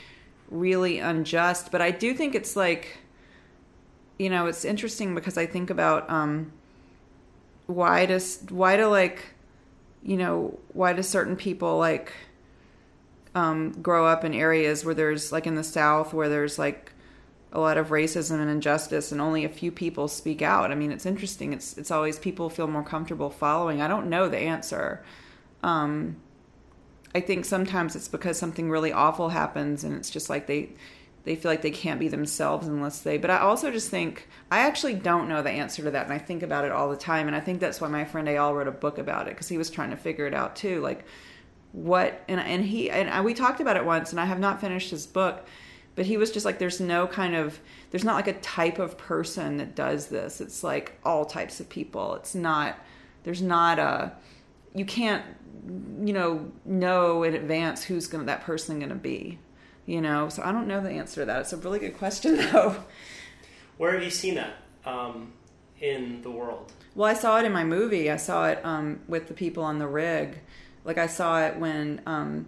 really 0.51 0.99
unjust. 0.99 1.71
But 1.71 1.83
I 1.83 1.91
do 1.91 2.15
think 2.15 2.35
it's 2.35 2.57
like 2.57 2.99
you 4.19 4.31
know, 4.31 4.47
it's 4.47 4.65
interesting 4.65 5.15
because 5.15 5.37
I 5.37 5.47
think 5.47 5.71
about 5.71 6.09
um 6.09 6.53
why 7.67 8.07
does 8.07 8.45
why 8.49 8.77
do 8.77 8.87
like 8.87 9.35
you 10.03 10.17
know, 10.17 10.59
why 10.73 10.93
do 10.93 11.03
certain 11.03 11.37
people 11.37 11.79
like 11.79 12.13
um 13.35 13.73
grow 13.83 14.07
up 14.07 14.25
in 14.25 14.35
areas 14.35 14.85
where 14.85 14.95
there's 14.95 15.33
like 15.33 15.47
in 15.47 15.55
the 15.55 15.65
south 15.65 16.13
where 16.15 16.29
there's 16.29 16.59
like 16.59 16.93
a 17.53 17.61
lot 17.61 17.77
of 17.77 17.89
racism 17.89 18.41
and 18.41 18.51
injustice 18.51 19.13
and 19.13 19.21
only 19.21 19.45
a 19.45 19.49
few 19.49 19.71
people 19.71 20.09
speak 20.09 20.41
out. 20.41 20.71
I 20.71 20.75
mean, 20.75 20.91
it's 20.91 21.07
interesting. 21.07 21.53
It's 21.53 21.77
it's 21.77 21.91
always 21.91 22.19
people 22.19 22.49
feel 22.49 22.67
more 22.67 22.83
comfortable 22.83 23.31
following. 23.31 23.83
I 23.83 23.89
don't 23.89 24.09
know 24.09 24.29
the 24.29 24.39
answer. 24.39 25.05
Um 25.63 26.17
I 27.15 27.21
think 27.21 27.45
sometimes 27.45 27.95
it's 27.95 28.09
because 28.09 28.39
something 28.39 28.71
really 28.71 28.93
awful 28.93 29.29
happens 29.29 29.85
and 29.85 29.95
it's 29.97 30.09
just 30.09 30.31
like 30.31 30.47
they 30.47 30.71
they 31.25 31.37
feel 31.37 31.53
like 31.53 31.63
they 31.63 31.71
can't 31.71 32.01
be 32.01 32.09
themselves 32.09 32.67
unless 32.67 33.01
they 33.03 33.19
but 33.19 33.31
I 33.31 33.39
also 33.39 33.71
just 33.71 33.91
think 33.91 34.29
I 34.51 34.61
actually 34.61 34.95
don't 34.95 35.29
know 35.29 35.43
the 35.43 35.51
answer 35.51 35.83
to 35.83 35.91
that 35.91 36.05
and 36.05 36.13
I 36.13 36.19
think 36.19 36.43
about 36.43 36.65
it 36.65 36.73
all 36.73 36.89
the 36.89 36.97
time 36.97 37.27
and 37.27 37.37
I 37.37 37.41
think 37.41 37.61
that's 37.61 37.83
why 37.83 37.89
my 37.89 38.07
friend 38.07 38.27
Eyal 38.29 38.55
wrote 38.55 38.67
a 38.67 38.73
book 38.73 38.97
about 38.97 39.29
it 39.29 39.35
because 39.35 39.49
he 39.49 39.59
was 39.59 39.69
trying 39.69 39.91
to 39.91 39.97
figure 39.97 40.27
it 40.27 40.33
out 40.33 40.57
too 40.57 40.81
like 40.81 41.05
what 41.73 42.23
and 42.29 42.41
and 42.41 42.65
he 42.65 42.91
and 42.91 43.11
I, 43.11 43.21
we 43.21 43.35
talked 43.35 43.61
about 43.61 43.77
it 43.77 43.85
once 43.85 44.11
and 44.11 44.19
I 44.19 44.25
have 44.25 44.41
not 44.41 44.61
finished 44.61 44.91
his 44.91 45.07
book 45.07 45.47
but 45.95 46.07
he 46.07 46.17
was 46.17 46.31
just 46.31 46.47
like 46.47 46.59
there's 46.59 46.81
no 46.81 47.07
kind 47.07 47.35
of 47.35 47.61
there's 47.91 48.05
not 48.05 48.15
like 48.15 48.29
a 48.29 48.41
type 48.41 48.79
of 48.79 48.97
person 48.97 49.59
that 49.59 49.75
does 49.75 50.09
this 50.09 50.41
it's 50.41 50.65
like 50.65 50.99
all 51.05 51.25
types 51.25 51.61
of 51.61 51.69
people 51.69 52.15
it's 52.15 52.35
not 52.35 52.79
there's 53.25 53.43
not 53.43 53.79
a 53.79 54.13
you 54.75 54.85
can't 54.85 55.25
you 56.05 56.13
know 56.13 56.51
know 56.65 57.23
in 57.23 57.35
advance 57.35 57.85
who's 57.85 58.07
gonna 58.07 58.25
that 58.25 58.43
person 58.43 58.81
gonna 58.81 58.95
be 58.95 59.39
you 59.87 60.01
know 60.01 60.29
so 60.29 60.43
i 60.43 60.51
don't 60.51 60.67
know 60.67 60.81
the 60.81 60.91
answer 60.91 61.21
to 61.21 61.25
that 61.27 61.41
it's 61.41 61.53
a 61.53 61.57
really 61.59 61.79
good 61.79 61.97
question 61.97 62.37
though 62.53 62.77
Where 63.83 63.95
have 63.95 64.03
you 64.03 64.11
seen 64.11 64.37
that 64.37 64.55
um, 64.85 65.33
in 65.81 66.23
the 66.23 66.31
world? 66.31 66.73
Well, 66.95 67.09
I 67.09 67.15
saw 67.15 67.39
it 67.39 67.45
in 67.45 67.53
my 67.53 67.65
movie. 67.65 68.11
I 68.11 68.17
saw 68.17 68.49
it 68.49 68.65
um, 68.65 69.01
with 69.09 69.29
the 69.29 69.35
people 69.35 69.65
on 69.65 69.79
the 69.79 69.89
rig. 69.89 70.39
Like 70.85 70.99
I 70.99 71.07
saw 71.07 71.45
it 71.47 71.57
when 71.57 72.01
um, 72.07 72.47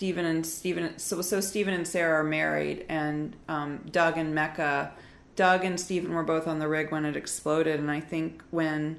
Stephen 0.00 0.24
and 0.24 0.46
Stephen. 0.46 0.98
So 0.98 1.20
so 1.20 1.42
Stephen 1.42 1.74
and 1.74 1.86
Sarah 1.86 2.20
are 2.20 2.24
married, 2.24 2.86
and 2.88 3.36
um, 3.48 3.84
Doug 3.92 4.16
and 4.16 4.34
Mecca. 4.34 4.92
Doug 5.36 5.62
and 5.62 5.78
Stephen 5.78 6.14
were 6.14 6.22
both 6.22 6.48
on 6.48 6.58
the 6.58 6.68
rig 6.68 6.90
when 6.90 7.04
it 7.04 7.16
exploded, 7.16 7.78
and 7.78 7.90
I 7.90 8.00
think 8.00 8.42
when. 8.50 8.98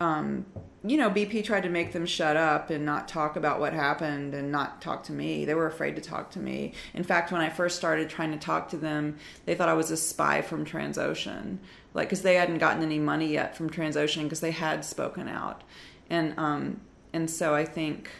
Um, 0.00 0.46
you 0.86 0.96
know, 0.96 1.10
BP 1.10 1.44
tried 1.44 1.62
to 1.62 1.68
make 1.68 1.92
them 1.92 2.04
shut 2.06 2.36
up 2.36 2.70
and 2.70 2.84
not 2.84 3.08
talk 3.08 3.36
about 3.36 3.60
what 3.60 3.72
happened 3.74 4.34
and 4.34 4.50
not 4.50 4.80
talk 4.80 5.04
to 5.04 5.12
me. 5.12 5.44
They 5.44 5.54
were 5.54 5.66
afraid 5.66 5.96
to 5.96 6.02
talk 6.02 6.30
to 6.32 6.38
me. 6.38 6.72
In 6.94 7.04
fact, 7.04 7.30
when 7.30 7.40
I 7.40 7.48
first 7.48 7.76
started 7.76 8.08
trying 8.08 8.32
to 8.32 8.38
talk 8.38 8.70
to 8.70 8.76
them, 8.76 9.16
they 9.44 9.54
thought 9.54 9.68
I 9.68 9.74
was 9.74 9.90
a 9.90 9.96
spy 9.98 10.40
from 10.40 10.64
Transocean, 10.64 11.58
like 11.92 12.08
because 12.08 12.22
they 12.22 12.36
hadn't 12.36 12.58
gotten 12.58 12.82
any 12.82 12.98
money 12.98 13.26
yet 13.26 13.54
from 13.54 13.68
Transocean 13.68 14.24
because 14.24 14.40
they 14.40 14.50
had 14.50 14.82
spoken 14.82 15.28
out, 15.28 15.62
and 16.08 16.32
um, 16.38 16.80
and 17.12 17.30
so 17.30 17.54
I 17.54 17.66
think, 17.66 18.10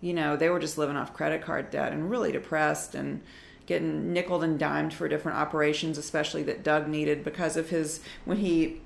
you 0.00 0.12
know, 0.14 0.36
they 0.36 0.48
were 0.48 0.58
just 0.60 0.78
living 0.78 0.96
off 0.96 1.14
credit 1.14 1.42
card 1.42 1.70
debt 1.70 1.92
and 1.92 2.10
really 2.10 2.32
depressed 2.32 2.94
and 2.94 3.20
getting 3.66 4.12
nickled 4.12 4.44
and 4.44 4.58
dimed 4.58 4.94
for 4.94 5.08
different 5.08 5.38
operations, 5.38 5.98
especially 5.98 6.42
that 6.44 6.62
Doug 6.62 6.86
needed 6.88 7.24
because 7.24 7.56
of 7.56 7.70
his 7.70 8.00
when 8.24 8.38
he 8.38 8.80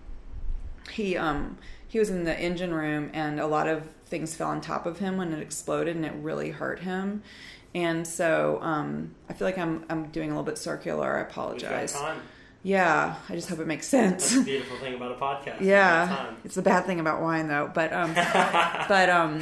he 0.92 1.16
um 1.16 1.58
he 1.86 1.98
was 1.98 2.08
in 2.10 2.24
the 2.24 2.38
engine 2.38 2.72
room 2.72 3.10
and 3.12 3.38
a 3.40 3.46
lot 3.46 3.68
of 3.68 3.84
things 4.06 4.34
fell 4.34 4.48
on 4.48 4.60
top 4.60 4.86
of 4.86 4.98
him 4.98 5.16
when 5.16 5.32
it 5.32 5.40
exploded 5.40 5.94
and 5.96 6.04
it 6.06 6.12
really 6.14 6.50
hurt 6.50 6.80
him. 6.80 7.22
And 7.74 8.06
so 8.06 8.58
um 8.62 9.14
i 9.28 9.32
feel 9.32 9.46
like 9.46 9.58
i'm 9.58 9.84
i'm 9.88 10.06
doing 10.08 10.30
a 10.30 10.32
little 10.32 10.44
bit 10.44 10.58
circular. 10.58 11.18
I 11.18 11.20
apologize. 11.20 11.96
yeah 12.64 13.14
i 13.28 13.34
just 13.34 13.48
hope 13.48 13.58
it 13.60 13.66
makes 13.66 13.88
That's 13.90 14.24
sense 14.24 14.38
the 14.40 14.44
beautiful 14.44 14.76
thing 14.78 14.94
about 14.94 15.12
a 15.12 15.14
podcast. 15.14 15.60
Yeah 15.60 16.26
it's 16.44 16.56
the 16.56 16.62
bad 16.62 16.84
thing 16.86 16.98
about 17.00 17.22
wine 17.22 17.46
though 17.48 17.70
but 17.72 17.92
um 17.92 18.12
but 18.88 19.08
um 19.08 19.40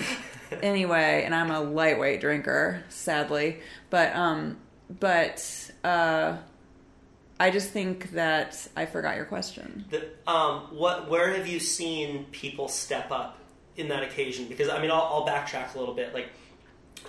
anyway 0.62 1.22
and 1.24 1.34
i'm 1.34 1.50
a 1.50 1.60
lightweight 1.60 2.20
drinker 2.20 2.82
sadly 2.88 3.60
but 3.90 4.14
um 4.14 4.56
but 5.00 5.70
uh 5.84 6.36
i 7.40 7.50
just 7.50 7.70
think 7.70 8.10
that 8.12 8.66
i 8.76 8.84
forgot 8.86 9.16
your 9.16 9.24
question 9.24 9.84
The, 9.90 10.08
um, 10.30 10.60
what? 10.70 11.08
Where 11.10 11.32
have 11.34 11.46
you 11.46 11.60
seen 11.60 12.24
people 12.32 12.68
step 12.68 13.10
up 13.10 13.38
in 13.76 13.88
that 13.88 14.02
occasion? 14.02 14.46
Because 14.48 14.68
I 14.68 14.80
mean, 14.82 14.90
I'll, 14.90 15.02
I'll 15.02 15.26
backtrack 15.26 15.74
a 15.74 15.78
little 15.78 15.94
bit. 15.94 16.12
Like 16.12 16.30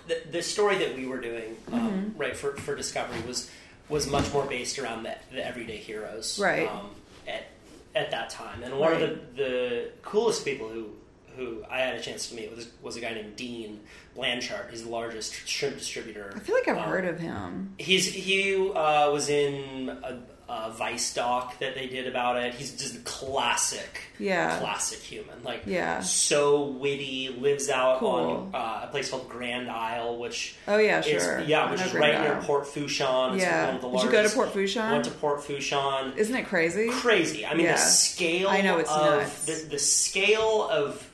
the, 0.08 0.22
the 0.32 0.42
story 0.44 0.78
that 0.78 0.96
we 0.96 1.08
were 1.08 1.20
doing, 1.20 1.58
um, 1.72 1.80
Mm-hmm. 1.80 2.18
right 2.18 2.38
for, 2.38 2.56
for 2.58 2.76
Discovery 2.76 3.20
was 3.28 3.50
was 3.90 4.08
much 4.08 4.32
more 4.32 4.46
based 4.46 4.78
around 4.78 5.02
the, 5.04 5.16
the 5.32 5.44
everyday 5.44 5.78
heroes, 5.78 6.38
Right. 6.40 6.70
Um, 6.70 6.92
at 7.28 7.48
at 7.96 8.12
that 8.12 8.30
time, 8.30 8.62
and 8.64 8.78
one 8.78 8.94
of 8.94 9.00
the 9.00 9.20
the 9.36 9.90
coolest 10.04 10.46
people 10.46 10.70
who 10.70 10.90
who 11.38 11.64
I 11.70 11.80
had 11.80 11.96
a 11.96 12.02
chance 12.02 12.30
to 12.30 12.36
meet 12.36 12.54
was 12.56 12.68
was 12.82 12.96
a 12.96 13.02
guy 13.02 13.14
named 13.14 13.36
Dean 13.36 13.80
Blanchard. 14.16 14.68
He's 14.72 14.84
the 14.84 14.90
largest 14.90 15.34
shrimp 15.48 15.78
distributor. 15.78 16.34
I 16.36 16.40
feel 16.40 16.56
like 16.56 16.68
I've 16.68 16.78
um, 16.78 16.84
heard 16.90 17.06
of 17.06 17.20
him. 17.20 17.74
He's 17.78 18.06
he 18.12 18.56
uh, 18.74 19.12
was 19.12 19.30
in 19.30 19.90
a, 19.90 20.20
a 20.52 20.72
Vice 20.72 21.14
doc 21.14 21.60
that 21.60 21.76
they 21.76 21.88
did 21.88 22.08
about 22.08 22.38
it. 22.38 22.54
He's 22.56 22.72
just 22.76 22.96
a 22.96 23.00
classic, 23.00 24.02
Yeah. 24.18 24.58
classic 24.60 25.00
human. 25.00 25.44
Like 25.44 25.64
Yeah. 25.66 26.02
so 26.02 26.66
witty. 26.66 27.30
Lives 27.40 27.70
out 27.70 28.00
Cool. 28.00 28.10
on 28.10 28.56
uh, 28.56 28.82
a 28.86 28.88
place 28.88 29.10
called 29.12 29.30
Grand 29.30 29.70
Isle, 29.70 30.18
which 30.18 30.56
Oh 30.68 30.78
yeah, 30.78 31.00
is 31.00 31.06
sure. 31.06 31.40
yeah, 31.42 31.70
which 31.72 31.80
is 31.82 31.92
Grand 31.92 32.24
right 32.26 32.34
near 32.34 32.42
Port 32.44 32.66
Fourchon. 32.66 33.36
It's 33.36 33.44
Yeah. 33.44 33.68
one 33.68 33.76
of 33.76 33.82
the 33.82 33.90
Did 33.90 33.98
you 34.00 34.06
go 34.06 34.12
to 34.12 34.16
largest- 34.18 34.36
Port 34.36 34.50
Fourchon? 34.54 34.92
Went 34.92 35.06
to 35.06 35.12
Port 35.12 35.42
Fourchon 35.44 36.18
Isn't 36.18 36.36
it 36.36 36.48
crazy? 36.48 36.90
crazy. 36.90 37.46
I 37.46 37.54
mean, 37.54 37.66
Yeah. 37.68 37.74
the 37.74 37.80
scale 37.80 38.50
I 38.50 38.62
know, 38.62 38.80
it's 38.80 38.92
of 38.92 39.20
nuts. 39.22 39.46
The, 39.46 39.68
the 39.70 39.80
scale 39.80 40.68
of 40.70 41.09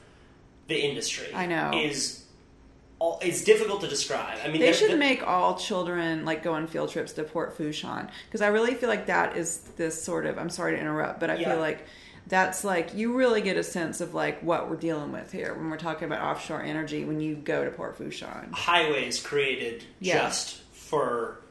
the 0.67 0.77
industry. 0.79 1.27
I 1.33 1.45
know. 1.45 1.71
is 1.75 2.23
all, 2.99 3.19
it's 3.21 3.43
difficult 3.43 3.81
to 3.81 3.87
describe. 3.87 4.37
I 4.43 4.47
mean, 4.47 4.61
They 4.61 4.71
should 4.73 4.97
make 4.97 5.25
all 5.27 5.55
children 5.57 6.25
like 6.25 6.43
go 6.43 6.53
on 6.53 6.67
field 6.67 6.89
trips 6.89 7.11
to 7.13 7.23
Port 7.23 7.57
Fourchon 7.57 8.09
because 8.27 8.41
I 8.41 8.47
really 8.47 8.73
feel 8.73 8.89
like 8.89 9.07
that 9.07 9.35
is 9.37 9.57
this 9.77 10.01
sort 10.01 10.25
of. 10.25 10.37
I'm 10.37 10.49
sorry 10.49 10.75
to 10.75 10.79
interrupt, 10.81 11.19
but 11.19 11.29
I 11.29 11.35
Yeah. 11.35 11.51
feel 11.51 11.59
like 11.59 11.85
that's 12.27 12.63
like 12.63 12.95
you 12.95 13.13
really 13.15 13.41
get 13.41 13.57
a 13.57 13.63
sense 13.63 14.01
of 14.01 14.13
like 14.15 14.41
what 14.41 14.69
we're 14.69 14.77
dealing 14.77 15.11
with 15.11 15.31
here 15.31 15.53
when 15.53 15.69
we're 15.69 15.77
talking 15.77 16.05
about 16.05 16.21
offshore 16.21 16.63
energy 16.63 17.03
when 17.05 17.19
you 17.19 17.35
go 17.35 17.63
to 17.65 17.69
Port 17.69 17.97
Fourchon. 17.99 18.51
highways 18.53 19.21
created 19.21 19.83
Yeah. 19.99 20.19
just 20.23 20.61
for 20.71 21.41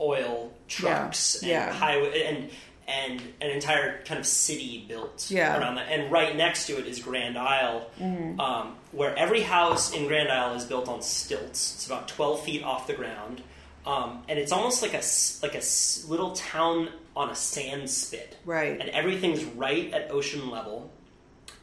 oil 0.00 0.52
trucks 0.68 1.38
Yeah. 1.42 1.66
and 1.66 1.72
Yeah. 1.74 1.78
highway 1.78 2.22
and 2.24 2.50
and 2.88 3.20
an 3.42 3.50
entire 3.50 4.02
kind 4.04 4.18
of 4.18 4.26
city 4.26 4.84
built 4.88 5.30
Yeah. 5.30 5.58
around 5.60 5.74
that. 5.76 5.88
And 5.92 6.10
right 6.10 6.34
next 6.34 6.66
to 6.68 6.78
it 6.78 6.86
is 6.86 7.00
Grand 7.00 7.36
Isle, 7.38 7.86
Mm-hmm. 8.00 8.40
um, 8.40 8.76
where 8.92 9.14
every 9.16 9.42
house 9.42 9.92
in 9.92 10.06
Grand 10.08 10.30
Isle 10.32 10.54
is 10.54 10.64
built 10.64 10.88
on 10.88 11.02
stilts. 11.02 11.74
It's 11.74 11.86
about 11.86 12.08
twelve 12.08 12.42
feet 12.44 12.62
off 12.62 12.86
the 12.86 12.94
ground, 12.94 13.42
um, 13.86 14.22
and 14.28 14.38
it's 14.38 14.52
almost 14.52 14.80
like 14.82 14.94
a 14.94 15.02
like 15.42 15.54
a 15.54 15.62
little 16.10 16.32
town 16.32 16.88
on 17.14 17.28
a 17.30 17.34
sand 17.34 17.90
spit. 17.90 18.36
Right. 18.44 18.80
and 18.80 18.88
everything's 18.90 19.44
right 19.44 19.92
at 19.92 20.10
ocean 20.10 20.50
level, 20.50 20.90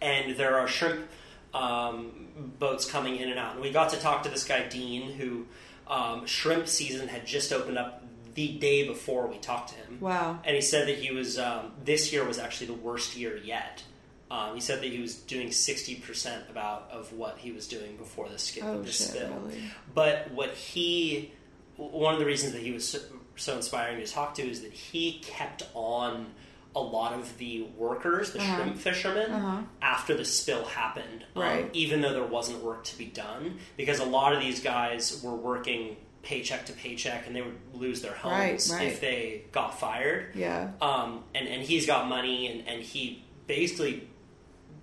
and 0.02 0.36
there 0.38 0.60
are 0.60 0.68
shrimp 0.68 1.08
um, 1.54 2.28
boats 2.60 2.86
coming 2.90 3.16
in 3.18 3.30
and 3.30 3.40
out. 3.40 3.54
And 3.54 3.62
we 3.62 3.72
got 3.72 3.90
to 3.92 3.98
talk 4.00 4.24
to 4.24 4.30
this 4.30 4.44
guy 4.44 4.68
Dean, 4.68 5.12
who 5.14 5.46
um, 5.88 6.26
shrimp 6.26 6.68
season 6.68 7.08
had 7.08 7.26
just 7.26 7.52
opened 7.54 7.78
up 7.78 8.04
the 8.36 8.58
day 8.60 8.88
before 8.88 9.28
we 9.28 9.38
talked 9.38 9.70
to 9.70 9.76
him. 9.76 9.98
Wow. 10.00 10.40
And 10.44 10.56
he 10.56 10.62
said 10.62 10.88
that 10.88 10.98
he 10.98 11.12
was 11.12 11.40
um, 11.40 11.72
this 11.84 12.14
year 12.14 12.24
was 12.26 12.38
actually 12.38 12.68
the 12.68 12.74
worst 12.74 13.16
year 13.18 13.38
yet. 13.38 13.84
Um, 14.30 14.56
he 14.56 14.62
said 14.62 14.82
that 14.82 14.88
he 14.92 15.00
was 15.02 15.16
doing 15.16 15.52
sixty 15.52 15.96
percent 15.96 16.44
about 16.50 16.90
of 16.92 17.12
what 17.14 17.38
he 17.38 17.52
was 17.52 17.68
doing 17.68 17.96
before 17.98 18.28
the 18.30 18.38
skip 18.40 18.64
Oh, 18.66 18.78
of 18.80 18.86
this 18.86 18.98
shit, 18.98 19.08
spill. 19.10 19.30
really? 19.30 19.60
But 19.94 20.32
what 20.32 20.52
he, 20.52 21.32
one 21.78 22.14
of 22.14 22.20
the 22.20 22.26
reasons 22.26 22.54
that 22.54 22.62
he 22.62 22.72
was 22.72 22.88
so, 22.88 23.00
so 23.36 23.56
inspiring 23.56 24.04
to 24.04 24.12
talk 24.12 24.34
to 24.36 24.42
is 24.42 24.62
that 24.62 24.74
he 24.74 25.20
kept 25.24 25.64
on 25.74 26.28
a 26.76 26.80
lot 26.82 27.14
of 27.14 27.38
the 27.38 27.62
workers, 27.78 28.34
the 28.34 28.40
Uh-huh. 28.40 28.56
shrimp 28.64 28.78
fishermen, 28.78 29.32
Uh-huh. 29.32 29.62
after 29.82 30.14
the 30.18 30.26
spill 30.26 30.66
happened. 30.66 31.24
um, 31.36 31.42
Right. 31.42 31.70
even 31.74 32.02
though 32.02 32.12
there 32.12 32.26
wasn't 32.26 32.62
work 32.64 32.84
to 32.86 32.98
be 32.98 33.06
done, 33.06 33.60
because 33.78 34.00
a 34.00 34.06
lot 34.06 34.34
of 34.34 34.42
these 34.42 34.60
guys 34.60 35.22
were 35.24 35.36
working 35.36 35.96
paycheck 36.26 36.66
to 36.66 36.74
paycheck 36.74 37.28
and 37.28 37.36
they 37.36 37.42
would 37.42 37.56
lose 37.74 38.02
their 38.02 38.14
homes 38.14 38.70
Right, 38.72 38.80
right. 38.80 38.88
if 38.92 39.00
they 39.00 39.44
got 39.54 39.80
fired. 39.80 40.36
Yeah. 40.36 40.72
Um, 40.82 41.24
and, 41.34 41.48
and 41.48 41.62
he's 41.64 41.86
got 41.88 42.10
money, 42.10 42.52
and, 42.52 42.68
and 42.68 42.82
he 42.82 43.24
basically, 43.48 44.08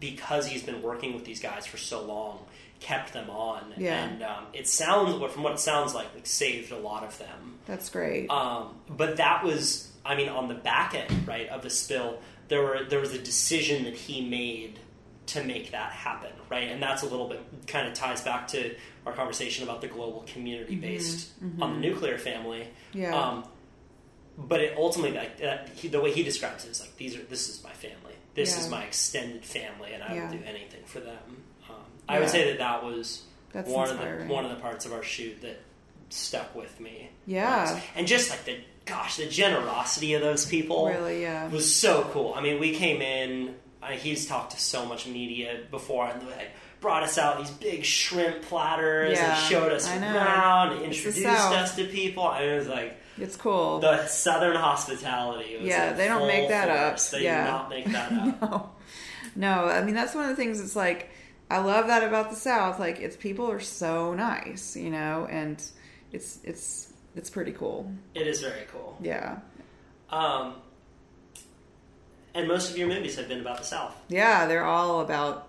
because 0.01 0.47
he's 0.47 0.63
been 0.63 0.81
working 0.83 1.13
with 1.15 1.25
these 1.25 1.41
guys 1.41 1.67
for 1.67 1.77
so 1.77 2.03
long, 2.03 2.39
kept 2.81 3.13
them 3.13 3.29
on. 3.31 3.75
Yeah. 3.77 4.05
And 4.05 4.23
um, 4.23 4.45
it 4.53 4.67
sounds, 4.69 5.13
from 5.33 5.43
what 5.43 5.53
it 5.53 5.59
sounds 5.61 5.95
like, 5.95 6.15
like 6.15 6.27
saved 6.27 6.73
a 6.73 6.79
lot 6.79 7.05
of 7.05 7.17
them. 7.19 7.59
That's 7.67 7.89
great. 7.91 8.29
Um, 8.31 8.75
but 8.89 9.19
that 9.19 9.45
was, 9.45 9.91
I 10.05 10.17
mean, 10.17 10.29
on 10.29 10.49
the 10.49 10.55
back 10.55 10.95
end, 10.95 11.29
right, 11.29 11.49
of 11.49 11.63
the 11.63 11.71
spill, 11.71 12.19
there 12.49 12.61
were 12.63 12.81
there 12.89 12.99
was 13.01 13.15
a 13.15 13.19
decision 13.19 13.85
that 13.85 13.95
he 13.95 14.29
made 14.29 14.79
to 15.27 15.45
make 15.45 15.71
that 15.71 15.93
happen, 15.93 16.31
right? 16.51 16.69
And 16.69 16.83
that's 16.83 17.03
a 17.03 17.07
little 17.07 17.29
bit 17.29 17.41
kind 17.67 17.87
of 17.87 17.95
ties 17.95 18.21
back 18.23 18.49
to 18.49 18.75
our 19.07 19.13
conversation 19.13 19.65
about 19.65 19.81
the 19.81 19.87
global 19.89 20.25
community 20.27 20.77
based 20.77 21.31
on 21.61 21.75
the 21.75 21.81
nuclear 21.81 22.19
family. 22.19 22.67
Mm-hmm. 22.93 23.01
Yeah. 23.03 23.15
Um, 23.17 23.45
but 24.37 24.61
it 24.61 24.77
ultimately, 24.77 25.17
like 25.17 25.39
that, 25.39 25.69
he, 25.75 25.89
the 25.89 26.01
way 26.01 26.11
he 26.13 26.23
describes 26.23 26.65
it 26.65 26.71
is 26.71 26.81
like 26.81 26.97
these 26.97 27.15
are 27.17 27.23
this 27.23 27.49
is 27.49 27.63
my 27.63 27.71
family. 27.71 28.15
This 28.35 28.59
is 28.59 28.69
my 28.71 28.83
extended 28.85 29.45
family, 29.45 29.93
and 29.93 30.03
I 30.03 30.15
Yeah. 30.15 30.25
will 30.31 30.39
do 30.39 30.45
anything 30.45 30.83
for 30.87 31.01
them. 31.01 31.19
Um, 31.69 31.77
I 32.09 32.19
would 32.19 32.31
say 32.31 32.49
that 32.49 32.59
that 32.59 32.83
was 32.83 33.23
That's 33.53 33.69
one 33.69 33.91
of 33.91 33.99
the 33.99 34.25
one 34.33 34.45
of 34.47 34.51
the 34.51 34.57
parts 34.57 34.87
of 34.87 34.93
our 34.95 35.03
shoot 35.03 35.41
that 35.43 35.61
stuck 36.09 36.55
with 36.55 36.81
me. 36.81 37.11
Yeah. 37.27 37.73
most. 37.75 37.85
and 37.95 38.07
just 38.07 38.31
like 38.31 38.45
the 38.47 38.59
gosh, 38.87 39.17
the 39.19 39.27
generosity 39.27 40.15
of 40.15 40.23
those 40.23 40.45
people 40.47 40.87
Really, 40.89 41.23
yeah. 41.23 41.49
was 41.49 41.73
so 41.73 42.09
cool. 42.13 42.33
I 42.35 42.41
mean, 42.41 42.59
we 42.59 42.75
came 42.75 43.01
in. 43.03 43.55
I, 43.83 43.95
he's 43.97 44.27
talked 44.27 44.53
to 44.53 44.61
so 44.61 44.87
much 44.87 45.07
media 45.07 45.61
before, 45.71 46.07
and 46.07 46.23
they 46.23 46.49
brought 46.81 47.03
us 47.03 47.19
out 47.19 47.39
these 47.39 47.51
big 47.51 47.85
shrimp 47.85 48.43
platters 48.43 49.19
Yeah, 49.19 49.37
and 49.37 49.47
showed 49.49 49.73
us 49.73 49.89
around, 49.89 50.73
and 50.75 50.83
introduced 50.83 51.27
us 51.27 51.77
to 51.77 51.85
people. 51.87 52.33
It 52.35 52.57
was 52.59 52.69
like, 52.69 52.97
It's 53.19 53.37
cool. 53.37 53.79
the 53.81 54.07
Southern 54.07 54.57
hospitality. 54.57 55.57
Was 55.59 55.67
Yeah, 55.67 55.91
in 55.91 55.97
they 55.97 56.09
don't 56.09 56.27
make 56.27 56.49
that 56.49 56.69
up. 56.69 56.99
They 57.01 57.25
Yeah. 57.25 57.45
do 57.45 57.51
not 57.51 57.69
make 57.71 57.87
that 57.87 58.13
up. 58.43 58.43
no, 58.43 58.71
no. 59.37 59.65
I 59.67 59.83
mean, 59.83 59.95
that's 59.95 60.15
one 60.15 60.25
of 60.25 60.31
the 60.31 60.37
things. 60.37 60.61
It's 60.61 60.77
like 60.77 61.11
I 61.51 61.59
love 61.59 61.89
that 61.89 62.03
about 62.03 62.31
the 62.31 62.37
South. 62.37 62.79
Like, 62.81 62.99
it's 63.01 63.17
people 63.17 63.51
are 63.51 63.61
so 63.61 64.15
nice, 64.15 64.75
you 64.77 64.91
know, 64.91 65.27
and 65.31 65.63
it's 66.13 66.39
it's 66.45 66.93
it's 67.15 67.31
pretty 67.31 67.53
cool. 67.53 67.93
It 68.15 68.27
is 68.27 68.41
very 68.41 68.67
cool. 68.73 68.97
Yeah, 69.03 69.39
Um, 70.11 70.55
and 72.35 72.49
most 72.49 72.71
of 72.71 72.79
your 72.79 72.89
movies 72.89 73.17
have 73.17 73.29
been 73.29 73.41
about 73.41 73.59
the 73.59 73.65
South. 73.65 73.95
yeah. 74.09 74.47
They're 74.47 74.65
all 74.65 75.01
about. 75.01 75.49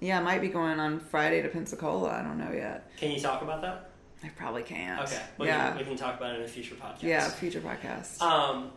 Yeah, 0.00 0.18
I 0.18 0.22
might 0.22 0.40
be 0.40 0.48
going 0.48 0.80
on 0.80 0.98
Friday 0.98 1.42
to 1.42 1.48
Pensacola. 1.48 2.10
I 2.10 2.22
don't 2.22 2.38
know 2.38 2.52
yet. 2.52 2.90
Can 2.96 3.12
you 3.12 3.20
talk 3.20 3.42
about 3.42 3.62
that? 3.62 3.90
I 4.24 4.28
probably 4.30 4.62
can't. 4.62 5.00
Okay. 5.02 5.22
We, 5.38 5.46
yeah. 5.46 5.70
can, 5.70 5.78
we 5.78 5.84
can 5.84 5.96
talk 5.96 6.16
about 6.16 6.34
it 6.34 6.38
in 6.38 6.44
a 6.44 6.48
future 6.48 6.74
podcast. 6.74 7.02
yeah. 7.02 7.28
Future 7.28 7.60
podcast. 7.60 8.20
Um, 8.20 8.70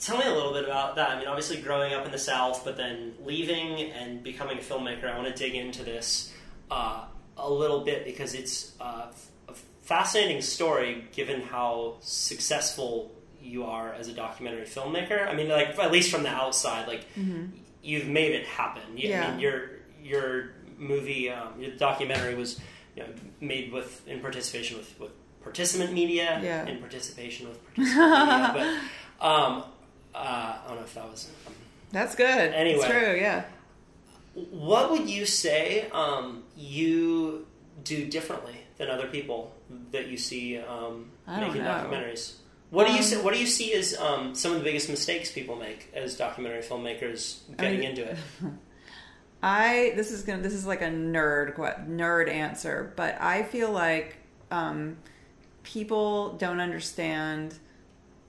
tell 0.00 0.18
me 0.18 0.24
a 0.24 0.32
little 0.32 0.52
bit 0.52 0.64
about 0.64 0.96
that. 0.96 1.10
I 1.10 1.18
mean, 1.18 1.26
obviously 1.26 1.60
growing 1.60 1.92
up 1.92 2.04
in 2.06 2.12
the 2.12 2.18
South, 2.18 2.64
but 2.64 2.76
then 2.76 3.14
leaving 3.22 3.92
and 3.92 4.22
becoming 4.22 4.58
a 4.58 4.60
filmmaker. 4.62 5.04
I 5.04 5.18
want 5.18 5.34
to 5.34 5.42
dig 5.42 5.54
into 5.54 5.84
this 5.84 6.32
uh, 6.70 7.04
a 7.36 7.50
little 7.50 7.80
bit 7.80 8.04
because 8.04 8.34
it's 8.34 8.72
uh, 8.80 9.06
a 9.48 9.54
fascinating 9.82 10.42
story 10.42 11.06
given 11.12 11.40
how 11.42 11.96
successful 12.00 13.10
you 13.44 13.64
are 13.64 13.92
as 13.92 14.08
a 14.08 14.12
documentary 14.12 14.64
filmmaker. 14.64 15.28
I 15.28 15.34
mean, 15.34 15.48
like 15.48 15.78
at 15.78 15.92
least 15.92 16.10
from 16.10 16.22
the 16.22 16.30
outside, 16.30 16.88
like 16.88 17.06
you've 17.82 18.08
made 18.08 18.32
it 18.32 18.46
happen. 18.46 18.82
You, 18.96 19.08
I 19.08 19.10
Yeah. 19.10 19.30
mean, 19.30 19.40
your 19.40 19.70
your 20.02 20.50
movie, 20.78 21.30
um, 21.30 21.60
your 21.60 21.72
documentary 21.76 22.34
was 22.34 22.60
you 22.96 23.02
know, 23.02 23.08
made 23.40 23.72
with 23.72 24.06
in 24.08 24.20
participation 24.20 24.76
with, 24.78 24.98
with 25.00 25.10
participant 25.42 25.92
media, 25.92 26.40
Yeah. 26.42 26.66
in 26.66 26.78
participation 26.78 27.48
with 27.48 27.58
participant 27.74 28.10
media. 28.10 28.80
But 29.20 29.26
um, 29.26 29.64
uh, 30.14 30.18
I 30.18 30.64
don't 30.68 30.76
know 30.76 30.82
if 30.84 30.94
that 30.94 31.10
was. 31.10 31.30
Um, 31.46 31.52
That's 31.92 32.14
good. 32.14 32.52
Anyway. 32.54 32.76
it's 32.78 32.86
true. 32.86 33.14
Yeah. 33.16 33.44
what 34.50 34.90
would 34.90 35.08
you 35.08 35.26
say 35.26 35.88
um, 35.92 36.42
you 36.56 37.46
do 37.84 38.06
differently 38.06 38.56
than 38.78 38.88
other 38.90 39.06
people 39.06 39.52
that 39.92 40.06
you 40.08 40.16
see 40.16 40.58
um, 40.58 41.10
making 41.28 41.62
know. 41.62 41.70
documentaries? 41.70 42.34
What 42.74 42.86
do 42.86 42.92
you 42.92 42.98
Um, 42.98 43.04
see, 43.04 43.16
what 43.18 43.32
do 43.34 43.40
you 43.40 43.46
see 43.46 43.72
as 43.74 43.96
um, 43.98 44.34
some 44.34 44.52
of 44.52 44.58
the 44.58 44.64
biggest 44.64 44.88
mistakes 44.90 45.30
people 45.30 45.54
make 45.56 45.90
as 45.94 46.16
documentary 46.16 46.62
filmmakers 46.62 47.38
getting 47.56 47.80
mean- 47.80 47.90
into 47.90 48.02
it? 48.10 48.18
I 49.42 49.92
this 49.94 50.10
is 50.10 50.22
gonna 50.22 50.42
this 50.42 50.54
is 50.54 50.66
like 50.66 50.80
a 50.82 50.86
nerd 50.88 51.56
nerd 51.88 52.28
answer, 52.30 52.92
but 52.96 53.20
I 53.20 53.42
feel 53.42 53.70
like 53.70 54.16
um, 54.50 54.96
people 55.62 56.32
don't 56.38 56.60
understand 56.60 57.54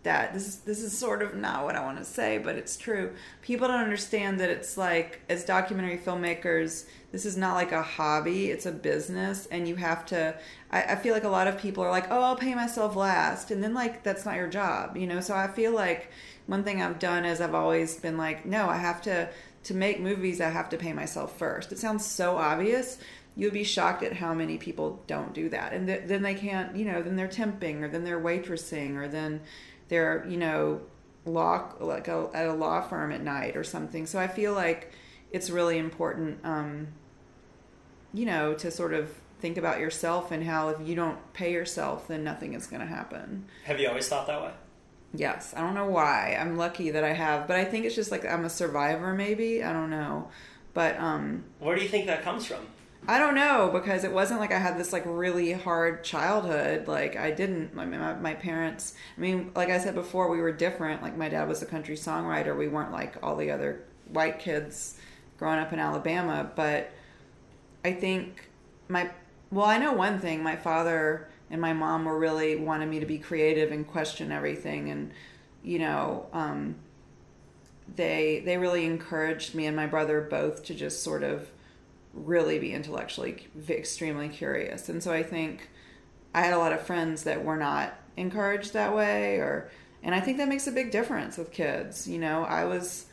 that 0.05 0.33
this 0.33 0.47
is 0.47 0.57
this 0.59 0.81
is 0.81 0.97
sort 0.97 1.21
of 1.21 1.35
not 1.35 1.65
what 1.65 1.75
I 1.75 1.83
want 1.83 1.97
to 1.97 2.05
say, 2.05 2.37
but 2.37 2.55
it's 2.55 2.77
true. 2.77 3.13
People 3.41 3.67
don't 3.67 3.83
understand 3.83 4.39
that 4.39 4.49
it's 4.49 4.77
like 4.77 5.21
as 5.27 5.43
documentary 5.43 5.97
filmmakers, 5.97 6.85
this 7.11 7.25
is 7.25 7.35
not 7.35 7.55
like 7.55 7.71
a 7.71 7.81
hobby; 7.81 8.49
it's 8.51 8.65
a 8.65 8.71
business, 8.71 9.47
and 9.47 9.67
you 9.67 9.75
have 9.75 10.05
to. 10.07 10.35
I, 10.71 10.83
I 10.83 10.95
feel 10.95 11.13
like 11.13 11.25
a 11.25 11.29
lot 11.29 11.47
of 11.47 11.57
people 11.59 11.83
are 11.83 11.91
like, 11.91 12.09
"Oh, 12.09 12.21
I'll 12.21 12.37
pay 12.37 12.55
myself 12.55 12.95
last," 12.95 13.51
and 13.51 13.61
then 13.61 13.73
like 13.73 14.03
that's 14.03 14.25
not 14.25 14.37
your 14.37 14.47
job, 14.47 14.95
you 14.95 15.07
know. 15.07 15.19
So 15.19 15.35
I 15.35 15.47
feel 15.47 15.73
like 15.73 16.11
one 16.47 16.63
thing 16.63 16.81
I've 16.81 16.99
done 16.99 17.25
is 17.25 17.41
I've 17.41 17.55
always 17.55 17.97
been 17.97 18.17
like, 18.17 18.45
"No, 18.45 18.69
I 18.69 18.77
have 18.77 19.01
to." 19.03 19.29
To 19.65 19.73
make 19.73 19.99
movies, 19.99 20.41
I 20.41 20.49
have 20.49 20.69
to 20.69 20.77
pay 20.77 20.93
myself 20.93 21.39
first. 21.39 21.71
It 21.71 21.79
sounds 21.79 22.05
so 22.05 22.37
obvious, 22.37 22.99
you 23.35 23.47
would 23.47 23.53
be 23.53 23.63
shocked 23.63 24.03
at 24.03 24.13
how 24.13 24.33
many 24.33 24.57
people 24.57 25.03
don't 25.07 25.33
do 25.33 25.49
that 25.49 25.73
and 25.73 25.87
th- 25.87 26.03
then 26.05 26.21
they 26.21 26.33
can't 26.33 26.75
you 26.75 26.85
know 26.85 27.01
then 27.01 27.15
they're 27.15 27.27
temping 27.27 27.81
or 27.81 27.87
then 27.87 28.03
they're 28.03 28.19
waitressing 28.19 28.95
or 28.95 29.07
then 29.07 29.41
they're 29.87 30.25
you 30.27 30.37
know 30.37 30.81
law 31.25 31.71
like 31.79 32.07
a, 32.07 32.29
at 32.33 32.47
a 32.47 32.53
law 32.53 32.81
firm 32.81 33.11
at 33.11 33.21
night 33.21 33.57
or 33.57 33.63
something 33.63 34.05
so 34.05 34.19
i 34.19 34.27
feel 34.27 34.53
like 34.53 34.93
it's 35.35 35.49
really 35.49 35.77
important, 35.77 36.39
um, 36.45 36.87
you 38.13 38.25
know, 38.25 38.53
to 38.53 38.71
sort 38.71 38.93
of 38.93 39.11
think 39.41 39.57
about 39.57 39.79
yourself 39.79 40.31
and 40.31 40.45
how 40.45 40.69
if 40.69 40.87
you 40.87 40.95
don't 40.95 41.17
pay 41.33 41.51
yourself, 41.51 42.07
then 42.07 42.23
nothing 42.23 42.53
is 42.53 42.67
going 42.67 42.79
to 42.79 42.87
happen. 42.87 43.45
Have 43.65 43.77
you 43.81 43.89
always 43.89 44.07
thought 44.07 44.27
that 44.27 44.41
way? 44.41 44.51
Yes, 45.13 45.53
I 45.55 45.59
don't 45.59 45.73
know 45.73 45.89
why. 45.89 46.37
I'm 46.39 46.55
lucky 46.55 46.91
that 46.91 47.03
I 47.03 47.11
have, 47.11 47.47
but 47.47 47.57
I 47.57 47.65
think 47.65 47.83
it's 47.83 47.95
just 47.95 48.11
like 48.11 48.25
I'm 48.25 48.45
a 48.45 48.49
survivor. 48.49 49.13
Maybe 49.13 49.61
I 49.61 49.73
don't 49.73 49.89
know, 49.89 50.29
but 50.73 50.97
um, 50.99 51.43
Where 51.59 51.75
do 51.75 51.81
you 51.81 51.89
think 51.89 52.07
that 52.07 52.23
comes 52.23 52.45
from? 52.45 52.65
I 53.07 53.19
don't 53.19 53.35
know 53.35 53.69
because 53.71 54.03
it 54.03 54.11
wasn't 54.11 54.39
like 54.39 54.51
I 54.51 54.57
had 54.57 54.77
this 54.77 54.91
like 54.91 55.03
really 55.05 55.53
hard 55.53 56.03
childhood. 56.03 56.87
Like 56.87 57.15
I 57.15 57.31
didn't. 57.31 57.75
Mean, 57.75 57.91
my, 57.99 58.13
my 58.15 58.33
parents. 58.33 58.95
I 59.17 59.21
mean, 59.21 59.51
like 59.55 59.69
I 59.69 59.77
said 59.77 59.95
before, 59.95 60.29
we 60.29 60.39
were 60.39 60.51
different. 60.51 61.01
Like 61.01 61.17
my 61.17 61.29
dad 61.29 61.47
was 61.47 61.61
a 61.61 61.65
country 61.65 61.95
songwriter. 61.95 62.57
We 62.57 62.67
weren't 62.67 62.91
like 62.91 63.17
all 63.21 63.35
the 63.35 63.51
other 63.51 63.83
white 64.09 64.39
kids 64.39 64.97
growing 65.37 65.59
up 65.59 65.71
in 65.73 65.79
Alabama. 65.79 66.51
But 66.55 66.91
I 67.83 67.93
think 67.93 68.49
my 68.87 69.11
well, 69.51 69.65
I 69.65 69.77
know 69.77 69.93
one 69.93 70.19
thing. 70.19 70.41
My 70.41 70.55
father 70.55 71.29
and 71.51 71.61
my 71.61 71.73
mom 71.73 72.05
were 72.05 72.17
really 72.17 72.55
wanted 72.55 72.87
me 72.87 72.99
to 72.99 73.05
be 73.05 73.19
creative 73.19 73.71
and 73.71 73.87
question 73.87 74.31
everything, 74.31 74.89
and 74.89 75.11
you 75.63 75.79
know, 75.79 76.25
um, 76.33 76.75
they 77.95 78.41
they 78.45 78.57
really 78.57 78.85
encouraged 78.85 79.53
me 79.53 79.67
and 79.67 79.75
my 79.75 79.85
brother 79.85 80.21
both 80.21 80.63
to 80.65 80.73
just 80.73 81.03
sort 81.03 81.23
of 81.23 81.49
really 82.15 82.57
be 82.59 82.73
intellectually 82.73 83.45
extremely 83.69 84.29
curious. 84.29 84.89
And 84.89 85.03
so 85.03 85.11
I 85.11 85.21
think 85.21 85.69
I 86.33 86.41
had 86.41 86.53
a 86.53 86.57
lot 86.57 86.73
of 86.73 86.81
friends 86.81 87.23
that 87.23 87.43
were 87.43 87.57
not 87.57 87.93
encouraged 88.17 88.73
that 88.73 88.95
way 88.95 89.35
or 89.35 89.69
and 90.01 90.13
I 90.13 90.19
think 90.19 90.37
that 90.37 90.47
makes 90.47 90.67
a 90.67 90.71
big 90.71 90.91
difference 90.91 91.37
with 91.37 91.51
kids. 91.51 92.07
You 92.07 92.19
know, 92.19 92.43
I 92.43 92.65
was 92.65 93.05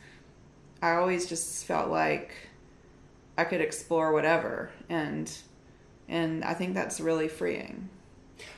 I 0.81 0.95
always 0.95 1.27
just 1.27 1.65
felt 1.65 1.89
like 1.89 2.33
I 3.37 3.43
could 3.43 3.61
explore 3.61 4.13
whatever 4.13 4.71
and 4.89 5.31
and 6.07 6.43
I 6.43 6.53
think 6.53 6.73
that's 6.73 6.99
really 6.99 7.27
freeing. 7.27 7.89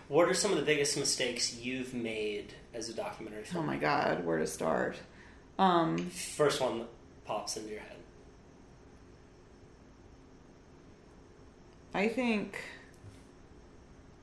What 0.08 0.30
are 0.30 0.34
some 0.34 0.52
of 0.52 0.58
the 0.58 0.64
biggest 0.64 0.98
mistakes 0.98 1.56
you've 1.58 1.94
made 1.94 2.54
as 2.74 2.90
a 2.90 2.94
documentary 2.94 3.46
Oh 3.56 3.64
my 3.64 3.78
god, 3.78 4.24
where 4.24 4.38
to 4.38 4.48
start? 4.48 4.98
Um 5.58 5.98
First 5.98 6.62
one 6.62 6.86
pops 7.26 7.58
into 7.58 7.72
your 7.72 7.80
head. 7.80 7.98
I 11.96 12.10
think 12.10 12.62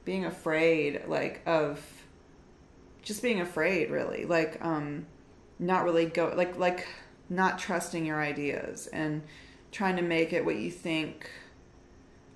being 0.05 0.27
afraid, 0.27 1.05
like 1.07 1.41
of 1.47 1.81
just 3.01 3.23
being 3.23 3.41
afraid, 3.41 3.91
really, 3.91 4.27
like 4.27 4.62
um, 4.62 5.07
not 5.59 5.85
really 5.85 6.05
go, 6.05 6.35
like 6.37 6.59
like 6.59 6.87
not 7.31 7.59
trusting 7.59 8.05
your 8.05 8.20
ideas 8.20 8.89
and 8.89 9.23
trying 9.70 9.97
to 9.97 10.03
make 10.03 10.35
it 10.35 10.45
what 10.45 10.57
you 10.57 10.70
think. 10.70 11.31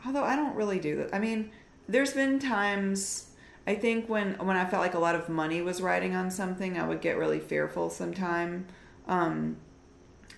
Although 0.07 0.25
I 0.25 0.37
don't 0.37 0.57
really 0.57 0.79
do 0.79 0.97
that. 0.97 1.15
I 1.15 1.19
mean, 1.19 1.51
there's 1.87 2.15
been 2.15 2.39
times 2.39 3.31
I 3.67 3.75
think 3.75 4.09
when 4.09 4.35
when 4.39 4.57
I 4.57 4.65
felt 4.65 4.81
like 4.81 4.95
a 4.95 4.99
lot 4.99 5.17
of 5.17 5.29
money 5.29 5.61
was 5.61 5.83
riding 5.83 6.17
on 6.17 6.31
something, 6.31 6.79
I 6.79 6.89
would 6.89 7.03
get 7.03 7.19
really 7.19 7.41
fearful 7.41 7.91
sometime. 7.91 8.67
Um, 9.07 9.59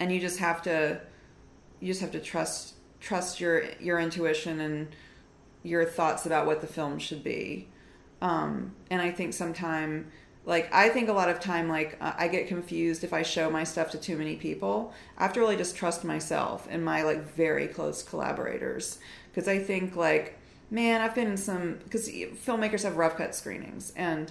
and 0.01 0.11
you 0.11 0.19
just 0.19 0.41
have 0.41 0.61
to 0.63 1.01
you 1.79 1.87
just 1.87 2.01
have 2.01 2.11
to 2.11 2.21
trust 2.21 2.75
trust 3.01 3.41
your 3.41 3.65
your 3.81 3.99
intuition 3.99 4.61
and 4.61 4.89
your 5.63 5.85
thoughts 5.85 6.27
about 6.27 6.47
what 6.47 6.61
the 6.61 6.67
film 6.67 6.99
should 6.99 7.23
be. 7.23 7.69
Um, 8.21 8.73
and 8.91 9.01
I 9.01 9.11
think 9.11 9.35
sometime, 9.35 10.11
like 10.45 10.73
I 10.73 10.89
think 10.89 11.09
a 11.09 11.13
lot 11.13 11.29
of 11.29 11.41
time, 11.41 11.69
like 11.69 11.97
uh, 12.01 12.15
I 12.17 12.29
get 12.29 12.49
confused 12.49 13.05
if 13.05 13.13
I 13.13 13.23
show 13.23 13.51
my 13.51 13.65
stuff 13.65 13.91
to 13.93 13.99
too 13.99 14.17
many 14.17 14.37
people. 14.37 14.93
I 15.17 15.23
have 15.23 15.33
to 15.35 15.41
really 15.41 15.57
just 15.57 15.77
trust 15.77 16.05
myself 16.05 16.67
and 16.71 16.85
my 16.85 17.03
like 17.03 17.35
very 17.35 17.69
close 17.69 18.03
collaborators 18.03 18.99
because 19.31 19.49
I 19.49 19.59
think 19.59 19.97
like 19.97 20.39
man, 20.71 21.01
I've 21.01 21.15
been 21.15 21.29
in 21.29 21.37
some 21.37 21.79
because 21.85 22.09
filmmakers 22.09 22.83
have 22.83 22.97
rough 22.97 23.17
cut 23.17 23.35
screenings 23.35 23.93
and 23.97 24.31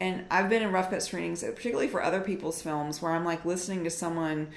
and 0.00 0.24
I've 0.30 0.48
been 0.48 0.62
in 0.62 0.72
rough 0.72 0.88
cut 0.88 1.02
screenings, 1.02 1.42
particularly 1.42 1.88
for 1.88 2.02
other 2.02 2.22
people's 2.22 2.62
films, 2.62 3.02
where 3.02 3.12
I'm 3.12 3.24
like 3.24 3.44
listening 3.44 3.84
to 3.84 3.90
someone 3.90 4.48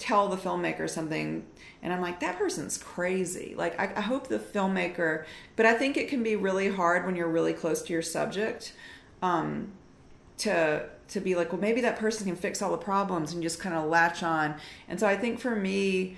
tell 0.00 0.28
the 0.28 0.36
filmmaker 0.36 0.88
something 0.88 1.44
and 1.82 1.92
i'm 1.92 2.00
like 2.00 2.18
that 2.20 2.38
person's 2.38 2.78
crazy. 2.78 3.54
Like 3.56 3.78
I, 3.78 3.92
I, 3.94 4.00
hope 4.00 4.26
the 4.28 4.38
filmmaker 4.38 5.26
but 5.56 5.66
i 5.66 5.74
think 5.74 5.96
it 5.96 6.08
can 6.08 6.22
be 6.22 6.34
really 6.34 6.70
hard 6.70 7.04
when 7.06 7.14
you're 7.14 7.28
really 7.28 7.52
close 7.52 7.82
to 7.82 7.92
your 7.92 8.02
subject 8.02 8.72
um, 9.22 9.72
to 10.38 10.88
to 11.08 11.20
be 11.20 11.34
like 11.34 11.52
well 11.52 11.60
maybe 11.60 11.82
that 11.82 11.98
person 11.98 12.26
can 12.26 12.34
fix 12.34 12.62
all 12.62 12.70
the 12.70 12.78
problems 12.78 13.34
and 13.34 13.42
just 13.42 13.60
kind 13.60 13.74
of 13.74 13.88
latch 13.88 14.22
on. 14.22 14.56
And 14.88 14.98
so 14.98 15.06
i 15.06 15.16
think 15.16 15.38
for 15.38 15.54
me 15.54 16.16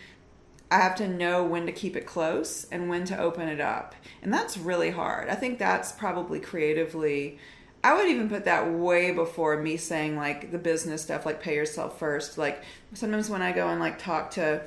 i 0.71 0.77
have 0.79 0.95
to 0.97 1.09
know 1.09 1.45
when 1.45 1.67
to 1.67 1.73
keep 1.73 1.97
it 1.97 2.07
close 2.07 2.67
and 2.71 2.89
when 2.89 3.05
to 3.07 3.19
open 3.19 3.49
it 3.49 3.61
up. 3.61 3.95
And 4.23 4.33
that's 4.33 4.57
really 4.57 4.91
hard. 4.91 5.29
I 5.29 5.35
think 5.35 5.59
that's 5.59 5.91
probably 5.93 6.39
creatively 6.39 7.39
I 7.85 7.95
would 7.95 8.07
even 8.09 8.29
put 8.29 8.45
that 8.45 8.71
way 8.73 9.11
before 9.11 9.57
me 9.61 9.77
saying 9.77 10.17
like 10.17 10.53
the 10.53 10.59
business 10.59 11.03
stuff, 11.03 11.27
like 11.27 11.41
pay 11.43 11.55
yourself 11.57 11.99
first. 11.99 12.39
Like 12.39 12.63
sometimes 12.95 13.29
when 13.29 13.43
I 13.43 13.51
go 13.53 13.69
and 13.69 13.81
like 13.81 13.99
talk 13.99 14.31
to 14.33 14.63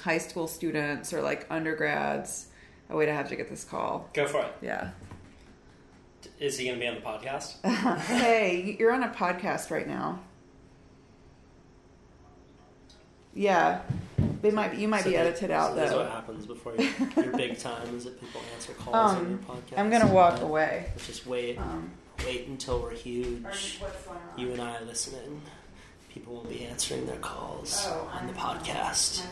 high 0.00 0.18
school 0.18 0.46
students 0.46 1.12
or 1.12 1.22
like 1.22 1.46
undergrads, 1.50 2.46
oh 2.90 2.96
wait, 2.96 3.08
I 3.08 3.14
have 3.14 3.28
to 3.30 3.36
get 3.36 3.48
this 3.50 3.64
call. 3.64 4.08
Go 4.12 4.26
for 4.28 4.42
it. 4.42 4.52
Yeah. 4.62 4.90
Is 6.38 6.56
he 6.58 6.66
going 6.66 6.78
to 6.78 6.80
be 6.80 6.88
on 6.88 6.94
the 6.96 7.00
podcast? 7.00 7.64
hey, 8.06 8.76
you're 8.78 8.92
on 8.92 9.02
a 9.02 9.08
podcast 9.08 9.70
right 9.70 9.86
now. 9.86 10.20
Yeah, 13.34 13.80
they 14.42 14.50
might. 14.50 14.74
You 14.76 14.86
might 14.88 15.02
So 15.02 15.10
be 15.10 15.16
that- 15.16 15.26
edited 15.26 15.50
out 15.50 15.70
so 15.70 15.76
That's 15.76 15.92
what 15.92 16.08
happens 16.08 16.46
before 16.46 16.74
your, 16.76 16.90
your 17.24 17.36
big 17.36 17.58
time 17.58 17.96
is 17.96 18.04
that 18.04 18.20
people 18.20 18.40
answer 18.54 18.72
calls 18.74 18.94
on 19.16 19.16
your 19.28 19.32
Um, 19.32 19.38
podcast. 19.48 19.78
I'm 19.78 19.90
gonna 19.90 20.12
walk 20.12 20.34
But 20.34 20.44
away. 20.44 20.86
Let's 20.90 21.06
just 21.08 21.26
wait. 21.26 21.58
Um, 21.58 21.90
Wait 22.24 22.46
until 22.46 22.80
we're 22.80 22.92
huge. 22.94 23.80
You 24.36 24.52
and 24.52 24.60
I 24.60 24.76
are 24.76 24.84
listening. 24.84 25.42
People 26.10 26.34
will 26.34 26.44
be 26.44 26.64
answering 26.64 27.06
their 27.06 27.16
calls 27.16 27.84
Oh, 27.88 28.08
on 28.12 28.26
the 28.28 28.32
podcast. 28.32 29.22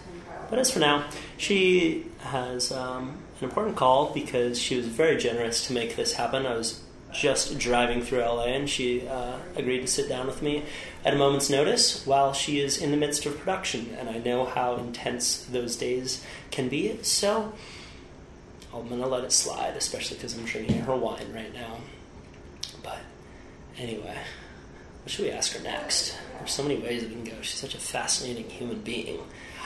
But 0.50 0.58
as 0.58 0.70
for 0.70 0.80
now, 0.80 1.04
she 1.36 2.06
has 2.20 2.72
um, 2.72 3.18
an 3.38 3.44
important 3.44 3.76
call 3.76 4.12
because 4.12 4.58
she 4.60 4.76
was 4.76 4.86
very 4.86 5.16
generous 5.16 5.66
to 5.68 5.72
make 5.72 5.94
this 5.96 6.12
happen. 6.14 6.44
I 6.44 6.54
was 6.54 6.82
just 7.12 7.58
driving 7.58 8.02
through 8.02 8.20
LA 8.20 8.46
and 8.46 8.68
she 8.68 9.06
uh, 9.06 9.36
agreed 9.54 9.80
to 9.82 9.86
sit 9.86 10.08
down 10.08 10.26
with 10.26 10.42
me 10.42 10.64
at 11.04 11.14
a 11.14 11.16
moment's 11.16 11.50
notice 11.50 12.04
while 12.06 12.32
she 12.32 12.58
is 12.58 12.78
in 12.78 12.90
the 12.90 12.96
midst 12.96 13.26
of 13.26 13.38
production. 13.38 13.94
And 13.98 14.08
I 14.08 14.18
know 14.18 14.44
how 14.44 14.76
intense 14.76 15.44
those 15.44 15.76
days 15.76 16.24
can 16.50 16.68
be, 16.68 16.98
so 17.02 17.52
I'm 18.74 18.88
going 18.88 19.00
to 19.02 19.06
let 19.06 19.22
it 19.24 19.30
slide, 19.32 19.76
especially 19.76 20.16
because 20.16 20.36
I'm 20.36 20.44
drinking 20.46 20.80
her 20.80 20.96
wine 20.96 21.32
right 21.34 21.52
now. 21.54 21.76
But 22.82 22.98
anyway, 23.78 24.18
what 25.02 25.10
should 25.10 25.24
we 25.24 25.30
ask 25.30 25.52
her 25.56 25.62
next? 25.62 26.16
There's 26.38 26.52
so 26.52 26.62
many 26.62 26.78
ways 26.78 27.02
we 27.02 27.10
can 27.10 27.24
go. 27.24 27.34
She's 27.40 27.58
such 27.58 27.74
a 27.74 27.78
fascinating 27.78 28.48
human 28.50 28.80
being. 28.80 29.20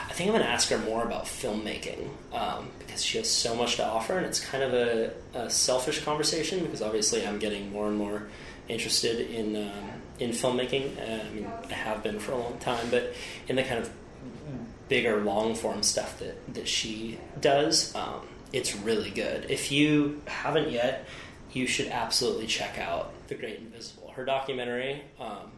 I 0.09 0.13
think 0.13 0.29
I'm 0.29 0.35
going 0.35 0.47
to 0.47 0.51
ask 0.51 0.69
her 0.69 0.77
more 0.77 1.03
about 1.03 1.25
filmmaking 1.25 2.07
um, 2.33 2.69
because 2.79 3.03
she 3.03 3.17
has 3.17 3.29
so 3.29 3.55
much 3.55 3.75
to 3.75 3.85
offer, 3.85 4.17
and 4.17 4.25
it's 4.25 4.39
kind 4.39 4.63
of 4.63 4.73
a, 4.73 5.11
a 5.33 5.49
selfish 5.49 6.03
conversation 6.03 6.63
because 6.63 6.81
obviously 6.81 7.25
I'm 7.27 7.39
getting 7.39 7.71
more 7.71 7.87
and 7.87 7.97
more 7.97 8.27
interested 8.69 9.19
in 9.31 9.55
um, 9.55 10.01
in 10.19 10.31
filmmaking. 10.31 10.97
Uh, 10.97 11.23
I 11.23 11.29
mean, 11.33 11.47
I 11.69 11.73
have 11.73 12.03
been 12.03 12.19
for 12.19 12.31
a 12.31 12.37
long 12.37 12.57
time, 12.59 12.89
but 12.89 13.13
in 13.47 13.57
the 13.57 13.63
kind 13.63 13.79
of 13.79 13.91
bigger 14.87 15.23
long 15.23 15.55
form 15.55 15.83
stuff 15.83 16.19
that 16.19 16.53
that 16.53 16.67
she 16.67 17.17
does, 17.41 17.93
um, 17.95 18.21
it's 18.53 18.75
really 18.75 19.09
good. 19.09 19.47
If 19.49 19.71
you 19.71 20.21
haven't 20.25 20.71
yet, 20.71 21.05
you 21.57 21.65
should 21.65 21.87
absolutely 21.87 22.45
check 22.45 22.77
out 22.77 23.11
The 23.27 23.35
Great 23.35 23.57
Invisible. 23.57 24.11
Her 24.11 24.23
documentary 24.23 25.01
um, 25.19 25.51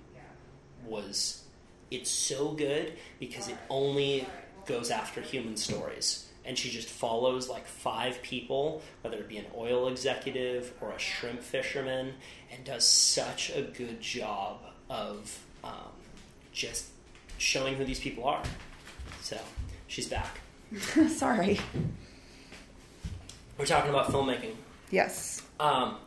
was 0.86 1.43
it's 1.91 2.10
so 2.10 2.52
good 2.52 2.93
because 3.20 3.50
it 3.50 3.58
only 3.70 4.26
goes 4.66 4.91
after 4.91 5.20
human 5.22 5.58
stories. 5.58 6.28
And 6.45 6.58
she 6.58 6.70
just 6.70 6.88
follows 6.88 7.50
like 7.50 7.68
five 7.68 8.22
people, 8.22 8.82
whether 9.02 9.18
it 9.18 9.28
be 9.28 9.38
an 9.38 9.45
oil 9.56 9.89
executive 9.89 10.74
or 10.80 10.91
a 10.91 11.00
shrimp 11.00 11.43
fisherman, 11.43 12.14
and 12.52 12.64
does 12.64 12.88
such 12.88 13.52
a 13.52 13.62
good 13.62 14.00
job 14.00 14.60
of 14.89 15.38
um, 15.64 15.91
just 16.54 16.88
showing 17.38 17.76
who 17.76 17.84
these 17.84 18.00
people 18.00 18.24
are. 18.24 18.41
So 19.22 19.38
she's 19.88 20.08
back. 20.08 20.39
Sorry. 21.10 21.60
We're 23.58 23.66
talking 23.66 23.89
about 23.89 24.08
filmmaking. 24.08 24.56
Yes. 24.91 25.43
Um, 25.60 25.97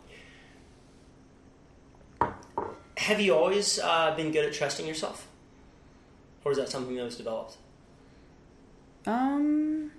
have 2.97 3.21
you 3.21 3.35
always 3.35 3.79
uh, 3.79 4.15
been 4.17 4.31
good 4.33 4.45
at 4.47 4.53
trusting 4.53 4.87
yourself, 4.87 5.29
or 6.45 6.53
is 6.53 6.59
that 6.59 6.69
something 6.69 6.97
that 6.97 7.05
was 7.05 7.17
developed? 7.17 7.57
Um, 9.07 9.91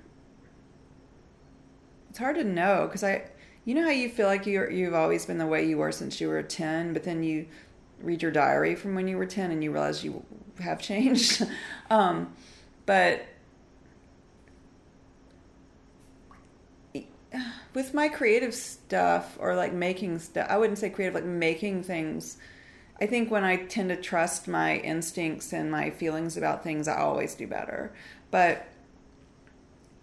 it's 2.10 2.20
hard 2.20 2.36
to 2.38 2.44
know 2.44 2.88
because 2.88 3.04
I, 3.04 3.30
you 3.66 3.76
know 3.76 3.84
how 3.84 3.90
you 3.90 4.10
feel 4.10 4.28
like 4.28 4.46
you 4.46 4.68
you've 4.70 4.94
always 4.94 5.26
been 5.26 5.38
the 5.38 5.46
way 5.46 5.68
you 5.68 5.78
were 5.78 5.92
since 5.92 6.20
you 6.22 6.30
were 6.30 6.42
ten, 6.42 6.94
but 6.94 7.04
then 7.04 7.24
you 7.24 7.48
read 8.02 8.22
your 8.22 8.32
diary 8.32 8.76
from 8.76 8.96
when 8.96 9.08
you 9.08 9.18
were 9.18 9.26
ten 9.26 9.52
and 9.52 9.64
you 9.64 9.72
realize 9.72 10.04
you 10.04 10.24
have 10.60 10.82
changed. 10.82 11.46
um, 11.90 12.34
but 12.86 13.26
with 17.74 17.94
my 17.94 18.10
creative 18.10 18.54
stuff 18.54 19.38
or 19.40 19.56
like 19.56 19.74
making 19.74 20.20
stuff, 20.20 20.48
I 20.50 20.58
wouldn't 20.58 20.80
say 20.80 20.90
creative, 20.90 21.16
like 21.16 21.26
making 21.26 21.84
things. 21.84 22.38
I 23.02 23.06
think 23.06 23.32
when 23.32 23.44
I 23.44 23.58
tend 23.58 23.90
to 23.90 23.96
trust 23.96 24.48
my 24.48 24.78
instincts 24.78 25.52
and 25.52 25.72
my 25.72 25.90
feelings 25.90 26.38
about 26.38 26.64
things, 26.64 26.88
I 26.88 26.98
always 26.98 27.36
do 27.36 27.48
better. 27.48 27.94
But 28.32 28.68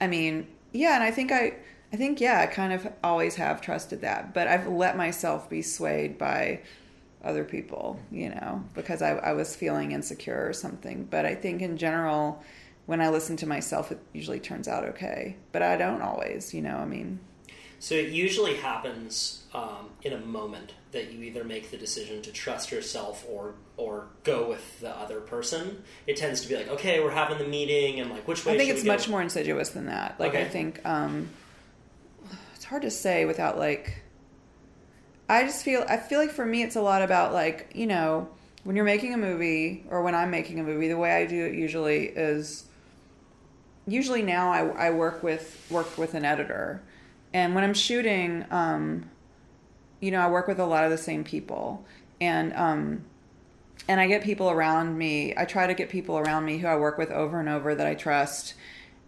I 0.00 0.06
mean, 0.06 0.48
yeah, 0.72 0.94
and 0.94 1.04
I 1.04 1.10
think 1.10 1.32
I, 1.32 1.54
I 1.92 1.96
think 1.96 2.20
yeah, 2.20 2.40
I 2.40 2.46
kind 2.46 2.72
of 2.72 2.88
always 3.02 3.36
have 3.36 3.60
trusted 3.60 4.00
that, 4.02 4.34
but 4.34 4.46
I've 4.46 4.66
let 4.68 4.96
myself 4.96 5.48
be 5.50 5.62
swayed 5.62 6.18
by 6.18 6.60
other 7.22 7.44
people, 7.44 8.00
you 8.10 8.30
know, 8.30 8.64
because 8.74 9.02
I, 9.02 9.10
I 9.10 9.32
was 9.32 9.54
feeling 9.54 9.92
insecure 9.92 10.46
or 10.48 10.52
something. 10.52 11.04
But 11.04 11.26
I 11.26 11.34
think 11.34 11.62
in 11.62 11.76
general, 11.76 12.42
when 12.90 13.00
I 13.00 13.08
listen 13.08 13.36
to 13.36 13.46
myself, 13.46 13.92
it 13.92 14.00
usually 14.12 14.40
turns 14.40 14.66
out 14.66 14.82
okay. 14.82 15.36
But 15.52 15.62
I 15.62 15.76
don't 15.76 16.02
always, 16.02 16.52
you 16.52 16.60
know. 16.60 16.76
I 16.76 16.86
mean, 16.86 17.20
So 17.78 17.94
it 17.94 18.08
usually 18.08 18.56
happens 18.56 19.44
um, 19.54 19.90
in 20.02 20.12
a 20.12 20.18
moment 20.18 20.74
that 20.90 21.12
you 21.12 21.22
either 21.22 21.44
make 21.44 21.70
the 21.70 21.76
decision 21.76 22.20
to 22.22 22.32
trust 22.32 22.72
yourself 22.72 23.24
or 23.30 23.54
or 23.76 24.08
go 24.24 24.48
with 24.48 24.80
the 24.80 24.90
other 24.90 25.20
person. 25.20 25.84
It 26.08 26.16
tends 26.16 26.40
to 26.40 26.48
be 26.48 26.56
like, 26.56 26.66
okay, 26.66 26.98
we're 26.98 27.12
having 27.12 27.38
the 27.38 27.46
meeting, 27.46 28.00
and 28.00 28.10
like, 28.10 28.26
which 28.26 28.44
way? 28.44 28.54
I 28.54 28.58
think 28.58 28.70
it's 28.70 28.84
much 28.84 29.08
more 29.08 29.22
insidious 29.22 29.68
than 29.68 29.86
that. 29.86 30.18
Like 30.18 30.34
I 30.34 30.44
think 30.44 30.84
um, 30.84 31.28
it's 32.56 32.64
hard 32.64 32.82
to 32.82 32.90
say 32.90 33.24
without 33.24 33.56
like. 33.56 34.02
I 35.28 35.44
just 35.44 35.64
feel 35.64 35.84
I 35.88 35.96
feel 35.96 36.18
like 36.18 36.32
for 36.32 36.44
me 36.44 36.64
it's 36.64 36.74
a 36.74 36.82
lot 36.82 37.02
about 37.02 37.32
like 37.32 37.70
you 37.72 37.86
know 37.86 38.28
when 38.64 38.74
you're 38.74 38.84
making 38.84 39.14
a 39.14 39.16
movie 39.16 39.84
or 39.88 40.02
when 40.02 40.16
I'm 40.16 40.32
making 40.32 40.58
a 40.58 40.64
movie 40.64 40.88
the 40.88 40.98
way 40.98 41.12
I 41.12 41.24
do 41.26 41.46
it 41.46 41.54
usually 41.54 42.06
is 42.06 42.64
usually 43.90 44.22
now 44.22 44.50
I, 44.50 44.88
I 44.88 44.90
work 44.90 45.22
with 45.22 45.66
work 45.70 45.98
with 45.98 46.14
an 46.14 46.24
editor 46.24 46.82
and 47.32 47.54
when 47.54 47.64
I'm 47.64 47.74
shooting 47.74 48.44
um, 48.50 49.10
you 50.00 50.10
know 50.10 50.20
I 50.20 50.30
work 50.30 50.48
with 50.48 50.58
a 50.58 50.66
lot 50.66 50.84
of 50.84 50.90
the 50.90 50.98
same 50.98 51.24
people 51.24 51.84
and 52.20 52.52
um, 52.54 53.04
and 53.88 54.00
I 54.00 54.06
get 54.06 54.22
people 54.22 54.50
around 54.50 54.96
me. 54.96 55.34
I 55.36 55.44
try 55.44 55.66
to 55.66 55.74
get 55.74 55.88
people 55.88 56.18
around 56.18 56.44
me 56.44 56.58
who 56.58 56.66
I 56.66 56.76
work 56.76 56.98
with 56.98 57.10
over 57.10 57.40
and 57.40 57.48
over 57.48 57.74
that 57.74 57.86
I 57.86 57.94
trust, 57.94 58.54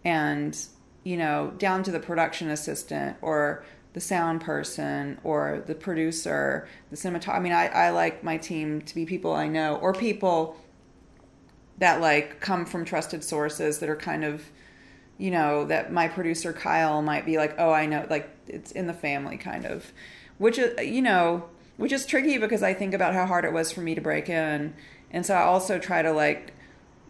and 0.03 0.57
you 1.03 1.17
know, 1.17 1.53
down 1.57 1.83
to 1.83 1.91
the 1.91 1.99
production 1.99 2.49
assistant 2.49 3.17
or 3.21 3.63
the 3.93 3.99
sound 3.99 4.41
person 4.41 5.19
or 5.23 5.63
the 5.67 5.75
producer, 5.75 6.67
the 6.89 6.97
cinematographer. 6.97 7.35
I 7.35 7.39
mean, 7.39 7.51
I, 7.51 7.67
I 7.67 7.89
like 7.91 8.23
my 8.23 8.37
team 8.37 8.81
to 8.81 8.95
be 8.95 9.05
people 9.05 9.33
I 9.33 9.47
know 9.47 9.75
or 9.75 9.93
people 9.93 10.57
that 11.77 12.01
like 12.01 12.39
come 12.39 12.65
from 12.65 12.85
trusted 12.85 13.23
sources 13.23 13.79
that 13.79 13.89
are 13.89 13.95
kind 13.95 14.23
of 14.23 14.43
you 15.17 15.31
know 15.31 15.65
that 15.65 15.91
my 15.91 16.07
producer 16.07 16.53
Kyle 16.53 17.01
might 17.01 17.25
be 17.25 17.37
like 17.37 17.55
oh 17.57 17.71
I 17.71 17.85
know 17.85 18.05
like 18.09 18.29
it's 18.47 18.71
in 18.71 18.87
the 18.87 18.93
family 18.93 19.37
kind 19.37 19.65
of. 19.65 19.91
Which 20.37 20.57
is 20.57 20.79
you 20.85 21.01
know 21.01 21.45
which 21.77 21.91
is 21.91 22.05
tricky 22.05 22.37
because 22.37 22.63
I 22.63 22.73
think 22.73 22.93
about 22.93 23.13
how 23.13 23.25
hard 23.25 23.45
it 23.45 23.53
was 23.53 23.71
for 23.71 23.81
me 23.81 23.95
to 23.95 24.01
break 24.01 24.29
in. 24.29 24.73
And 25.11 25.25
so 25.25 25.35
I 25.35 25.43
also 25.43 25.79
try 25.79 26.01
to 26.01 26.11
like 26.11 26.53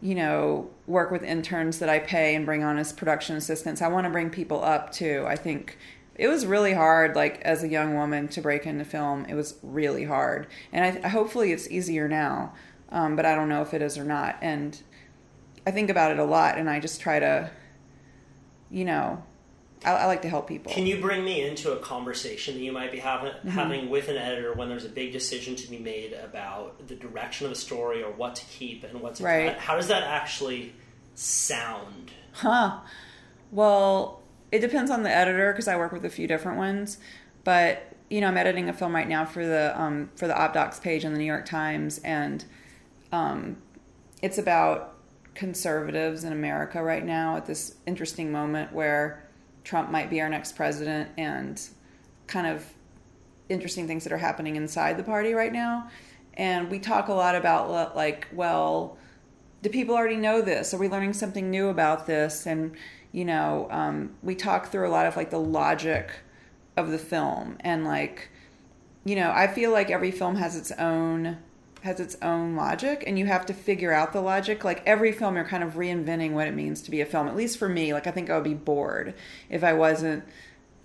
you 0.01 0.15
know 0.15 0.69
work 0.87 1.11
with 1.11 1.23
interns 1.23 1.79
that 1.79 1.89
I 1.89 1.99
pay 1.99 2.35
and 2.35 2.45
bring 2.45 2.63
on 2.63 2.77
as 2.77 2.93
production 2.93 3.35
assistants. 3.35 3.81
I 3.81 3.87
want 3.87 4.05
to 4.05 4.11
bring 4.11 4.29
people 4.29 4.63
up 4.63 4.91
too. 4.91 5.25
I 5.27 5.35
think 5.35 5.77
it 6.15 6.27
was 6.27 6.45
really 6.45 6.73
hard 6.73 7.15
like 7.15 7.41
as 7.41 7.63
a 7.63 7.67
young 7.67 7.95
woman 7.95 8.27
to 8.29 8.41
break 8.41 8.65
into 8.65 8.85
film. 8.85 9.25
It 9.25 9.33
was 9.33 9.55
really 9.63 10.03
hard. 10.03 10.47
And 10.71 11.05
I, 11.05 11.09
hopefully 11.09 11.51
it's 11.51 11.69
easier 11.69 12.07
now 12.07 12.53
um, 12.93 13.15
but 13.15 13.25
I 13.25 13.35
don't 13.35 13.49
know 13.49 13.63
if 13.63 13.73
it 13.73 13.81
is 13.81 13.97
or 13.97 14.05
not. 14.05 14.37
And 14.41 14.79
I 15.65 15.71
think 15.71 15.89
about 15.89 16.11
it 16.11 16.19
a 16.19 16.23
lot 16.23 16.57
and 16.57 16.69
I 16.69 16.79
just 16.79 17.01
try 17.01 17.19
to 17.19 17.49
you 18.73 18.83
know 18.85 19.23
I, 19.85 19.91
I 19.91 20.05
like 20.07 20.21
to 20.23 20.29
help 20.29 20.47
people 20.47 20.71
Can 20.73 20.85
you 20.87 20.99
bring 20.99 21.23
me 21.25 21.41
into 21.47 21.71
a 21.73 21.77
conversation 21.77 22.55
that 22.55 22.61
you 22.61 22.71
might 22.71 22.91
be 22.91 22.99
having 22.99 23.31
Mm-hmm. 23.33 23.49
having 23.49 23.89
with 23.89 24.07
an 24.09 24.17
editor 24.17 24.53
when 24.53 24.67
there's 24.69 24.85
a 24.85 24.89
big 24.89 25.11
decision 25.13 25.55
to 25.57 25.69
be 25.69 25.77
made 25.77 26.13
about 26.13 26.87
the 26.87 26.95
direction 26.95 27.45
of 27.45 27.51
a 27.51 27.55
story 27.55 28.01
or 28.01 28.11
what 28.11 28.35
to 28.35 28.45
keep 28.45 28.83
and 28.85 29.01
what 29.01 29.15
to 29.15 29.23
Right. 29.23 29.49
cut? 29.53 29.59
How 29.59 29.75
does 29.75 29.87
that 29.89 30.03
actually 30.03 30.73
sound? 31.15 32.11
Huh. 32.33 32.79
Well, 33.51 34.21
it 34.51 34.59
depends 34.59 34.89
on 34.91 35.03
the 35.03 35.09
editor 35.09 35.51
because 35.51 35.67
I 35.67 35.75
work 35.77 35.91
with 35.91 36.05
a 36.05 36.09
few 36.09 36.27
different 36.27 36.57
ones. 36.57 36.97
But 37.43 37.83
you 38.09 38.21
know, 38.21 38.27
I'm 38.27 38.37
editing 38.37 38.69
a 38.69 38.73
film 38.73 38.93
right 38.95 39.07
now 39.07 39.25
for 39.25 39.45
the 39.45 39.73
um, 39.79 40.09
for 40.15 40.27
the 40.27 40.33
OpDocs 40.33 40.81
page 40.81 41.03
in 41.03 41.13
the 41.13 41.19
New 41.19 41.25
York 41.25 41.45
Times, 41.45 41.99
and 42.03 42.43
um, 43.11 43.57
it's 44.21 44.37
about 44.37 44.92
conservatives 45.35 46.23
in 46.23 46.33
America 46.33 46.81
right 46.83 47.05
now 47.05 47.37
at 47.37 47.45
this 47.45 47.75
interesting 47.85 48.31
moment 48.31 48.71
where 48.71 49.23
Trump 49.63 49.89
might 49.89 50.09
be 50.09 50.21
our 50.21 50.29
next 50.29 50.55
president, 50.55 51.09
and 51.17 51.61
kind 52.27 52.47
of 52.47 52.65
interesting 53.49 53.87
things 53.87 54.03
that 54.03 54.13
are 54.13 54.17
happening 54.17 54.55
inside 54.55 54.97
the 54.97 55.03
party 55.03 55.33
right 55.33 55.53
now. 55.53 55.89
And 56.35 56.69
we 56.69 56.79
talk 56.79 57.07
a 57.07 57.13
lot 57.13 57.35
about 57.35 57.95
like, 57.95 58.27
well, 58.33 58.97
do 59.61 59.69
people 59.69 59.95
already 59.95 60.17
know 60.17 60.41
this? 60.41 60.73
Are 60.73 60.77
we 60.77 60.89
learning 60.89 61.13
something 61.13 61.49
new 61.49 61.69
about 61.69 62.05
this? 62.07 62.45
And 62.45 62.75
you 63.11 63.25
know, 63.25 63.67
um, 63.69 64.15
we 64.23 64.33
talk 64.35 64.71
through 64.71 64.87
a 64.87 64.89
lot 64.89 65.05
of 65.05 65.15
like 65.15 65.29
the 65.29 65.39
logic 65.39 66.11
of 66.75 66.89
the 66.89 66.97
film, 66.97 67.57
and 67.59 67.85
like, 67.85 68.29
you 69.05 69.15
know, 69.15 69.31
I 69.31 69.47
feel 69.47 69.71
like 69.71 69.91
every 69.91 70.11
film 70.11 70.35
has 70.35 70.55
its 70.57 70.71
own 70.73 71.37
has 71.83 71.99
its 71.99 72.15
own 72.21 72.55
logic, 72.55 73.03
and 73.05 73.19
you 73.19 73.25
have 73.25 73.45
to 73.45 73.53
figure 73.53 73.91
out 73.91 74.13
the 74.13 74.21
logic. 74.21 74.63
Like 74.63 74.81
every 74.85 75.11
film, 75.11 75.35
you're 75.35 75.43
kind 75.43 75.63
of 75.63 75.73
reinventing 75.73 76.31
what 76.31 76.47
it 76.47 76.55
means 76.55 76.81
to 76.83 76.91
be 76.91 77.01
a 77.01 77.05
film. 77.05 77.27
At 77.27 77.35
least 77.35 77.57
for 77.57 77.67
me, 77.67 77.93
like 77.93 78.07
I 78.07 78.11
think 78.11 78.29
I 78.29 78.35
would 78.35 78.45
be 78.45 78.53
bored 78.53 79.13
if 79.49 79.65
I 79.65 79.73
wasn't 79.73 80.23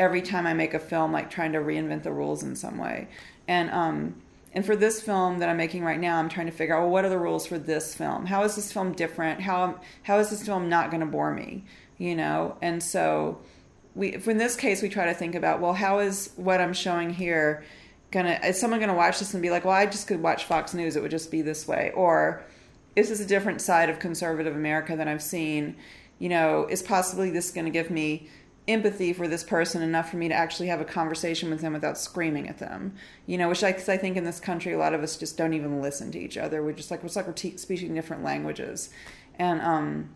every 0.01 0.23
time 0.23 0.45
I 0.45 0.55
make 0.55 0.75
a 0.75 0.81
film, 0.81 1.13
like 1.13 1.31
trying 1.31 1.53
to 1.53 1.59
reinvent 1.59 2.03
the 2.03 2.13
rules 2.13 2.43
in 2.43 2.57
some 2.57 2.79
way. 2.79 3.07
And 3.47 3.71
um, 3.71 4.17
and 4.53 4.67
for 4.67 4.75
this 4.75 5.01
film 5.01 5.39
that 5.39 5.49
I'm 5.49 5.57
making 5.57 5.85
right 5.85 6.01
now, 6.01 6.19
I'm 6.19 6.29
trying 6.29 6.47
to 6.47 6.53
figure 6.53 6.77
out 6.77 6.83
well, 6.83 6.91
what 6.91 7.05
are 7.05 7.11
the 7.11 7.19
rules 7.19 7.47
for 7.47 7.59
this 7.59 7.95
film? 7.95 8.27
How 8.27 8.43
is 8.43 8.57
this 8.57 8.73
film 8.73 8.93
different? 8.93 9.41
How 9.41 9.81
how 10.03 10.19
is 10.19 10.31
this 10.31 10.45
film 10.45 10.69
not 10.69 10.91
going 10.91 11.01
to 11.01 11.07
bore 11.07 11.33
me? 11.33 11.65
You 11.97 12.17
know, 12.17 12.57
and 12.61 12.83
so 12.83 13.39
we 13.95 14.15
in 14.15 14.39
this 14.39 14.57
case 14.57 14.83
we 14.83 14.89
try 14.89 15.07
to 15.07 15.15
think 15.15 15.37
about 15.37 15.61
well, 15.61 15.75
how 15.75 16.01
is 16.01 16.31
what 16.35 16.61
I'm 16.61 16.73
showing 16.73 17.11
here 17.11 17.63
gonna 18.11 18.41
is 18.45 18.61
someone 18.61 18.81
gonna 18.81 18.95
watch 18.95 19.19
this 19.19 19.35
and 19.35 19.43
be 19.43 19.51
like, 19.51 19.65
well, 19.65 19.75
I 19.75 19.87
just 19.87 20.07
could 20.07 20.23
watch 20.23 20.45
Fox 20.45 20.75
News, 20.75 20.97
it 20.97 21.03
would 21.03 21.11
just 21.11 21.31
be 21.31 21.43
this 21.43 21.67
way, 21.69 21.93
or 21.95 22.43
is 22.97 23.09
this 23.09 23.21
a 23.21 23.27
different 23.27 23.61
side 23.61 23.91
of 23.91 23.99
conservative 23.99 24.57
America 24.57 24.97
than 24.97 25.09
I've 25.09 25.23
seen? 25.23 25.77
You 26.19 26.29
know, 26.29 26.67
is 26.69 26.83
possibly 26.83 27.31
this 27.31 27.51
going 27.51 27.67
to 27.67 27.71
give 27.71 27.91
me 27.91 28.29
empathy 28.67 29.13
for 29.13 29.29
this 29.29 29.45
person 29.45 29.83
enough 29.83 30.11
for 30.11 30.17
me 30.17 30.29
to 30.29 30.35
actually 30.35 30.67
have 30.67 30.81
a 30.81 30.85
conversation 30.85 31.49
with 31.49 31.61
them 31.61 31.73
without 31.73 31.97
screaming 31.97 32.49
at 32.49 32.59
them? 32.59 32.95
You 33.27 33.39
know, 33.39 33.49
which 33.49 33.63
I, 33.63 33.69
I 33.69 33.97
think 33.97 34.17
in 34.17 34.25
this 34.25 34.41
country 34.41 34.73
a 34.73 34.79
lot 34.79 34.95
of 34.95 35.03
us 35.03 35.17
just 35.17 35.37
don't 35.37 35.55
even 35.55 35.81
listen 35.81 36.11
to 36.13 36.19
each 36.19 36.37
other. 36.37 36.63
We're 36.63 36.73
just 36.73 36.91
like 36.91 37.05
it's 37.05 37.15
like 37.15 37.27
we're 37.27 37.35
te- 37.35 37.57
speaking 37.57 37.95
different 37.95 38.25
languages, 38.25 38.91
and 39.39 39.61
um, 39.61 40.15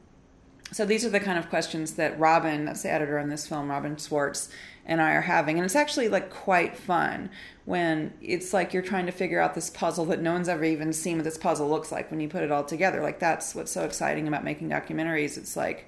so 0.72 0.86
these 0.86 1.05
are 1.05 1.11
the 1.11 1.20
kind 1.20 1.38
of 1.38 1.51
questions 1.51 1.95
that 1.95 2.18
Robin, 2.18 2.64
that's 2.64 2.82
the 2.82 2.90
editor 2.90 3.18
on 3.18 3.28
this 3.28 3.47
film, 3.47 3.70
Robin 3.70 3.99
Swartz, 3.99 4.49
and 4.86 5.00
I 5.00 5.12
are 5.12 5.20
having. 5.20 5.56
And 5.58 5.64
it's 5.64 5.76
actually 5.76 6.08
like 6.08 6.30
quite 6.30 6.76
fun 6.76 7.30
when 7.64 8.12
it's 8.20 8.52
like 8.52 8.72
you're 8.72 8.82
trying 8.82 9.06
to 9.06 9.12
figure 9.12 9.40
out 9.40 9.54
this 9.54 9.70
puzzle 9.70 10.04
that 10.06 10.20
no 10.20 10.32
one's 10.32 10.48
ever 10.48 10.64
even 10.64 10.92
seen 10.92 11.16
what 11.18 11.24
this 11.24 11.38
puzzle 11.38 11.68
looks 11.68 11.92
like 11.92 12.10
when 12.10 12.20
you 12.20 12.28
put 12.28 12.42
it 12.42 12.50
all 12.50 12.64
together. 12.64 13.00
Like 13.00 13.18
that's 13.20 13.54
what's 13.54 13.70
so 13.70 13.84
exciting 13.84 14.26
about 14.26 14.42
making 14.44 14.68
documentaries. 14.70 15.36
It's 15.38 15.56
like, 15.56 15.86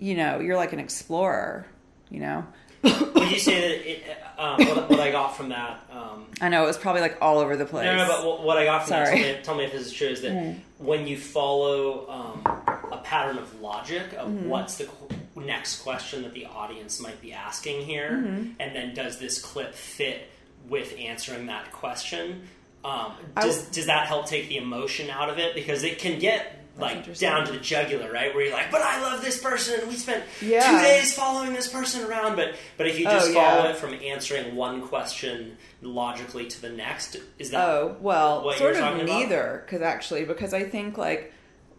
you 0.00 0.16
know, 0.16 0.40
you're 0.40 0.56
like 0.56 0.72
an 0.72 0.80
explorer, 0.80 1.66
you 2.10 2.18
know? 2.20 2.44
Would 2.82 3.30
you 3.30 3.38
say 3.38 3.60
that 3.60 3.88
it, 3.88 4.02
um, 4.36 4.56
what, 4.66 4.90
what 4.90 4.98
I 5.00 5.12
got 5.12 5.36
from 5.36 5.50
that? 5.50 5.86
Um, 5.92 6.26
I 6.40 6.48
know 6.48 6.64
it 6.64 6.66
was 6.66 6.76
probably 6.78 7.00
like 7.00 7.16
all 7.22 7.38
over 7.38 7.56
the 7.56 7.64
place. 7.64 7.84
no, 7.84 7.94
no, 7.96 8.06
but 8.08 8.26
what- 8.26 8.42
what 8.42 8.58
I 8.58 8.64
got 8.64 8.82
from 8.82 8.90
that, 8.96 9.06
tell 9.06 9.16
me, 9.16 9.36
tell 9.44 9.54
me 9.54 9.64
if 9.66 9.70
this 9.72 9.86
is 9.86 9.92
true, 9.92 10.08
is 10.08 10.20
that 10.22 10.32
Mm. 10.32 10.58
when 10.78 11.06
you 11.06 11.16
follow 11.16 12.08
um, 12.10 12.42
a 12.90 13.00
pattern 13.04 13.38
of 13.38 13.60
logic 13.60 14.12
of 14.14 14.26
Mm-hmm. 14.26 14.48
what's 14.48 14.74
the 14.78 14.86
next 15.36 15.82
question 15.82 16.22
that 16.22 16.34
the 16.34 16.46
audience 16.46 17.00
might 17.00 17.20
be 17.20 17.32
asking 17.32 17.82
here, 17.82 18.10
Mm-hmm. 18.12 18.50
and 18.60 18.74
then 18.76 18.94
does 18.94 19.18
this 19.18 19.40
clip 19.40 19.74
fit 19.74 20.28
with 20.68 20.94
answering 20.98 21.46
that 21.46 21.72
question? 21.72 22.42
Um, 22.84 23.12
does, 23.36 23.56
w- 23.58 23.72
does 23.74 23.86
that 23.86 24.06
help 24.06 24.26
take 24.26 24.48
the 24.48 24.56
emotion 24.56 25.08
out 25.10 25.30
of 25.30 25.38
it? 25.38 25.54
Because 25.54 25.82
it 25.84 25.98
can 25.98 26.18
get 26.18 26.58
like 26.78 27.18
down 27.18 27.44
to 27.46 27.52
the 27.52 27.58
jugular, 27.58 28.10
right? 28.10 28.34
Where 28.34 28.44
you're 28.46 28.54
like, 28.54 28.70
"But 28.70 28.80
I 28.80 29.00
love 29.02 29.20
this 29.20 29.38
person. 29.40 29.86
We 29.88 29.94
spent 29.94 30.24
Yeah. 30.40 30.66
two 30.70 30.78
days 30.82 31.12
following 31.14 31.52
this 31.52 31.68
person 31.68 32.02
around." 32.04 32.34
But 32.34 32.54
but 32.78 32.86
if 32.86 32.98
you 32.98 33.04
just 33.04 33.30
Oh, 33.30 33.34
follow 33.34 33.64
yeah. 33.64 33.70
it 33.72 33.76
from 33.76 33.92
answering 34.02 34.56
one 34.56 34.80
question 34.88 35.58
logically 35.82 36.46
to 36.46 36.62
the 36.62 36.70
next, 36.70 37.18
is 37.38 37.50
that 37.50 37.60
Oh 37.68 37.96
well, 38.00 38.42
what 38.42 38.56
sort 38.58 38.74
you're 38.76 38.84
of 38.86 39.04
neither. 39.06 39.62
Because 39.66 39.82
actually, 39.82 40.24
because 40.24 40.54
I 40.54 40.64
think 40.64 40.96
like 40.96 41.32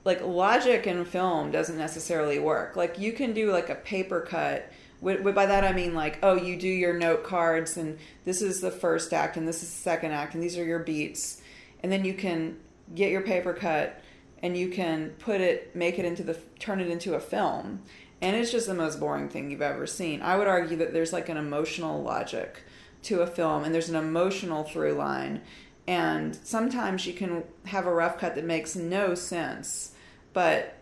like 0.05 0.21
logic 0.21 0.85
in 0.87 1.05
film 1.05 1.51
doesn't 1.51 1.77
necessarily 1.77 2.39
work. 2.39 2.75
Like 2.75 2.99
you 2.99 3.13
can 3.13 3.33
do 3.33 3.51
like 3.51 3.69
a 3.69 3.75
paper 3.75 4.21
cut. 4.21 4.71
By 5.01 5.45
that 5.45 5.65
I 5.65 5.73
mean 5.73 5.93
like, 5.93 6.19
oh, 6.23 6.35
you 6.35 6.57
do 6.57 6.67
your 6.67 6.93
note 6.93 7.23
cards, 7.25 7.75
and 7.75 7.97
this 8.23 8.41
is 8.41 8.61
the 8.61 8.71
first 8.71 9.11
act, 9.11 9.35
and 9.35 9.45
this 9.45 9.61
is 9.61 9.69
the 9.69 9.81
second 9.81 10.11
act, 10.11 10.33
and 10.33 10.41
these 10.41 10.57
are 10.57 10.63
your 10.63 10.79
beats, 10.79 11.41
and 11.81 11.91
then 11.91 12.05
you 12.05 12.13
can 12.13 12.57
get 12.95 13.11
your 13.11 13.19
paper 13.19 13.53
cut, 13.53 14.01
and 14.41 14.55
you 14.55 14.69
can 14.69 15.09
put 15.19 15.41
it, 15.41 15.75
make 15.75 15.99
it 15.99 16.05
into 16.05 16.23
the, 16.23 16.37
turn 16.57 16.79
it 16.79 16.89
into 16.89 17.15
a 17.15 17.19
film, 17.19 17.81
and 18.21 18.35
it's 18.37 18.51
just 18.51 18.67
the 18.67 18.73
most 18.73 18.97
boring 18.97 19.27
thing 19.27 19.51
you've 19.51 19.61
ever 19.61 19.85
seen. 19.85 20.21
I 20.21 20.37
would 20.37 20.47
argue 20.47 20.77
that 20.77 20.93
there's 20.93 21.11
like 21.11 21.27
an 21.27 21.35
emotional 21.35 22.01
logic 22.01 22.63
to 23.03 23.21
a 23.21 23.27
film, 23.27 23.65
and 23.65 23.75
there's 23.75 23.89
an 23.89 23.97
emotional 23.97 24.63
through 24.63 24.93
line, 24.93 25.41
and 25.85 26.33
sometimes 26.43 27.05
you 27.05 27.13
can 27.13 27.43
have 27.65 27.85
a 27.85 27.93
rough 27.93 28.17
cut 28.17 28.35
that 28.35 28.45
makes 28.45 28.73
no 28.73 29.15
sense, 29.15 29.92
but 30.33 30.75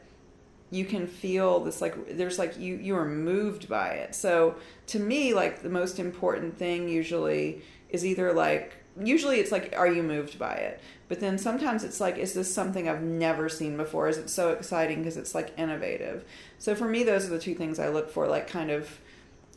you 0.72 0.86
can 0.86 1.06
feel 1.06 1.60
this 1.60 1.82
like 1.82 2.18
there's 2.18 2.40
like 2.40 2.58
you 2.58 2.76
you 2.78 2.96
are 2.96 3.06
moved 3.06 3.68
by 3.68 3.90
it. 3.90 4.16
So 4.16 4.56
to 4.88 5.00
me 5.00 5.34
like 5.34 5.62
the 5.62 5.70
most 5.70 6.00
important 6.00 6.58
thing 6.58 6.88
usually 6.88 7.62
is 7.90 8.06
either 8.06 8.34
like 8.34 8.74
usually 9.00 9.40
it's 9.40 9.52
like 9.52 9.74
are 9.78 9.88
you 9.88 10.02
moved 10.02 10.40
by 10.40 10.56
it? 10.56 10.82
But 11.10 11.20
then 11.20 11.38
sometimes 11.38 11.84
it's 11.84 12.00
like 12.00 12.18
is 12.18 12.34
this 12.34 12.52
something 12.54 12.88
i've 12.88 13.04
never 13.04 13.50
seen 13.50 13.76
before? 13.76 14.08
Is 14.08 14.18
it 14.18 14.30
so 14.30 14.52
exciting 14.52 15.00
because 15.00 15.18
it's 15.18 15.36
like 15.36 15.54
innovative? 15.58 16.24
So 16.58 16.74
for 16.74 16.88
me 16.88 17.04
those 17.04 17.26
are 17.26 17.32
the 17.32 17.40
two 17.40 17.54
things 17.54 17.78
i 17.78 17.90
look 17.90 18.10
for 18.10 18.28
like 18.28 18.48
kind 18.48 18.72
of 18.72 18.98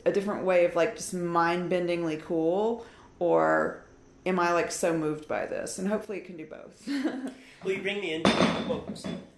a 0.05 0.11
different 0.11 0.43
way 0.43 0.65
of 0.65 0.75
like 0.75 0.97
just 0.97 1.13
mind-bendingly 1.13 2.21
cool 2.23 2.85
or 3.19 3.83
am 4.25 4.37
i 4.37 4.51
like 4.51 4.69
so 4.69 4.97
moved 4.97 5.29
by 5.29 5.45
this? 5.45 5.79
And 5.79 5.87
hopefully 5.87 6.17
it 6.17 6.25
can 6.25 6.35
do 6.35 6.45
both 6.45 6.89
Will 7.65 7.71
you 7.73 7.81
bring 7.81 7.99
me 7.99 8.13
into? 8.13 8.29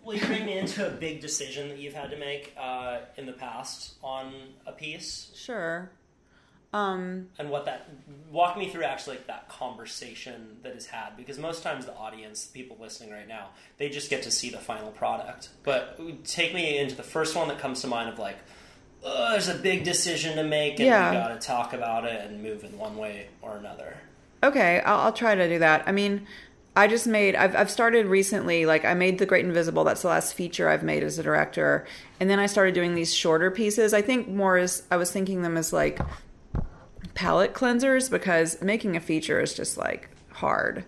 Will 0.04 0.14
you 0.16 0.26
bring 0.26 0.46
me 0.46 0.58
into 0.58 0.86
a 0.86 0.90
big 0.90 1.22
decision 1.22 1.70
that 1.70 1.78
you've 1.78 1.94
had 1.94 2.12
to 2.12 2.18
make 2.18 2.54
uh, 2.60 3.00
in 3.16 3.26
the 3.26 3.32
past 3.32 3.94
on 4.04 4.34
a 4.66 4.72
piece, 4.74 5.32
sure 5.36 5.90
um 6.74 7.30
and 7.40 7.50
what 7.50 7.64
that? 7.64 7.90
Walk 8.30 8.58
me 8.58 8.68
through 8.68 8.84
actually 8.84 9.16
like 9.16 9.28
that 9.28 9.48
conversation 9.48 10.58
that 10.64 10.76
is 10.76 10.86
had, 10.86 11.16
because 11.16 11.40
most 11.40 11.64
times 11.64 11.86
the 11.86 11.96
audience, 11.96 12.46
the 12.48 12.60
people 12.60 12.76
listening 12.82 13.12
right 13.12 13.28
now, 13.28 13.48
they 13.78 13.88
just 13.88 14.10
get 14.10 14.24
to 14.24 14.32
see 14.32 14.50
the 14.50 14.58
final 14.58 14.92
product. 14.92 15.48
But 15.64 15.98
take 16.26 16.54
me 16.54 16.78
into 16.78 16.96
the 16.96 17.04
first 17.04 17.34
one 17.34 17.48
that 17.48 17.60
comes 17.60 17.80
to 17.82 17.88
mind 17.88 18.10
of 18.10 18.20
like, 18.20 18.38
oh, 19.06 19.32
there's 19.32 19.48
a 19.48 19.56
big 19.56 19.86
decision 19.86 20.36
to 20.36 20.44
make, 20.44 20.74
and 20.82 20.88
Yeah. 20.88 21.12
we 21.12 21.16
got 21.18 21.30
to 21.40 21.48
talk 21.48 21.72
about 21.72 22.04
it 22.04 22.30
and 22.30 22.44
move 22.44 22.66
in 22.66 22.78
one 22.78 22.98
way 22.98 23.28
or 23.42 23.56
another. 23.56 23.96
Okay, 24.44 24.82
I'll, 24.82 25.00
I'll 25.00 25.14
try 25.14 25.34
to 25.36 25.48
do 25.48 25.60
that. 25.60 25.88
I 25.88 25.92
mean, 25.94 26.28
I 26.78 26.86
just 26.86 27.08
made. 27.08 27.36
I've 27.36 27.56
I've 27.56 27.72
started 27.72 28.06
recently. 28.06 28.68
Like 28.68 28.86
I 28.86 28.94
made 28.94 29.18
the 29.18 29.26
Great 29.26 29.44
Invisible. 29.44 29.84
That's 29.84 30.04
the 30.04 30.10
last 30.10 30.36
feature 30.36 30.70
I've 30.70 30.84
made 30.84 31.02
as 31.02 31.18
a 31.18 31.24
director. 31.24 31.88
And 32.20 32.30
then 32.30 32.38
I 32.38 32.46
started 32.46 32.76
doing 32.76 32.94
these 32.94 33.12
shorter 33.12 33.50
pieces. 33.50 33.96
I 33.96 34.04
think 34.04 34.28
more 34.28 34.58
as 34.58 34.84
I 34.92 34.98
was 34.98 35.12
thinking 35.12 35.42
them 35.42 35.58
as 35.58 35.74
like 35.74 36.00
palette 37.16 37.56
cleansers 37.56 38.12
because 38.12 38.62
making 38.62 38.96
a 38.96 39.00
feature 39.00 39.42
is 39.42 39.56
just 39.56 39.76
like 39.76 40.12
hard, 40.34 40.86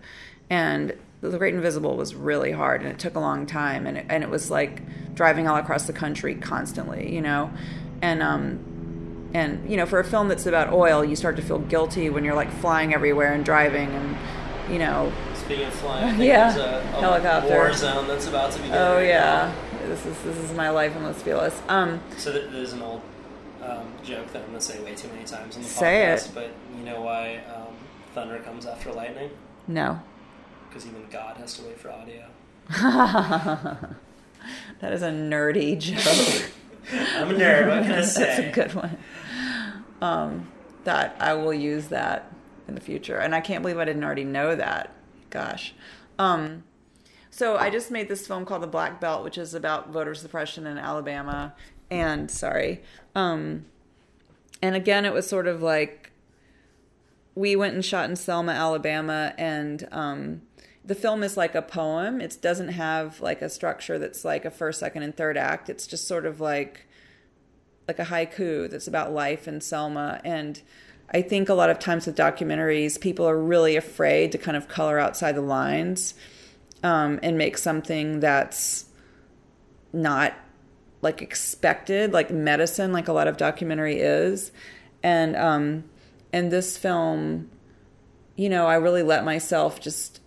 and 0.48 0.94
the 1.22 1.36
Great 1.36 1.54
Invisible 1.54 1.96
was 1.96 2.14
really 2.14 2.52
hard 2.52 2.82
and 2.82 2.90
it 2.90 3.00
took 3.00 3.16
a 3.16 3.20
long 3.20 3.44
time 3.44 3.84
and 3.84 3.98
it, 3.98 4.06
and 4.08 4.22
it 4.22 4.30
was 4.30 4.48
like 4.48 4.82
driving 5.16 5.48
all 5.48 5.56
across 5.56 5.88
the 5.88 5.92
country 5.92 6.36
constantly, 6.36 7.12
you 7.12 7.20
know, 7.20 7.50
and 8.00 8.22
um 8.22 9.28
and 9.34 9.68
you 9.68 9.76
know 9.76 9.86
for 9.86 9.98
a 9.98 10.04
film 10.04 10.28
that's 10.28 10.46
about 10.46 10.72
oil 10.72 11.04
you 11.04 11.16
start 11.16 11.36
to 11.36 11.42
feel 11.42 11.58
guilty 11.58 12.10
when 12.10 12.24
you're 12.24 12.34
like 12.34 12.50
flying 12.52 12.94
everywhere 12.94 13.32
and 13.32 13.44
driving 13.44 13.88
and 13.90 14.16
you 14.72 14.78
know 14.78 15.12
Of 15.50 15.72
flying, 15.74 16.20
Yeah. 16.20 16.54
a, 16.56 16.78
a 16.78 16.82
Helicopter. 17.00 17.48
war 17.50 17.72
zone 17.72 18.06
that's 18.06 18.26
about 18.28 18.52
to 18.52 18.58
begin. 18.58 18.74
oh 18.76 18.94
right 18.96 19.08
yeah 19.08 19.52
this 19.88 20.06
is 20.06 20.16
this 20.22 20.36
is 20.36 20.52
my 20.54 20.70
life 20.70 20.94
in 20.94 21.02
Los 21.02 21.20
Feliz 21.22 21.60
um. 21.68 22.00
So 22.18 22.32
th- 22.32 22.50
there's 22.52 22.72
an 22.72 22.82
old 22.82 23.00
um, 23.60 23.92
joke 24.04 24.32
that 24.32 24.42
I'm 24.42 24.48
going 24.48 24.58
to 24.60 24.64
say 24.64 24.80
way 24.82 24.94
too 24.94 25.08
many 25.08 25.24
times 25.24 25.56
on 25.56 25.62
the 25.62 25.68
Say 25.68 26.04
podcast, 26.06 26.28
it. 26.28 26.34
but 26.34 26.50
you 26.78 26.84
know 26.84 27.00
why 27.02 27.42
um, 27.54 27.74
thunder 28.14 28.38
comes 28.38 28.64
after 28.64 28.92
lightning? 28.92 29.30
no 29.66 30.00
Because 30.68 30.86
even 30.86 31.04
God 31.10 31.36
has 31.38 31.54
to 31.58 31.64
wait 31.64 31.78
for 31.80 31.90
audio. 31.90 32.26
that 34.80 34.92
is 34.92 35.02
a 35.02 35.10
nerdy 35.10 35.78
joke 35.78 36.50
I'm 37.16 37.30
a 37.30 37.34
nerd. 37.34 37.68
What 37.68 37.82
can 37.82 37.92
I 37.92 38.02
say? 38.02 38.24
that's 38.24 38.38
a 38.38 38.50
good 38.52 38.74
one 38.74 38.96
um 40.00 40.48
that 40.84 41.16
I 41.20 41.34
will 41.34 41.52
use 41.52 41.88
that 41.88 42.32
in 42.68 42.74
the 42.76 42.80
future 42.80 43.16
and 43.18 43.34
I 43.34 43.40
can't 43.40 43.62
believe 43.62 43.78
I 43.78 43.84
didn't 43.84 44.04
already 44.04 44.24
know 44.24 44.54
that 44.54 44.94
gosh 45.30 45.74
um 46.18 46.62
So 47.30 47.56
I 47.56 47.70
just 47.70 47.90
made 47.90 48.08
this 48.08 48.26
film 48.26 48.44
called 48.44 48.62
The 48.62 48.66
Black 48.66 49.00
Belt, 49.00 49.22
which 49.24 49.38
is 49.38 49.54
about 49.54 49.90
voter 49.90 50.14
suppression 50.14 50.66
in 50.66 50.76
Alabama. 50.76 51.54
And 51.90 52.30
sorry, 52.30 52.82
um, 53.14 53.64
and 54.62 54.76
again, 54.76 55.04
it 55.04 55.12
was 55.12 55.26
sort 55.28 55.46
of 55.46 55.62
like 55.62 56.12
we 57.34 57.56
went 57.56 57.74
and 57.74 57.84
shot 57.84 58.08
in 58.10 58.16
Selma, 58.16 58.52
Alabama, 58.52 59.32
and 59.38 59.88
um, 59.90 60.42
the 60.84 60.94
film 60.94 61.22
is 61.22 61.36
like 61.36 61.54
a 61.54 61.62
poem. 61.62 62.20
It 62.20 62.36
doesn't 62.40 62.68
have 62.68 63.20
like 63.20 63.42
a 63.42 63.48
structure 63.48 63.98
that's 63.98 64.24
like 64.24 64.44
a 64.44 64.50
first, 64.50 64.80
second, 64.80 65.02
and 65.02 65.16
third 65.16 65.36
act. 65.36 65.70
It's 65.70 65.86
just 65.86 66.06
sort 66.06 66.26
of 66.26 66.40
like 66.40 66.86
like 67.88 67.98
a 67.98 68.04
haiku 68.04 68.70
that's 68.70 68.86
about 68.86 69.12
life 69.12 69.48
in 69.48 69.60
Selma. 69.60 70.20
And 70.24 70.62
I 71.12 71.22
think 71.22 71.48
a 71.48 71.54
lot 71.54 71.70
of 71.70 71.78
times 71.78 72.06
with 72.06 72.16
documentaries, 72.16 73.00
people 73.00 73.28
are 73.28 73.38
really 73.38 73.76
afraid 73.76 74.32
to 74.32 74.38
kind 74.38 74.56
of 74.56 74.68
color 74.68 74.98
outside 74.98 75.34
the 75.34 75.40
lines 75.42 76.14
um, 76.82 77.18
and 77.22 77.36
make 77.36 77.58
something 77.58 78.20
that's 78.20 78.86
not 79.92 80.34
like 81.02 81.22
expected, 81.22 82.12
like 82.12 82.30
medicine, 82.30 82.92
like 82.92 83.08
a 83.08 83.12
lot 83.12 83.26
of 83.26 83.36
documentary 83.36 83.98
is. 84.00 84.52
And 85.02 85.34
um, 85.34 85.84
and 86.32 86.52
this 86.52 86.76
film, 86.76 87.50
you 88.36 88.48
know, 88.48 88.66
I 88.66 88.76
really 88.76 89.02
let 89.02 89.24
myself 89.24 89.80
just 89.80 90.20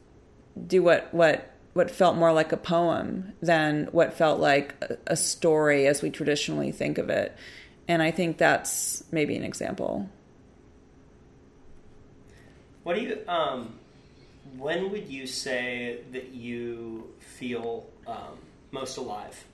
do 0.67 0.83
what 0.83 1.13
what 1.13 1.49
what 1.73 1.89
felt 1.89 2.15
more 2.15 2.33
like 2.33 2.51
a 2.51 2.57
poem 2.57 3.33
than 3.41 3.87
what 3.91 4.13
felt 4.13 4.39
like 4.39 4.75
a, 4.81 4.97
a 5.07 5.15
story 5.15 5.87
as 5.87 6.01
we 6.01 6.09
traditionally 6.09 6.71
think 6.71 6.97
of 6.97 7.09
it. 7.09 7.35
And 7.87 8.01
I 8.01 8.11
think 8.11 8.37
that's 8.37 9.03
maybe 9.11 9.35
an 9.35 9.43
example. 9.43 10.09
What 12.83 12.95
do 12.95 13.01
you? 13.01 13.19
Um, 13.27 13.79
when 14.57 14.91
would 14.91 15.07
you 15.07 15.25
say 15.25 15.99
that 16.11 16.29
you 16.29 17.13
feel 17.19 17.85
um, 18.05 18.37
most 18.71 18.97
alive? 18.97 19.45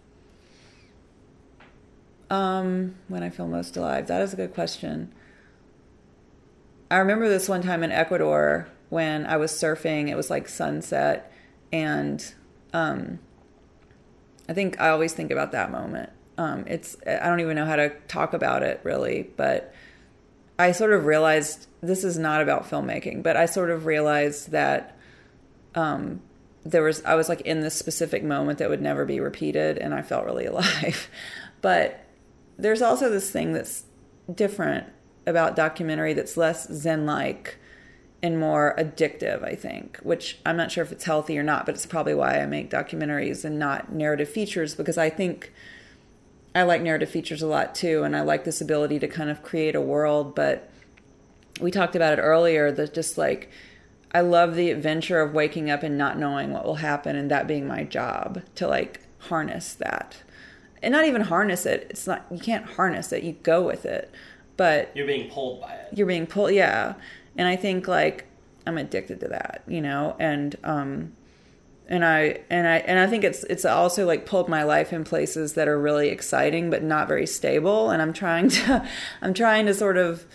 Um, 2.29 2.95
when 3.07 3.23
I 3.23 3.29
feel 3.29 3.47
most 3.47 3.77
alive, 3.77 4.07
that 4.07 4.21
is 4.21 4.33
a 4.33 4.35
good 4.35 4.53
question. 4.53 5.11
I 6.91 6.97
remember 6.97 7.29
this 7.29 7.47
one 7.47 7.61
time 7.61 7.83
in 7.83 7.91
Ecuador 7.91 8.67
when 8.89 9.25
I 9.25 9.37
was 9.37 9.51
surfing. 9.51 10.09
It 10.09 10.15
was 10.15 10.29
like 10.29 10.47
sunset, 10.47 11.31
and 11.71 12.33
um, 12.73 13.19
I 14.47 14.53
think 14.53 14.81
I 14.81 14.89
always 14.89 15.13
think 15.13 15.29
about 15.29 15.51
that 15.51 15.71
moment. 15.71 16.09
Um, 16.39 16.65
it's 16.67 16.97
I 17.05 17.27
don't 17.27 17.41
even 17.41 17.55
know 17.55 17.65
how 17.65 17.75
to 17.75 17.89
talk 18.07 18.33
about 18.33 18.63
it 18.63 18.79
really, 18.83 19.29
but 19.37 19.73
I 20.59 20.73
sort 20.73 20.91
of 20.91 21.05
realized 21.05 21.67
this 21.81 22.03
is 22.03 22.17
not 22.17 22.41
about 22.41 22.69
filmmaking. 22.69 23.23
But 23.23 23.37
I 23.37 23.45
sort 23.45 23.71
of 23.71 23.85
realized 23.85 24.51
that 24.51 24.97
um, 25.73 26.21
there 26.65 26.83
was 26.83 27.03
I 27.05 27.15
was 27.15 27.29
like 27.29 27.41
in 27.41 27.61
this 27.61 27.75
specific 27.75 28.23
moment 28.23 28.59
that 28.59 28.69
would 28.69 28.81
never 28.81 29.05
be 29.05 29.19
repeated, 29.19 29.77
and 29.77 29.93
I 29.93 30.01
felt 30.01 30.25
really 30.25 30.45
alive. 30.45 31.09
but 31.61 32.05
there's 32.57 32.81
also 32.81 33.09
this 33.09 33.31
thing 33.31 33.53
that's 33.53 33.85
different 34.33 34.85
about 35.25 35.55
documentary 35.55 36.13
that's 36.13 36.37
less 36.37 36.71
zen 36.71 37.05
like 37.05 37.57
and 38.21 38.37
more 38.37 38.75
addictive, 38.77 39.43
I 39.43 39.55
think, 39.55 39.97
which 39.99 40.39
I'm 40.45 40.57
not 40.57 40.71
sure 40.71 40.83
if 40.83 40.91
it's 40.91 41.05
healthy 41.05 41.39
or 41.39 41.43
not, 41.43 41.65
but 41.65 41.75
it's 41.75 41.85
probably 41.85 42.13
why 42.13 42.41
I 42.41 42.45
make 42.47 42.69
documentaries 42.69 43.45
and 43.45 43.57
not 43.57 43.93
narrative 43.93 44.27
features 44.27 44.75
because 44.75 44.97
I 44.97 45.09
think 45.09 45.53
I 46.55 46.63
like 46.63 46.81
narrative 46.81 47.09
features 47.09 47.41
a 47.41 47.47
lot 47.47 47.75
too, 47.75 48.03
and 48.03 48.15
I 48.15 48.21
like 48.21 48.43
this 48.43 48.61
ability 48.61 48.99
to 48.99 49.07
kind 49.07 49.29
of 49.29 49.43
create 49.43 49.75
a 49.75 49.81
world. 49.81 50.35
But 50.35 50.69
we 51.59 51.71
talked 51.71 51.95
about 51.95 52.17
it 52.17 52.21
earlier 52.21 52.71
that 52.71 52.93
just 52.93 53.17
like 53.17 53.49
I 54.13 54.21
love 54.21 54.55
the 54.55 54.71
adventure 54.71 55.21
of 55.21 55.33
waking 55.33 55.69
up 55.69 55.83
and 55.83 55.97
not 55.97 56.17
knowing 56.17 56.51
what 56.51 56.65
will 56.65 56.75
happen, 56.75 57.15
and 57.15 57.29
that 57.31 57.47
being 57.47 57.67
my 57.67 57.83
job 57.83 58.41
to 58.55 58.67
like 58.67 59.01
harness 59.19 59.73
that. 59.75 60.23
And 60.81 60.91
not 60.93 61.05
even 61.05 61.21
harness 61.23 61.65
it. 61.65 61.87
It's 61.89 62.07
not, 62.07 62.25
you 62.31 62.39
can't 62.39 62.65
harness 62.65 63.11
it, 63.11 63.21
you 63.23 63.33
go 63.43 63.61
with 63.61 63.85
it. 63.85 64.09
But 64.55 64.91
You're 64.95 65.05
being 65.05 65.29
pulled 65.29 65.59
by 65.61 65.73
it. 65.73 65.97
you're 65.97 66.07
being 66.07 66.25
pulled 66.27 66.51
yeah 66.51 66.95
and 67.37 67.47
i 67.47 67.55
think 67.55 67.87
like 67.87 68.25
i'm 68.67 68.77
addicted 68.77 69.21
to 69.21 69.27
that 69.29 69.63
you 69.67 69.79
know 69.79 70.17
and 70.19 70.57
um 70.65 71.13
and 71.89 72.05
i 72.05 72.39
and 72.49 72.67
i 72.67 72.77
and 72.77 72.97
i 72.99 73.05
think 73.05 73.25
it's 73.25 73.43
it's 73.45 73.65
also 73.65 74.05
like 74.05 74.25
pulled 74.25 74.47
my 74.47 74.63
life 74.63 74.93
in 74.93 75.03
places 75.03 75.53
that 75.53 75.67
are 75.67 75.77
really 75.77 76.07
exciting 76.07 76.69
but 76.69 76.81
not 76.81 77.07
very 77.07 77.25
stable 77.25 77.89
and 77.89 78.01
i'm 78.01 78.13
trying 78.13 78.47
to 78.47 78.87
i'm 79.21 79.33
trying 79.33 79.65
to 79.65 79.73
sort 79.73 79.97
of 79.97 80.25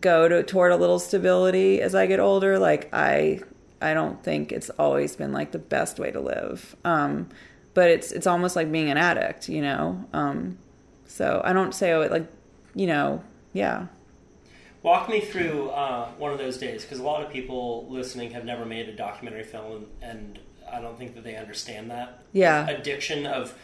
go 0.00 0.28
to 0.28 0.42
toward 0.42 0.72
a 0.72 0.76
little 0.76 0.98
stability 0.98 1.80
as 1.80 1.94
i 1.94 2.06
get 2.06 2.20
older. 2.20 2.58
Like 2.58 2.88
i 2.92 3.40
i 3.80 3.94
don't 3.94 4.22
think 4.22 4.52
it's 4.52 4.70
always 4.70 5.16
been 5.16 5.32
like 5.32 5.52
the 5.52 5.58
best 5.58 5.98
way 5.98 6.10
to 6.10 6.20
live. 6.20 6.76
Um 6.84 7.28
but 7.74 7.90
it's 7.90 8.12
it's 8.12 8.26
almost 8.26 8.56
like 8.56 8.70
being 8.70 8.90
an 8.90 8.96
addict 8.96 9.48
you 9.48 9.62
know? 9.62 10.04
Um 10.12 10.58
so 11.06 11.42
i 11.44 11.52
don't 11.52 11.74
say 11.74 11.92
oh, 11.92 12.00
it 12.02 12.10
like 12.10 12.26
you 12.74 12.86
know 12.86 13.22
yeah. 13.52 13.86
Walk 14.82 15.08
me 15.08 15.20
through 15.20 15.70
uh, 15.70 16.08
one 16.18 16.32
of 16.32 16.38
those 16.38 16.58
days 16.58 16.82
because 16.82 16.98
a 16.98 17.02
lot 17.02 17.24
of 17.24 17.32
people 17.32 17.86
listening 17.88 18.32
have 18.32 18.44
never 18.44 18.66
made 18.66 18.86
a 18.86 18.92
documentary 18.94 19.44
film, 19.44 19.86
and 20.02 20.38
I 20.70 20.80
don't 20.80 20.98
think 20.98 21.14
that 21.14 21.24
they 21.24 21.36
understand 21.36 21.90
that 21.90 22.18
Yeah. 22.32 22.68
addiction 22.68 23.26
of 23.26 23.54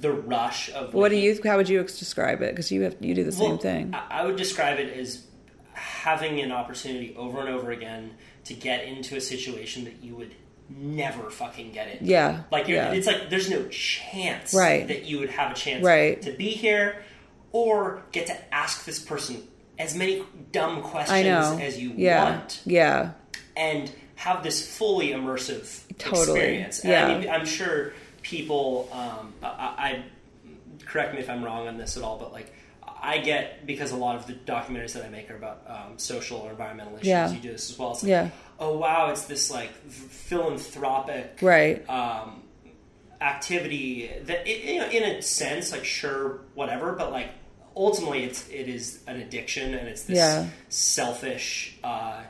the 0.00 0.12
rush 0.12 0.70
of 0.72 0.94
What 0.94 1.10
do 1.10 1.16
you? 1.16 1.38
How 1.44 1.56
would 1.56 1.68
you 1.68 1.82
describe 1.82 2.42
it? 2.42 2.50
Because 2.50 2.70
you 2.72 2.82
have 2.82 2.96
you 3.00 3.14
do 3.14 3.24
the 3.24 3.32
same 3.32 3.58
thing. 3.58 3.94
I 3.94 4.24
would 4.24 4.36
describe 4.36 4.78
it 4.78 4.96
as 4.96 5.24
having 5.74 6.40
an 6.40 6.52
opportunity 6.52 7.14
over 7.16 7.40
and 7.40 7.48
over 7.48 7.70
again 7.70 8.12
to 8.44 8.54
get 8.54 8.84
into 8.84 9.16
a 9.16 9.20
situation 9.20 9.84
that 9.84 10.02
you 10.02 10.14
would 10.16 10.34
never 10.68 11.30
fucking 11.30 11.72
get 11.72 11.88
into. 11.92 12.04
Yeah, 12.04 12.42
Like 12.50 12.66
yeah. 12.68 12.92
it's 12.92 13.06
like 13.06 13.30
there's 13.30 13.50
no 13.50 13.64
chance 13.68 14.54
Right. 14.54 14.86
that 14.88 15.04
you 15.04 15.18
would 15.20 15.30
have 15.30 15.52
a 15.52 15.54
chance 15.54 15.84
Right. 15.84 16.20
to 16.22 16.32
be 16.32 16.50
here 16.50 16.96
or 17.52 18.02
get 18.12 18.26
to 18.26 18.54
ask 18.54 18.84
this 18.84 18.98
person 18.98 19.42
as 19.78 19.94
many 19.94 20.22
dumb 20.50 20.82
questions 20.82 21.60
as 21.60 21.78
you 21.78 21.92
yeah, 21.96 22.24
want 22.24 22.60
yeah, 22.64 23.10
and 23.56 23.90
have 24.16 24.42
this 24.42 24.66
fully 24.76 25.08
immersive 25.08 25.64
Totally. 25.98 26.40
experience. 26.40 26.84
Yeah. 26.84 27.06
I 27.06 27.18
mean, 27.18 27.28
I'm 27.30 27.46
sure 27.46 27.92
people. 28.22 28.88
Um, 28.92 29.32
I, 29.42 29.48
I 29.48 30.04
correct 30.86 31.14
me 31.14 31.20
if 31.20 31.30
I'm 31.30 31.44
wrong 31.44 31.68
on 31.68 31.76
this 31.78 31.96
at 31.96 32.02
all, 32.02 32.18
but 32.18 32.32
like 32.32 32.52
I 33.04 33.18
get 33.18 33.66
because 33.66 33.90
a 33.92 33.96
lot 33.96 34.16
of 34.16 34.26
the 34.26 34.34
documentaries 34.34 34.92
that 34.92 35.04
I 35.04 35.08
make 35.08 35.30
are 35.30 35.36
about 35.36 35.62
um, 35.66 35.98
social 35.98 36.38
or 36.38 36.50
environmental 36.50 36.94
issues. 36.94 37.08
Yeah. 37.08 37.30
You 37.30 37.40
do 37.40 37.52
this 37.52 37.70
as 37.70 37.78
well. 37.78 37.92
It's 37.92 38.02
like, 38.02 38.10
Yeah. 38.10 38.30
oh 38.60 38.78
wow, 38.78 39.10
it's 39.10 39.24
this 39.24 39.50
like 39.50 39.70
philanthropic 39.88 41.38
right. 41.42 41.88
um, 41.88 42.42
activity 43.20 44.10
that 44.24 44.46
it, 44.46 44.64
you 44.64 44.80
know, 44.80 44.88
in 44.88 45.02
a 45.04 45.22
sense 45.22 45.70
like 45.72 45.84
sure 45.84 46.40
whatever 46.54 46.92
but 46.92 47.12
like 47.12 47.28
ultimately 47.76 48.24
it's 48.24 48.48
it 48.48 48.68
is 48.68 48.98
an 49.06 49.16
addiction 49.20 49.74
and 49.74 49.88
it's 49.88 50.02
this 50.04 50.16
Yeah. 50.16 50.48
selfish 50.68 51.78
uh, 51.84 52.22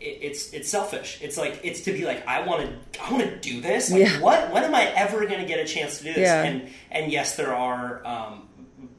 it's 0.00 0.52
it's 0.52 0.68
selfish 0.68 1.18
it's 1.22 1.36
like 1.36 1.60
it's 1.64 1.80
to 1.82 1.92
be 1.92 2.04
like 2.04 2.26
i 2.28 2.46
want 2.46 2.60
to 2.92 3.02
i 3.02 3.10
want 3.10 3.22
to 3.24 3.36
do 3.40 3.60
this 3.60 3.90
like 3.90 4.02
Yeah. 4.02 4.20
what 4.20 4.52
when 4.52 4.64
am 4.64 4.74
i 4.74 4.84
ever 4.94 5.26
going 5.26 5.40
to 5.40 5.46
get 5.46 5.58
a 5.58 5.64
chance 5.64 5.98
to 5.98 6.04
do 6.04 6.12
this 6.12 6.22
Yeah. 6.28 6.42
and 6.44 6.68
and 6.90 7.10
yes 7.12 7.36
there 7.36 7.54
are 7.54 8.04
um, 8.06 8.48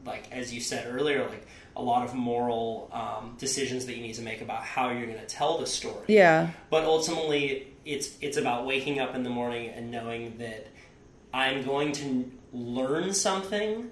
like 0.06 0.32
as 0.32 0.54
you 0.54 0.62
said 0.62 0.88
earlier 0.94 1.28
like 1.28 1.46
a 1.76 1.82
lot 1.82 2.04
of 2.04 2.16
moral 2.16 2.90
um, 2.92 3.36
decisions 3.38 3.86
that 3.86 3.96
you 3.96 4.02
need 4.02 4.16
to 4.16 4.24
make 4.24 4.42
about 4.42 4.64
how 4.64 4.90
you're 4.90 5.06
going 5.06 5.20
to 5.20 5.26
tell 5.28 5.60
the 5.60 5.68
story 5.68 6.04
Yeah, 6.08 6.50
but 6.72 6.84
ultimately 6.86 7.68
it's 7.86 8.18
it's 8.22 8.38
about 8.38 8.66
waking 8.66 9.00
up 9.00 9.14
in 9.16 9.24
the 9.24 9.30
morning 9.30 9.70
and 9.70 9.92
knowing 9.92 10.38
that 10.40 10.68
I'm 11.34 11.64
going 11.64 11.92
to 11.94 12.32
learn 12.52 13.14
something 13.14 13.92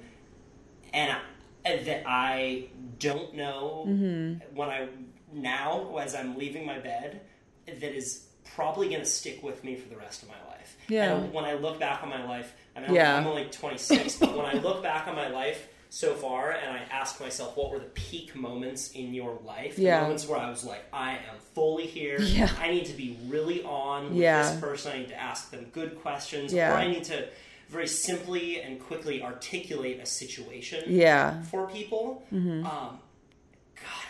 and 0.93 1.11
I, 1.11 1.77
that 1.83 2.03
I 2.07 2.69
don't 2.99 3.35
know 3.35 3.85
Mm-hmm. 3.87 4.55
when 4.55 4.69
I 4.69 4.87
now 5.33 5.97
as 5.97 6.15
I'm 6.15 6.37
leaving 6.37 6.65
my 6.65 6.79
bed 6.79 7.21
that 7.67 7.95
is 7.95 8.25
probably 8.55 8.89
going 8.89 9.01
to 9.01 9.05
stick 9.07 9.41
with 9.43 9.63
me 9.63 9.75
for 9.75 9.89
the 9.89 9.97
rest 9.97 10.23
of 10.23 10.29
my 10.29 10.35
life. 10.49 10.77
Yeah. 10.87 11.15
And 11.15 11.33
when 11.33 11.45
I 11.45 11.53
look 11.53 11.79
back 11.79 12.03
on 12.03 12.09
my 12.09 12.23
life, 12.25 12.53
I 12.75 12.81
mean, 12.81 12.93
Yeah. 12.93 13.15
I'm 13.17 13.25
only 13.27 13.45
26, 13.45 14.17
but 14.17 14.35
when 14.37 14.45
I 14.45 14.53
look 14.53 14.83
back 14.83 15.07
on 15.07 15.15
my 15.15 15.27
life 15.29 15.67
so 15.89 16.13
far 16.13 16.51
and 16.51 16.71
I 16.71 16.81
ask 16.91 17.19
myself, 17.19 17.57
what 17.57 17.71
were 17.71 17.79
the 17.79 17.85
peak 17.85 18.35
moments 18.35 18.91
in 18.91 19.13
your 19.13 19.39
life? 19.45 19.77
The 19.77 19.83
Yeah. 19.83 20.01
moments 20.01 20.27
where 20.27 20.39
I 20.39 20.49
was 20.49 20.63
like, 20.63 20.83
I 20.93 21.13
am 21.13 21.37
fully 21.53 21.87
here. 21.87 22.19
Yeah. 22.21 22.49
I 22.59 22.69
need 22.69 22.85
to 22.85 22.93
be 22.93 23.17
really 23.27 23.63
on 23.63 24.09
with 24.09 24.17
Yeah. 24.17 24.51
this 24.51 24.59
person. 24.59 24.91
I 24.91 24.97
need 24.99 25.09
to 25.09 25.19
ask 25.19 25.49
them 25.51 25.65
good 25.71 25.99
questions. 26.01 26.53
Yeah. 26.53 26.71
Or 26.73 26.77
I 26.77 26.87
need 26.87 27.05
to 27.05 27.27
very 27.69 27.87
simply 27.87 28.61
and 28.61 28.79
quickly 28.79 29.23
articulate 29.23 29.99
a 29.99 30.05
situation 30.05 30.83
yeah, 30.87 31.31
Mm-hmm. 31.31 31.43
for 31.45 31.67
people. 31.67 32.23
Um, 32.31 32.61
God, 32.63 32.99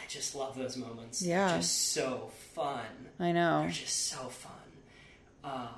I 0.05 0.07
just 0.07 0.35
love 0.35 0.55
those 0.55 0.77
moments. 0.77 1.21
Yeah. 1.21 1.47
They're 1.47 1.57
just 1.57 1.91
so 1.93 2.29
fun. 2.53 2.85
I 3.19 3.31
know. 3.31 3.61
They're 3.61 3.71
just 3.71 4.07
so 4.07 4.17
fun. 4.29 4.51
Um, 5.43 5.69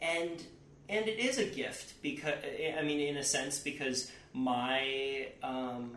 and 0.00 0.42
and 0.88 1.08
it 1.08 1.18
is 1.18 1.38
a 1.38 1.44
gift 1.44 2.00
because 2.02 2.34
I 2.78 2.82
mean, 2.82 3.00
in 3.00 3.16
a 3.16 3.24
sense, 3.24 3.58
because 3.58 4.10
my 4.32 5.28
um, 5.42 5.96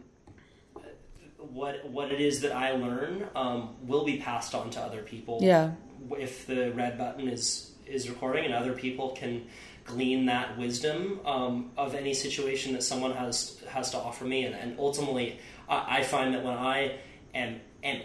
what 1.37 1.87
what 1.89 2.11
it 2.11 2.19
is 2.19 2.41
that 2.41 2.51
I 2.51 2.71
learn 2.71 3.27
um, 3.35 3.75
will 3.83 4.03
be 4.03 4.17
passed 4.17 4.53
on 4.53 4.69
to 4.71 4.81
other 4.81 5.01
people. 5.01 5.39
Yeah. 5.41 5.71
If 6.17 6.47
the 6.47 6.71
red 6.71 6.97
button 6.97 7.29
is 7.29 7.71
is 7.85 8.09
recording, 8.09 8.43
and 8.45 8.53
other 8.53 8.73
people 8.73 9.11
can 9.11 9.47
glean 9.85 10.25
that 10.25 10.57
wisdom 10.57 11.19
um, 11.25 11.71
of 11.77 11.95
any 11.95 12.13
situation 12.13 12.73
that 12.73 12.83
someone 12.83 13.13
has 13.13 13.61
has 13.69 13.91
to 13.91 13.97
offer 13.97 14.25
me, 14.25 14.43
and, 14.43 14.55
and 14.55 14.77
ultimately, 14.79 15.39
I, 15.69 15.99
I 15.99 16.03
find 16.03 16.33
that 16.33 16.43
when 16.43 16.55
I 16.55 16.97
am 17.33 17.61
am 17.83 18.01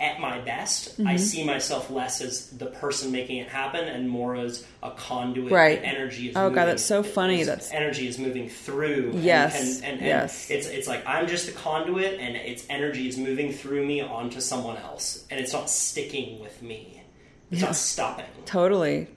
at 0.00 0.20
my 0.20 0.38
best, 0.40 0.92
Mm-hmm. 0.92 1.08
I 1.08 1.16
see 1.16 1.44
myself 1.44 1.90
less 1.90 2.20
as 2.20 2.50
the 2.50 2.66
person 2.66 3.10
making 3.10 3.38
it 3.38 3.48
happen, 3.48 3.84
and 3.88 4.08
more 4.08 4.36
as 4.36 4.64
a 4.80 4.92
conduit. 4.92 5.50
Right. 5.52 5.80
Energy 5.82 6.28
is. 6.28 6.36
Oh, 6.36 6.50
God, 6.50 6.50
moving- 6.50 6.66
that's 6.66 6.84
so 6.84 7.02
funny. 7.02 7.42
That's- 7.42 7.72
energy 7.72 8.06
is 8.06 8.16
moving 8.18 8.48
through. 8.48 9.10
and- 9.14 9.24
Yes, 9.24 9.58
and, 9.80 9.84
and, 9.84 9.98
and 9.98 10.06
yes. 10.06 10.50
it's 10.52 10.68
it's 10.68 10.86
like 10.86 11.04
I'm 11.06 11.26
just 11.26 11.48
a 11.48 11.52
conduit, 11.52 12.20
and 12.20 12.36
its 12.36 12.64
energy 12.70 13.08
is 13.08 13.18
moving 13.18 13.52
through 13.52 13.84
me 13.86 14.00
onto 14.00 14.40
someone 14.40 14.76
else, 14.76 15.24
and 15.30 15.40
it's 15.40 15.52
not 15.52 15.68
sticking 15.68 16.40
with 16.40 16.62
me. 16.62 17.02
It's 17.50 17.62
not 17.62 17.74
stopping. 17.76 18.26
Totally. 18.46 19.08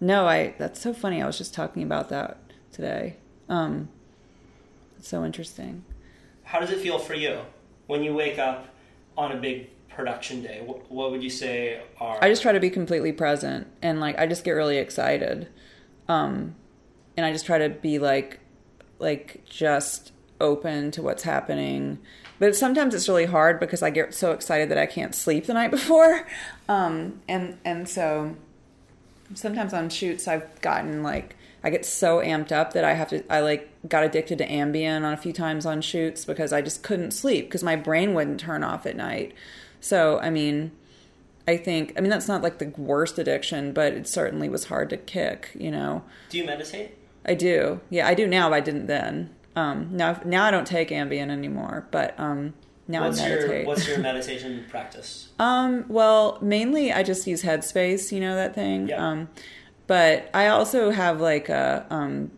No, 0.00 0.26
I. 0.26 0.54
That's 0.58 0.80
so 0.80 0.94
funny. 0.94 1.20
I 1.22 1.26
was 1.26 1.36
just 1.36 1.52
talking 1.52 1.82
about 1.82 2.08
that 2.10 2.38
today. 2.72 3.16
Um, 3.50 3.88
it's 4.98 5.08
so 5.08 5.22
interesting. 5.24 5.84
How 6.44 6.60
does 6.60 6.70
it 6.70 6.78
feel 6.80 6.98
for 6.98 7.14
you 7.14 7.40
when 7.88 8.02
you 8.02 8.14
wake 8.14 8.38
up 8.38 8.68
on 9.16 9.32
a 9.32 9.36
big 9.36 9.70
production 9.88 10.42
day? 10.42 10.62
What, 10.64 10.90
what 10.90 11.10
would 11.10 11.22
you 11.22 11.30
say 11.30 11.80
are? 12.00 12.18
I 12.22 12.28
just 12.28 12.42
try 12.42 12.52
to 12.52 12.60
be 12.60 12.70
completely 12.70 13.12
present 13.12 13.66
and 13.82 14.00
like 14.00 14.18
I 14.18 14.26
just 14.26 14.44
get 14.44 14.52
really 14.52 14.78
excited. 14.78 15.48
Um 16.08 16.56
and 17.16 17.24
I 17.24 17.32
just 17.32 17.46
try 17.46 17.58
to 17.58 17.68
be 17.68 17.98
like 17.98 18.40
like 18.98 19.44
just 19.48 20.12
open 20.40 20.90
to 20.92 21.02
what's 21.02 21.22
happening. 21.22 21.98
But 22.38 22.56
sometimes 22.56 22.94
it's 22.94 23.08
really 23.08 23.26
hard 23.26 23.60
because 23.60 23.82
I 23.82 23.90
get 23.90 24.12
so 24.12 24.32
excited 24.32 24.68
that 24.70 24.78
I 24.78 24.86
can't 24.86 25.14
sleep 25.14 25.46
the 25.46 25.54
night 25.54 25.70
before. 25.78 26.26
Um 26.68 27.20
and 27.28 27.58
and 27.64 27.88
so 27.88 28.36
sometimes 29.34 29.72
on 29.72 29.88
shoots 29.88 30.28
I've 30.28 30.60
gotten 30.60 31.02
like 31.02 31.36
I 31.64 31.70
get 31.70 31.86
so 31.86 32.18
amped 32.18 32.52
up 32.52 32.74
that 32.74 32.84
I 32.84 32.92
have 32.92 33.08
to 33.08 33.24
I 33.32 33.40
like 33.40 33.70
got 33.88 34.04
addicted 34.04 34.36
to 34.38 34.46
Ambien 34.46 35.02
on 35.02 35.14
a 35.14 35.16
few 35.16 35.32
times 35.32 35.64
on 35.64 35.80
shoots 35.80 36.26
because 36.26 36.52
I 36.52 36.60
just 36.60 36.82
couldn't 36.82 37.12
sleep 37.12 37.46
because 37.46 37.64
my 37.64 37.74
brain 37.74 38.12
wouldn't 38.12 38.38
turn 38.38 38.62
off 38.62 38.84
at 38.84 38.96
night. 38.96 39.32
So, 39.80 40.18
I 40.20 40.28
mean, 40.28 40.72
I 41.48 41.56
think 41.56 41.94
I 41.96 42.02
mean 42.02 42.10
that's 42.10 42.28
not 42.28 42.42
like 42.42 42.58
the 42.58 42.68
worst 42.76 43.18
addiction, 43.18 43.72
but 43.72 43.94
it 43.94 44.06
certainly 44.06 44.50
was 44.50 44.66
hard 44.66 44.90
to 44.90 44.98
kick, 44.98 45.52
you 45.58 45.70
know. 45.70 46.04
Do 46.28 46.36
you 46.36 46.44
meditate? 46.44 46.98
I 47.24 47.32
do. 47.32 47.80
Yeah, 47.88 48.06
I 48.06 48.12
do 48.12 48.26
now, 48.26 48.50
but 48.50 48.56
I 48.56 48.60
didn't 48.60 48.86
then. 48.86 49.30
Um 49.56 49.88
now 49.90 50.20
now 50.22 50.44
I 50.44 50.50
don't 50.50 50.66
take 50.66 50.90
Ambien 50.90 51.30
anymore, 51.30 51.88
but 51.90 52.14
um 52.20 52.52
now 52.86 53.06
What's 53.06 53.20
I 53.20 53.28
your 53.28 53.36
meditate. 53.38 53.66
What's 53.66 53.88
your 53.88 53.98
meditation 54.00 54.66
practice? 54.68 55.30
Um, 55.38 55.86
well, 55.88 56.36
mainly 56.42 56.92
I 56.92 57.02
just 57.02 57.26
use 57.26 57.42
Headspace, 57.42 58.12
you 58.12 58.20
know 58.20 58.34
that 58.34 58.54
thing. 58.54 58.88
Yeah. 58.88 59.08
Um, 59.08 59.28
but 59.86 60.30
I 60.34 60.48
also 60.48 60.90
have 60.90 61.20
like 61.20 61.48
a 61.48 61.86
um, 61.90 62.30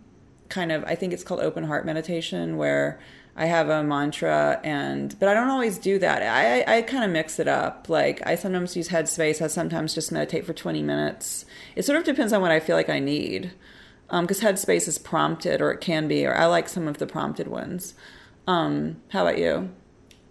kind 0.48 0.72
of 0.72 0.84
I 0.84 0.94
think 0.94 1.12
it's 1.12 1.22
called 1.24 1.40
open 1.40 1.64
heart 1.64 1.86
meditation 1.86 2.56
where 2.56 2.98
I 3.36 3.46
have 3.46 3.68
a 3.68 3.82
mantra 3.82 4.60
and 4.64 5.14
but 5.18 5.28
I 5.28 5.34
don't 5.34 5.50
always 5.50 5.78
do 5.78 5.98
that. 5.98 6.22
I 6.22 6.62
I, 6.62 6.78
I 6.78 6.82
kind 6.82 7.04
of 7.04 7.10
mix 7.10 7.38
it 7.38 7.48
up. 7.48 7.88
Like 7.88 8.26
I 8.26 8.34
sometimes 8.34 8.76
use 8.76 8.88
Headspace. 8.88 9.42
I 9.42 9.46
sometimes 9.48 9.94
just 9.94 10.10
meditate 10.10 10.44
for 10.46 10.52
twenty 10.52 10.82
minutes. 10.82 11.44
It 11.74 11.84
sort 11.84 11.98
of 11.98 12.04
depends 12.04 12.32
on 12.32 12.40
what 12.40 12.50
I 12.50 12.60
feel 12.60 12.76
like 12.76 12.88
I 12.88 12.98
need. 12.98 13.52
Because 14.08 14.40
Headspace 14.40 14.86
is 14.86 14.98
prompted, 14.98 15.60
or 15.60 15.72
it 15.72 15.80
can 15.80 16.06
be, 16.06 16.24
or 16.24 16.36
I 16.36 16.46
like 16.46 16.68
some 16.68 16.86
of 16.86 16.98
the 16.98 17.08
prompted 17.08 17.48
ones. 17.48 17.94
Um, 18.46 19.02
how 19.08 19.26
about 19.26 19.36
you? 19.38 19.70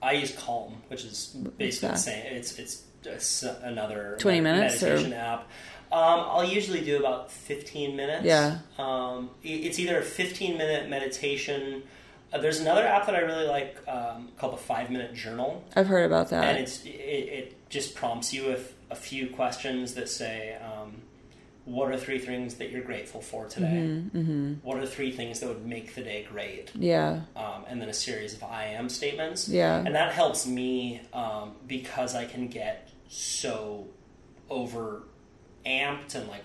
I 0.01 0.13
use 0.13 0.34
Calm, 0.34 0.82
which 0.88 1.03
is 1.03 1.36
basically 1.57 1.89
the 1.89 1.95
same. 1.97 2.26
It's 2.26 2.57
it's 2.57 3.43
another 3.43 4.16
20 4.20 4.41
med- 4.41 4.55
minutes, 4.55 4.82
or- 4.82 4.88
meditation 4.88 5.13
app. 5.13 5.49
Um, 5.96 6.26
I'll 6.30 6.43
usually 6.43 6.82
do 6.82 6.98
about 7.00 7.32
fifteen 7.32 7.96
minutes. 7.96 8.26
Yeah. 8.26 8.60
Um, 8.78 9.30
it's 9.43 9.80
either 9.80 10.00
a 10.00 10.04
fifteen 10.04 10.58
minute 10.58 10.89
meditation. 10.89 11.84
Uh, 12.34 12.39
there's 12.39 12.60
another 12.60 12.86
app 12.86 13.06
that 13.06 13.16
I 13.16 13.20
really 13.20 13.48
like 13.48 13.78
um, 13.88 14.30
called 14.38 14.54
the 14.54 14.58
Five 14.58 14.89
Minute 14.89 15.14
Journal, 15.14 15.64
I've 15.76 15.88
heard 15.88 16.06
about 16.06 16.30
that. 16.32 16.43
and 16.43 16.58
it's 16.58 16.84
it, 16.86 16.89
it 16.89 17.70
just 17.70 17.96
prompts 17.96 18.34
you 18.34 18.48
with 18.48 18.74
a 18.91 18.96
few 18.96 19.30
questions 19.30 19.93
that 19.93 20.10
say. 20.10 20.58
Um, 20.62 21.02
what 21.64 21.89
are 21.91 21.98
three 21.98 22.20
things 22.20 22.54
that 22.56 22.70
you're 22.70 22.84
grateful 22.84 23.22
for 23.22 23.48
today? 23.48 23.66
Mm-hmm, 24.14 24.54
What 24.62 24.78
are 24.78 24.86
three 24.86 25.10
things 25.12 25.39
that 25.39 25.48
would 25.50 25.66
make 25.66 25.96
the 25.96 26.04
day 26.04 26.28
great? 26.32 26.70
yeah. 26.76 27.22
um, 27.36 27.66
and 27.68 27.82
then 27.82 27.89
a 27.89 27.93
series 27.93 28.36
of 28.36 28.43
I 28.43 28.66
am 28.66 28.88
statements. 28.88 29.50
Yeah. 29.50 29.78
And 29.84 29.96
that 29.96 30.14
helps 30.14 30.46
me 30.46 31.02
um, 31.12 31.54
because 31.66 32.14
I 32.14 32.26
can 32.26 32.50
get 32.50 32.89
so 33.10 33.88
over 34.48 35.02
amped 35.66 36.16
and 36.16 36.28
like 36.28 36.43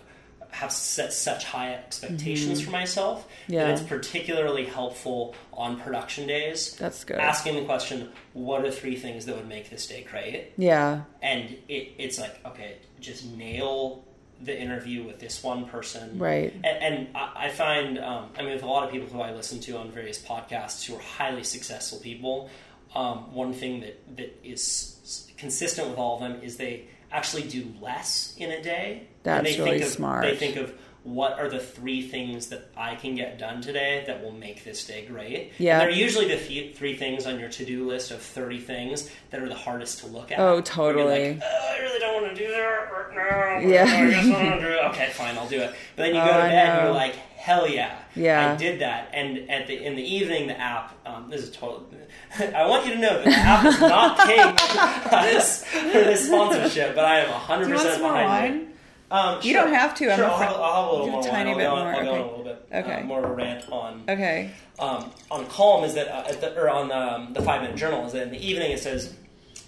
have 0.52 0.72
set 0.72 1.12
such 1.12 1.44
high 1.44 1.74
expectations 1.74 2.60
for 2.60 2.70
myself 2.70 3.24
Mm-hmm. 3.44 3.52
Yeah. 3.52 3.68
it's 3.68 3.82
particularly 3.82 4.64
helpful 4.64 5.34
on 5.52 5.78
production 5.80 6.26
days. 6.26 6.74
That's 6.76 7.04
good. 7.04 7.18
Asking 7.18 7.54
the 7.56 7.64
question, 7.64 8.10
what 8.32 8.64
are 8.64 8.70
three 8.70 8.96
things 8.96 9.26
that 9.26 9.36
would 9.36 9.48
make 9.48 9.70
this 9.70 9.86
day 9.86 10.06
great? 10.10 10.52
Yeah. 10.56 11.02
And 11.22 11.56
it, 11.68 11.92
it's 11.98 12.18
like, 12.18 12.38
okay, 12.46 12.78
just 13.00 13.24
nail 13.26 14.04
the 14.42 14.58
interview 14.58 15.04
with 15.04 15.18
this 15.20 15.42
one 15.42 15.66
person, 15.66 16.18
Right. 16.18 16.52
And, 16.64 16.66
and 16.66 17.08
I, 17.16 17.46
I 17.46 17.48
find, 17.50 17.98
um, 17.98 18.30
I 18.38 18.42
mean, 18.42 18.54
with 18.54 18.62
a 18.62 18.66
lot 18.66 18.84
of 18.84 18.90
people 18.90 19.06
who 19.08 19.20
I 19.20 19.32
listen 19.34 19.60
to 19.60 19.76
on 19.78 19.90
various 19.90 20.18
podcasts 20.18 20.84
who 20.84 20.96
are 20.96 21.00
highly 21.00 21.44
successful 21.44 21.98
people, 22.00 22.48
um, 22.94 23.34
one 23.34 23.52
thing 23.52 23.80
that 23.80 24.16
that 24.16 24.40
is 24.44 25.30
consistent 25.36 25.88
with 25.90 25.98
all 25.98 26.14
of 26.16 26.20
them 26.22 26.42
is 26.42 26.56
they 26.56 26.88
actually 27.12 27.42
do 27.44 27.72
less 27.80 28.34
in 28.38 28.50
a 28.50 28.62
day. 28.62 28.98
and 29.00 29.06
That's 29.24 29.44
they 29.44 29.58
really 29.58 29.70
think 29.78 29.82
of, 29.84 29.88
smart. 29.90 30.22
They 30.24 30.36
think 30.36 30.56
of 30.56 30.72
what 31.02 31.38
are 31.38 31.48
the 31.48 31.58
three 31.58 32.02
things 32.06 32.48
that 32.48 32.70
I 32.76 32.94
can 32.94 33.14
get 33.14 33.38
done 33.38 33.62
today 33.62 34.04
that 34.06 34.22
will 34.22 34.32
make 34.32 34.64
this 34.64 34.84
day 34.86 35.06
great. 35.06 35.52
Yeah. 35.58 35.80
And 35.80 35.82
they're 35.90 35.98
usually 35.98 36.28
the 36.28 36.36
th- 36.36 36.76
three 36.76 36.94
things 36.94 37.26
on 37.26 37.40
your 37.40 37.48
to-do 37.48 37.86
list 37.86 38.10
of 38.10 38.20
30 38.20 38.60
things 38.60 39.10
that 39.30 39.40
are 39.42 39.48
the 39.48 39.54
hardest 39.54 40.00
to 40.00 40.06
look 40.08 40.30
at. 40.30 40.38
Oh, 40.38 40.60
totally. 40.60 41.34
like, 41.34 41.42
"Oh, 41.42 41.74
I 41.74 41.78
really 41.80 41.98
don't 42.00 42.22
want 42.22 42.36
to 42.36 42.44
do 42.46 42.50
that 42.50 42.90
right 42.92 43.14
now. 43.62 43.68
Yeah. 43.68 43.84
I 43.84 44.10
guess 44.10 44.26
I 44.26 44.30
want 44.50 44.60
to 44.60 44.66
do 44.66 44.72
it. 44.74 44.84
Okay, 44.90 45.10
fine, 45.14 45.38
I'll 45.38 45.48
do 45.48 45.60
it. 45.62 45.74
But 45.96 46.02
then 46.04 46.14
you 46.14 46.20
Oh, 46.20 46.26
go 46.26 46.32
to 46.32 46.38
oh, 46.38 46.42
bed 46.42 46.68
and 46.68 46.84
you're 46.84 46.94
like, 46.94 47.14
hell 47.14 47.66
yeah. 47.66 47.98
Yeah. 48.16 48.52
I 48.52 48.56
did 48.56 48.80
that. 48.80 49.10
And 49.12 49.50
at 49.50 49.66
the 49.66 49.84
in 49.84 49.94
the 49.96 50.02
evening, 50.02 50.48
the 50.48 50.58
app, 50.60 50.94
um, 51.06 51.30
this 51.30 51.42
is 51.42 51.50
total. 51.50 51.86
I 52.38 52.66
want 52.66 52.86
you 52.86 52.92
to 52.94 52.98
know 52.98 53.22
that 53.22 53.24
the 53.24 53.30
app 53.30 53.64
is 53.66 53.80
not 53.80 54.18
paying 54.18 55.32
this, 55.34 55.64
for 55.64 55.98
this 56.04 56.26
sponsorship, 56.26 56.94
but 56.94 57.04
I 57.04 57.20
am 57.20 57.28
100% 57.28 57.62
Do 57.64 57.68
you 57.68 57.74
want 57.76 57.88
some 57.88 58.02
more 58.02 58.20
it. 58.20 58.24
wine? 58.24 58.66
Um, 59.12 59.38
You 59.42 59.52
sure. 59.54 59.64
don't 59.64 59.74
have 59.74 59.94
to, 59.96 60.10
I'm 60.10 60.16
Sure, 60.18 60.26
a 60.26 60.30
I'll, 60.30 60.38
have, 60.38 60.52
I'll 60.56 60.82
have 60.82 60.86
a 60.86 60.90
little 60.92 61.04
Do 61.06 61.10
a 61.10 61.12
more 61.12 61.22
tiny 61.22 61.54
bit 61.54 61.68
more, 61.68 61.78
I'll 61.78 62.04
go 62.04 62.10
okay. 62.10 62.20
a 62.20 62.26
little 62.26 62.44
bit 62.44 62.66
Okay. 62.72 62.92
uh, 63.00 63.04
more 63.04 63.24
of 63.24 63.30
a 63.30 63.34
rant 63.34 63.68
on 63.72 64.02
Okay. 64.08 64.50
um, 64.78 65.10
on 65.32 65.46
Calm 65.46 65.82
is 65.84 65.94
that 65.94 66.06
uh, 66.08 66.28
at 66.28 66.40
the, 66.40 66.56
or 66.56 66.70
on 66.70 66.88
the, 66.88 66.96
um, 66.96 67.32
the 67.32 67.42
five 67.42 67.62
minute 67.62 67.76
journal 67.76 68.06
is 68.06 68.12
that 68.12 68.22
in 68.22 68.30
the 68.30 68.38
evening 68.46 68.70
it 68.70 68.78
says, 68.78 69.12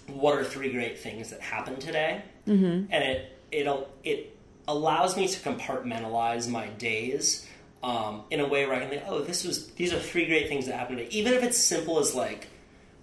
"What 0.07 0.37
are 0.37 0.45
three 0.45 0.71
great 0.71 0.97
things 0.99 1.29
that 1.31 1.41
happened 1.41 1.81
today?" 1.81 2.21
Mm-hmm. 2.47 2.85
And 2.89 3.03
it 3.03 3.37
it 3.51 3.67
it 4.05 4.37
allows 4.65 5.17
me 5.17 5.27
to 5.27 5.39
compartmentalize 5.49 6.47
my 6.49 6.67
days 6.67 7.45
um, 7.83 8.23
in 8.31 8.39
a 8.39 8.47
way 8.47 8.65
where 8.65 8.75
I 8.75 8.79
can 8.79 8.89
think, 8.89 9.03
"Oh, 9.07 9.19
this 9.21 9.43
was 9.43 9.67
these 9.73 9.93
are 9.93 9.99
three 9.99 10.25
great 10.25 10.47
things 10.47 10.65
that 10.67 10.75
happened 10.77 10.99
today," 10.99 11.09
even 11.11 11.33
if 11.33 11.43
it's 11.43 11.57
simple 11.57 11.99
as 11.99 12.15
like. 12.15 12.47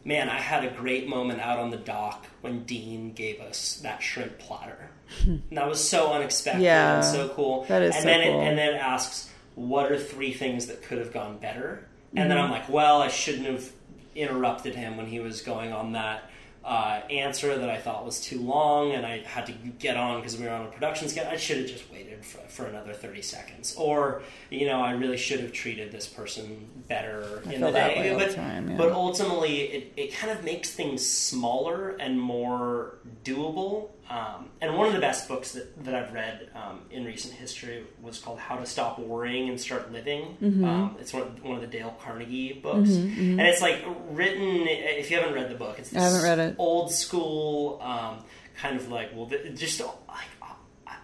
Man, 0.02 0.30
I 0.30 0.38
had 0.38 0.64
a 0.64 0.70
great 0.70 1.06
moment 1.08 1.42
out 1.42 1.58
on 1.58 1.68
the 1.68 1.76
dock 1.76 2.24
when 2.40 2.64
Dean 2.64 3.12
gave 3.12 3.38
us 3.42 3.80
that 3.82 4.02
shrimp 4.02 4.38
platter. 4.38 4.88
and 5.26 5.42
that 5.50 5.68
was 5.68 5.86
so 5.86 6.10
unexpected 6.14 6.62
Yeah, 6.62 6.94
and 6.94 7.04
so 7.04 7.28
cool. 7.28 7.64
that 7.64 7.82
is 7.82 7.94
and 7.96 8.04
so 8.04 8.08
then 8.08 8.22
cool. 8.22 8.40
It, 8.40 8.48
and 8.48 8.56
then 8.58 8.74
it 8.76 8.78
asks, 8.78 9.28
what 9.56 9.92
are 9.92 9.98
three 9.98 10.32
things 10.32 10.68
that 10.68 10.82
could 10.82 10.96
have 10.96 11.12
gone 11.12 11.36
better? 11.36 11.84
And 12.16 12.20
Mm-hmm. 12.20 12.28
then 12.30 12.38
I'm 12.38 12.50
like, 12.50 12.66
well, 12.70 13.02
I 13.02 13.08
shouldn't 13.08 13.44
have 13.46 13.70
interrupted 14.16 14.74
him 14.74 14.96
when 14.96 15.04
he 15.04 15.20
was 15.20 15.42
going 15.42 15.70
on 15.74 15.92
that 15.92 16.29
uh, 16.64 17.00
answer 17.08 17.56
that 17.56 17.70
I 17.70 17.78
thought 17.78 18.04
was 18.04 18.20
too 18.20 18.38
long, 18.38 18.92
and 18.92 19.06
I 19.06 19.20
had 19.20 19.46
to 19.46 19.52
get 19.52 19.96
on 19.96 20.20
because 20.20 20.36
we 20.36 20.44
were 20.44 20.50
on 20.50 20.66
a 20.66 20.70
production 20.70 21.08
schedule. 21.08 21.32
I 21.32 21.36
should 21.36 21.58
have 21.58 21.66
just 21.66 21.90
waited 21.90 22.24
for, 22.24 22.38
for 22.48 22.66
another 22.66 22.92
30 22.92 23.22
seconds. 23.22 23.74
Or, 23.76 24.22
you 24.50 24.66
know, 24.66 24.82
I 24.82 24.92
really 24.92 25.16
should 25.16 25.40
have 25.40 25.52
treated 25.52 25.90
this 25.90 26.06
person 26.06 26.68
better 26.86 27.42
in 27.50 27.62
the 27.62 27.70
day. 27.70 28.10
all 28.10 28.18
the 28.18 28.26
but, 28.26 28.34
time, 28.34 28.70
yeah. 28.70 28.76
but 28.76 28.92
ultimately, 28.92 29.60
it, 29.62 29.92
it 29.96 30.14
kind 30.14 30.36
of 30.36 30.44
makes 30.44 30.70
things 30.70 31.06
smaller 31.06 31.90
and 31.98 32.20
more 32.20 32.98
doable. 33.24 33.88
Um, 34.10 34.48
and 34.60 34.76
one 34.76 34.88
of 34.88 34.92
the 34.92 34.98
best 34.98 35.28
books 35.28 35.52
that, 35.52 35.84
that 35.84 35.94
I've 35.94 36.12
read 36.12 36.50
um, 36.56 36.80
in 36.90 37.04
recent 37.04 37.32
history 37.32 37.84
was 38.02 38.18
called 38.18 38.40
How 38.40 38.56
to 38.56 38.66
Stop 38.66 38.98
Worrying 38.98 39.48
and 39.48 39.60
Start 39.60 39.92
Living. 39.92 40.36
Mm-hmm. 40.42 40.64
Um, 40.64 40.96
it's 40.98 41.12
one 41.12 41.22
of, 41.22 41.44
one 41.44 41.54
of 41.54 41.60
the 41.60 41.68
Dale 41.68 41.96
Carnegie 42.02 42.54
books. 42.54 42.90
And 42.90 43.40
it's 43.40 43.62
like 43.62 43.84
written, 44.10 44.66
if 44.66 45.12
you 45.12 45.18
haven't 45.18 45.34
read 45.34 45.48
the 45.48 45.54
book, 45.54 45.78
it's 45.78 45.94
I 45.94 46.00
haven't 46.00 46.14
this 46.18 46.24
read 46.24 46.38
it. 46.40 46.54
old 46.58 46.92
school, 46.92 47.78
um, 47.82 48.24
kind 48.60 48.74
of 48.76 48.90
like, 48.90 49.10
well, 49.14 49.30
just 49.54 49.78
like, 49.80 49.88
I, 50.10 50.56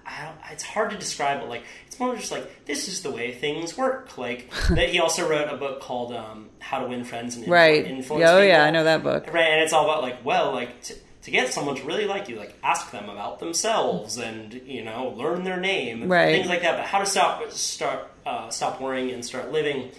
I 0.05 0.53
it's 0.53 0.65
hard 0.65 0.91
to 0.91 0.99
describe, 0.99 1.41
but 1.41 1.49
like, 1.49 1.63
it's 1.87 2.01
more 2.01 2.17
just 2.17 2.33
like, 2.33 2.67
this 2.67 2.89
is 2.89 3.03
the 3.03 3.13
way 3.13 3.33
things 3.33 3.77
work. 3.79 4.19
Like, 4.19 4.51
that 4.71 4.89
he 4.89 4.99
also 4.99 5.29
wrote 5.29 5.49
a 5.49 5.57
book 5.57 5.81
called 5.81 6.13
um, 6.13 6.51
How 6.59 6.81
to 6.81 6.89
Win 6.89 7.05
Friends 7.05 7.37
and 7.37 7.45
Influ- 7.47 7.51
Right. 7.51 7.87
Influence 7.87 8.29
Oh, 8.29 8.43
yeah, 8.43 8.65
I 8.65 8.71
know 8.71 8.83
that 8.83 9.05
book. 9.05 9.33
Right, 9.33 9.47
and 9.53 9.63
it's 9.63 9.73
all 9.73 9.85
about 9.85 10.03
like, 10.03 10.25
well, 10.25 10.53
like 10.53 10.83
to, 10.85 10.95
to 11.27 11.33
get 11.33 11.53
someone 11.53 11.75
to 11.75 11.83
really 11.83 12.05
like 12.07 12.29
you, 12.29 12.37
like 12.37 12.55
ask 12.63 12.93
them 12.93 13.09
about 13.09 13.41
themselves 13.41 14.17
and 14.17 14.63
you 14.65 14.85
know 14.85 15.13
learn 15.17 15.43
their 15.43 15.59
name, 15.59 16.09
Right. 16.09 16.37
Things 16.37 16.49
like 16.49 16.63
that. 16.63 16.77
But 16.77 16.87
how 16.87 17.01
to 17.01 17.07
stop 17.07 17.51
start 17.51 18.09
uh, 18.25 18.49
stop 18.51 18.81
worrying 18.81 19.11
and 19.11 19.25
start 19.25 19.51
living 19.51 19.91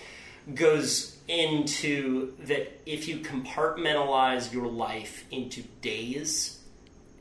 goes 0.56 1.18
into 1.28 2.34
that 2.46 2.80
if 2.86 3.10
you 3.10 3.18
compartmentalize 3.18 4.54
your 4.54 4.68
life 4.68 5.26
into 5.30 5.64
days 5.82 6.64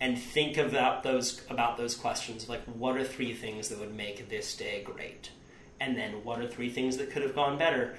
and 0.01 0.17
think 0.17 0.57
about 0.57 1.03
those 1.03 1.43
about 1.51 1.77
those 1.77 1.97
questions 1.97 2.49
like 2.49 2.63
what 2.67 2.97
are 2.97 3.03
three 3.03 3.35
things 3.35 3.71
that 3.71 3.81
would 3.81 3.97
make 3.97 4.29
this 4.29 4.57
day 4.57 4.85
great 4.85 5.31
and 5.81 5.97
then 5.97 6.23
what 6.23 6.39
are 6.39 6.47
three 6.47 6.71
things 6.71 6.99
that 6.99 7.11
could 7.11 7.23
have 7.23 7.35
gone 7.35 7.59
better 7.59 7.97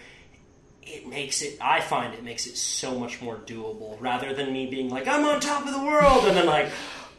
it 0.89 1.07
makes 1.07 1.41
it 1.41 1.57
i 1.61 1.79
find 1.81 2.13
it 2.13 2.23
makes 2.23 2.47
it 2.47 2.57
so 2.57 2.97
much 2.97 3.21
more 3.21 3.35
doable 3.35 3.99
rather 3.99 4.33
than 4.33 4.51
me 4.53 4.65
being 4.67 4.89
like 4.89 5.07
i'm 5.07 5.25
on 5.25 5.39
top 5.39 5.65
of 5.65 5.73
the 5.73 5.83
world 5.83 6.25
and 6.25 6.35
then 6.37 6.45
like 6.45 6.69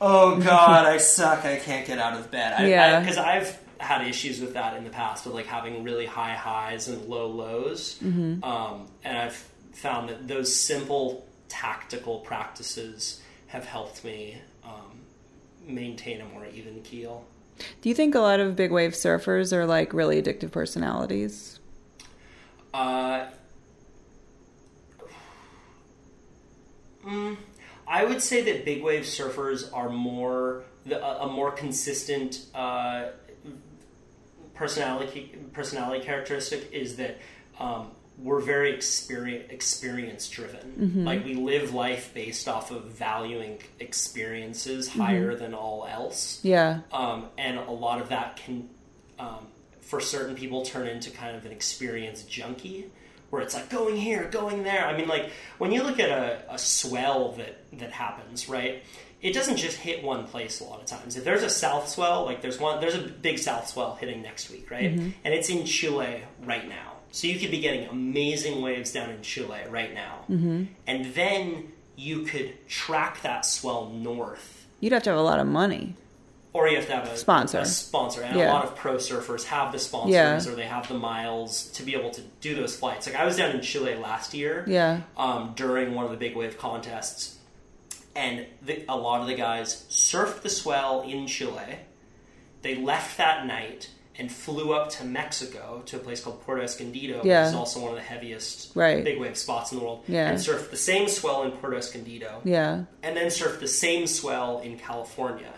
oh 0.01 0.37
god 0.41 0.87
i 0.87 0.97
suck. 0.97 1.45
I 1.45 1.57
can't 1.57 1.87
get 1.87 1.99
out 1.99 2.19
of 2.19 2.31
bed. 2.31 2.69
Yeah. 2.69 3.01
because 3.01 3.19
i've 3.19 3.59
had 3.79 4.07
issues 4.07 4.41
with 4.41 4.55
that 4.55 4.77
in 4.77 4.83
the 4.85 4.91
past 4.91 5.27
of 5.27 5.35
like 5.35 5.47
having 5.47 5.85
really 5.85 6.07
high 6.07 6.35
highs 6.35 6.89
and 6.89 7.05
low 7.09 7.29
lows. 7.29 8.01
Um, 8.03 8.87
and 9.05 9.17
i've 9.19 9.45
found 9.73 10.09
that 10.09 10.27
those 10.27 10.55
simple 10.55 11.27
tactical 11.49 12.19
practices 12.21 13.21
have 13.47 13.65
helped 13.65 14.05
me 14.05 14.41
um, 14.65 15.01
maintain 15.67 16.21
a 16.21 16.25
more 16.27 16.47
even 16.47 16.83
keel. 16.83 17.25
Do 17.81 17.89
you 17.89 17.95
think 17.95 18.15
a 18.15 18.21
lot 18.21 18.41
of 18.41 18.57
big 18.57 18.71
wave 18.71 18.93
surfers 18.93 19.53
are 19.53 19.67
like 19.67 19.93
really 19.93 20.21
addictive 20.23 20.51
personalities? 20.51 21.59
Uh, 22.75 23.27
mm, 27.07 27.37
I 27.87 28.05
would 28.05 28.23
say 28.23 28.43
that 28.43 28.65
big 28.65 28.83
wave 28.83 29.05
surfers 29.05 29.71
are 29.73 29.89
more 29.89 30.65
the, 30.87 31.03
a, 31.05 31.27
a 31.27 31.31
more 31.31 31.51
consistent 31.51 32.47
uh, 32.55 33.07
personality 34.55 35.37
personality 35.53 36.05
characteristic 36.05 36.71
is 36.73 36.97
that 36.97 37.19
um, 37.61 37.89
we're 38.19 38.41
very 38.41 38.73
experience 38.73 39.47
experience 39.51 40.29
driven. 40.29 41.05
Like 41.05 41.25
we 41.25 41.35
live 41.35 41.73
life 41.75 42.13
based 42.15 42.49
off 42.49 42.71
of 42.71 42.85
valuing 42.87 43.61
experiences 43.79 44.89
higher 44.89 45.35
than 45.37 45.55
all 45.55 45.87
else 45.89 46.41
Yeah. 46.43 46.81
um, 46.93 47.27
and 47.39 47.59
a 47.59 47.71
lot 47.71 48.01
of 48.01 48.09
that 48.09 48.37
can, 48.37 48.69
um, 49.19 49.47
for 49.81 50.01
certain 50.01 50.35
people, 50.35 50.65
turn 50.65 50.89
into 50.89 51.11
kind 51.11 51.37
of 51.37 51.47
an 51.47 51.53
experience 51.53 52.23
junkie, 52.25 52.91
where 53.31 53.43
it's 53.43 53.55
like 53.55 53.69
going 53.69 53.97
here, 53.97 54.29
going 54.31 54.63
there. 54.63 54.87
I 54.87 54.97
mean, 54.97 55.09
like 55.09 55.31
when 55.59 55.73
you 55.73 55.83
look 55.83 55.99
at 56.01 56.11
a, 56.11 56.55
a 56.55 56.59
swell 56.59 57.33
that 57.33 57.79
that 57.79 57.93
happens, 57.93 58.49
right? 58.49 58.83
It 59.21 59.35
doesn't 59.35 59.57
just 59.57 59.77
hit 59.77 60.05
one 60.05 60.29
place 60.29 60.61
a 60.61 60.65
lot 60.65 60.81
of 60.81 60.87
times. 60.87 61.17
If 61.17 61.25
there's 61.25 61.43
a 61.43 61.51
south 61.51 61.89
swell, 61.89 62.25
like 62.25 62.41
there's 62.41 62.61
one, 62.61 62.81
there's 62.81 62.95
a 62.95 63.01
big 63.01 63.41
south 63.41 63.69
swell 63.69 63.97
hitting 63.97 64.23
next 64.23 64.49
week, 64.49 64.71
right? 64.71 64.95
Mm-hmm. 64.95 65.11
And 65.25 65.35
it's 65.35 65.49
in 65.49 65.65
Chile 65.65 66.23
right 66.45 66.69
now, 66.69 66.93
so 67.11 67.27
you 67.27 67.37
could 67.41 67.51
be 67.51 67.59
getting 67.59 67.89
amazing 67.89 68.63
waves 68.63 68.93
down 68.93 69.11
in 69.11 69.23
Chile 69.23 69.59
right 69.69 69.93
now, 69.93 70.21
mm-hmm. 70.31 70.65
and 70.87 71.15
then 71.15 71.73
you 71.97 72.23
could 72.23 72.69
track 72.69 73.23
that 73.23 73.45
swell 73.45 73.91
north 73.91 74.59
You'd 74.81 74.93
have 74.93 75.03
to 75.05 75.11
have 75.11 75.19
a 75.19 75.23
lot 75.23 75.41
of 75.41 75.47
money. 75.47 75.95
Or 76.59 76.69
you 76.69 76.77
have 76.77 76.87
to 76.87 76.93
have 76.93 77.07
a 77.09 77.17
Sponsor. 77.17 77.59
A 77.61 77.65
sponsor, 77.67 78.23
and 78.23 78.37
Yeah. 78.37 78.51
a 78.51 78.53
lot 78.53 78.65
of 78.65 78.75
pro 78.75 78.97
surfers 78.97 79.45
have 79.45 79.71
the 79.73 79.79
sponsors 79.79 80.13
Yeah. 80.13 80.53
or 80.53 80.57
they 80.57 80.65
have 80.65 80.89
the 80.89 80.95
miles 80.95 81.69
to 81.75 81.83
be 81.85 81.95
able 81.95 82.11
to 82.11 82.21
do 82.41 82.55
those 82.57 82.75
flights. 82.77 83.07
Like 83.07 83.15
I 83.17 83.25
was 83.25 83.37
down 83.37 83.51
in 83.53 83.61
Chile 83.63 83.95
last 83.95 84.35
year, 84.35 84.65
Yeah. 84.67 85.01
um, 85.17 85.53
during 85.57 85.95
one 85.95 86.05
of 86.05 86.11
the 86.11 86.17
big 86.17 86.35
wave 86.37 86.59
contests, 86.59 87.37
and 88.17 88.47
the, 88.61 88.85
a 88.89 88.97
lot 88.97 89.21
of 89.21 89.27
the 89.29 89.35
guys 89.35 89.85
surfed 89.89 90.43
the 90.43 90.51
swell 90.51 91.03
in 91.03 91.27
Chile. 91.29 91.79
They 92.63 92.75
left 92.75 93.17
that 93.19 93.47
night 93.47 93.91
and 94.19 94.33
flew 94.33 94.73
up 94.73 94.91
to 94.91 95.05
Mexico 95.05 95.81
to 95.87 95.95
a 95.95 95.99
place 96.01 96.21
called 96.21 96.43
Puerto 96.45 96.61
Escondido, 96.63 97.21
Yeah. 97.23 97.43
which 97.43 97.51
is 97.51 97.55
also 97.55 97.79
one 97.79 97.91
of 97.91 97.97
the 97.97 98.03
heaviest 98.03 98.73
Right. 98.75 99.05
big 99.05 99.21
wave 99.21 99.37
spots 99.39 99.71
in 99.71 99.79
the 99.79 99.85
world, 99.85 100.03
Yeah. 100.09 100.29
and 100.29 100.39
surfed 100.39 100.71
the 100.71 100.77
same 100.77 101.09
swell 101.09 101.45
in 101.45 101.53
Puerto 101.53 101.77
Escondido 101.77 102.41
Yeah. 102.45 102.83
and 103.05 103.17
then 103.17 103.27
surfed 103.29 103.61
the 103.61 103.69
same 103.69 104.09
swell 104.09 104.59
in 104.59 104.77
California. 104.77 105.53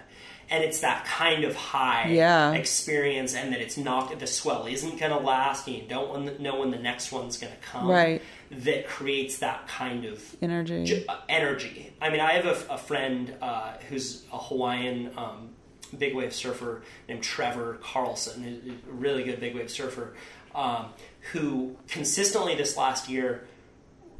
And 0.50 0.64
it's 0.64 0.80
that 0.80 1.04
kind 1.04 1.44
of 1.44 1.54
high 1.54 2.08
Yeah. 2.10 2.52
experience, 2.54 3.34
and 3.36 3.52
that 3.52 3.60
it's 3.60 3.76
not 3.76 4.18
the 4.18 4.26
swell 4.26 4.66
isn't 4.66 4.98
going 4.98 5.12
to 5.12 5.18
last, 5.18 5.68
and 5.68 5.76
you 5.76 5.82
don't 5.88 6.40
know 6.40 6.58
when 6.58 6.72
the 6.72 6.78
next 6.78 7.12
one's 7.12 7.36
going 7.38 7.52
to 7.52 7.58
come. 7.60 7.86
Right. 7.86 8.20
That 8.50 8.88
creates 8.88 9.38
that 9.38 9.68
kind 9.68 10.04
of 10.04 10.20
Energy. 10.42 10.84
j- 10.84 11.04
uh, 11.08 11.18
energy. 11.28 11.92
I 12.02 12.10
mean, 12.10 12.18
I 12.18 12.32
have 12.32 12.46
a, 12.46 12.74
a 12.74 12.78
friend 12.78 13.32
uh, 13.40 13.74
who's 13.88 14.24
a 14.32 14.38
Hawaiian 14.38 15.12
um, 15.16 15.50
big 15.96 16.16
wave 16.16 16.34
surfer 16.34 16.82
named 17.08 17.22
Trevor 17.22 17.78
Carlson, 17.80 18.72
a 18.88 18.90
really 18.92 19.22
good 19.22 19.38
big 19.38 19.54
wave 19.54 19.70
surfer, 19.70 20.14
um, 20.52 20.86
who 21.32 21.76
consistently 21.86 22.56
this 22.56 22.76
last 22.76 23.08
year 23.08 23.46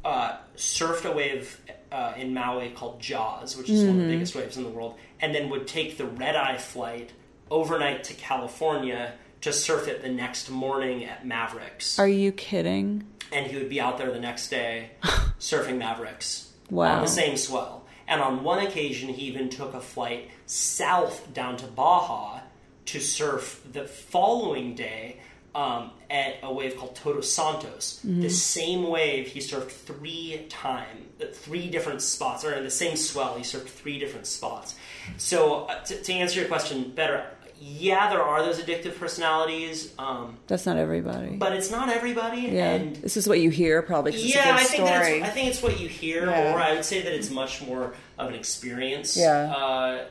uh, 0.05 0.37
surfed 0.55 1.03
a 1.05 1.11
wave 1.11 1.59
uh, 1.91 2.13
in 2.17 2.33
Maui 2.33 2.69
called 2.69 3.01
Jaws, 3.01 3.57
which 3.57 3.69
is 3.69 3.83
one 3.83 3.99
of 3.99 4.05
the 4.07 4.13
biggest 4.13 4.33
waves 4.33 4.55
in 4.57 4.63
the 4.63 4.69
world, 4.69 4.95
and 5.21 5.33
then 5.35 5.49
would 5.49 5.67
take 5.67 5.97
the 5.97 6.05
red 6.05 6.35
eye 6.35 6.57
flight 6.57 7.11
overnight 7.49 8.03
to 8.05 8.13
California 8.13 9.13
to 9.41 9.51
surf 9.53 9.87
it 9.87 10.01
the 10.01 10.09
next 10.09 10.49
morning 10.49 11.03
at 11.05 11.25
Mavericks. 11.25 11.97
Are 11.99 12.07
you 12.07 12.31
kidding? 12.31 13.05
and 13.33 13.47
he 13.47 13.55
would 13.55 13.69
be 13.69 13.79
out 13.79 13.97
there 13.97 14.11
the 14.11 14.19
next 14.19 14.49
day 14.49 14.91
surfing 15.39 15.77
Mavericks 15.77 16.51
Wow. 16.69 16.95
on 16.97 17.01
the 17.01 17.07
same 17.07 17.37
swell. 17.37 17.85
And 18.05 18.19
on 18.21 18.43
one 18.43 18.59
occasion, 18.59 19.07
he 19.07 19.27
even 19.27 19.47
took 19.49 19.73
a 19.73 19.79
flight 19.79 20.29
south 20.47 21.33
down 21.33 21.55
to 21.57 21.65
Baja 21.67 22.41
to 22.87 22.99
surf 22.99 23.61
the 23.71 23.85
following 23.85 24.75
day 24.75 25.21
um, 25.53 25.91
at 26.09 26.35
a 26.43 26.53
wave 26.53 26.77
called 26.77 26.95
Todos 26.95 27.31
Santos. 27.31 27.99
The 28.03 28.29
same 28.29 28.87
wave 28.87 29.27
he 29.27 29.39
surfed 29.39 29.69
three 29.71 30.45
times, 30.49 31.01
three 31.33 31.69
different 31.69 32.01
spots, 32.01 32.45
or 32.45 32.53
in 32.53 32.63
the 32.63 32.69
same 32.71 32.95
swell, 32.95 33.35
he 33.35 33.43
surfed 33.43 33.67
three 33.67 33.99
different 33.99 34.27
spots. 34.27 34.75
So, 35.17 35.65
uh, 35.65 35.83
to, 35.83 36.01
to 36.01 36.13
answer 36.13 36.39
your 36.39 36.47
question 36.47 36.91
better, 36.95 37.25
yeah, 37.63 38.09
there 38.09 38.23
are 38.23 38.43
those 38.43 38.59
addictive 38.59 38.97
personalities, 38.97 39.93
um, 39.99 40.37
That's 40.47 40.65
not 40.65 40.77
everybody. 40.77 41.35
but 41.35 41.53
it's 41.53 41.69
not 41.69 41.89
everybody. 41.89 42.41
yeah, 42.41 42.71
And 42.71 42.95
this 42.95 43.17
is 43.17 43.27
what 43.27 43.39
you 43.39 43.49
hear 43.51 43.81
probably. 43.83 44.13
'cause 44.13 44.23
it's 44.23 44.33
a 44.35 44.37
yeah, 44.39 44.55
I 44.55 44.63
think 44.63 44.83
I 45.23 45.29
think 45.29 45.49
it's 45.49 45.61
what 45.61 45.79
you 45.79 45.87
hear, 45.87 46.25
Yeah. 46.27 46.53
or 46.53 46.59
I 46.59 46.73
would 46.73 46.85
say 46.85 47.01
that 47.03 47.13
it's 47.13 47.29
much 47.29 47.61
more 47.61 47.93
of 48.17 48.29
an 48.29 48.33
experience. 48.35 49.15
Yeah. 49.17 49.53
Uh, 49.55 50.05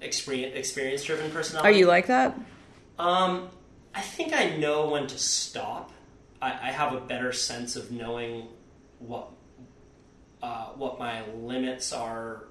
experience 0.00 0.56
experience 0.56 1.04
driven 1.04 1.30
personality. 1.30 1.68
Are 1.68 1.78
you 1.78 1.86
like 1.86 2.08
that? 2.08 2.38
Um, 2.98 3.48
I 3.94 4.00
think 4.00 4.32
I 4.32 4.56
know 4.56 4.88
when 4.88 5.06
to 5.06 5.18
stop. 5.18 5.92
I, 6.40 6.50
I 6.50 6.72
have 6.72 6.92
a 6.94 7.00
better 7.00 7.32
sense 7.32 7.76
of 7.76 7.90
knowing 7.90 8.48
what 8.98 9.30
uh, 10.42 10.66
what 10.76 10.98
my 10.98 11.24
limits 11.30 11.92
are 11.92 12.44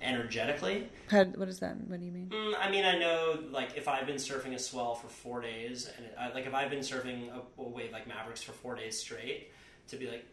energetically. 0.00 0.88
How, 1.08 1.24
what 1.24 1.48
is 1.48 1.60
that? 1.60 1.76
What 1.88 1.98
do 1.98 2.06
you 2.06 2.12
mean? 2.12 2.28
Mm, 2.28 2.54
I 2.58 2.70
mean, 2.70 2.84
I 2.84 2.98
know 2.98 3.38
like 3.50 3.76
if 3.76 3.88
I've 3.88 4.06
been 4.06 4.16
surfing 4.16 4.54
a 4.54 4.58
swell 4.58 4.94
for 4.94 5.08
four 5.08 5.40
days, 5.40 5.88
and 5.96 6.06
it, 6.06 6.14
I, 6.18 6.30
like 6.32 6.46
if 6.46 6.54
I've 6.54 6.70
been 6.70 6.80
surfing 6.80 7.30
a, 7.30 7.60
a 7.60 7.68
wave 7.68 7.92
like 7.92 8.06
Mavericks 8.06 8.42
for 8.42 8.52
four 8.52 8.74
days 8.74 8.98
straight, 8.98 9.50
to 9.88 9.96
be 9.96 10.08
like, 10.08 10.26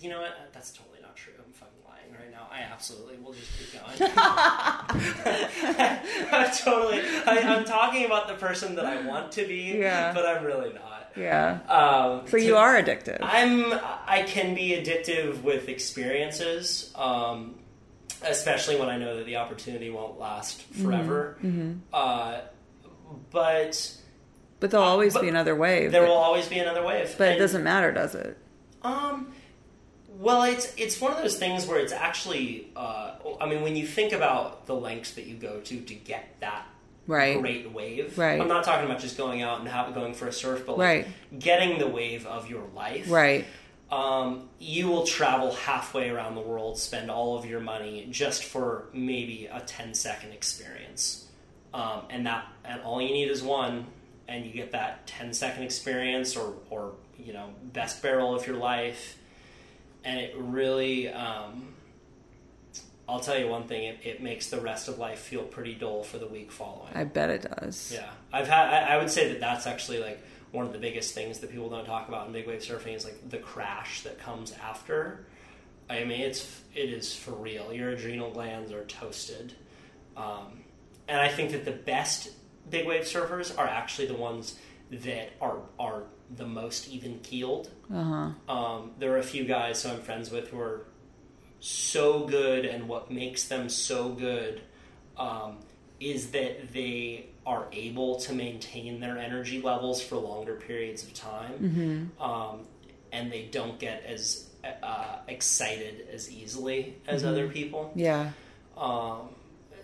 you 0.00 0.10
know 0.10 0.20
what, 0.20 0.32
that's 0.52 0.70
totally 0.70 1.00
not 1.00 1.16
true. 1.16 1.34
I'm 1.44 1.52
fucking 1.52 1.77
right 2.18 2.30
now. 2.30 2.46
I 2.50 2.62
absolutely 2.62 3.16
will 3.18 3.32
just 3.32 3.50
keep 3.58 3.80
going. 3.80 4.10
I'm 6.32 6.50
totally. 6.56 7.00
I, 7.26 7.38
I'm 7.56 7.64
talking 7.64 8.04
about 8.04 8.28
the 8.28 8.34
person 8.34 8.74
that 8.76 8.84
I 8.86 9.02
want 9.06 9.32
to 9.32 9.46
be, 9.46 9.76
Yeah. 9.78 10.12
but 10.12 10.26
I'm 10.26 10.44
really 10.44 10.72
not. 10.72 11.12
Yeah. 11.16 11.58
Um, 11.68 12.26
So 12.26 12.38
to- 12.38 12.44
you 12.44 12.56
are 12.56 12.76
addicted. 12.76 13.18
I'm 13.22 13.72
I 14.06 14.22
can 14.26 14.54
be 14.54 14.70
addictive 14.70 15.42
with 15.42 15.68
experiences, 15.68 16.92
um, 16.94 17.56
especially 18.22 18.76
when 18.78 18.88
I 18.88 18.98
know 18.98 19.16
that 19.16 19.26
the 19.26 19.36
opportunity 19.36 19.90
won't 19.90 20.18
last 20.18 20.62
forever. 20.74 21.36
Uh, 21.92 22.40
but 23.30 23.94
but 24.60 24.70
there'll 24.70 24.86
always 24.86 25.14
but 25.14 25.22
be 25.22 25.28
another 25.28 25.56
wave. 25.56 25.92
there 25.92 26.02
will 26.02 26.12
always 26.12 26.48
be 26.48 26.58
another 26.58 26.84
wave. 26.84 27.14
but 27.18 27.28
it 27.32 27.38
doesn't 27.38 27.64
matter, 27.64 27.90
does 27.92 28.14
it? 28.14 28.36
Um, 28.82 29.32
well, 30.18 30.42
it's 30.42 30.72
it's 30.76 31.00
one 31.00 31.12
of 31.12 31.18
those 31.18 31.38
things 31.38 31.66
where 31.66 31.78
it's 31.78 31.92
actually. 31.92 32.68
Uh, 32.76 33.12
I 33.40 33.46
mean, 33.46 33.62
when 33.62 33.76
you 33.76 33.86
think 33.86 34.12
about 34.12 34.66
the 34.66 34.74
lengths 34.74 35.12
that 35.12 35.26
you 35.26 35.36
go 35.36 35.60
to 35.60 35.80
to 35.80 35.94
get 35.94 36.36
that 36.40 36.66
Right. 37.06 37.40
great 37.40 37.70
wave, 37.72 38.18
Right. 38.18 38.38
I'm 38.40 38.48
not 38.48 38.64
talking 38.64 38.84
about 38.84 39.00
just 39.00 39.16
going 39.16 39.40
out 39.42 39.60
and 39.60 39.94
going 39.94 40.12
for 40.14 40.26
a 40.26 40.32
surf, 40.32 40.64
but 40.66 40.76
like 40.76 41.06
Right. 41.06 41.06
getting 41.38 41.78
the 41.78 41.86
wave 41.86 42.26
of 42.26 42.50
your 42.50 42.64
life, 42.74 43.10
Right. 43.10 43.46
um, 43.90 44.50
you 44.58 44.88
will 44.88 45.06
travel 45.06 45.52
halfway 45.52 46.10
around 46.10 46.34
the 46.34 46.42
world, 46.42 46.78
spend 46.78 47.10
all 47.10 47.38
of 47.38 47.46
your 47.46 47.60
money 47.60 48.06
just 48.10 48.44
for 48.44 48.88
maybe 48.92 49.48
a 49.50 49.60
10 49.60 49.94
second 49.94 50.32
experience. 50.32 51.26
Um, 51.72 52.02
and 52.10 52.26
that, 52.26 52.44
and 52.64 52.82
all 52.82 53.00
you 53.00 53.10
need 53.12 53.30
is 53.30 53.42
one, 53.42 53.86
and 54.26 54.44
you 54.44 54.52
get 54.52 54.72
that 54.72 55.06
10 55.06 55.32
second 55.32 55.62
experience 55.62 56.36
or, 56.36 56.54
or, 56.68 56.92
you 57.18 57.32
know, 57.32 57.50
best 57.72 58.02
barrel 58.02 58.34
of 58.34 58.46
your 58.46 58.56
life. 58.56 59.17
And 60.04 60.18
it 60.20 60.34
really, 60.36 61.08
um, 61.08 61.74
I'll 63.08 63.20
tell 63.20 63.38
you 63.38 63.48
one 63.48 63.64
thing, 63.64 63.84
it, 63.84 63.98
it 64.02 64.22
makes 64.22 64.48
the 64.48 64.60
rest 64.60 64.88
of 64.88 64.98
life 64.98 65.18
feel 65.18 65.42
pretty 65.42 65.74
dull 65.74 66.02
for 66.02 66.18
the 66.18 66.26
week 66.26 66.52
following. 66.52 66.92
I 66.94 67.04
bet 67.04 67.30
it 67.30 67.42
does. 67.42 67.90
Yeah, 67.92 68.10
I've 68.32 68.48
had. 68.48 68.68
I, 68.68 68.94
I 68.94 68.98
would 68.98 69.10
say 69.10 69.28
that 69.32 69.40
that's 69.40 69.66
actually 69.66 70.00
like 70.00 70.22
one 70.52 70.66
of 70.66 70.72
the 70.72 70.78
biggest 70.78 71.14
things 71.14 71.38
that 71.40 71.50
people 71.50 71.68
don't 71.68 71.84
talk 71.84 72.08
about 72.08 72.26
in 72.26 72.32
big 72.32 72.46
wave 72.46 72.60
surfing 72.60 72.94
is 72.94 73.04
like 73.04 73.28
the 73.28 73.38
crash 73.38 74.02
that 74.02 74.18
comes 74.18 74.52
after. 74.62 75.26
I 75.90 76.04
mean, 76.04 76.20
it's 76.20 76.60
it 76.74 76.90
is 76.90 77.14
for 77.14 77.32
real. 77.32 77.72
Your 77.72 77.90
adrenal 77.90 78.30
glands 78.30 78.72
are 78.72 78.84
toasted, 78.84 79.54
um, 80.16 80.64
and 81.08 81.18
I 81.18 81.28
think 81.28 81.52
that 81.52 81.64
the 81.64 81.72
best 81.72 82.30
big 82.68 82.86
wave 82.86 83.04
surfers 83.04 83.56
are 83.56 83.66
actually 83.66 84.08
the 84.08 84.14
ones 84.14 84.58
that 84.90 85.30
are 85.40 85.60
are 85.78 86.04
the 86.36 86.46
most 86.46 86.88
even 86.88 87.18
keeled. 87.20 87.70
Uh 87.92 88.30
huh. 88.48 88.52
Um, 88.54 88.90
there 88.98 89.12
are 89.12 89.18
a 89.18 89.22
few 89.22 89.44
guys 89.44 89.82
who 89.82 89.90
I'm 89.90 90.00
friends 90.00 90.30
with 90.30 90.48
who 90.48 90.60
are 90.60 90.82
so 91.60 92.26
good, 92.26 92.64
and 92.64 92.88
what 92.88 93.10
makes 93.10 93.48
them 93.48 93.68
so 93.68 94.10
good 94.10 94.60
um, 95.16 95.56
is 96.00 96.30
that 96.30 96.72
they 96.72 97.26
are 97.46 97.66
able 97.72 98.16
to 98.20 98.32
maintain 98.34 99.00
their 99.00 99.18
energy 99.18 99.60
levels 99.60 100.00
for 100.02 100.16
longer 100.16 100.54
periods 100.54 101.02
of 101.02 101.14
time, 101.14 102.12
um, 102.20 102.60
and 103.10 103.32
they 103.32 103.48
don't 103.50 103.78
get 103.78 104.04
as 104.04 104.48
uh, 104.82 105.16
excited 105.28 106.06
as 106.12 106.30
easily 106.30 106.94
as 107.08 107.24
other 107.24 107.48
people. 107.48 107.90
Yeah. 107.96 108.30
Um, 108.76 109.30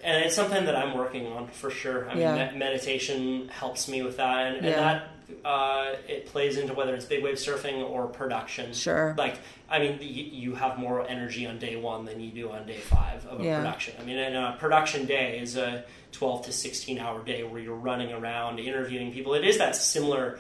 and 0.03 0.23
it's 0.25 0.35
something 0.37 0.67
that 0.67 0.77
I'm 0.77 0.95
working 0.97 1.27
on 1.27 1.49
for 1.49 1.71
sure. 1.71 2.05
I 2.09 2.13
mean, 2.15 2.23
Yeah. 2.23 2.51
me- 2.53 2.59
meditation 2.59 3.49
helps 3.49 3.89
me 3.89 4.03
with 4.03 4.19
that, 4.19 4.47
and, 4.49 4.57
and 4.59 4.67
Yeah. 4.67 4.77
that 4.77 5.09
uh, 5.45 5.95
it 6.09 6.27
plays 6.27 6.57
into 6.59 6.75
whether 6.75 6.95
it's 6.95 7.05
big 7.05 7.23
wave 7.23 7.37
surfing 7.37 7.83
or 7.89 8.07
production. 8.07 8.73
Sure. 8.73 9.15
Like, 9.17 9.39
I 9.71 9.79
mean, 9.79 9.99
you, 10.01 10.25
you 10.25 10.55
have 10.55 10.79
more 10.79 11.07
energy 11.09 11.47
on 11.47 11.59
day 11.59 11.77
one 11.77 12.05
than 12.05 12.21
you 12.21 12.31
do 12.31 12.51
on 12.51 12.67
day 12.67 12.79
five 12.79 13.25
of 13.27 13.41
a 13.41 13.45
Yeah. 13.45 13.59
production. 13.59 13.95
I 14.01 14.05
mean, 14.05 14.19
and 14.19 14.37
a 14.37 14.57
production 14.59 15.07
day 15.07 15.39
is 15.39 15.57
a 15.57 15.85
12 16.13 16.47
to 16.47 16.53
16 16.53 16.99
hour 16.99 17.25
day 17.25 17.43
where 17.43 17.61
you're 17.61 17.75
running 17.75 18.13
around 18.13 18.59
interviewing 18.59 19.13
people. 19.13 19.35
It 19.35 19.45
is 19.45 19.59
that 19.59 19.77
similar. 19.77 20.39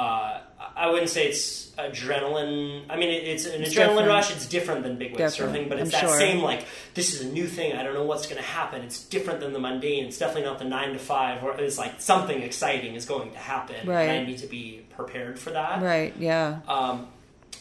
Uh, 0.00 0.40
I 0.76 0.90
wouldn't 0.90 1.10
say 1.10 1.26
it's 1.28 1.70
adrenaline. 1.72 2.84
I 2.88 2.96
mean, 2.96 3.10
it, 3.10 3.24
it's 3.24 3.44
an 3.46 3.62
It's 3.62 3.74
adrenaline 3.74 3.88
different. 3.88 4.08
rush. 4.08 4.30
It's 4.34 4.46
different 4.46 4.82
than 4.82 4.96
big 4.96 5.12
wave 5.12 5.20
surfing, 5.28 5.68
but 5.68 5.78
it's 5.78 5.92
I'm 5.94 6.00
that 6.00 6.08
sure. 6.08 6.18
same 6.18 6.40
like 6.42 6.64
this 6.94 7.12
is 7.14 7.20
a 7.22 7.28
new 7.28 7.46
thing. 7.46 7.74
I 7.74 7.82
don't 7.82 7.94
know 7.94 8.04
what's 8.04 8.26
going 8.26 8.36
to 8.40 8.48
happen. 8.48 8.82
It's 8.82 9.02
different 9.04 9.40
than 9.40 9.52
the 9.52 9.58
mundane. 9.58 10.06
It's 10.06 10.18
definitely 10.18 10.44
not 10.44 10.58
the 10.58 10.64
nine 10.64 10.92
to 10.92 10.98
five. 10.98 11.42
Where 11.42 11.58
it's 11.60 11.78
like 11.78 12.00
something 12.00 12.42
exciting 12.42 12.94
is 12.94 13.04
going 13.04 13.32
to 13.32 13.38
happen, 13.38 13.86
Right. 13.88 14.02
and 14.04 14.22
I 14.22 14.24
need 14.30 14.38
to 14.38 14.46
be 14.46 14.86
prepared 14.96 15.38
for 15.38 15.50
that. 15.50 15.82
Right. 15.82 16.14
Yeah. 16.18 16.60
Um, 16.68 17.08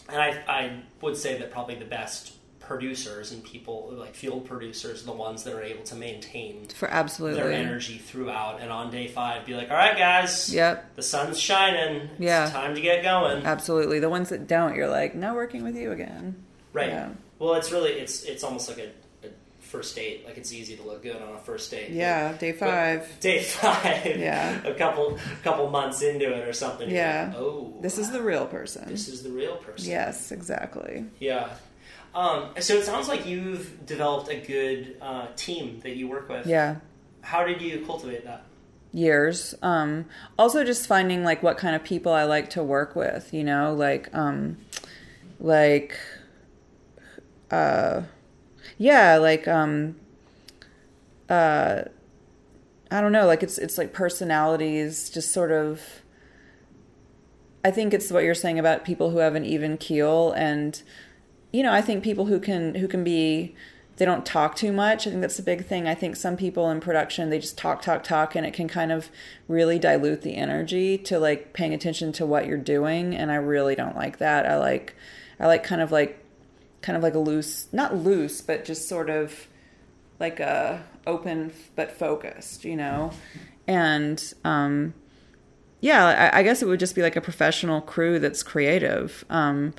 and 0.07 0.21
I, 0.21 0.29
I 0.47 0.79
would 1.01 1.17
say 1.17 1.37
that 1.39 1.51
probably 1.51 1.75
the 1.75 1.85
best 1.85 2.33
producers 2.69 3.31
and 3.31 3.43
people 3.43 3.89
like 3.97 4.13
field 4.13 4.45
producers 4.47 5.03
the 5.03 5.11
ones 5.11 5.43
that 5.43 5.53
are 5.55 5.63
able 5.63 5.83
to 5.83 5.95
maintain 5.95 6.67
For 6.75 6.87
absolutely. 6.87 7.41
their 7.41 7.51
energy 7.51 7.97
throughout. 7.97 8.61
And 8.61 8.71
on 8.71 8.91
day 8.91 9.07
five, 9.07 9.43
be 9.45 9.55
like, 9.55 9.71
all 9.71 9.75
right, 9.75 9.97
guys, 9.97 10.53
Yep. 10.53 10.95
the 10.95 11.01
sun's 11.01 11.39
shining. 11.39 12.03
It's 12.11 12.19
Yeah. 12.19 12.47
time 12.51 12.75
to 12.75 12.81
get 12.81 13.01
going. 13.03 13.43
Absolutely. 13.43 13.99
The 13.99 14.09
ones 14.09 14.29
that 14.29 14.47
don't, 14.47 14.75
you're 14.75 14.87
like, 14.87 15.15
no 15.15 15.33
working 15.33 15.63
with 15.63 15.75
you 15.75 15.91
again. 15.91 16.35
Right. 16.71 16.89
Yeah. 16.89 17.09
Well, 17.39 17.55
it's 17.55 17.71
really 17.71 17.93
it's 17.93 18.21
it's 18.23 18.43
almost 18.43 18.69
like 18.69 18.77
a, 18.77 19.27
a 19.27 19.31
first 19.61 19.95
date. 19.95 20.23
Like 20.27 20.37
it's 20.37 20.53
easy 20.53 20.75
to 20.77 20.83
look 20.83 21.01
good 21.01 21.15
on 21.19 21.33
a 21.33 21.39
first 21.39 21.71
date. 21.71 21.89
Yeah. 21.89 22.33
Day 22.37 22.51
five. 22.51 23.09
day 23.19 23.41
five. 23.41 24.05
Yeah. 24.05 24.61
A 24.67 24.75
couple 24.75 25.17
couple 25.43 25.67
months 25.71 26.03
into 26.03 26.31
it 26.31 26.47
or 26.47 26.53
something. 26.53 26.87
Yeah. 26.87 27.29
like, 27.33 27.37
oh. 27.41 27.73
This 27.81 27.97
is 27.97 28.11
the 28.11 28.21
real 28.21 28.45
person. 28.45 28.87
this 28.89 29.07
is 29.07 29.23
the 29.23 29.31
real 29.31 29.55
person. 29.55 29.89
Yes. 29.89 30.31
Exactly. 30.31 31.05
Yeah. 31.19 31.49
Um, 32.13 32.49
so 32.59 32.75
it 32.75 32.85
sounds 32.85 33.07
like 33.07 33.25
you've 33.25 33.85
developed 33.85 34.29
a 34.29 34.37
good 34.37 34.97
uh, 35.01 35.27
team 35.35 35.79
that 35.81 35.95
you 35.95 36.07
work 36.07 36.29
with. 36.29 36.47
Yeah. 36.47 36.77
How 37.21 37.45
did 37.45 37.61
you 37.61 37.85
cultivate 37.85 38.25
that? 38.25 38.45
years 38.91 39.53
um 39.61 40.05
also 40.37 40.63
just 40.63 40.87
finding 40.87 41.23
like 41.23 41.43
what 41.43 41.57
kind 41.57 41.75
of 41.75 41.83
people 41.83 42.11
i 42.11 42.23
like 42.23 42.49
to 42.49 42.63
work 42.63 42.95
with 42.95 43.31
you 43.33 43.43
know 43.43 43.73
like 43.73 44.09
um 44.15 44.57
like 45.39 45.97
uh 47.51 48.01
yeah 48.79 49.17
like 49.17 49.47
um 49.47 49.95
uh 51.29 51.83
i 52.89 52.99
don't 52.99 53.11
know 53.11 53.27
like 53.27 53.43
it's 53.43 53.59
it's 53.59 53.77
like 53.77 53.93
personalities 53.93 55.07
just 55.09 55.31
sort 55.31 55.51
of 55.51 56.01
i 57.63 57.69
think 57.69 57.93
it's 57.93 58.09
what 58.11 58.23
you're 58.23 58.33
saying 58.33 58.57
about 58.57 58.83
people 58.83 59.11
who 59.11 59.19
have 59.19 59.35
an 59.35 59.45
even 59.45 59.77
keel 59.77 60.31
and 60.31 60.81
you 61.51 61.63
know 61.63 61.73
i 61.73 61.81
think 61.81 62.03
people 62.03 62.25
who 62.25 62.39
can 62.39 62.75
who 62.75 62.87
can 62.87 63.03
be 63.03 63.55
they 63.99 64.05
don't 64.05 64.25
talk 64.25 64.55
too 64.55 64.71
much. 64.71 65.05
I 65.05 65.09
think 65.09 65.19
that's 65.19 65.39
a 65.39 65.43
big 65.43 65.65
thing. 65.65 65.85
I 65.85 65.93
think 65.93 66.15
some 66.15 66.37
people 66.37 66.71
in 66.71 66.79
production 66.79 67.29
they 67.29 67.37
just 67.37 67.57
talk 67.57 67.81
talk 67.81 68.01
talk 68.01 68.33
and 68.33 68.45
it 68.45 68.53
can 68.53 68.69
kind 68.69 68.93
of 68.93 69.09
really 69.49 69.77
dilute 69.77 70.21
the 70.21 70.35
energy 70.35 70.97
to 70.99 71.19
like 71.19 71.51
paying 71.51 71.73
attention 71.73 72.13
to 72.13 72.25
what 72.25 72.47
you're 72.47 72.57
doing 72.57 73.13
and 73.13 73.29
i 73.29 73.35
really 73.35 73.75
don't 73.75 73.97
like 73.97 74.17
that. 74.19 74.45
I 74.45 74.57
like 74.57 74.95
i 75.37 75.47
like 75.47 75.63
kind 75.63 75.81
of 75.81 75.91
like 75.91 76.23
kind 76.81 76.95
of 76.95 77.03
like 77.03 77.13
a 77.13 77.19
loose 77.19 77.67
not 77.73 77.93
loose 77.93 78.39
but 78.39 78.63
just 78.63 78.87
sort 78.87 79.09
of 79.09 79.47
like 80.17 80.39
a 80.39 80.81
open 81.05 81.51
but 81.75 81.91
focused 81.91 82.63
you 82.63 82.77
know? 82.77 83.11
And 83.67 84.33
um, 84.45 84.93
yeah, 85.81 86.31
I, 86.33 86.39
I, 86.39 86.43
guess 86.43 86.63
it 86.63 86.65
would 86.65 86.79
just 86.79 86.95
be 86.95 87.03
like 87.03 87.15
a 87.15 87.21
professional 87.21 87.81
crew 87.81 88.17
that's 88.17 88.41
creative. 88.41 89.23
Um, 89.29 89.75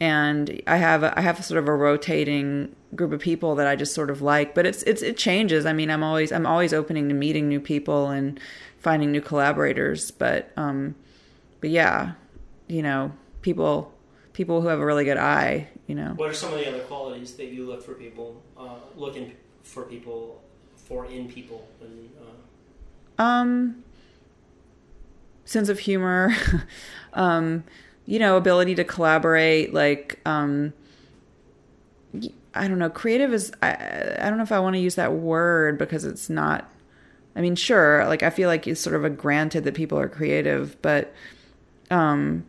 and 0.00 0.62
I 0.66 0.78
have 0.78 1.02
a, 1.02 1.16
I 1.16 1.20
have 1.20 1.44
sort 1.44 1.58
of 1.58 1.68
a 1.68 1.74
rotating 1.74 2.74
group 2.94 3.12
of 3.12 3.20
people 3.20 3.54
that 3.56 3.66
I 3.66 3.76
just 3.76 3.94
sort 3.94 4.10
of 4.10 4.22
like, 4.22 4.54
but 4.54 4.64
it's 4.64 4.82
it's 4.84 5.02
it 5.02 5.18
changes. 5.18 5.66
I 5.66 5.74
mean, 5.74 5.90
I'm 5.90 6.02
always 6.02 6.32
I'm 6.32 6.46
always 6.46 6.72
opening 6.72 7.08
to 7.08 7.14
meeting 7.14 7.48
new 7.48 7.60
people 7.60 8.08
and 8.08 8.40
finding 8.78 9.12
new 9.12 9.20
collaborators, 9.20 10.10
but 10.10 10.50
um, 10.56 10.94
but 11.60 11.68
yeah, 11.68 12.12
you 12.66 12.82
know, 12.82 13.12
people 13.42 13.92
people 14.32 14.62
who 14.62 14.68
have 14.68 14.80
a 14.80 14.86
really 14.86 15.04
good 15.04 15.18
eye, 15.18 15.68
you 15.86 15.94
know. 15.94 16.14
What 16.16 16.30
are 16.30 16.34
some 16.34 16.54
of 16.54 16.58
the 16.58 16.68
other 16.68 16.80
qualities 16.80 17.34
that 17.34 17.48
you 17.48 17.66
look 17.66 17.82
for 17.82 17.92
people 17.92 18.42
uh, 18.58 18.76
looking 18.96 19.32
for 19.62 19.82
people 19.82 20.42
for 20.76 21.04
in 21.06 21.28
people 21.28 21.68
and 21.80 22.10
uh... 23.18 23.22
um 23.22 23.84
sense 25.44 25.68
of 25.68 25.78
humor 25.78 26.34
um 27.12 27.62
you 28.10 28.18
know, 28.18 28.36
ability 28.36 28.74
to 28.74 28.82
collaborate, 28.82 29.72
like, 29.72 30.18
um, 30.26 30.72
I 32.52 32.66
don't 32.66 32.80
know, 32.80 32.90
creative 32.90 33.32
is, 33.32 33.52
I, 33.62 34.16
I 34.18 34.28
don't 34.28 34.36
know 34.36 34.42
if 34.42 34.50
I 34.50 34.58
want 34.58 34.74
to 34.74 34.80
use 34.80 34.96
that 34.96 35.12
word 35.12 35.78
because 35.78 36.04
it's 36.04 36.28
not, 36.28 36.68
I 37.36 37.40
mean, 37.40 37.54
sure, 37.54 38.04
like, 38.08 38.24
I 38.24 38.30
feel 38.30 38.48
like 38.48 38.66
it's 38.66 38.80
sort 38.80 38.96
of 38.96 39.04
a 39.04 39.10
granted 39.10 39.62
that 39.62 39.74
people 39.74 39.96
are 39.96 40.08
creative, 40.08 40.76
but, 40.82 41.14
um, 41.92 42.44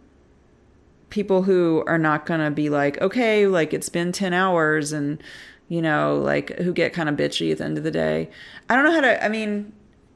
people 1.11 1.43
who 1.43 1.83
are 1.85 1.99
not 1.99 2.25
going 2.25 2.39
to 2.39 2.49
be 2.49 2.71
like, 2.71 2.99
okay, 2.99 3.45
like, 3.45 3.71
it's 3.71 3.89
been 3.89 4.11
10 4.11 4.33
hours 4.33 4.91
and, 4.91 5.21
you 5.69 5.83
know, 5.83 6.17
like, 6.17 6.57
who 6.57 6.73
get 6.73 6.91
kind 6.91 7.07
of 7.07 7.13
bitchy 7.13 7.51
at 7.51 7.59
the 7.59 7.65
end 7.65 7.77
of 7.77 7.83
the 7.83 7.91
day. 7.91 8.31
I 8.67 8.75
don't 8.75 8.85
know 8.85 8.93
how 8.93 9.01
to, 9.01 9.23
I 9.23 9.29
mean, 9.29 9.73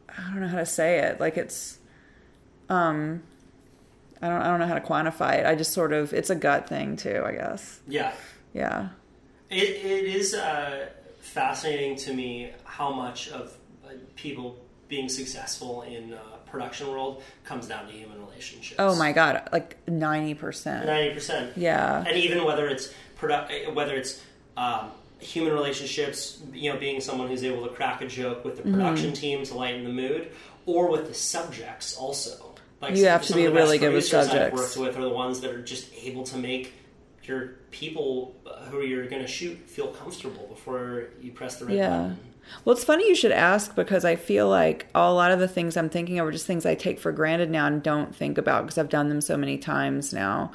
I 0.09 0.23
don't 0.31 0.41
know 0.41 0.47
how 0.47 0.57
to 0.57 0.65
say 0.65 1.01
it. 1.01 1.19
Like, 1.19 1.37
it's, 1.37 1.77
um, 2.67 3.21
I 4.25 4.29
don't 4.29 4.41
I 4.41 4.47
don't 4.47 4.59
know 4.59 4.67
how 4.67 4.73
to 4.73 4.81
quantify 4.81 5.39
it. 5.39 5.45
I 5.45 5.55
just 5.55 5.73
sort 5.73 5.93
of 5.93 6.13
it's 6.13 6.29
a 6.29 6.35
gut 6.35 6.67
thing 6.67 6.97
too, 6.97 7.21
I 7.25 7.33
guess. 7.33 7.79
Yeah. 7.87 8.11
Yeah. 8.53 8.89
It 9.49 9.85
it 9.85 10.05
is 10.15 10.33
uh, 10.33 10.87
fascinating 11.21 11.95
to 11.97 12.13
me 12.13 12.51
how 12.63 12.91
much 12.91 13.29
of 13.29 13.55
uh, 13.85 13.89
people 14.15 14.57
being 14.87 15.09
successful 15.09 15.83
in 15.83 16.13
uh, 16.13 16.19
production 16.45 16.89
world 16.89 17.21
comes 17.43 17.67
down 17.67 17.85
to 17.87 17.91
human 17.91 18.19
relationships. 18.25 18.79
Oh 18.79 18.95
my 18.95 19.11
god, 19.11 19.47
like 19.51 19.77
ninety 19.87 20.33
percent. 20.33 20.85
Ninety 20.85 21.13
percent. 21.13 21.55
Yeah. 21.55 22.03
And 22.05 22.17
even 22.17 22.43
whether 22.43 22.67
it's 22.67 22.93
produ- 23.19 23.73
whether 23.73 23.95
it's 23.95 24.21
um, 24.57 24.91
human 25.19 25.53
relationships, 25.53 26.41
you 26.53 26.71
know, 26.71 26.79
being 26.79 27.01
someone 27.01 27.27
who's 27.27 27.43
able 27.43 27.67
to 27.67 27.73
crack 27.73 28.01
a 28.01 28.07
joke 28.07 28.45
with 28.45 28.57
the 28.57 28.63
production 28.63 29.07
mm-hmm. 29.07 29.21
team 29.21 29.43
to 29.45 29.55
lighten 29.55 29.83
the 29.83 29.89
mood, 29.89 30.31
or 30.65 30.89
with 30.89 31.07
the 31.07 31.13
subjects 31.13 31.95
also. 31.97 32.44
Like 32.85 32.95
you 32.97 33.05
have 33.05 33.25
to 33.25 33.33
be 33.33 33.47
really 33.47 33.77
good 33.77 33.93
with 33.93 34.05
subjects. 34.05 34.35
I've 34.35 34.53
worked 34.53 34.77
with 34.77 34.97
are 34.97 35.01
the 35.01 35.09
ones 35.09 35.41
that 35.41 35.51
are 35.51 35.61
just 35.61 35.93
able 36.03 36.23
to 36.25 36.37
make 36.37 36.73
your 37.23 37.55
people 37.71 38.35
who 38.69 38.81
you're 38.81 39.07
going 39.07 39.21
to 39.21 39.27
shoot 39.27 39.57
feel 39.69 39.87
comfortable 39.87 40.47
before 40.47 41.09
you 41.21 41.31
press 41.31 41.57
the 41.57 41.65
red 41.65 41.77
yeah. 41.77 41.89
button. 41.89 42.19
Well, 42.63 42.75
it's 42.75 42.85
funny 42.85 43.07
you 43.07 43.15
should 43.15 43.31
ask 43.31 43.75
because 43.75 44.05
I 44.05 44.15
feel 44.15 44.47
like 44.47 44.87
a 44.93 45.11
lot 45.11 45.31
of 45.31 45.39
the 45.39 45.47
things 45.47 45.75
I'm 45.75 45.89
thinking 45.89 46.19
of 46.19 46.27
are 46.27 46.31
just 46.31 46.45
things 46.45 46.65
I 46.65 46.75
take 46.75 46.99
for 46.99 47.11
granted 47.11 47.49
now 47.49 47.65
and 47.65 47.81
don't 47.81 48.15
think 48.15 48.37
about 48.37 48.63
because 48.63 48.77
I've 48.77 48.89
done 48.89 49.09
them 49.09 49.21
so 49.21 49.35
many 49.35 49.57
times 49.57 50.13
now. 50.13 50.51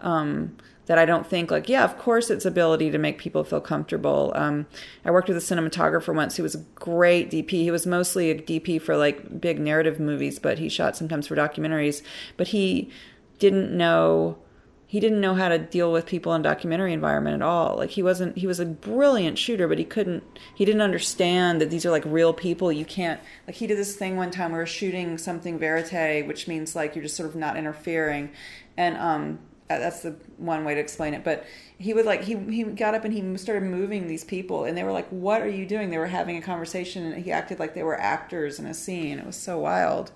Um, 0.00 0.56
that 0.86 0.98
I 0.98 1.04
don't 1.04 1.26
think 1.26 1.50
like, 1.50 1.68
yeah, 1.68 1.84
of 1.84 1.98
course 1.98 2.30
its 2.30 2.44
ability 2.44 2.90
to 2.90 2.98
make 2.98 3.18
people 3.18 3.44
feel 3.44 3.60
comfortable. 3.60 4.32
Um, 4.34 4.66
I 5.04 5.10
worked 5.10 5.28
with 5.28 5.36
a 5.36 5.40
cinematographer 5.40 6.14
once 6.14 6.36
who 6.36 6.42
was 6.42 6.54
a 6.54 6.64
great 6.74 7.30
DP. 7.30 7.50
He 7.50 7.70
was 7.70 7.86
mostly 7.86 8.30
a 8.30 8.34
DP 8.34 8.80
for 8.80 8.96
like 8.96 9.40
big 9.40 9.58
narrative 9.58 9.98
movies, 9.98 10.38
but 10.38 10.58
he 10.58 10.68
shot 10.68 10.96
sometimes 10.96 11.26
for 11.26 11.36
documentaries. 11.36 12.02
But 12.36 12.48
he 12.48 12.90
didn't 13.38 13.76
know 13.76 14.38
he 14.86 15.00
didn't 15.00 15.20
know 15.20 15.34
how 15.34 15.48
to 15.48 15.58
deal 15.58 15.90
with 15.90 16.06
people 16.06 16.34
in 16.34 16.42
documentary 16.42 16.92
environment 16.92 17.34
at 17.34 17.42
all. 17.42 17.76
Like 17.76 17.90
he 17.90 18.02
wasn't 18.02 18.36
he 18.36 18.46
was 18.46 18.60
a 18.60 18.66
brilliant 18.66 19.38
shooter, 19.38 19.66
but 19.66 19.78
he 19.78 19.84
couldn't 19.84 20.22
he 20.54 20.64
didn't 20.64 20.82
understand 20.82 21.60
that 21.60 21.70
these 21.70 21.84
are 21.84 21.90
like 21.90 22.04
real 22.06 22.32
people. 22.32 22.70
You 22.70 22.84
can't 22.84 23.20
like 23.46 23.56
he 23.56 23.66
did 23.66 23.78
this 23.78 23.96
thing 23.96 24.16
one 24.16 24.30
time 24.30 24.52
where 24.52 24.60
we 24.60 24.62
were 24.62 24.66
shooting 24.66 25.18
something 25.18 25.58
verite, 25.58 26.28
which 26.28 26.46
means 26.46 26.76
like 26.76 26.94
you're 26.94 27.02
just 27.02 27.16
sort 27.16 27.28
of 27.28 27.34
not 27.34 27.56
interfering. 27.56 28.30
And 28.76 28.96
um 28.98 29.38
that's 29.68 30.02
the 30.02 30.14
one 30.36 30.64
way 30.64 30.74
to 30.74 30.80
explain 30.80 31.14
it 31.14 31.24
but 31.24 31.44
he 31.78 31.92
would 31.92 32.06
like 32.06 32.22
he 32.22 32.36
he 32.50 32.62
got 32.64 32.94
up 32.94 33.04
and 33.04 33.12
he 33.12 33.36
started 33.36 33.62
moving 33.62 34.06
these 34.06 34.24
people 34.24 34.64
and 34.64 34.76
they 34.76 34.84
were 34.84 34.92
like 34.92 35.08
what 35.08 35.42
are 35.42 35.48
you 35.48 35.66
doing? 35.66 35.90
They 35.90 35.98
were 35.98 36.06
having 36.06 36.36
a 36.36 36.42
conversation 36.42 37.04
and 37.04 37.24
he 37.24 37.32
acted 37.32 37.58
like 37.58 37.74
they 37.74 37.82
were 37.82 37.98
actors 37.98 38.58
in 38.58 38.66
a 38.66 38.74
scene. 38.74 39.18
It 39.18 39.26
was 39.26 39.36
so 39.36 39.58
wild. 39.58 40.12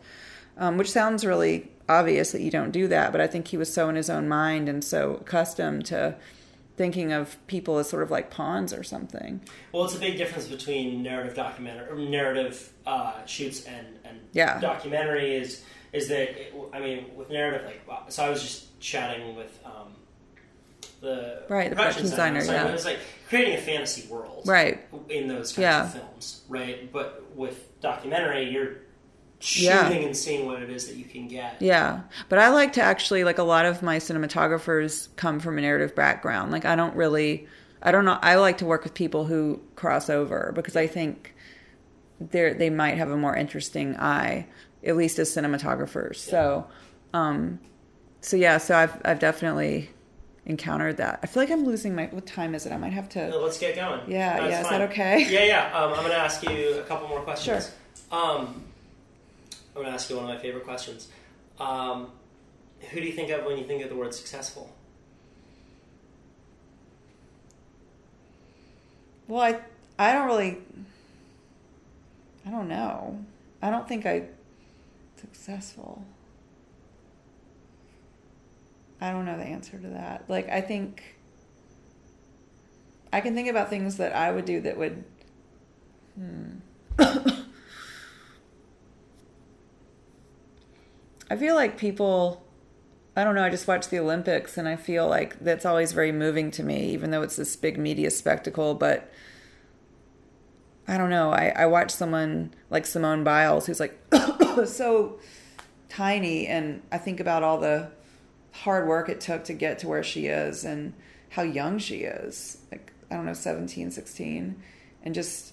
Um, 0.57 0.77
which 0.77 0.91
sounds 0.91 1.25
really 1.25 1.71
obvious 1.89 2.33
that 2.33 2.41
you 2.41 2.51
don't 2.51 2.73
do 2.73 2.89
that 2.89 3.13
but 3.13 3.21
i 3.21 3.27
think 3.27 3.49
he 3.49 3.57
was 3.57 3.73
so 3.73 3.89
in 3.89 3.95
his 3.95 4.11
own 4.11 4.29
mind 4.29 4.69
and 4.69 4.85
so 4.85 5.15
accustomed 5.21 5.87
to 5.87 6.15
thinking 6.77 7.13
of 7.13 7.37
people 7.47 7.79
as 7.79 7.89
sort 7.89 8.03
of 8.03 8.11
like 8.11 8.31
pawns 8.31 8.73
or 8.73 8.83
something. 8.85 9.41
Well 9.73 9.85
it's 9.85 9.97
a 9.97 9.99
big 9.99 10.17
difference 10.17 10.47
between 10.47 11.03
narrative 11.03 11.35
documentary 11.35 12.09
narrative 12.09 12.73
uh, 12.87 13.25
shoots 13.27 13.65
and 13.65 13.87
and 14.05 14.21
yeah. 14.33 14.61
documentary 14.61 15.35
is 15.35 15.65
is 15.93 16.09
that 16.09 16.41
it, 16.41 16.55
I 16.73 16.81
mean 16.81 17.07
with 17.17 17.31
narrative 17.31 17.67
like 17.67 18.13
so 18.13 18.25
I 18.25 18.31
was 18.31 18.43
just 18.43 18.81
chatting 18.81 19.37
with 19.37 19.59
um, 19.65 19.93
the 21.01 21.43
right 21.49 21.71
the 21.71 21.77
production 21.77 22.03
designer, 22.03 22.41
designer 22.41 22.59
yeah 22.65 22.69
it 22.69 22.73
was 22.73 22.85
like 22.85 22.99
creating 23.29 23.55
a 23.55 23.61
fantasy 23.61 24.09
world 24.09 24.43
right. 24.47 24.81
in 25.09 25.29
those 25.29 25.53
kinds 25.53 25.59
yeah. 25.59 25.85
of 25.85 25.93
films 25.93 26.43
right? 26.49 26.93
But 26.93 27.25
with 27.37 27.81
documentary 27.81 28.51
you're 28.51 28.77
shooting 29.41 30.01
yeah. 30.01 30.07
and 30.07 30.17
seeing 30.17 30.47
what 30.47 30.63
it 30.63 30.71
is 30.71 30.89
that 30.89 30.97
you 30.97 31.05
can 31.05 31.29
get. 31.29 31.61
Yeah. 31.61 32.03
But 32.29 32.39
I 32.39 32.49
like 32.49 32.73
to 32.75 32.83
actually 32.83 33.25
like 33.25 33.39
a 33.39 33.45
lot 33.45 33.67
of 33.67 33.83
my 33.83 33.99
cinematographers 33.99 35.09
come 35.17 35.41
from 35.41 35.59
a 35.59 35.61
narrative 35.61 35.95
background. 35.95 36.51
Like 36.53 36.65
I 36.65 36.77
don't 36.77 36.95
really 36.97 37.47
I 37.83 37.93
don't 37.93 38.05
know 38.05 38.19
I 38.21 38.37
like 38.37 38.59
to 38.59 38.65
work 38.65 38.85
with 38.85 38.95
people 38.95 39.25
who 39.27 39.61
cross 39.77 40.11
over 40.11 40.53
because 40.55 40.77
I 40.77 40.87
think 40.87 41.35
they 42.21 42.53
they 42.53 42.71
might 42.71 42.99
have 42.99 43.11
a 43.11 43.17
more 43.17 43.37
interesting 43.37 43.97
eye 43.97 44.47
at 44.85 44.97
least 44.97 45.19
as 45.19 45.31
cinematographers. 45.31 46.17
So, 46.17 46.67
um, 47.13 47.59
so 48.21 48.37
yeah, 48.37 48.59
so 48.59 48.77
I've 48.77 49.01
I've 49.05 49.19
definitely 49.19 49.91
encountered 50.47 50.97
that. 50.97 51.21
I 51.23 51.27
feel 51.27 51.43
like 51.43 51.51
I'm 51.51 51.65
losing 51.65 51.95
my. 51.95 52.07
What 52.07 52.27
time 52.27 52.55
is 52.55 52.67
it? 52.67 52.73
I 52.73 52.77
might 52.77 52.93
have 52.93 53.09
to. 53.11 53.29
No, 53.29 53.41
let's 53.41 53.59
get 53.59 53.77
going. 53.77 54.01
Yeah, 54.09 54.41
That's 54.41 54.51
yeah. 54.51 54.63
Fine. 54.63 54.65
Is 54.65 54.71
that 54.71 54.91
okay? 54.91 55.27
Yeah, 55.31 55.45
yeah. 55.45 55.79
Um, 55.79 55.93
I'm 55.93 56.01
going 56.01 56.11
to 56.11 56.17
ask 56.17 56.43
you 56.43 56.79
a 56.79 56.83
couple 56.85 57.09
more 57.09 57.21
questions. 57.21 57.71
Sure. 58.11 58.19
Um, 58.19 58.65
I'm 59.77 59.83
going 59.83 59.87
to 59.87 59.93
ask 59.93 60.09
you 60.11 60.17
one 60.17 60.25
of 60.25 60.31
my 60.31 60.39
favorite 60.39 60.65
questions. 60.65 61.09
Um, 61.61 62.11
who 62.91 63.01
do 63.01 63.07
you 63.07 63.13
think 63.13 63.31
of 63.31 63.45
when 63.45 63.59
you 63.59 63.65
think 63.65 63.83
of 63.83 63.91
the 63.91 63.97
word 63.97 64.15
successful? 64.15 64.73
Well, 69.27 69.43
I 69.43 69.61
I 69.99 70.13
don't 70.13 70.27
really. 70.27 70.59
I 72.47 72.51
don't 72.51 72.69
know. 72.69 73.23
I 73.61 73.71
don't 73.71 73.87
think 73.87 74.07
I 74.07 74.29
successful? 75.19 76.05
I 79.01 79.11
don't 79.13 79.25
know 79.25 79.37
the 79.37 79.45
answer 79.45 79.79
to 79.79 79.89
that. 79.89 80.25
Like, 80.29 80.49
I 80.49 80.61
think 80.61 81.19
I 83.13 83.21
can 83.21 83.35
think 83.35 83.49
about 83.49 83.71
things 83.71 83.97
that 83.97 84.15
I 84.15 84.31
would 84.31 84.45
do 84.45 84.61
that 84.61 84.77
would. 84.77 85.05
Hmm. 86.19 86.59
I 91.31 91.37
feel 91.37 91.55
like 91.55 91.79
people. 91.79 92.45
I 93.17 93.25
don't 93.25 93.35
know. 93.35 93.43
I 93.43 93.51
just 93.51 93.67
watch 93.67 93.89
the 93.89 93.99
Olympics 93.99 94.57
and 94.57 94.69
I 94.69 94.77
feel 94.77 95.09
like 95.09 95.41
that's 95.41 95.67
always 95.67 95.93
very 95.93 96.13
moving 96.13 96.53
to 96.53 96.63
me, 96.63 96.91
even 96.91 97.11
though 97.11 97.23
it's 97.23 97.35
this 97.37 97.57
big 97.57 97.77
media 97.77 98.11
spectacle. 98.11 98.75
But 98.75 99.11
I 100.89 100.97
don't 100.97 101.11
know. 101.11 101.31
I, 101.31 101.53
I 101.55 101.67
watch 101.67 101.91
someone 101.91 102.55
like 102.71 102.87
Simone 102.87 103.23
Biles 103.23 103.67
who's 103.67 103.79
like 103.79 103.99
so 104.65 105.21
tiny, 105.91 106.47
and 106.47 106.83
I 106.91 106.97
think 106.97 107.21
about 107.21 107.43
all 107.43 107.59
the 107.59 107.91
hard 108.53 108.89
work 108.89 109.11
it 109.11 109.21
took 109.21 109.45
to 109.45 109.53
get 109.53 109.79
to 109.81 109.89
where 109.89 110.03
she 110.03 110.27
is 110.27 110.65
and 110.65 110.95
how 111.29 111.43
young 111.43 111.79
she 111.79 111.99
is. 111.99 112.59
Like, 112.73 112.93
I 113.11 113.17
don't 113.17 113.27
know, 113.27 113.35
17, 113.35 113.91
16, 113.91 114.63
and 115.03 115.15
just 115.15 115.53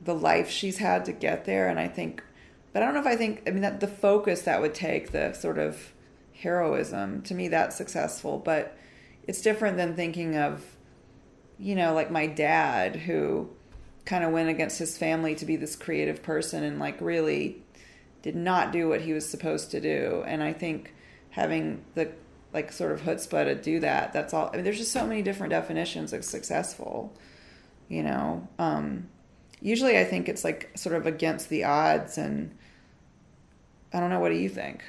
the 0.00 0.14
life 0.14 0.48
she's 0.48 0.78
had 0.78 1.04
to 1.06 1.12
get 1.12 1.44
there. 1.44 1.68
And 1.68 1.80
I 1.80 1.88
think, 1.88 2.22
but 2.72 2.82
I 2.82 2.86
don't 2.86 2.94
know 2.94 3.00
if 3.00 3.06
I 3.06 3.16
think, 3.16 3.42
I 3.48 3.50
mean, 3.50 3.62
that 3.62 3.80
the 3.80 3.88
focus 3.88 4.42
that 4.42 4.60
would 4.60 4.74
take, 4.74 5.10
the 5.10 5.32
sort 5.32 5.58
of 5.58 5.92
heroism, 6.34 7.22
to 7.22 7.34
me, 7.34 7.48
that's 7.48 7.76
successful. 7.76 8.38
But 8.38 8.76
it's 9.26 9.42
different 9.42 9.76
than 9.76 9.96
thinking 9.96 10.36
of, 10.36 10.64
you 11.58 11.74
know, 11.74 11.94
like 11.94 12.12
my 12.12 12.26
dad 12.26 12.94
who 12.94 13.50
kind 14.04 14.24
of 14.24 14.32
went 14.32 14.48
against 14.48 14.78
his 14.78 14.98
family 14.98 15.34
to 15.36 15.46
be 15.46 15.56
this 15.56 15.76
creative 15.76 16.22
person 16.22 16.64
and 16.64 16.78
like 16.78 17.00
really 17.00 17.62
did 18.22 18.36
not 18.36 18.72
do 18.72 18.88
what 18.88 19.00
he 19.00 19.12
was 19.12 19.28
supposed 19.28 19.70
to 19.72 19.80
do. 19.80 20.22
And 20.26 20.42
I 20.42 20.52
think 20.52 20.94
having 21.30 21.84
the 21.94 22.10
like 22.52 22.72
sort 22.72 22.92
of 22.92 23.02
chutzpah 23.02 23.44
to 23.44 23.54
do 23.54 23.80
that, 23.80 24.12
that's 24.12 24.34
all. 24.34 24.50
I 24.52 24.56
mean, 24.56 24.64
there's 24.64 24.78
just 24.78 24.92
so 24.92 25.06
many 25.06 25.22
different 25.22 25.50
definitions 25.50 26.12
of 26.12 26.24
successful, 26.24 27.12
you 27.88 28.02
know. 28.02 28.46
Um, 28.58 29.08
usually 29.60 29.98
I 29.98 30.04
think 30.04 30.28
it's 30.28 30.44
like 30.44 30.70
sort 30.76 30.94
of 30.96 31.06
against 31.06 31.48
the 31.48 31.64
odds 31.64 32.18
and 32.18 32.56
I 33.92 34.00
don't 34.00 34.10
know. 34.10 34.20
What 34.20 34.30
do 34.30 34.36
you 34.36 34.48
think? 34.48 34.82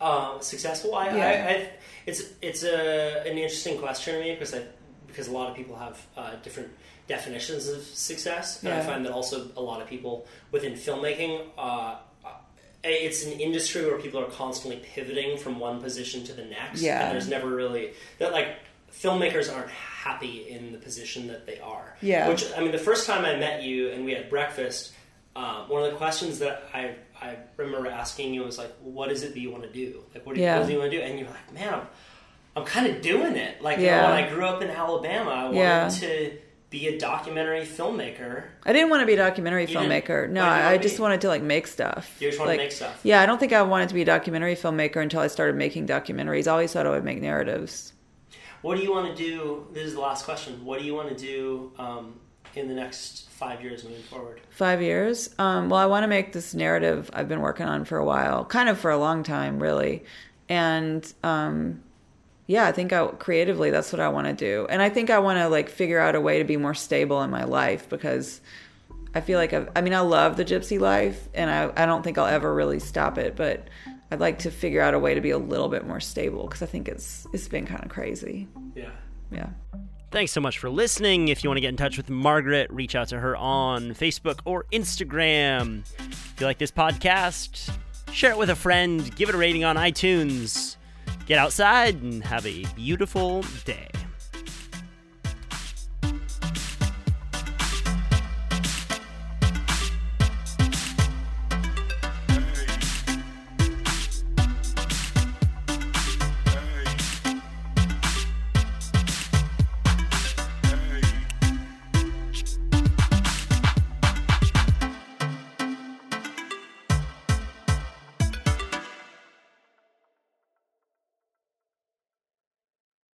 Um, 0.00 0.38
successful? 0.40 0.94
I, 0.94 1.16
Yeah. 1.16 1.26
I, 1.26 1.52
I, 1.52 1.70
it's 2.06 2.22
it's 2.42 2.62
a 2.62 3.22
an 3.22 3.38
interesting 3.38 3.78
question 3.78 4.14
to 4.14 4.20
me 4.20 4.32
because 4.32 4.54
I 4.54 4.62
because 5.06 5.28
a 5.28 5.32
lot 5.32 5.50
of 5.50 5.56
people 5.56 5.76
have 5.76 6.06
uh, 6.16 6.34
different 6.42 6.70
definitions 7.08 7.68
of 7.68 7.82
success, 7.82 8.62
and 8.62 8.72
I 8.72 8.80
find 8.82 9.04
that 9.06 9.12
also 9.12 9.48
a 9.56 9.60
lot 9.60 9.80
of 9.80 9.88
people 9.88 10.26
within 10.52 10.72
filmmaking. 10.74 11.42
Uh, 11.56 11.96
it's 12.84 13.24
an 13.24 13.32
industry 13.32 13.84
where 13.84 13.98
people 13.98 14.20
are 14.20 14.30
constantly 14.30 14.80
pivoting 14.94 15.36
from 15.38 15.58
one 15.58 15.80
position 15.80 16.22
to 16.24 16.32
the 16.32 16.44
next. 16.44 16.82
Yeah. 16.82 17.04
and 17.06 17.12
there's 17.14 17.28
never 17.28 17.48
really 17.48 17.92
that 18.18 18.32
like 18.32 18.48
filmmakers 18.92 19.52
aren't 19.52 19.70
happy 19.70 20.48
in 20.48 20.70
the 20.72 20.78
position 20.78 21.26
that 21.28 21.46
they 21.46 21.58
are. 21.58 21.96
Yeah. 22.00 22.28
which 22.28 22.44
I 22.56 22.60
mean, 22.60 22.70
the 22.72 22.78
first 22.78 23.06
time 23.06 23.24
I 23.24 23.34
met 23.36 23.62
you 23.62 23.90
and 23.90 24.04
we 24.04 24.12
had 24.12 24.30
breakfast, 24.30 24.92
um, 25.34 25.68
one 25.68 25.82
of 25.84 25.90
the 25.90 25.96
questions 25.96 26.38
that 26.40 26.64
I 26.72 26.94
I 27.20 27.36
remember 27.56 27.88
asking 27.88 28.34
you 28.34 28.42
was 28.42 28.58
like, 28.58 28.72
"What 28.82 29.10
is 29.10 29.22
it 29.22 29.32
that 29.32 29.40
you 29.40 29.50
want 29.50 29.64
to 29.64 29.72
do? 29.72 30.04
Like, 30.14 30.24
what 30.26 30.34
do 30.34 30.40
you, 30.40 30.46
Yeah. 30.46 30.58
what 30.58 30.66
do 30.66 30.72
you 30.74 30.78
want 30.78 30.90
to 30.92 30.96
do?" 30.98 31.02
And 31.02 31.18
you're 31.18 31.28
like, 31.28 31.52
"Man, 31.54 31.72
I'm, 31.74 31.86
I'm 32.54 32.64
kind 32.64 32.86
of 32.86 33.00
doing 33.02 33.36
it. 33.36 33.60
Like 33.62 33.78
Yeah. 33.78 34.04
when 34.10 34.24
I 34.24 34.28
grew 34.28 34.44
up 34.46 34.62
in 34.62 34.68
Alabama, 34.70 35.30
I 35.30 35.44
wanted 35.46 35.56
Yeah. 35.58 35.88
to 35.88 36.38
be 36.80 36.88
a 36.88 36.98
documentary 36.98 37.62
filmmaker. 37.62 38.44
I 38.64 38.72
didn't 38.72 38.90
want 38.90 39.00
to 39.00 39.06
be 39.06 39.14
a 39.14 39.16
documentary 39.16 39.66
You 39.66 39.76
filmmaker. 39.76 40.28
No, 40.28 40.42
What 40.42 40.50
did 40.50 40.62
you 40.62 40.68
I, 40.68 40.70
I 40.72 40.78
just 40.78 41.00
wanted 41.00 41.20
to 41.22 41.28
like 41.28 41.42
make 41.42 41.66
stuff. 41.66 42.16
You 42.20 42.28
just 42.28 42.38
wanted 42.38 42.52
to 42.52 42.58
make 42.58 42.72
stuff. 42.72 43.00
Yeah, 43.02 43.22
I 43.22 43.26
don't 43.26 43.38
think 43.38 43.52
I 43.52 43.62
wanted 43.62 43.88
to 43.88 43.94
be 43.94 44.02
a 44.02 44.04
documentary 44.04 44.54
filmmaker 44.54 45.02
until 45.02 45.20
I 45.20 45.28
started 45.28 45.56
making 45.56 45.86
documentaries. 45.86 46.46
I 46.46 46.52
always 46.52 46.72
thought 46.72 46.86
I 46.86 46.90
would 46.90 47.04
make 47.04 47.20
narratives. 47.20 47.92
What 48.62 48.76
do 48.76 48.82
you 48.82 48.90
want 48.92 49.16
to 49.16 49.22
do? 49.22 49.66
This 49.72 49.86
is 49.86 49.94
the 49.94 50.00
last 50.00 50.24
question. 50.24 50.64
What 50.64 50.80
do 50.80 50.84
you 50.84 50.94
want 50.94 51.08
to 51.08 51.14
do 51.14 51.72
um, 51.78 52.20
in 52.54 52.68
the 52.68 52.74
next 52.74 53.28
five 53.30 53.62
years 53.62 53.84
moving 53.84 54.02
forward? 54.02 54.40
Five 54.50 54.82
years. 54.82 55.30
Um, 55.38 55.68
well, 55.70 55.80
I 55.80 55.86
want 55.86 56.04
to 56.04 56.08
make 56.08 56.32
this 56.32 56.54
narrative 56.54 57.10
I've 57.12 57.28
been 57.28 57.40
working 57.40 57.66
on 57.66 57.84
for 57.84 57.96
a 57.98 58.04
while, 58.04 58.44
kind 58.44 58.68
of 58.68 58.78
for 58.78 58.90
a 58.90 58.98
long 58.98 59.22
time, 59.22 59.62
really. 59.62 60.04
And 60.48 61.10
um, 61.22 61.82
yeah, 62.46 62.66
I 62.66 62.72
think 62.72 62.92
I, 62.92 63.06
creatively 63.06 63.70
that's 63.70 63.92
what 63.92 64.00
I 64.00 64.08
want 64.08 64.26
to 64.26 64.32
do. 64.32 64.66
And 64.68 64.80
I 64.80 64.88
think 64.88 65.10
I 65.10 65.18
want 65.18 65.38
to 65.38 65.48
like 65.48 65.68
figure 65.68 65.98
out 65.98 66.14
a 66.14 66.20
way 66.20 66.38
to 66.38 66.44
be 66.44 66.56
more 66.56 66.74
stable 66.74 67.22
in 67.22 67.30
my 67.30 67.44
life 67.44 67.88
because 67.88 68.40
I 69.14 69.20
feel 69.20 69.38
like 69.38 69.52
I've, 69.52 69.70
I 69.74 69.80
mean 69.80 69.94
I 69.94 70.00
love 70.00 70.36
the 70.36 70.44
gypsy 70.44 70.78
life, 70.78 71.28
and 71.34 71.50
I 71.50 71.82
I 71.82 71.86
don't 71.86 72.02
think 72.02 72.18
I'll 72.18 72.26
ever 72.26 72.54
really 72.54 72.80
stop 72.80 73.18
it, 73.18 73.36
but. 73.36 73.68
I'd 74.10 74.20
like 74.20 74.38
to 74.40 74.52
figure 74.52 74.80
out 74.80 74.94
a 74.94 75.00
way 75.00 75.14
to 75.14 75.20
be 75.20 75.30
a 75.30 75.38
little 75.38 75.68
bit 75.68 75.84
more 75.84 75.98
stable 75.98 76.44
because 76.44 76.62
I 76.62 76.66
think 76.66 76.86
it's 76.86 77.26
it's 77.32 77.48
been 77.48 77.66
kind 77.66 77.82
of 77.82 77.90
crazy. 77.90 78.46
Yeah. 78.76 78.90
Yeah. 79.32 79.48
Thanks 80.12 80.30
so 80.30 80.40
much 80.40 80.58
for 80.60 80.70
listening. 80.70 81.28
If 81.28 81.42
you 81.42 81.50
want 81.50 81.56
to 81.56 81.60
get 81.60 81.70
in 81.70 81.76
touch 81.76 81.96
with 81.96 82.08
Margaret, 82.08 82.70
reach 82.70 82.94
out 82.94 83.08
to 83.08 83.18
her 83.18 83.36
on 83.36 83.90
Facebook 83.90 84.38
or 84.44 84.64
Instagram. 84.72 85.82
If 85.98 86.36
you 86.38 86.46
like 86.46 86.58
this 86.58 86.70
podcast, 86.70 87.76
share 88.12 88.30
it 88.30 88.38
with 88.38 88.50
a 88.50 88.54
friend, 88.54 89.14
give 89.16 89.28
it 89.28 89.34
a 89.34 89.38
rating 89.38 89.64
on 89.64 89.76
iTunes. 89.76 90.76
Get 91.26 91.38
outside 91.38 92.00
and 92.02 92.22
have 92.22 92.46
a 92.46 92.64
beautiful 92.76 93.42
day. 93.64 93.88